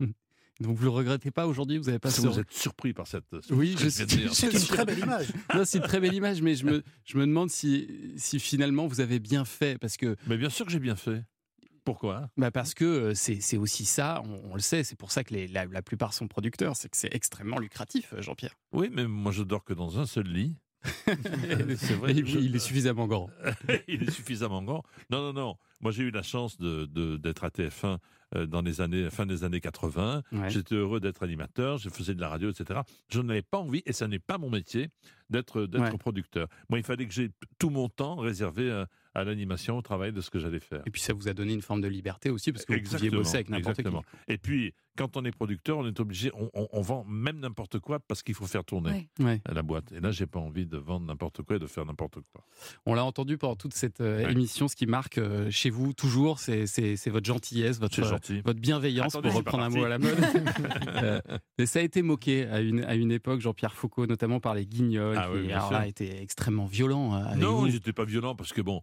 Donc 0.62 0.76
vous 0.76 0.84
le 0.84 0.90
regrettez 0.90 1.30
pas 1.30 1.46
aujourd'hui? 1.46 1.78
Vous 1.78 1.88
avez 1.88 1.98
pas 1.98 2.08
vous 2.08 2.38
êtes 2.38 2.50
surpris 2.52 2.92
par 2.92 3.06
cette. 3.06 3.24
ce 3.40 3.52
Oui, 3.52 3.74
je 3.78 3.84
de 3.84 3.90
suis. 3.90 4.28
C'est 4.34 4.52
une 4.52 4.58
très 4.60 4.84
belle 4.84 4.98
image. 4.98 5.26
Non, 5.54 5.64
c'est 5.64 5.78
une 5.78 5.84
très 5.84 6.00
belle 6.00 6.14
image, 6.14 6.40
mais 6.42 6.54
je 6.54 6.64
me, 6.64 6.82
je 7.04 7.18
me 7.18 7.26
demande 7.26 7.50
si, 7.50 8.12
si 8.16 8.38
finalement 8.38 8.86
vous 8.86 9.00
avez 9.00 9.18
bien 9.18 9.44
fait, 9.44 9.78
parce 9.78 9.96
que 9.96 10.16
Mais 10.26 10.36
bien 10.36 10.50
sûr 10.50 10.64
que 10.66 10.72
j'ai 10.72 10.78
bien 10.80 10.96
fait. 10.96 11.22
Pourquoi? 11.84 12.30
Bah 12.36 12.52
parce 12.52 12.74
que 12.74 12.84
euh, 12.84 13.14
c'est 13.14 13.40
c'est 13.40 13.56
aussi 13.56 13.84
ça, 13.84 14.22
on, 14.24 14.52
on 14.52 14.54
le 14.54 14.60
sait, 14.60 14.84
c'est 14.84 14.94
pour 14.96 15.10
ça 15.10 15.24
que 15.24 15.34
les- 15.34 15.48
la, 15.48 15.64
la 15.64 15.82
plupart 15.82 16.14
sont 16.14 16.28
producteurs, 16.28 16.76
c'est 16.76 16.88
que 16.88 16.96
c'est 16.96 17.12
extrêmement 17.12 17.58
lucratif, 17.58 18.12
euh, 18.12 18.22
Jean-Pierre. 18.22 18.54
Oui, 18.72 18.88
mais 18.92 19.08
moi 19.08 19.32
je 19.32 19.42
dors 19.42 19.64
que 19.64 19.72
dans 19.74 19.98
un 19.98 20.06
seul 20.06 20.28
lit. 20.28 20.54
c'est 21.06 21.94
vrai. 21.94 22.12
il, 22.12 22.26
je- 22.26 22.38
il 22.38 22.54
est 22.54 22.60
suffisamment 22.60 23.06
grand. 23.08 23.30
il 23.88 24.04
est 24.04 24.10
suffisamment 24.10 24.62
grand. 24.62 24.84
Non, 25.10 25.20
non, 25.22 25.32
non. 25.32 25.56
Moi, 25.80 25.90
j'ai 25.90 26.04
eu 26.04 26.10
la 26.12 26.22
chance 26.22 26.56
de- 26.58 26.86
de- 26.86 27.16
d'être 27.16 27.42
à 27.44 27.48
TF1 27.50 27.84
euh, 27.86 27.96
dans 28.46 28.62
les 28.62 28.80
années, 28.80 29.10
fin 29.10 29.26
des 29.26 29.44
années 29.44 29.60
80. 29.60 30.22
Ouais. 30.32 30.50
J'étais 30.50 30.74
heureux 30.74 31.00
d'être 31.00 31.22
animateur, 31.22 31.78
je 31.78 31.88
faisais 31.88 32.14
de 32.14 32.20
la 32.20 32.28
radio, 32.28 32.50
etc. 32.50 32.80
Je 33.10 33.20
n'avais 33.20 33.42
pas 33.42 33.58
envie, 33.58 33.82
et 33.86 33.92
ça 33.92 34.08
n'est 34.08 34.18
pas 34.18 34.38
mon 34.38 34.50
métier, 34.50 34.88
d'être 35.30 35.66
d'être 35.66 35.82
Ouais. 35.92 35.98
producteur. 35.98 36.48
Moi, 36.68 36.78
il 36.78 36.84
fallait 36.84 37.06
que 37.06 37.12
j'ai 37.14 37.30
tout 37.58 37.70
mon 37.70 37.88
temps 37.88 38.16
réservé 38.16 38.70
à, 38.70 38.86
à 39.14 39.24
l'animation, 39.24 39.76
au 39.78 39.82
travail 39.82 40.12
de 40.12 40.20
ce 40.20 40.30
que 40.30 40.38
j'allais 40.38 40.60
faire. 40.60 40.82
Et 40.86 40.90
puis 40.90 41.00
ça 41.00 41.12
vous 41.12 41.28
a 41.28 41.34
donné 41.34 41.52
une 41.52 41.62
forme 41.62 41.80
de 41.80 41.88
liberté 41.88 42.30
aussi, 42.30 42.52
parce 42.52 42.64
que 42.64 42.72
vous 42.74 42.78
pouviez 42.80 42.94
Exactement, 42.96 43.20
bosser 43.22 43.34
avec 43.36 43.48
n'importe 43.50 43.74
qui. 43.76 43.80
exactement. 43.82 44.04
Et 44.28 44.38
puis, 44.38 44.74
quand 44.96 45.16
on 45.16 45.24
est 45.24 45.30
producteur, 45.32 45.78
on 45.78 45.86
est 45.86 45.98
obligé, 46.00 46.30
on, 46.34 46.50
on- 46.54 46.68
on 46.72 46.80
vend 46.82 47.04
même 47.04 47.38
n'importe 47.40 47.78
quoi 47.78 47.98
parce 47.98 48.22
qu'il 48.22 48.34
faut 48.34 48.46
faire 48.46 48.64
tourner 48.64 49.08
la 49.46 49.62
boîte. 49.62 49.90
Et 49.92 50.00
là, 50.00 50.10
j'ai 50.10 50.26
pas 50.26 50.38
envie 50.38 50.66
de 50.66 50.76
vendre 50.76 51.06
n'importe 51.06 51.42
quoi 51.42 51.56
et 51.56 51.58
de 51.58 51.66
faire 51.66 51.86
n'importe 51.86 52.18
quoi. 52.32 52.44
On 52.86 52.94
l'a 52.94 53.04
entendu 53.04 53.38
pendant 53.38 53.56
toute 53.56 53.74
cette 53.74 54.00
euh, 54.00 54.28
émission, 54.28 54.68
ce 54.68 54.76
qui 54.76 54.86
marque 54.86 55.18
euh, 55.18 55.50
chez 55.50 55.70
vous 55.70 55.92
toujours, 55.92 56.38
c'est 56.38 56.66
c'est- 56.66 56.96
c'est 56.96 57.10
votre 57.10 57.26
gentillesse, 57.26 57.78
votre, 57.80 58.04
gentil. 58.04 58.40
votre 58.44 58.60
bienveillance, 58.60 59.14
Attendez, 59.14 59.28
pour 59.30 59.38
reprendre 59.38 59.64
un 59.64 59.70
mot 59.70 59.84
à 59.84 59.88
la 59.88 59.98
mode. 59.98 60.16
Euh, 61.02 61.20
mais 61.58 61.66
ça 61.66 61.78
a 61.78 61.82
été 61.82 62.02
moqué 62.02 62.46
à 62.46 62.60
une, 62.60 62.84
à 62.84 62.94
une 62.94 63.10
époque, 63.12 63.40
Jean-Pierre 63.40 63.74
Foucault, 63.74 64.06
notamment 64.06 64.40
par 64.40 64.54
les 64.54 64.66
guignols, 64.66 65.16
Ah 65.18 65.28
qui 65.32 65.50
alors 65.52 65.72
là, 65.72 65.86
étaient 65.86 66.22
extrêmement 66.22 66.66
violents 66.66 67.14
euh, 67.14 67.24
avec 67.24 67.38
non, 67.42 67.56
vous. 67.60 67.66
ils 67.66 67.72
n'étaient 67.74 67.92
pas 67.92 68.04
violents 68.04 68.34
parce 68.36 68.52
que 68.52 68.60
bon, 68.60 68.82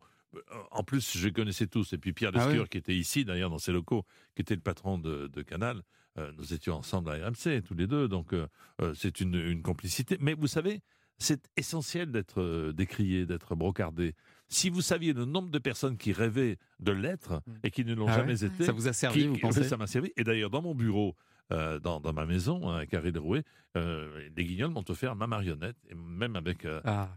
En 0.71 0.83
plus, 0.83 1.17
je 1.17 1.25
les 1.27 1.33
connaissais 1.33 1.67
tous. 1.67 1.93
Et 1.93 1.97
puis 1.97 2.13
Pierre 2.13 2.31
Ah 2.35 2.45
Lescure, 2.47 2.67
qui 2.69 2.77
était 2.77 2.95
ici, 2.95 3.25
d'ailleurs, 3.25 3.49
dans 3.49 3.57
ses 3.57 3.71
locaux, 3.71 4.05
qui 4.35 4.41
était 4.41 4.55
le 4.55 4.61
patron 4.61 4.97
de, 4.97 5.27
de 5.27 5.41
Canal, 5.41 5.81
euh, 6.19 6.31
nous 6.37 6.53
étions 6.53 6.75
ensemble 6.75 7.09
à 7.11 7.13
RMC, 7.27 7.61
tous 7.63 7.73
les 7.75 7.87
deux. 7.87 8.07
Donc, 8.07 8.33
euh, 8.33 8.47
euh, 8.81 8.93
c'est 8.95 9.19
une, 9.21 9.35
une 9.35 9.61
complicité. 9.61 10.17
Mais 10.19 10.33
vous 10.33 10.47
savez, 10.47 10.81
c'est 11.17 11.49
essentiel 11.57 12.11
d'être 12.11 12.71
décrié, 12.73 13.25
d'être 13.25 13.55
brocardé. 13.55 14.15
Si 14.47 14.69
vous 14.69 14.81
saviez 14.81 15.13
le 15.13 15.25
nombre 15.25 15.49
de 15.51 15.59
personnes 15.59 15.97
qui 15.97 16.11
rêvaient 16.13 16.57
de 16.79 16.91
l'être 16.91 17.41
et 17.63 17.71
qui 17.71 17.85
ne 17.85 17.93
l'ont 17.93 18.07
Ah 18.07 18.11
ouais 18.11 18.17
jamais 18.35 18.43
été, 18.43 18.63
Ça 18.65 18.71
vous 18.71 18.87
a 18.87 18.93
servi, 18.93 19.21
qui- 19.21 19.27
vous 19.27 19.37
pensez 19.37 19.63
Ça 19.63 19.77
m'a 19.77 19.87
servi. 19.87 20.11
Et 20.17 20.23
d'ailleurs, 20.23 20.49
dans 20.49 20.61
mon 20.61 20.73
bureau, 20.75 21.15
euh, 21.51 21.79
dans, 21.79 21.99
dans 21.99 22.13
ma 22.13 22.25
maison, 22.25 22.69
à 22.69 22.85
Carré 22.85 23.11
de 23.11 23.19
Rouet, 23.19 23.43
euh, 23.77 24.27
les 24.35 24.45
Guignols 24.45 24.71
m'ont 24.71 24.85
offert 24.89 25.15
ma 25.15 25.27
marionnette, 25.27 25.77
et 25.89 25.95
même 25.95 26.35
avec, 26.35 26.65
euh, 26.65 26.81
Ah. 26.85 27.09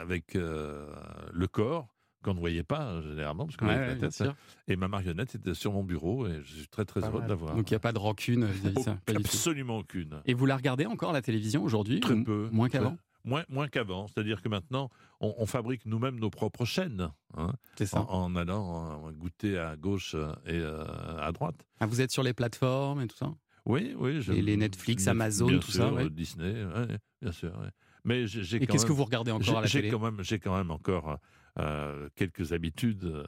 avec 0.00 0.34
le 0.34 1.46
corps 1.50 1.91
qu'on 2.22 2.34
ne 2.34 2.38
voyait 2.38 2.62
pas 2.62 2.86
euh, 2.86 3.02
généralement, 3.02 3.44
parce 3.46 3.56
qu'on 3.56 3.66
Ouais, 3.66 3.86
la 3.88 3.96
tête. 3.96 4.12
sûr. 4.12 4.34
Et 4.68 4.76
ma 4.76 4.88
marionnette 4.88 5.34
était 5.34 5.54
sur 5.54 5.72
mon 5.72 5.84
bureau, 5.84 6.26
et 6.26 6.40
je 6.44 6.54
suis 6.54 6.68
très 6.68 6.84
très 6.84 7.00
Pas 7.00 7.08
heureux 7.08 7.18
mal. 7.18 7.24
de 7.28 7.32
l'avoir. 7.32 7.54
Donc 7.56 7.70
il 7.70 7.74
n'y 7.74 7.76
a 7.76 7.80
pas 7.80 7.92
de 7.92 7.98
rancune 7.98 8.44
vis-à-vis 8.46 8.82
ça. 8.82 8.98
Absolument 9.08 9.78
aucune. 9.78 10.20
Et 10.26 10.34
vous 10.34 10.46
la 10.46 10.56
regardez 10.56 10.86
encore 10.86 11.12
la 11.12 11.22
télévision 11.22 11.62
aujourd'hui 11.62 12.00
Très 12.00 12.14
ou 12.14 12.24
peu. 12.24 12.48
Moins 12.52 12.68
qu'avant? 12.68 12.96
Moins, 13.24 13.44
moins 13.48 13.68
qu'avant. 13.68 14.08
C'est-à-dire 14.08 14.42
que 14.42 14.48
maintenant, 14.48 14.90
on, 15.20 15.32
on 15.38 15.46
fabrique 15.46 15.86
nous-mêmes 15.86 16.18
nos 16.18 16.30
propres 16.30 16.64
chaînes. 16.64 17.08
hein, 17.36 17.52
C'est 17.76 17.86
ça. 17.86 18.00
En, 18.00 18.24
en 18.24 18.36
allant 18.36 19.06
euh, 19.06 19.12
goûter 19.12 19.58
à 19.58 19.76
gauche 19.76 20.16
euh, 20.16 20.32
et 20.44 20.58
euh, 20.58 20.84
à 21.20 21.30
droite. 21.30 21.64
Ah, 21.78 21.86
Vous 21.86 22.00
êtes 22.00 22.10
sur 22.10 22.24
les 22.24 22.32
plateformes 22.32 23.00
et 23.00 23.06
tout 23.06 23.16
ça? 23.16 23.32
Oui, 23.64 23.94
oui. 23.96 24.20
je- 24.22 24.32
Et 24.32 24.42
les 24.42 24.56
Netflix, 24.56 25.04
Net- 25.04 25.10
Amazon, 25.12 25.46
bien 25.46 25.58
tout 25.60 25.70
sûr, 25.70 25.84
ça, 25.84 25.92
ouais. 25.92 26.06
euh, 26.06 26.10
Disney, 26.10 26.64
ouais, 26.64 26.98
bien 27.20 27.30
sûr. 27.30 27.52
Mais 28.04 28.26
j'ai- 28.26 28.56
Et 28.60 28.66
qu'est-ce 28.66 28.84
que 28.86 28.90
vous 28.92 29.04
regardez 29.04 29.30
encore 29.30 29.58
à 29.58 29.60
la 29.60 29.66
j'ai 29.68 29.78
télé? 29.82 29.90
quand 29.92 30.00
même, 30.00 30.18
J'ai 30.24 30.40
quand 30.40 30.56
même 30.56 30.72
encore 30.72 31.18
euh, 31.58 32.08
quelques 32.14 32.52
habitudes 32.52 33.04
euh, 33.04 33.24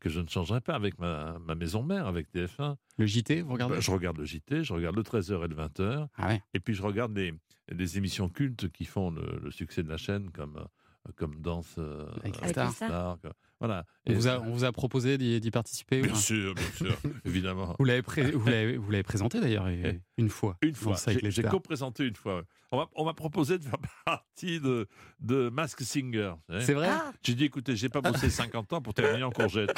que 0.00 0.08
je 0.08 0.20
ne 0.20 0.28
changerai 0.28 0.60
pas 0.60 0.74
avec 0.74 0.98
ma, 0.98 1.38
ma 1.40 1.54
maison 1.54 1.82
mère, 1.82 2.06
avec 2.06 2.32
TF1. 2.32 2.76
Le 2.98 3.06
JT, 3.06 3.42
vous 3.42 3.52
regardez? 3.52 3.74
Bah, 3.76 3.80
Je 3.80 3.90
regarde 3.90 4.16
le 4.18 4.24
JT, 4.24 4.64
je 4.64 4.72
regarde 4.72 4.96
le 4.96 5.02
13h 5.02 5.44
et 5.44 5.48
le 5.48 5.54
20h. 5.56 6.08
Ah 6.16 6.28
ouais. 6.28 6.42
Et 6.54 6.60
puis 6.60 6.74
je 6.74 6.82
regarde 6.82 7.14
les, 7.16 7.34
les 7.70 7.98
émissions 7.98 8.28
cultes 8.28 8.68
qui 8.70 8.84
font 8.86 9.10
le, 9.10 9.38
le 9.42 9.50
succès 9.50 9.82
de 9.82 9.88
la 9.88 9.96
chaîne, 9.98 10.30
comme, 10.30 10.56
euh, 10.56 11.12
comme 11.16 11.40
Danse 11.40 11.74
euh, 11.78 12.06
Avec 12.22 12.40
les 12.40 12.48
stars. 12.48 13.18
que- 13.22 13.28
Voilà. 13.60 13.84
on 14.06 14.12
vous, 14.14 14.28
a, 14.28 14.30
ça- 14.38 14.40
on 14.40 14.52
vous 14.52 14.64
a 14.64 14.72
proposé 14.72 15.18
d'y 15.18 15.50
participer 15.50 16.00
Bien 16.00 16.14
sûr, 16.14 16.54
bien 16.54 16.64
sûr, 16.74 16.96
évidemment. 17.26 17.76
Vous 17.78 17.84
l'avez 17.84 18.02
pré- 18.02 19.02
présenté 19.02 19.40
d'ailleurs 19.40 19.68
et- 19.68 20.00
une 20.18 20.28
fois. 20.28 20.56
Une 20.62 20.74
fois. 20.74 20.96
J'ai 21.06 21.42
co-présenté 21.42 22.04
une 22.04 22.16
fois. 22.16 22.42
On 22.70 23.04
m'a, 23.04 23.12
proposé 23.12 23.58
de 23.58 23.64
faire 23.64 23.78
partie 24.06 24.58
de, 24.58 24.86
de 25.20 25.50
Mask 25.50 25.82
Singer. 25.82 26.32
C'est 26.60 26.72
vrai 26.72 26.88
Ah. 26.90 27.12
J'ai 27.22 27.34
dit, 27.34 27.44
écoutez, 27.44 27.76
j'ai 27.76 27.90
pas 27.90 28.00
bossé 28.00 28.30
50 28.30 28.72
ans 28.72 28.80
pour 28.80 28.94
terminer 28.94 29.24
en 29.24 29.30
courgette. 29.30 29.70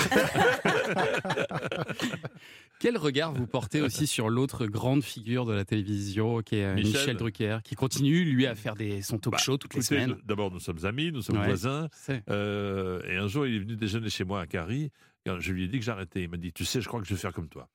Quel 2.78 2.96
regard 2.96 3.32
vous 3.32 3.46
portez 3.46 3.80
aussi 3.80 4.06
sur 4.06 4.28
l'autre 4.28 4.66
grande 4.66 5.02
figure 5.02 5.44
de 5.44 5.52
la 5.52 5.64
télévision, 5.64 6.42
qui 6.42 6.56
est 6.56 6.64
euh, 6.64 6.74
Michel, 6.74 7.00
Michel. 7.00 7.16
Drucker, 7.16 7.58
qui 7.64 7.74
continue, 7.74 8.24
lui, 8.24 8.46
à 8.46 8.54
faire 8.54 8.74
des, 8.74 9.02
son 9.02 9.18
talk 9.18 9.38
show 9.38 9.56
toutes 9.56 9.74
les 9.74 9.80
Bah, 9.80 9.86
semaines 9.86 10.16
D'abord, 10.24 10.50
nous 10.52 10.60
sommes 10.60 10.84
amis, 10.84 11.10
nous 11.10 11.22
sommes 11.22 11.38
Ouais, 11.38 11.46
voisins. 11.46 11.88
Euh, 12.30 13.02
et 13.08 13.16
un 13.16 13.26
jour, 13.26 13.46
il 13.46 13.56
est 13.56 13.60
venu 13.60 13.76
déjeuner 13.76 14.08
chez 14.08 14.24
moi 14.24 14.40
à 14.40 14.46
Carrie. 14.46 14.90
Quand 15.26 15.40
je 15.40 15.52
lui 15.52 15.64
ai 15.64 15.68
dit 15.68 15.78
que 15.78 15.84
j'arrêtais, 15.84 16.22
il 16.22 16.28
m'a 16.28 16.36
dit 16.36 16.52
Tu 16.52 16.64
sais, 16.64 16.80
je 16.80 16.86
crois 16.86 17.00
que 17.00 17.06
je 17.06 17.14
vais 17.14 17.20
faire 17.20 17.32
comme 17.32 17.48
toi. 17.48 17.68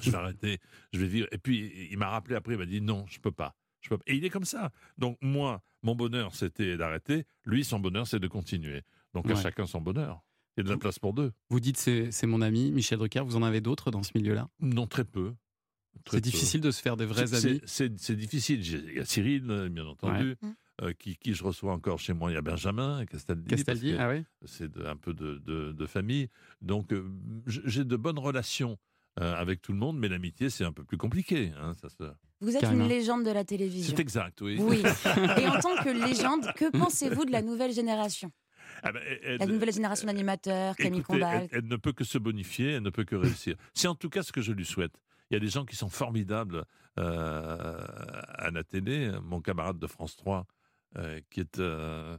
Je 0.00 0.10
vais 0.10 0.16
arrêter, 0.16 0.58
je 0.92 0.98
vais 1.00 1.06
vivre. 1.08 1.28
Et 1.32 1.38
puis, 1.38 1.88
il 1.90 1.98
m'a 1.98 2.08
rappelé 2.08 2.36
après, 2.36 2.54
il 2.54 2.58
m'a 2.58 2.66
dit 2.66 2.80
Non, 2.80 3.04
je 3.08 3.18
peux 3.20 3.32
pas. 3.32 3.54
Je 3.80 3.88
peux 3.88 3.98
pas. 3.98 4.04
Et 4.06 4.14
il 4.16 4.24
est 4.24 4.30
comme 4.30 4.44
ça. 4.44 4.70
Donc, 4.98 5.18
moi, 5.20 5.62
mon 5.82 5.94
bonheur, 5.94 6.34
c'était 6.34 6.76
d'arrêter. 6.76 7.24
Lui, 7.44 7.64
son 7.64 7.80
bonheur, 7.80 8.06
c'est 8.06 8.20
de 8.20 8.28
continuer. 8.28 8.82
Donc, 9.14 9.26
à 9.30 9.34
Ouais. 9.34 9.42
chacun 9.42 9.66
son 9.66 9.80
bonheur. 9.80 10.22
Il 10.56 10.60
y 10.60 10.62
a 10.62 10.64
de 10.64 10.70
la 10.70 10.76
place 10.78 10.98
pour 10.98 11.14
deux. 11.14 11.32
Vous 11.48 11.60
dites 11.60 11.76
c'est 11.78 12.10
c'est 12.10 12.26
mon 12.26 12.42
ami, 12.42 12.70
Michel 12.72 12.98
Drucker, 12.98 13.20
vous 13.24 13.36
en 13.36 13.42
avez 13.42 13.60
d'autres 13.60 13.90
dans 13.90 14.02
ce 14.02 14.10
milieu-là? 14.14 14.48
Non, 14.60 14.86
très 14.86 15.04
peu. 15.04 15.34
Très 16.04 16.18
C'est 16.18 16.22
peu. 16.22 16.30
difficile 16.30 16.60
de 16.60 16.70
se 16.70 16.80
faire 16.82 16.96
des 16.96 17.06
vrais 17.06 17.26
C'est- 17.26 17.46
amis 17.48 17.60
c'est- 17.64 18.16
difficile. 18.16 18.60
Il 18.64 18.94
y 18.96 18.98
a 19.00 19.04
Cyril, 19.04 19.42
bien 19.70 19.86
entendu, 19.86 20.36
Ouais. 20.42 20.50
euh, 20.82 20.92
qui, 20.92 21.16
qui 21.16 21.34
je 21.34 21.42
reçois 21.44 21.72
encore 21.72 21.98
chez 21.98 22.12
moi. 22.12 22.30
Il 22.30 22.34
y 22.34 22.36
a 22.36 22.42
Benjamin 22.42 23.04
Castaldi. 23.06 23.48
Castaldi, 23.48 23.94
ah 23.98 24.08
ouais 24.08 24.24
C'est 24.44 24.70
de- 24.70 24.84
un 24.84 24.96
peu 24.96 25.14
de, 25.14 25.38
de- 25.44 25.72
de 25.72 25.86
famille. 25.86 26.28
Donc, 26.62 26.92
euh, 26.92 27.08
j'ai 27.46 27.84
de 27.84 27.96
bonnes 27.96 28.18
relations 28.18 28.76
avec 29.16 29.60
tout 29.60 29.72
le 29.72 29.78
monde, 29.78 29.98
mais 29.98 30.08
l'amitié, 30.08 30.48
c'est 30.50 30.64
un 30.64 30.72
peu 30.72 30.84
plus 30.84 30.96
compliqué. 30.96 31.52
hein, 31.60 31.74
ça 31.74 31.88
se- 31.90 32.10
Vous 32.40 32.54
êtes 32.54 32.62
Carrément. 32.62 32.84
une 32.84 32.88
légende 32.88 33.24
de 33.24 33.30
la 33.30 33.44
télévision. 33.44 33.94
C'est 33.94 34.00
exact, 34.00 34.40
oui. 34.40 34.56
Oui. 34.60 34.82
Et 35.38 35.46
en 35.48 35.58
tant 35.60 35.76
que 35.82 35.90
légende, 35.90 36.46
que 36.56 36.70
pensez-vous 36.70 37.24
de 37.26 37.30
la 37.32 37.42
nouvelle 37.42 37.72
génération? 37.72 38.30
Ah 38.82 38.92
ben, 38.92 39.02
elle- 39.22 39.38
La 39.38 39.46
nouvelle 39.46 39.72
génération 39.72 40.06
d'animateurs, 40.06 40.74
Camille 40.76 41.00
Écoutez, 41.00 41.18
Combal. 41.20 41.48
elle, 41.52 41.58
elle 41.64 41.68
ne 41.68 41.76
peut 41.76 41.92
que 41.92 42.04
se 42.04 42.16
bonifier, 42.18 42.72
elle 42.72 42.82
ne 42.82 42.88
peut 42.90 43.04
que 43.04 43.16
réussir. 43.16 43.56
C'est 43.74 43.88
en 43.88 43.94
tout 43.94 44.08
cas 44.08 44.22
ce 44.22 44.32
que 44.32 44.40
je 44.40 44.52
lui 44.52 44.64
souhaite. 44.64 44.92
Il 45.30 45.34
y 45.34 45.36
a 45.36 45.40
des 45.40 45.48
gens 45.48 45.64
qui 45.66 45.76
sont 45.76 45.90
formidables 45.90 46.64
euh, 46.98 47.78
à 48.38 48.50
la 48.50 48.64
télé. 48.64 49.10
Mon 49.22 49.40
camarade 49.40 49.78
de 49.78 49.86
France 49.86 50.16
3, 50.16 50.46
euh, 50.96 51.20
qui 51.30 51.40
est... 51.40 51.58
euh, 51.58 52.16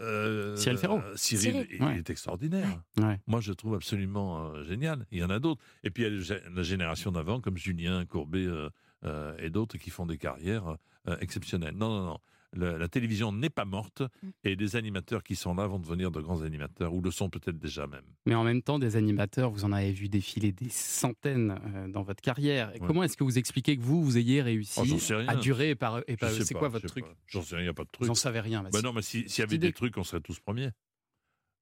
euh, 0.00 0.56
Cyril 0.56 0.78
Ferraud. 0.78 0.98
euh, 0.98 1.12
Cyril, 1.16 1.52
Cyril. 1.52 1.66
il, 1.72 1.82
Ouais. 1.82 1.92
il 1.94 1.98
est 1.98 2.10
extraordinaire. 2.10 2.82
Ouais. 2.98 3.18
Moi, 3.26 3.40
je 3.40 3.50
le 3.50 3.54
trouve 3.56 3.74
absolument 3.74 4.50
euh, 4.52 4.64
génial. 4.64 5.06
Il 5.10 5.18
y 5.18 5.24
en 5.24 5.30
a 5.30 5.38
d'autres. 5.38 5.62
Et 5.84 5.90
puis, 5.90 6.04
il 6.04 6.22
y 6.26 6.32
a 6.32 6.36
la 6.54 6.62
génération 6.62 7.12
d'avant, 7.12 7.40
comme 7.40 7.56
Julien 7.56 8.04
Courbet 8.06 8.44
euh, 8.46 8.68
euh, 9.04 9.34
et 9.38 9.50
d'autres 9.50 9.78
qui 9.78 9.90
font 9.90 10.06
des 10.06 10.18
carrières 10.18 10.76
euh, 11.08 11.16
exceptionnelles. 11.20 11.74
Non, 11.76 11.88
non, 11.88 12.04
non. 12.06 12.18
La 12.52 12.88
télévision 12.88 13.30
n'est 13.30 13.48
pas 13.48 13.64
morte 13.64 14.02
et 14.42 14.56
les 14.56 14.74
animateurs 14.74 15.22
qui 15.22 15.36
sont 15.36 15.54
là 15.54 15.68
vont 15.68 15.78
devenir 15.78 16.10
de 16.10 16.20
grands 16.20 16.42
animateurs 16.42 16.92
ou 16.92 17.00
le 17.00 17.12
sont 17.12 17.30
peut-être 17.30 17.58
déjà 17.58 17.86
même. 17.86 18.04
Mais 18.26 18.34
en 18.34 18.42
même 18.42 18.60
temps, 18.60 18.80
des 18.80 18.96
animateurs, 18.96 19.50
vous 19.50 19.64
en 19.64 19.70
avez 19.70 19.92
vu 19.92 20.08
défiler 20.08 20.50
des 20.50 20.68
centaines 20.68 21.56
euh, 21.76 21.86
dans 21.88 22.02
votre 22.02 22.20
carrière. 22.20 22.74
Et 22.74 22.80
Ouais. 22.80 22.86
Comment 22.88 23.04
est-ce 23.04 23.16
que 23.16 23.22
vous 23.22 23.38
expliquez 23.38 23.76
que 23.76 23.82
vous, 23.82 24.02
vous 24.02 24.18
ayez 24.18 24.42
réussi 24.42 24.80
Oh, 24.80 25.14
à 25.28 25.36
durer 25.36 25.70
et 25.70 25.74
par, 25.76 25.98
et 26.08 26.16
sais 26.18 26.44
C'est 26.44 26.54
pas, 26.54 26.58
quoi 26.60 26.68
je 26.68 26.72
votre 26.72 26.82
sais 26.88 27.00
truc 27.00 27.04
pas. 27.04 27.14
J'en 27.26 27.42
sais 27.42 27.54
rien, 27.54 27.62
il 27.62 27.66
n'y 27.66 27.70
a 27.70 27.74
pas 27.74 27.84
de 27.84 27.90
truc. 27.90 28.06
Vous 28.06 28.10
en 28.10 28.14
savez 28.16 28.40
rien. 28.40 28.64
bah 28.64 28.70
Bah 28.72 28.78
si. 28.80 28.84
non, 28.84 28.92
mais 28.92 29.02
si- 29.02 29.08
s'il 29.10 29.26
y 29.26 29.28
Cette 29.30 29.44
avait 29.44 29.56
idée- 29.56 29.66
des 29.68 29.72
trucs, 29.72 29.96
on 29.96 30.02
serait 30.04 30.20
tous 30.20 30.40
premiers. 30.40 30.70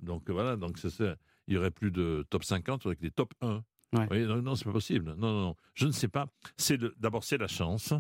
Donc 0.03 0.30
euh, 0.30 0.32
voilà, 0.32 0.57
donc 0.57 0.78
c'est 0.78 0.91
ça. 0.91 1.16
Il 1.49 1.55
y 1.55 1.57
aurait 1.59 1.70
plus 1.70 1.91
de 1.91 2.24
top 2.30 2.45
50, 2.45 2.82
il 2.82 2.84
y 2.84 2.89
aurait 2.89 2.97
que 2.97 3.03
des 3.03 3.11
top 3.11 3.34
1. 3.43 3.62
Ouais. 3.95 4.07
Oui, 4.11 4.26
non, 4.26 4.41
non, 4.43 4.55
c'est 4.55 4.64
pas 4.64 4.72
possible. 4.72 5.14
Non, 5.18 5.32
non, 5.32 5.41
non. 5.43 5.57
Je 5.74 5.86
ne 5.86 5.93
sais 5.93 6.09
pas. 6.09 6.28
C'est 6.57 6.78
D'abord, 6.99 7.24
c'est 7.24 7.39
la 7.39 7.49
chance, 7.49 7.93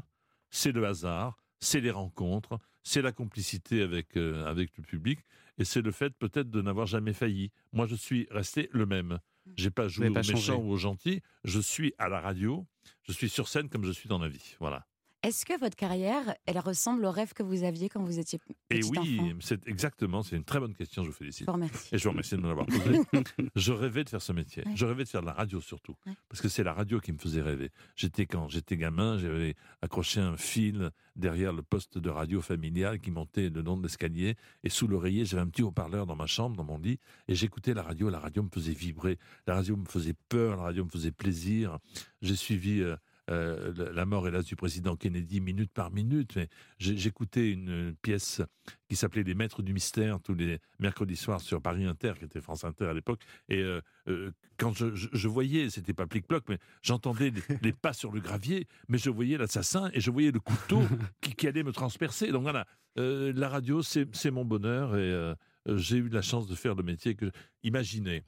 c'est 0.50 0.72
le 0.72 0.86
hasard, 0.86 1.38
c'est 1.60 1.80
les 1.80 1.90
rencontres, 1.90 2.58
c'est 2.82 3.02
la 3.02 3.12
complicité 3.12 3.82
avec, 3.82 4.16
euh, 4.16 4.44
avec 4.46 4.76
le 4.76 4.82
public, 4.82 5.20
et 5.58 5.64
c'est 5.64 5.82
le 5.82 5.90
fait 5.90 6.10
peut-être 6.18 6.50
de 6.50 6.62
n'avoir 6.62 6.86
jamais 6.86 7.12
failli. 7.12 7.50
Moi, 7.72 7.86
je 7.86 7.94
suis 7.94 8.26
resté 8.30 8.68
le 8.72 8.86
même. 8.86 9.18
J'ai 9.56 9.70
pas 9.70 9.88
joué 9.88 10.04
n'avez 10.04 10.10
au 10.10 10.14
pas 10.14 10.22
changé. 10.22 10.52
méchant 10.52 10.62
ou 10.62 10.70
au 10.70 10.76
gentil. 10.76 11.22
Je 11.44 11.58
suis 11.60 11.94
à 11.98 12.08
la 12.08 12.20
radio, 12.20 12.66
je 13.02 13.12
suis 13.12 13.28
sur 13.28 13.48
scène 13.48 13.68
comme 13.68 13.84
je 13.84 13.92
suis 13.92 14.08
dans 14.08 14.18
la 14.18 14.28
vie. 14.28 14.56
Voilà. 14.60 14.86
Est-ce 15.24 15.44
que 15.44 15.58
votre 15.58 15.74
carrière, 15.74 16.34
elle 16.46 16.60
ressemble 16.60 17.04
au 17.04 17.10
rêve 17.10 17.32
que 17.32 17.42
vous 17.42 17.64
aviez 17.64 17.88
quand 17.88 18.00
vous 18.02 18.20
étiez 18.20 18.38
Et 18.70 18.78
petit 18.78 18.90
oui, 18.90 19.18
enfant? 19.20 19.38
c'est 19.40 19.66
exactement, 19.66 20.22
c'est 20.22 20.36
une 20.36 20.44
très 20.44 20.60
bonne 20.60 20.74
question, 20.74 21.02
je 21.02 21.08
vous 21.08 21.14
félicite. 21.14 21.40
Je 21.40 21.46
vous 21.46 21.52
remercie. 21.54 21.94
Et 21.94 21.98
je 21.98 22.04
vous 22.04 22.10
remercie 22.10 22.36
de 22.36 22.40
me 22.40 22.46
l'avoir 22.48 22.66
posée. 22.66 23.00
je 23.56 23.72
rêvais 23.72 24.04
de 24.04 24.08
faire 24.10 24.22
ce 24.22 24.32
métier. 24.32 24.62
Ouais. 24.64 24.76
Je 24.76 24.86
rêvais 24.86 25.02
de 25.02 25.08
faire 25.08 25.20
de 25.22 25.26
la 25.26 25.32
radio 25.32 25.60
surtout. 25.60 25.96
Ouais. 26.06 26.12
Parce 26.28 26.40
que 26.40 26.48
c'est 26.48 26.62
la 26.62 26.72
radio 26.72 27.00
qui 27.00 27.10
me 27.12 27.18
faisait 27.18 27.42
rêver. 27.42 27.70
J'étais 27.96 28.26
quand 28.26 28.48
j'étais 28.48 28.76
gamin, 28.76 29.18
j'avais 29.18 29.56
accroché 29.82 30.20
un 30.20 30.36
fil 30.36 30.90
derrière 31.16 31.52
le 31.52 31.62
poste 31.62 31.98
de 31.98 32.10
radio 32.10 32.40
familial 32.40 33.00
qui 33.00 33.10
montait 33.10 33.48
le 33.50 33.60
long 33.62 33.76
de 33.76 33.82
l'escalier. 33.82 34.36
Et 34.62 34.68
sous 34.70 34.86
l'oreiller, 34.86 35.24
j'avais 35.24 35.42
un 35.42 35.48
petit 35.48 35.62
haut-parleur 35.64 36.06
dans 36.06 36.14
ma 36.14 36.26
chambre, 36.26 36.56
dans 36.56 36.62
mon 36.64 36.78
lit. 36.78 37.00
Et 37.26 37.34
j'écoutais 37.34 37.74
la 37.74 37.82
radio. 37.82 38.08
La 38.08 38.20
radio 38.20 38.44
me 38.44 38.50
faisait 38.50 38.72
vibrer. 38.72 39.18
La 39.48 39.54
radio 39.56 39.76
me 39.76 39.84
faisait 39.86 40.14
peur. 40.28 40.58
La 40.58 40.62
radio 40.62 40.84
me 40.84 40.90
faisait 40.90 41.10
plaisir. 41.10 41.78
J'ai 42.22 42.36
suivi. 42.36 42.82
euh, 42.82 42.94
euh, 43.28 43.92
la- 43.92 44.06
mort, 44.06 44.26
hélas, 44.26 44.44
du 44.44 44.56
président 44.56 44.96
Kennedy 44.96 45.40
minute 45.40 45.70
par 45.72 45.90
minute. 45.90 46.34
Mais 46.36 46.48
j'écoutais 46.78 47.50
une 47.50 47.94
pièce 48.02 48.40
qui 48.88 48.96
s'appelait 48.96 49.22
Les 49.22 49.34
Maîtres 49.34 49.62
du 49.62 49.72
Mystère 49.72 50.20
tous 50.20 50.34
les 50.34 50.58
mercredis 50.78 51.16
soirs 51.16 51.40
sur 51.40 51.60
Paris 51.60 51.84
Inter, 51.84 52.14
qui 52.18 52.24
était 52.24 52.40
France 52.40 52.64
Inter 52.64 52.86
à 52.86 52.94
l'époque. 52.94 53.22
Et 53.48 53.58
euh, 53.58 53.80
euh, 54.08 54.30
quand 54.56 54.72
je, 54.76 54.94
je- 54.94 55.08
je 55.12 55.28
voyais, 55.28 55.70
c'était 55.70 55.94
pas 55.94 56.06
plic-ploc, 56.06 56.44
mais 56.48 56.58
j'entendais 56.82 57.30
les, 57.30 57.42
les 57.62 57.72
pas 57.72 57.92
sur 57.92 58.12
le 58.12 58.20
gravier, 58.20 58.66
mais 58.88 58.98
je 58.98 59.10
voyais 59.10 59.36
l'assassin 59.38 59.90
et 59.92 60.00
je 60.00 60.10
voyais 60.10 60.30
le 60.30 60.40
couteau 60.40 60.80
qui, 61.20 61.34
qui 61.34 61.46
allait 61.46 61.62
me 61.64 61.72
transpercer. 61.72 62.32
Donc 62.32 62.42
voilà, 62.42 62.66
la 62.96 63.48
radio, 63.48 63.82
c'est 63.82 64.30
mon 64.30 64.44
bonheur 64.44 64.96
et 64.96 65.34
j'ai 65.76 65.98
eu 65.98 66.08
la 66.08 66.22
chance 66.22 66.46
de 66.46 66.54
faire 66.54 66.74
le 66.74 66.82
métier 66.82 67.14
que. 67.14 67.30
Imaginez, 67.62 68.22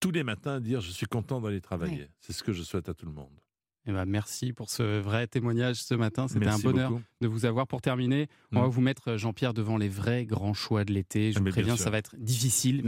tous 0.00 0.10
les 0.10 0.22
matins 0.22 0.60
dire 0.60 0.80
je 0.80 0.90
suis 0.90 1.06
content 1.06 1.40
d'aller 1.40 1.60
travailler. 1.60 2.08
C'est 2.20 2.32
ce 2.32 2.42
que 2.44 2.52
je 2.52 2.62
souhaite 2.62 2.88
à 2.88 2.94
tout 2.94 3.06
le 3.06 3.12
monde. 3.12 3.32
Eh 3.86 3.92
ben, 3.92 4.06
merci 4.06 4.54
pour 4.54 4.70
ce 4.70 4.98
vrai 5.00 5.26
témoignage 5.26 5.76
ce 5.82 5.94
matin. 5.94 6.26
C'était 6.26 6.46
un 6.46 6.58
bonheur 6.58 6.90
beaucoup. 6.90 7.02
de 7.20 7.28
vous 7.28 7.44
avoir. 7.44 7.66
Pour 7.66 7.82
terminer, 7.82 8.28
on 8.52 8.60
va 8.62 8.66
Mm. 8.66 8.70
vous 8.70 8.80
mettre, 8.80 9.08
euh, 9.12 9.18
Jean-Pierre, 9.18 9.52
devant 9.52 9.76
les 9.76 9.90
vrais 9.90 10.24
grands 10.24 10.54
choix 10.54 10.84
de 10.84 10.92
l'été. 10.94 11.32
Je 11.32 11.36
Ah, 11.36 11.40
vous 11.40 11.44
mais 11.44 11.50
préviens, 11.50 11.76
ça 11.76 11.90
va 11.90 11.98
être 11.98 12.16
difficile, 12.18 12.80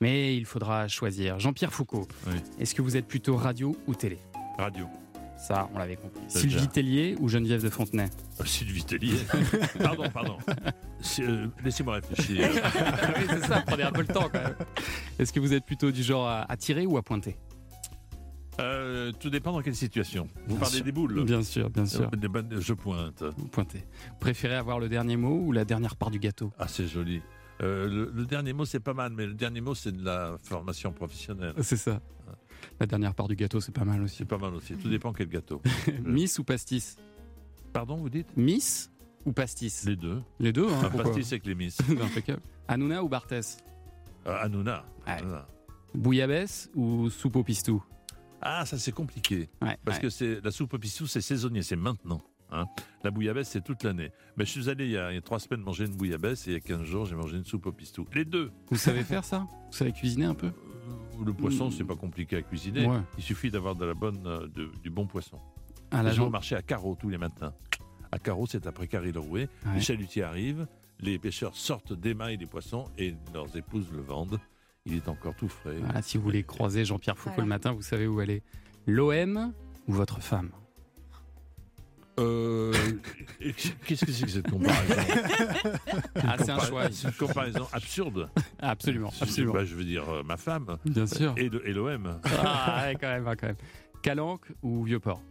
mais, 0.00 0.36
il 0.36 0.44
faudra 0.44 0.88
choisir. 0.88 1.38
Jean-Pierre 1.38 1.72
Foucault, 1.72 2.08
est-ce 2.58 2.74
que 2.74 2.82
vous 2.82 2.96
êtes 2.96 3.06
plutôt 3.06 3.36
radio 3.36 3.76
ou 3.86 3.94
télé? 3.94 4.18
Radio. 4.58 4.86
Ça, 5.38 5.68
on 5.74 5.78
l'avait 5.78 5.96
compris. 5.96 6.22
Sylvie 6.28 6.56
bien. 6.56 6.66
Tellier 6.66 7.16
ou 7.18 7.28
Geneviève 7.28 7.62
de 7.64 7.68
Fontenay? 7.70 8.08
Euh, 8.40 8.44
Sylvie 8.44 8.84
Tellier. 8.84 9.16
pardon, 9.82 10.08
pardon. 10.10 10.36
Euh, 11.18 11.48
Laissez-moi 11.64 11.94
réfléchir. 11.94 12.48
oui, 13.18 13.24
c'est 13.28 13.46
ça, 13.46 13.62
prenez 13.66 13.82
un 13.82 13.90
peu 13.90 14.02
le 14.02 14.06
temps 14.06 14.28
quand 14.32 14.40
même. 14.40 14.54
Est-ce 15.18 15.32
que 15.32 15.40
vous 15.40 15.52
êtes 15.52 15.64
plutôt 15.64 15.90
du 15.90 16.02
genre 16.04 16.28
à, 16.28 16.42
à 16.50 16.56
tirer 16.56 16.86
ou 16.86 16.96
à 16.96 17.02
pointer? 17.02 17.36
Euh, 18.60 19.12
tout 19.18 19.30
dépend 19.30 19.52
dans 19.52 19.62
quelle 19.62 19.74
situation. 19.76 20.28
Vous 20.46 20.54
Bien 20.56 20.58
parlez 20.58 20.76
sûr. 20.76 20.84
des 20.84 20.92
boules 20.92 21.24
Bien 21.24 21.42
sûr, 21.42 21.70
bien 21.70 21.86
sûr. 21.86 22.10
Euh, 22.12 22.16
des 22.16 22.28
bonnes- 22.28 22.60
Je 22.60 22.72
pointe. 22.74 23.22
Vous 23.36 23.48
pointez. 23.48 23.84
Préférez 24.20 24.56
avoir 24.56 24.78
le 24.78 24.88
dernier 24.88 25.16
mot 25.16 25.40
ou 25.46 25.52
la 25.52 25.64
dernière 25.64 25.96
part 25.96 26.10
du 26.10 26.18
gâteau? 26.18 26.52
Ah, 26.58 26.68
c'est 26.68 26.86
joli. 26.86 27.22
Euh, 27.62 27.88
le, 27.88 28.10
le 28.14 28.26
dernier 28.26 28.52
mot, 28.52 28.64
c'est 28.64 28.80
pas 28.80 28.92
mal, 28.94 29.12
mais 29.16 29.26
le 29.26 29.34
dernier 29.34 29.60
mot, 29.60 29.74
c'est 29.74 29.92
de 29.92 30.04
la 30.04 30.36
formation 30.42 30.92
professionnelle. 30.92 31.54
C'est 31.62 31.76
ça. 31.76 32.00
La 32.78 32.86
dernière 32.86 33.14
part 33.14 33.26
du 33.28 33.36
gâteau, 33.36 33.60
c'est 33.60 33.74
pas 33.74 33.84
mal 33.84 34.02
aussi. 34.02 34.16
C'est 34.18 34.24
pas 34.24 34.38
mal 34.38 34.54
aussi. 34.54 34.74
Tout 34.74 34.88
dépend 34.88 35.12
quel 35.12 35.28
gâteau. 35.28 35.62
Miss 36.04 36.38
ou 36.38 36.44
pastis? 36.44 36.96
Pardon, 37.72 37.96
vous 37.96 38.10
dites? 38.10 38.36
Miss 38.36 38.90
ou 39.24 39.32
pastis? 39.32 39.84
Les 39.86 39.96
deux. 39.96 40.20
Les 40.40 40.52
deux, 40.52 40.66
hein, 40.68 40.78
Un 40.78 40.90
pourquoi 40.90 41.04
pastis 41.04 41.32
avec 41.32 41.46
les 41.46 41.54
miss. 41.54 41.78
Impeccable. 41.90 42.42
Hanouna 42.68 43.02
ou 43.02 43.08
Barthès 43.08 43.58
Euh, 44.26 44.36
Hanouna. 44.42 44.84
Hanouna. 45.06 45.46
Bouillabaisse 45.94 46.70
ou 46.74 47.08
soupe 47.10 47.36
au 47.36 47.42
pistou? 47.44 47.82
Ah, 48.42 48.66
ça 48.66 48.76
c'est 48.78 48.92
compliqué. 48.92 49.48
Ouais, 49.62 49.78
parce 49.84 49.98
ouais. 49.98 50.02
que 50.02 50.10
c'est 50.10 50.40
la 50.44 50.50
soupe 50.50 50.74
au 50.74 50.78
pistou, 50.78 51.06
c'est 51.06 51.20
saisonnier, 51.20 51.62
c'est 51.62 51.76
maintenant. 51.76 52.20
hein. 52.50 52.66
La 53.04 53.10
bouillabaisse, 53.10 53.48
c'est 53.48 53.62
toute 53.64 53.82
l'année. 53.84 54.10
Mais 54.36 54.44
je 54.44 54.50
suis 54.50 54.68
allé 54.68 54.84
il 54.86 54.90
y, 54.92 54.96
a, 54.98 55.10
il 55.12 55.14
y 55.14 55.18
a 55.18 55.22
trois 55.22 55.38
semaines 55.38 55.60
manger 55.62 55.86
une 55.86 55.94
bouillabaisse 55.96 56.46
et 56.48 56.50
il 56.50 56.54
y 56.54 56.56
a 56.56 56.60
15 56.60 56.82
jours, 56.82 57.06
j'ai 57.06 57.14
mangé 57.16 57.36
une 57.36 57.44
soupe 57.44 57.66
au 57.66 57.72
pistou. 57.72 58.06
Les 58.14 58.24
deux. 58.24 58.50
Vous 58.70 58.76
savez 58.76 59.04
faire 59.04 59.24
ça? 59.24 59.46
Vous 59.70 59.76
savez 59.76 59.92
cuisiner 59.92 60.24
un 60.26 60.34
peu? 60.34 60.48
Euh, 60.48 61.24
Le 61.24 61.32
poisson, 61.32 61.70
c'est 61.70 61.84
pas 61.84 61.94
compliqué 61.96 62.36
à 62.36 62.42
cuisiner. 62.42 62.86
Ouais. 62.86 62.98
Il 63.16 63.22
suffit 63.22 63.50
d'avoir 63.50 63.74
de 63.76 63.84
la 63.84 63.94
bonne, 63.94 64.26
euh, 64.26 64.48
de- 64.48 64.70
du 64.82 64.90
bon 64.90 65.06
poisson. 65.06 65.38
Vais 65.92 66.00
au 66.08 66.12
jambe. 66.12 66.32
marché 66.32 66.56
à 66.56 66.62
Carreau 66.62 66.96
tous 66.98 67.08
les 67.10 67.18
matins. 67.18 67.52
À 68.10 68.18
Carreau, 68.18 68.46
c'est 68.46 68.66
après 68.66 68.88
Carré-le-Rouet. 68.88 69.48
Ouais. 69.66 69.74
Les 69.74 69.80
chalutiers 69.80 70.22
arrivent, 70.22 70.66
les 71.00 71.18
pêcheurs 71.18 71.54
sortent 71.54 71.92
d'émail 71.92 72.38
des 72.38 72.46
poissons 72.46 72.84
et 72.98 73.14
leurs 73.32 73.56
épouses 73.56 73.90
le 73.92 74.00
vendent. 74.02 74.38
Il 74.86 74.96
est 74.96 75.08
encore 75.08 75.34
tout 75.36 75.48
frais. 75.48 75.76
Voilà, 75.82 76.02
si 76.02 76.16
vous 76.16 76.24
voulez 76.24 76.42
croiser 76.42 76.84
Jean-Pierre 76.84 77.16
Foucault 77.18 77.40
le 77.42 77.46
matin, 77.46 77.72
vous 77.72 77.82
savez 77.82 78.06
où 78.06 78.18
aller. 78.20 78.42
L'OM 78.86 79.52
ou 79.86 79.92
votre 79.92 80.20
femme? 80.20 80.50
Euh, 82.20 82.72
Qu'est-ce 83.86 84.04
que 84.04 84.12
c'est 84.12 84.24
que 84.26 84.30
cette 84.30 84.46
comparaison? 84.50 84.94
Ah, 86.16 86.36
c'est 86.38 86.50
un 86.50 86.58
choix. 86.58 86.90
C'est 86.90 87.06
une 87.08 87.14
comparaison 87.14 87.66
absurde. 87.72 88.28
Absolument, 88.58 89.10
Je- 89.16 89.22
absolument. 89.22 89.54
bah, 89.54 89.64
je 89.64 89.74
veux 89.74 89.84
dire 89.84 90.08
euh, 90.10 90.22
ma 90.22 90.36
femme. 90.36 90.76
Bien 90.84 91.06
sûr. 91.06 91.32
Et 91.38 91.48
l'OM. 91.48 92.20
Ah, 92.24 92.84
ouais, 92.86 92.96
quand 93.00 93.08
même, 93.08 93.24
quand 93.24 93.46
même. 93.46 93.56
Calanque 94.02 94.46
ou 94.62 94.82
Vieux-Port? 94.84 95.22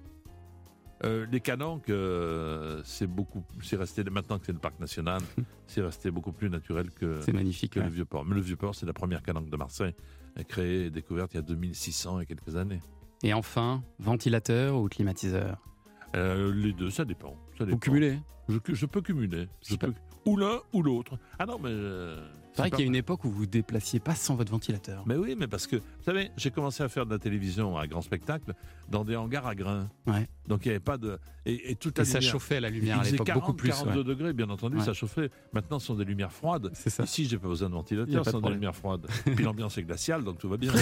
Euh, 1.04 1.26
les 1.32 1.40
calanques, 1.40 1.90
euh, 1.90 2.82
c'est 2.86 3.08
beaucoup, 3.08 3.44
c'est 3.64 3.76
resté 3.76 4.04
maintenant 4.04 4.38
que 4.38 4.46
c'est 4.46 4.52
le 4.52 4.60
parc 4.60 4.80
national, 4.80 5.22
c'est 5.68 5.82
resté 5.82 6.12
beaucoup 6.12 6.32
plus 6.32 6.50
naturel 6.50 6.92
que, 6.92 7.20
C'est 7.22 7.34
magnifique, 7.34 7.74
que 7.74 7.80
ouais. 7.80 7.86
le 7.86 7.92
vieux 7.92 8.06
port. 8.06 8.24
Mais 8.24 8.36
le 8.36 8.42
vieux 8.42 8.56
port, 8.56 8.76
c'est 8.76 8.86
la 8.86 8.94
première 8.94 9.24
calanque 9.24 9.50
de 9.50 9.58
Marseille, 9.58 9.96
euh, 10.38 10.44
créée 10.44 10.86
et 10.86 10.90
découverte 10.92 11.34
il 11.34 11.38
y 11.38 11.40
a 11.40 11.44
2600 11.44 12.20
et 12.20 12.26
quelques 12.28 12.56
années. 12.56 12.82
Et 13.24 13.34
enfin, 13.34 13.84
ventilateur 14.00 14.78
ou 14.78 14.88
climatiseur? 14.90 15.58
Euh, 16.16 16.54
les 16.54 16.74
deux, 16.74 16.92
ça 16.92 17.04
dépend. 17.06 17.36
Ça 17.58 17.66
dépend. 17.66 17.76
Vous 17.76 17.80
cumulez? 17.80 18.20
Je, 18.50 18.58
je 18.74 18.86
peux 18.86 19.02
cumuler. 19.02 19.48
Je 19.68 19.76
peux- 19.76 19.94
ou 20.26 20.38
l'un 20.38 20.60
ou 20.74 20.84
l'autre. 20.84 21.18
Ah 21.40 21.46
non, 21.48 21.58
mais. 21.58 21.72
C'est 22.54 22.64
vrai 22.64 22.70
qu'il 22.70 22.80
y 22.82 22.84
a 22.84 22.86
une 22.86 22.96
époque 22.96 23.24
où 23.24 23.30
vous 23.30 23.38
vous 23.40 23.46
déplaciez 23.46 24.00
pas 24.02 24.14
sans 24.14 24.36
votre 24.36 24.52
ventilateur. 24.52 25.04
Mais 25.08 25.16
oui, 25.16 25.36
mais 25.40 25.48
parce 25.48 25.68
que, 25.68 25.78
vous 26.04 26.06
savez, 26.06 26.32
j'ai 26.36 26.52
commencé 26.52 26.82
à 26.84 26.90
faire 26.90 27.06
de 27.06 27.12
la 27.12 27.20
télévision 27.20 27.78
à 27.78 27.86
grand 27.88 28.02
spectacle 28.02 28.54
dans 28.90 29.04
des 29.06 29.16
hangars 29.16 29.46
à 29.48 29.56
grains. 29.56 29.88
Ouais. 30.08 30.28
Donc 30.48 30.66
il 30.66 30.70
n'y 30.70 30.72
avait 30.72 30.80
pas 30.80 30.98
de. 30.98 31.20
Et, 31.46 31.72
et 31.72 31.76
toute 31.76 31.98
Et 31.98 32.02
la 32.02 32.06
ça 32.06 32.22
chauffait, 32.22 32.60
la 32.60 32.70
lumière, 32.70 33.00
à 33.00 33.04
l'époque, 33.04 33.26
40, 33.28 33.42
beaucoup 33.42 33.54
plus, 33.54 33.70
42 33.70 33.98
ouais. 34.00 34.04
degrés, 34.04 34.34
bien 34.34 34.50
entendu, 34.50 34.78
Ouais. 34.78 34.84
ça 34.84 34.94
chauffait. 34.94 35.30
Maintenant, 35.54 35.80
ce 35.80 35.88
sont 35.88 35.96
des 35.96 36.04
lumières 36.06 36.32
froides. 36.32 36.70
C'est 36.74 36.90
ça. 36.90 37.04
Ici, 37.04 37.28
j'ai 37.28 37.38
pas 37.38 37.48
besoin 37.48 37.70
de 37.70 37.74
ventilateur, 37.74 38.24
ce 38.26 38.30
de 38.30 38.32
sont 38.32 38.38
des 38.38 38.42
problème. 38.42 38.60
lumières 38.60 38.76
froides. 38.76 39.08
Puis 39.36 39.44
l'ambiance 39.44 39.78
est 39.78 39.84
glaciale, 39.84 40.24
donc 40.24 40.38
tout 40.40 40.50
va 40.50 40.58
bien. 40.58 40.72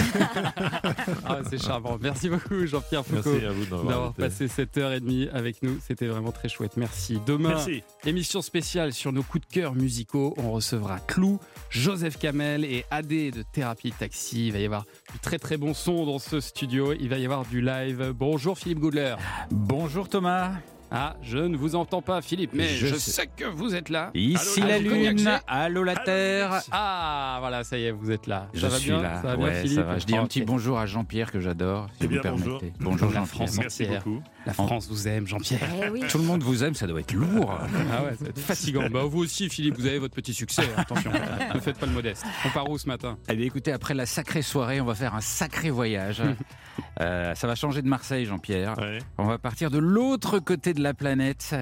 Ah, 1.24 1.38
c'est 1.48 1.62
charmant. 1.62 1.98
Merci 2.00 2.28
beaucoup, 2.28 2.66
Jean-Pierre 2.66 3.04
Foucault, 3.04 3.30
Merci 3.32 3.46
à 3.46 3.52
vous 3.52 3.64
de 3.64 3.70
m'avoir 3.70 3.88
d'avoir 3.88 4.14
passé 4.14 4.48
cette 4.48 4.76
heure 4.78 4.92
et 4.92 5.00
demie 5.00 5.28
avec 5.32 5.62
nous. 5.62 5.78
C'était 5.80 6.06
vraiment 6.06 6.32
très 6.32 6.48
chouette. 6.48 6.76
Merci. 6.76 7.18
Demain, 7.26 7.50
Merci. 7.50 7.82
émission 8.04 8.42
spéciale 8.42 8.92
sur 8.92 9.12
nos 9.12 9.22
coups 9.22 9.46
de 9.46 9.52
cœur 9.52 9.74
musicaux. 9.74 10.34
On 10.38 10.52
recevra 10.52 10.98
Clou, 11.00 11.38
Joseph 11.70 12.18
Kamel 12.18 12.64
et 12.64 12.84
AD 12.90 13.08
de 13.08 13.42
Thérapie 13.52 13.92
Taxi. 13.92 14.48
Il 14.48 14.52
va 14.52 14.58
y 14.58 14.64
avoir 14.64 14.84
très 15.22 15.38
très 15.38 15.56
bon 15.56 15.74
son 15.74 16.06
dans 16.06 16.18
ce 16.18 16.40
studio. 16.40 16.92
Il 16.92 17.08
va 17.08 17.18
y 17.18 17.24
avoir 17.24 17.44
du 17.44 17.60
live. 17.60 18.12
Bonjour 18.14 18.58
Philippe 18.58 18.80
Goudler. 18.80 19.16
Bonjour 19.50 20.08
Thomas. 20.08 20.52
Ah, 20.92 21.14
je 21.22 21.38
ne 21.38 21.56
vous 21.56 21.76
entends 21.76 22.02
pas 22.02 22.20
Philippe, 22.20 22.50
mais 22.52 22.68
je, 22.68 22.86
Je 22.88 22.94
sais. 22.96 23.10
sais. 23.12 23.26
que 23.36 23.44
vous 23.44 23.74
êtes 23.76 23.88
là. 23.90 24.10
Ici 24.14 24.60
Allô, 24.60 24.68
la 24.70 24.78
lune, 24.78 25.40
allô 25.46 25.84
la 25.84 25.94
terre. 25.96 26.62
Ah, 26.72 27.36
voilà, 27.40 27.62
ça 27.62 27.78
y 27.78 27.84
est, 27.84 27.90
vous 27.92 28.10
êtes 28.10 28.26
là. 28.26 28.48
Je 28.54 28.60
ça 28.60 28.68
va 28.68 28.76
suis 28.78 28.90
bien 28.90 29.00
là. 29.02 29.22
Ça 29.22 29.28
va 29.28 29.36
bien 29.36 29.44
ouais, 29.46 29.60
Philippe 29.62 29.76
ça 29.76 29.82
va. 29.84 29.98
Je 29.98 30.06
dis 30.06 30.16
un 30.16 30.26
petit 30.26 30.42
bonjour 30.42 30.78
à 30.80 30.86
Jean-Pierre 30.86 31.30
que 31.30 31.38
j'adore, 31.40 31.86
si 31.90 31.96
Eh 32.00 32.04
vous 32.06 32.10
bien, 32.12 32.20
permettez. 32.22 32.72
bonjour. 32.80 33.08
Jean-Pierre. 33.10 33.26
France 33.28 33.56
Merci 33.58 33.84
entière. 33.84 34.02
beaucoup. 34.04 34.22
La 34.46 34.52
France 34.52 34.88
vous 34.88 35.06
aime, 35.06 35.26
Jean-Pierre. 35.26 35.60
Eh 35.84 35.88
oui. 35.90 36.02
Tout 36.08 36.18
le 36.18 36.24
monde 36.24 36.42
vous 36.42 36.64
aime, 36.64 36.74
ça 36.74 36.86
doit 36.88 37.00
être 37.00 37.12
lourd. 37.12 37.52
Ah 37.92 38.02
ouais, 38.04 38.16
ça 38.16 38.24
va 38.24 38.30
être 38.30 38.38
fatigant. 38.40 38.88
Bah, 38.90 39.02
vous 39.04 39.20
aussi, 39.20 39.48
Philippe, 39.48 39.76
vous 39.78 39.86
avez 39.86 39.98
votre 40.00 40.14
petit 40.14 40.34
succès. 40.34 40.62
Attention, 40.76 41.12
ne 41.54 41.60
faites 41.60 41.78
pas 41.78 41.86
le 41.86 41.92
modeste. 41.92 42.24
On 42.44 42.48
part 42.50 42.68
où 42.68 42.76
ce 42.78 42.88
matin? 42.88 43.16
Eh 43.28 43.36
bien, 43.36 43.46
écoutez, 43.46 43.70
après 43.72 43.94
la 43.94 44.06
sacrée 44.06 44.42
soirée, 44.42 44.80
on 44.80 44.86
va 44.86 44.94
faire 44.94 45.14
un 45.14 45.20
sacré 45.20 45.70
voyage. 45.70 46.22
Euh, 47.00 47.34
ça 47.34 47.46
va 47.46 47.54
changer 47.54 47.82
de 47.82 47.88
Marseille, 47.88 48.26
Jean-Pierre. 48.26 48.78
Ouais. 48.78 48.98
On 49.18 49.24
va 49.24 49.38
partir 49.38 49.70
de 49.70 49.78
l'autre 49.78 50.38
côté 50.38 50.74
de 50.74 50.82
la 50.82 50.94
planète. 50.94 51.54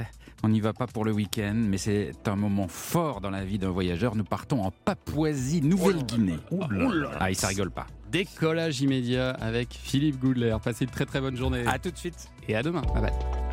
On 0.44 0.48
n'y 0.48 0.60
va 0.60 0.72
pas 0.72 0.86
pour 0.86 1.04
le 1.04 1.12
week-end, 1.12 1.54
mais 1.56 1.78
c'est 1.78 2.12
un 2.26 2.36
moment 2.36 2.68
fort 2.68 3.20
dans 3.20 3.30
la 3.30 3.44
vie 3.44 3.58
d'un 3.58 3.70
voyageur. 3.70 4.14
Nous 4.14 4.24
partons 4.24 4.62
en 4.62 4.70
Papouasie-Nouvelle-Guinée. 4.70 6.38
Ah, 7.18 7.30
il 7.30 7.34
ça 7.36 7.48
rigole 7.48 7.72
pas. 7.72 7.86
Décollage 8.12 8.80
immédiat 8.80 9.30
avec 9.30 9.74
Philippe 9.74 10.18
Goudler. 10.20 10.56
Passez 10.62 10.84
une 10.84 10.90
très 10.90 11.06
très 11.06 11.20
bonne 11.20 11.36
journée. 11.36 11.64
À 11.66 11.78
tout 11.78 11.90
de 11.90 11.98
suite. 11.98 12.28
Et 12.46 12.54
à 12.54 12.62
demain. 12.62 12.82
Bye 12.94 13.02
bye. 13.02 13.47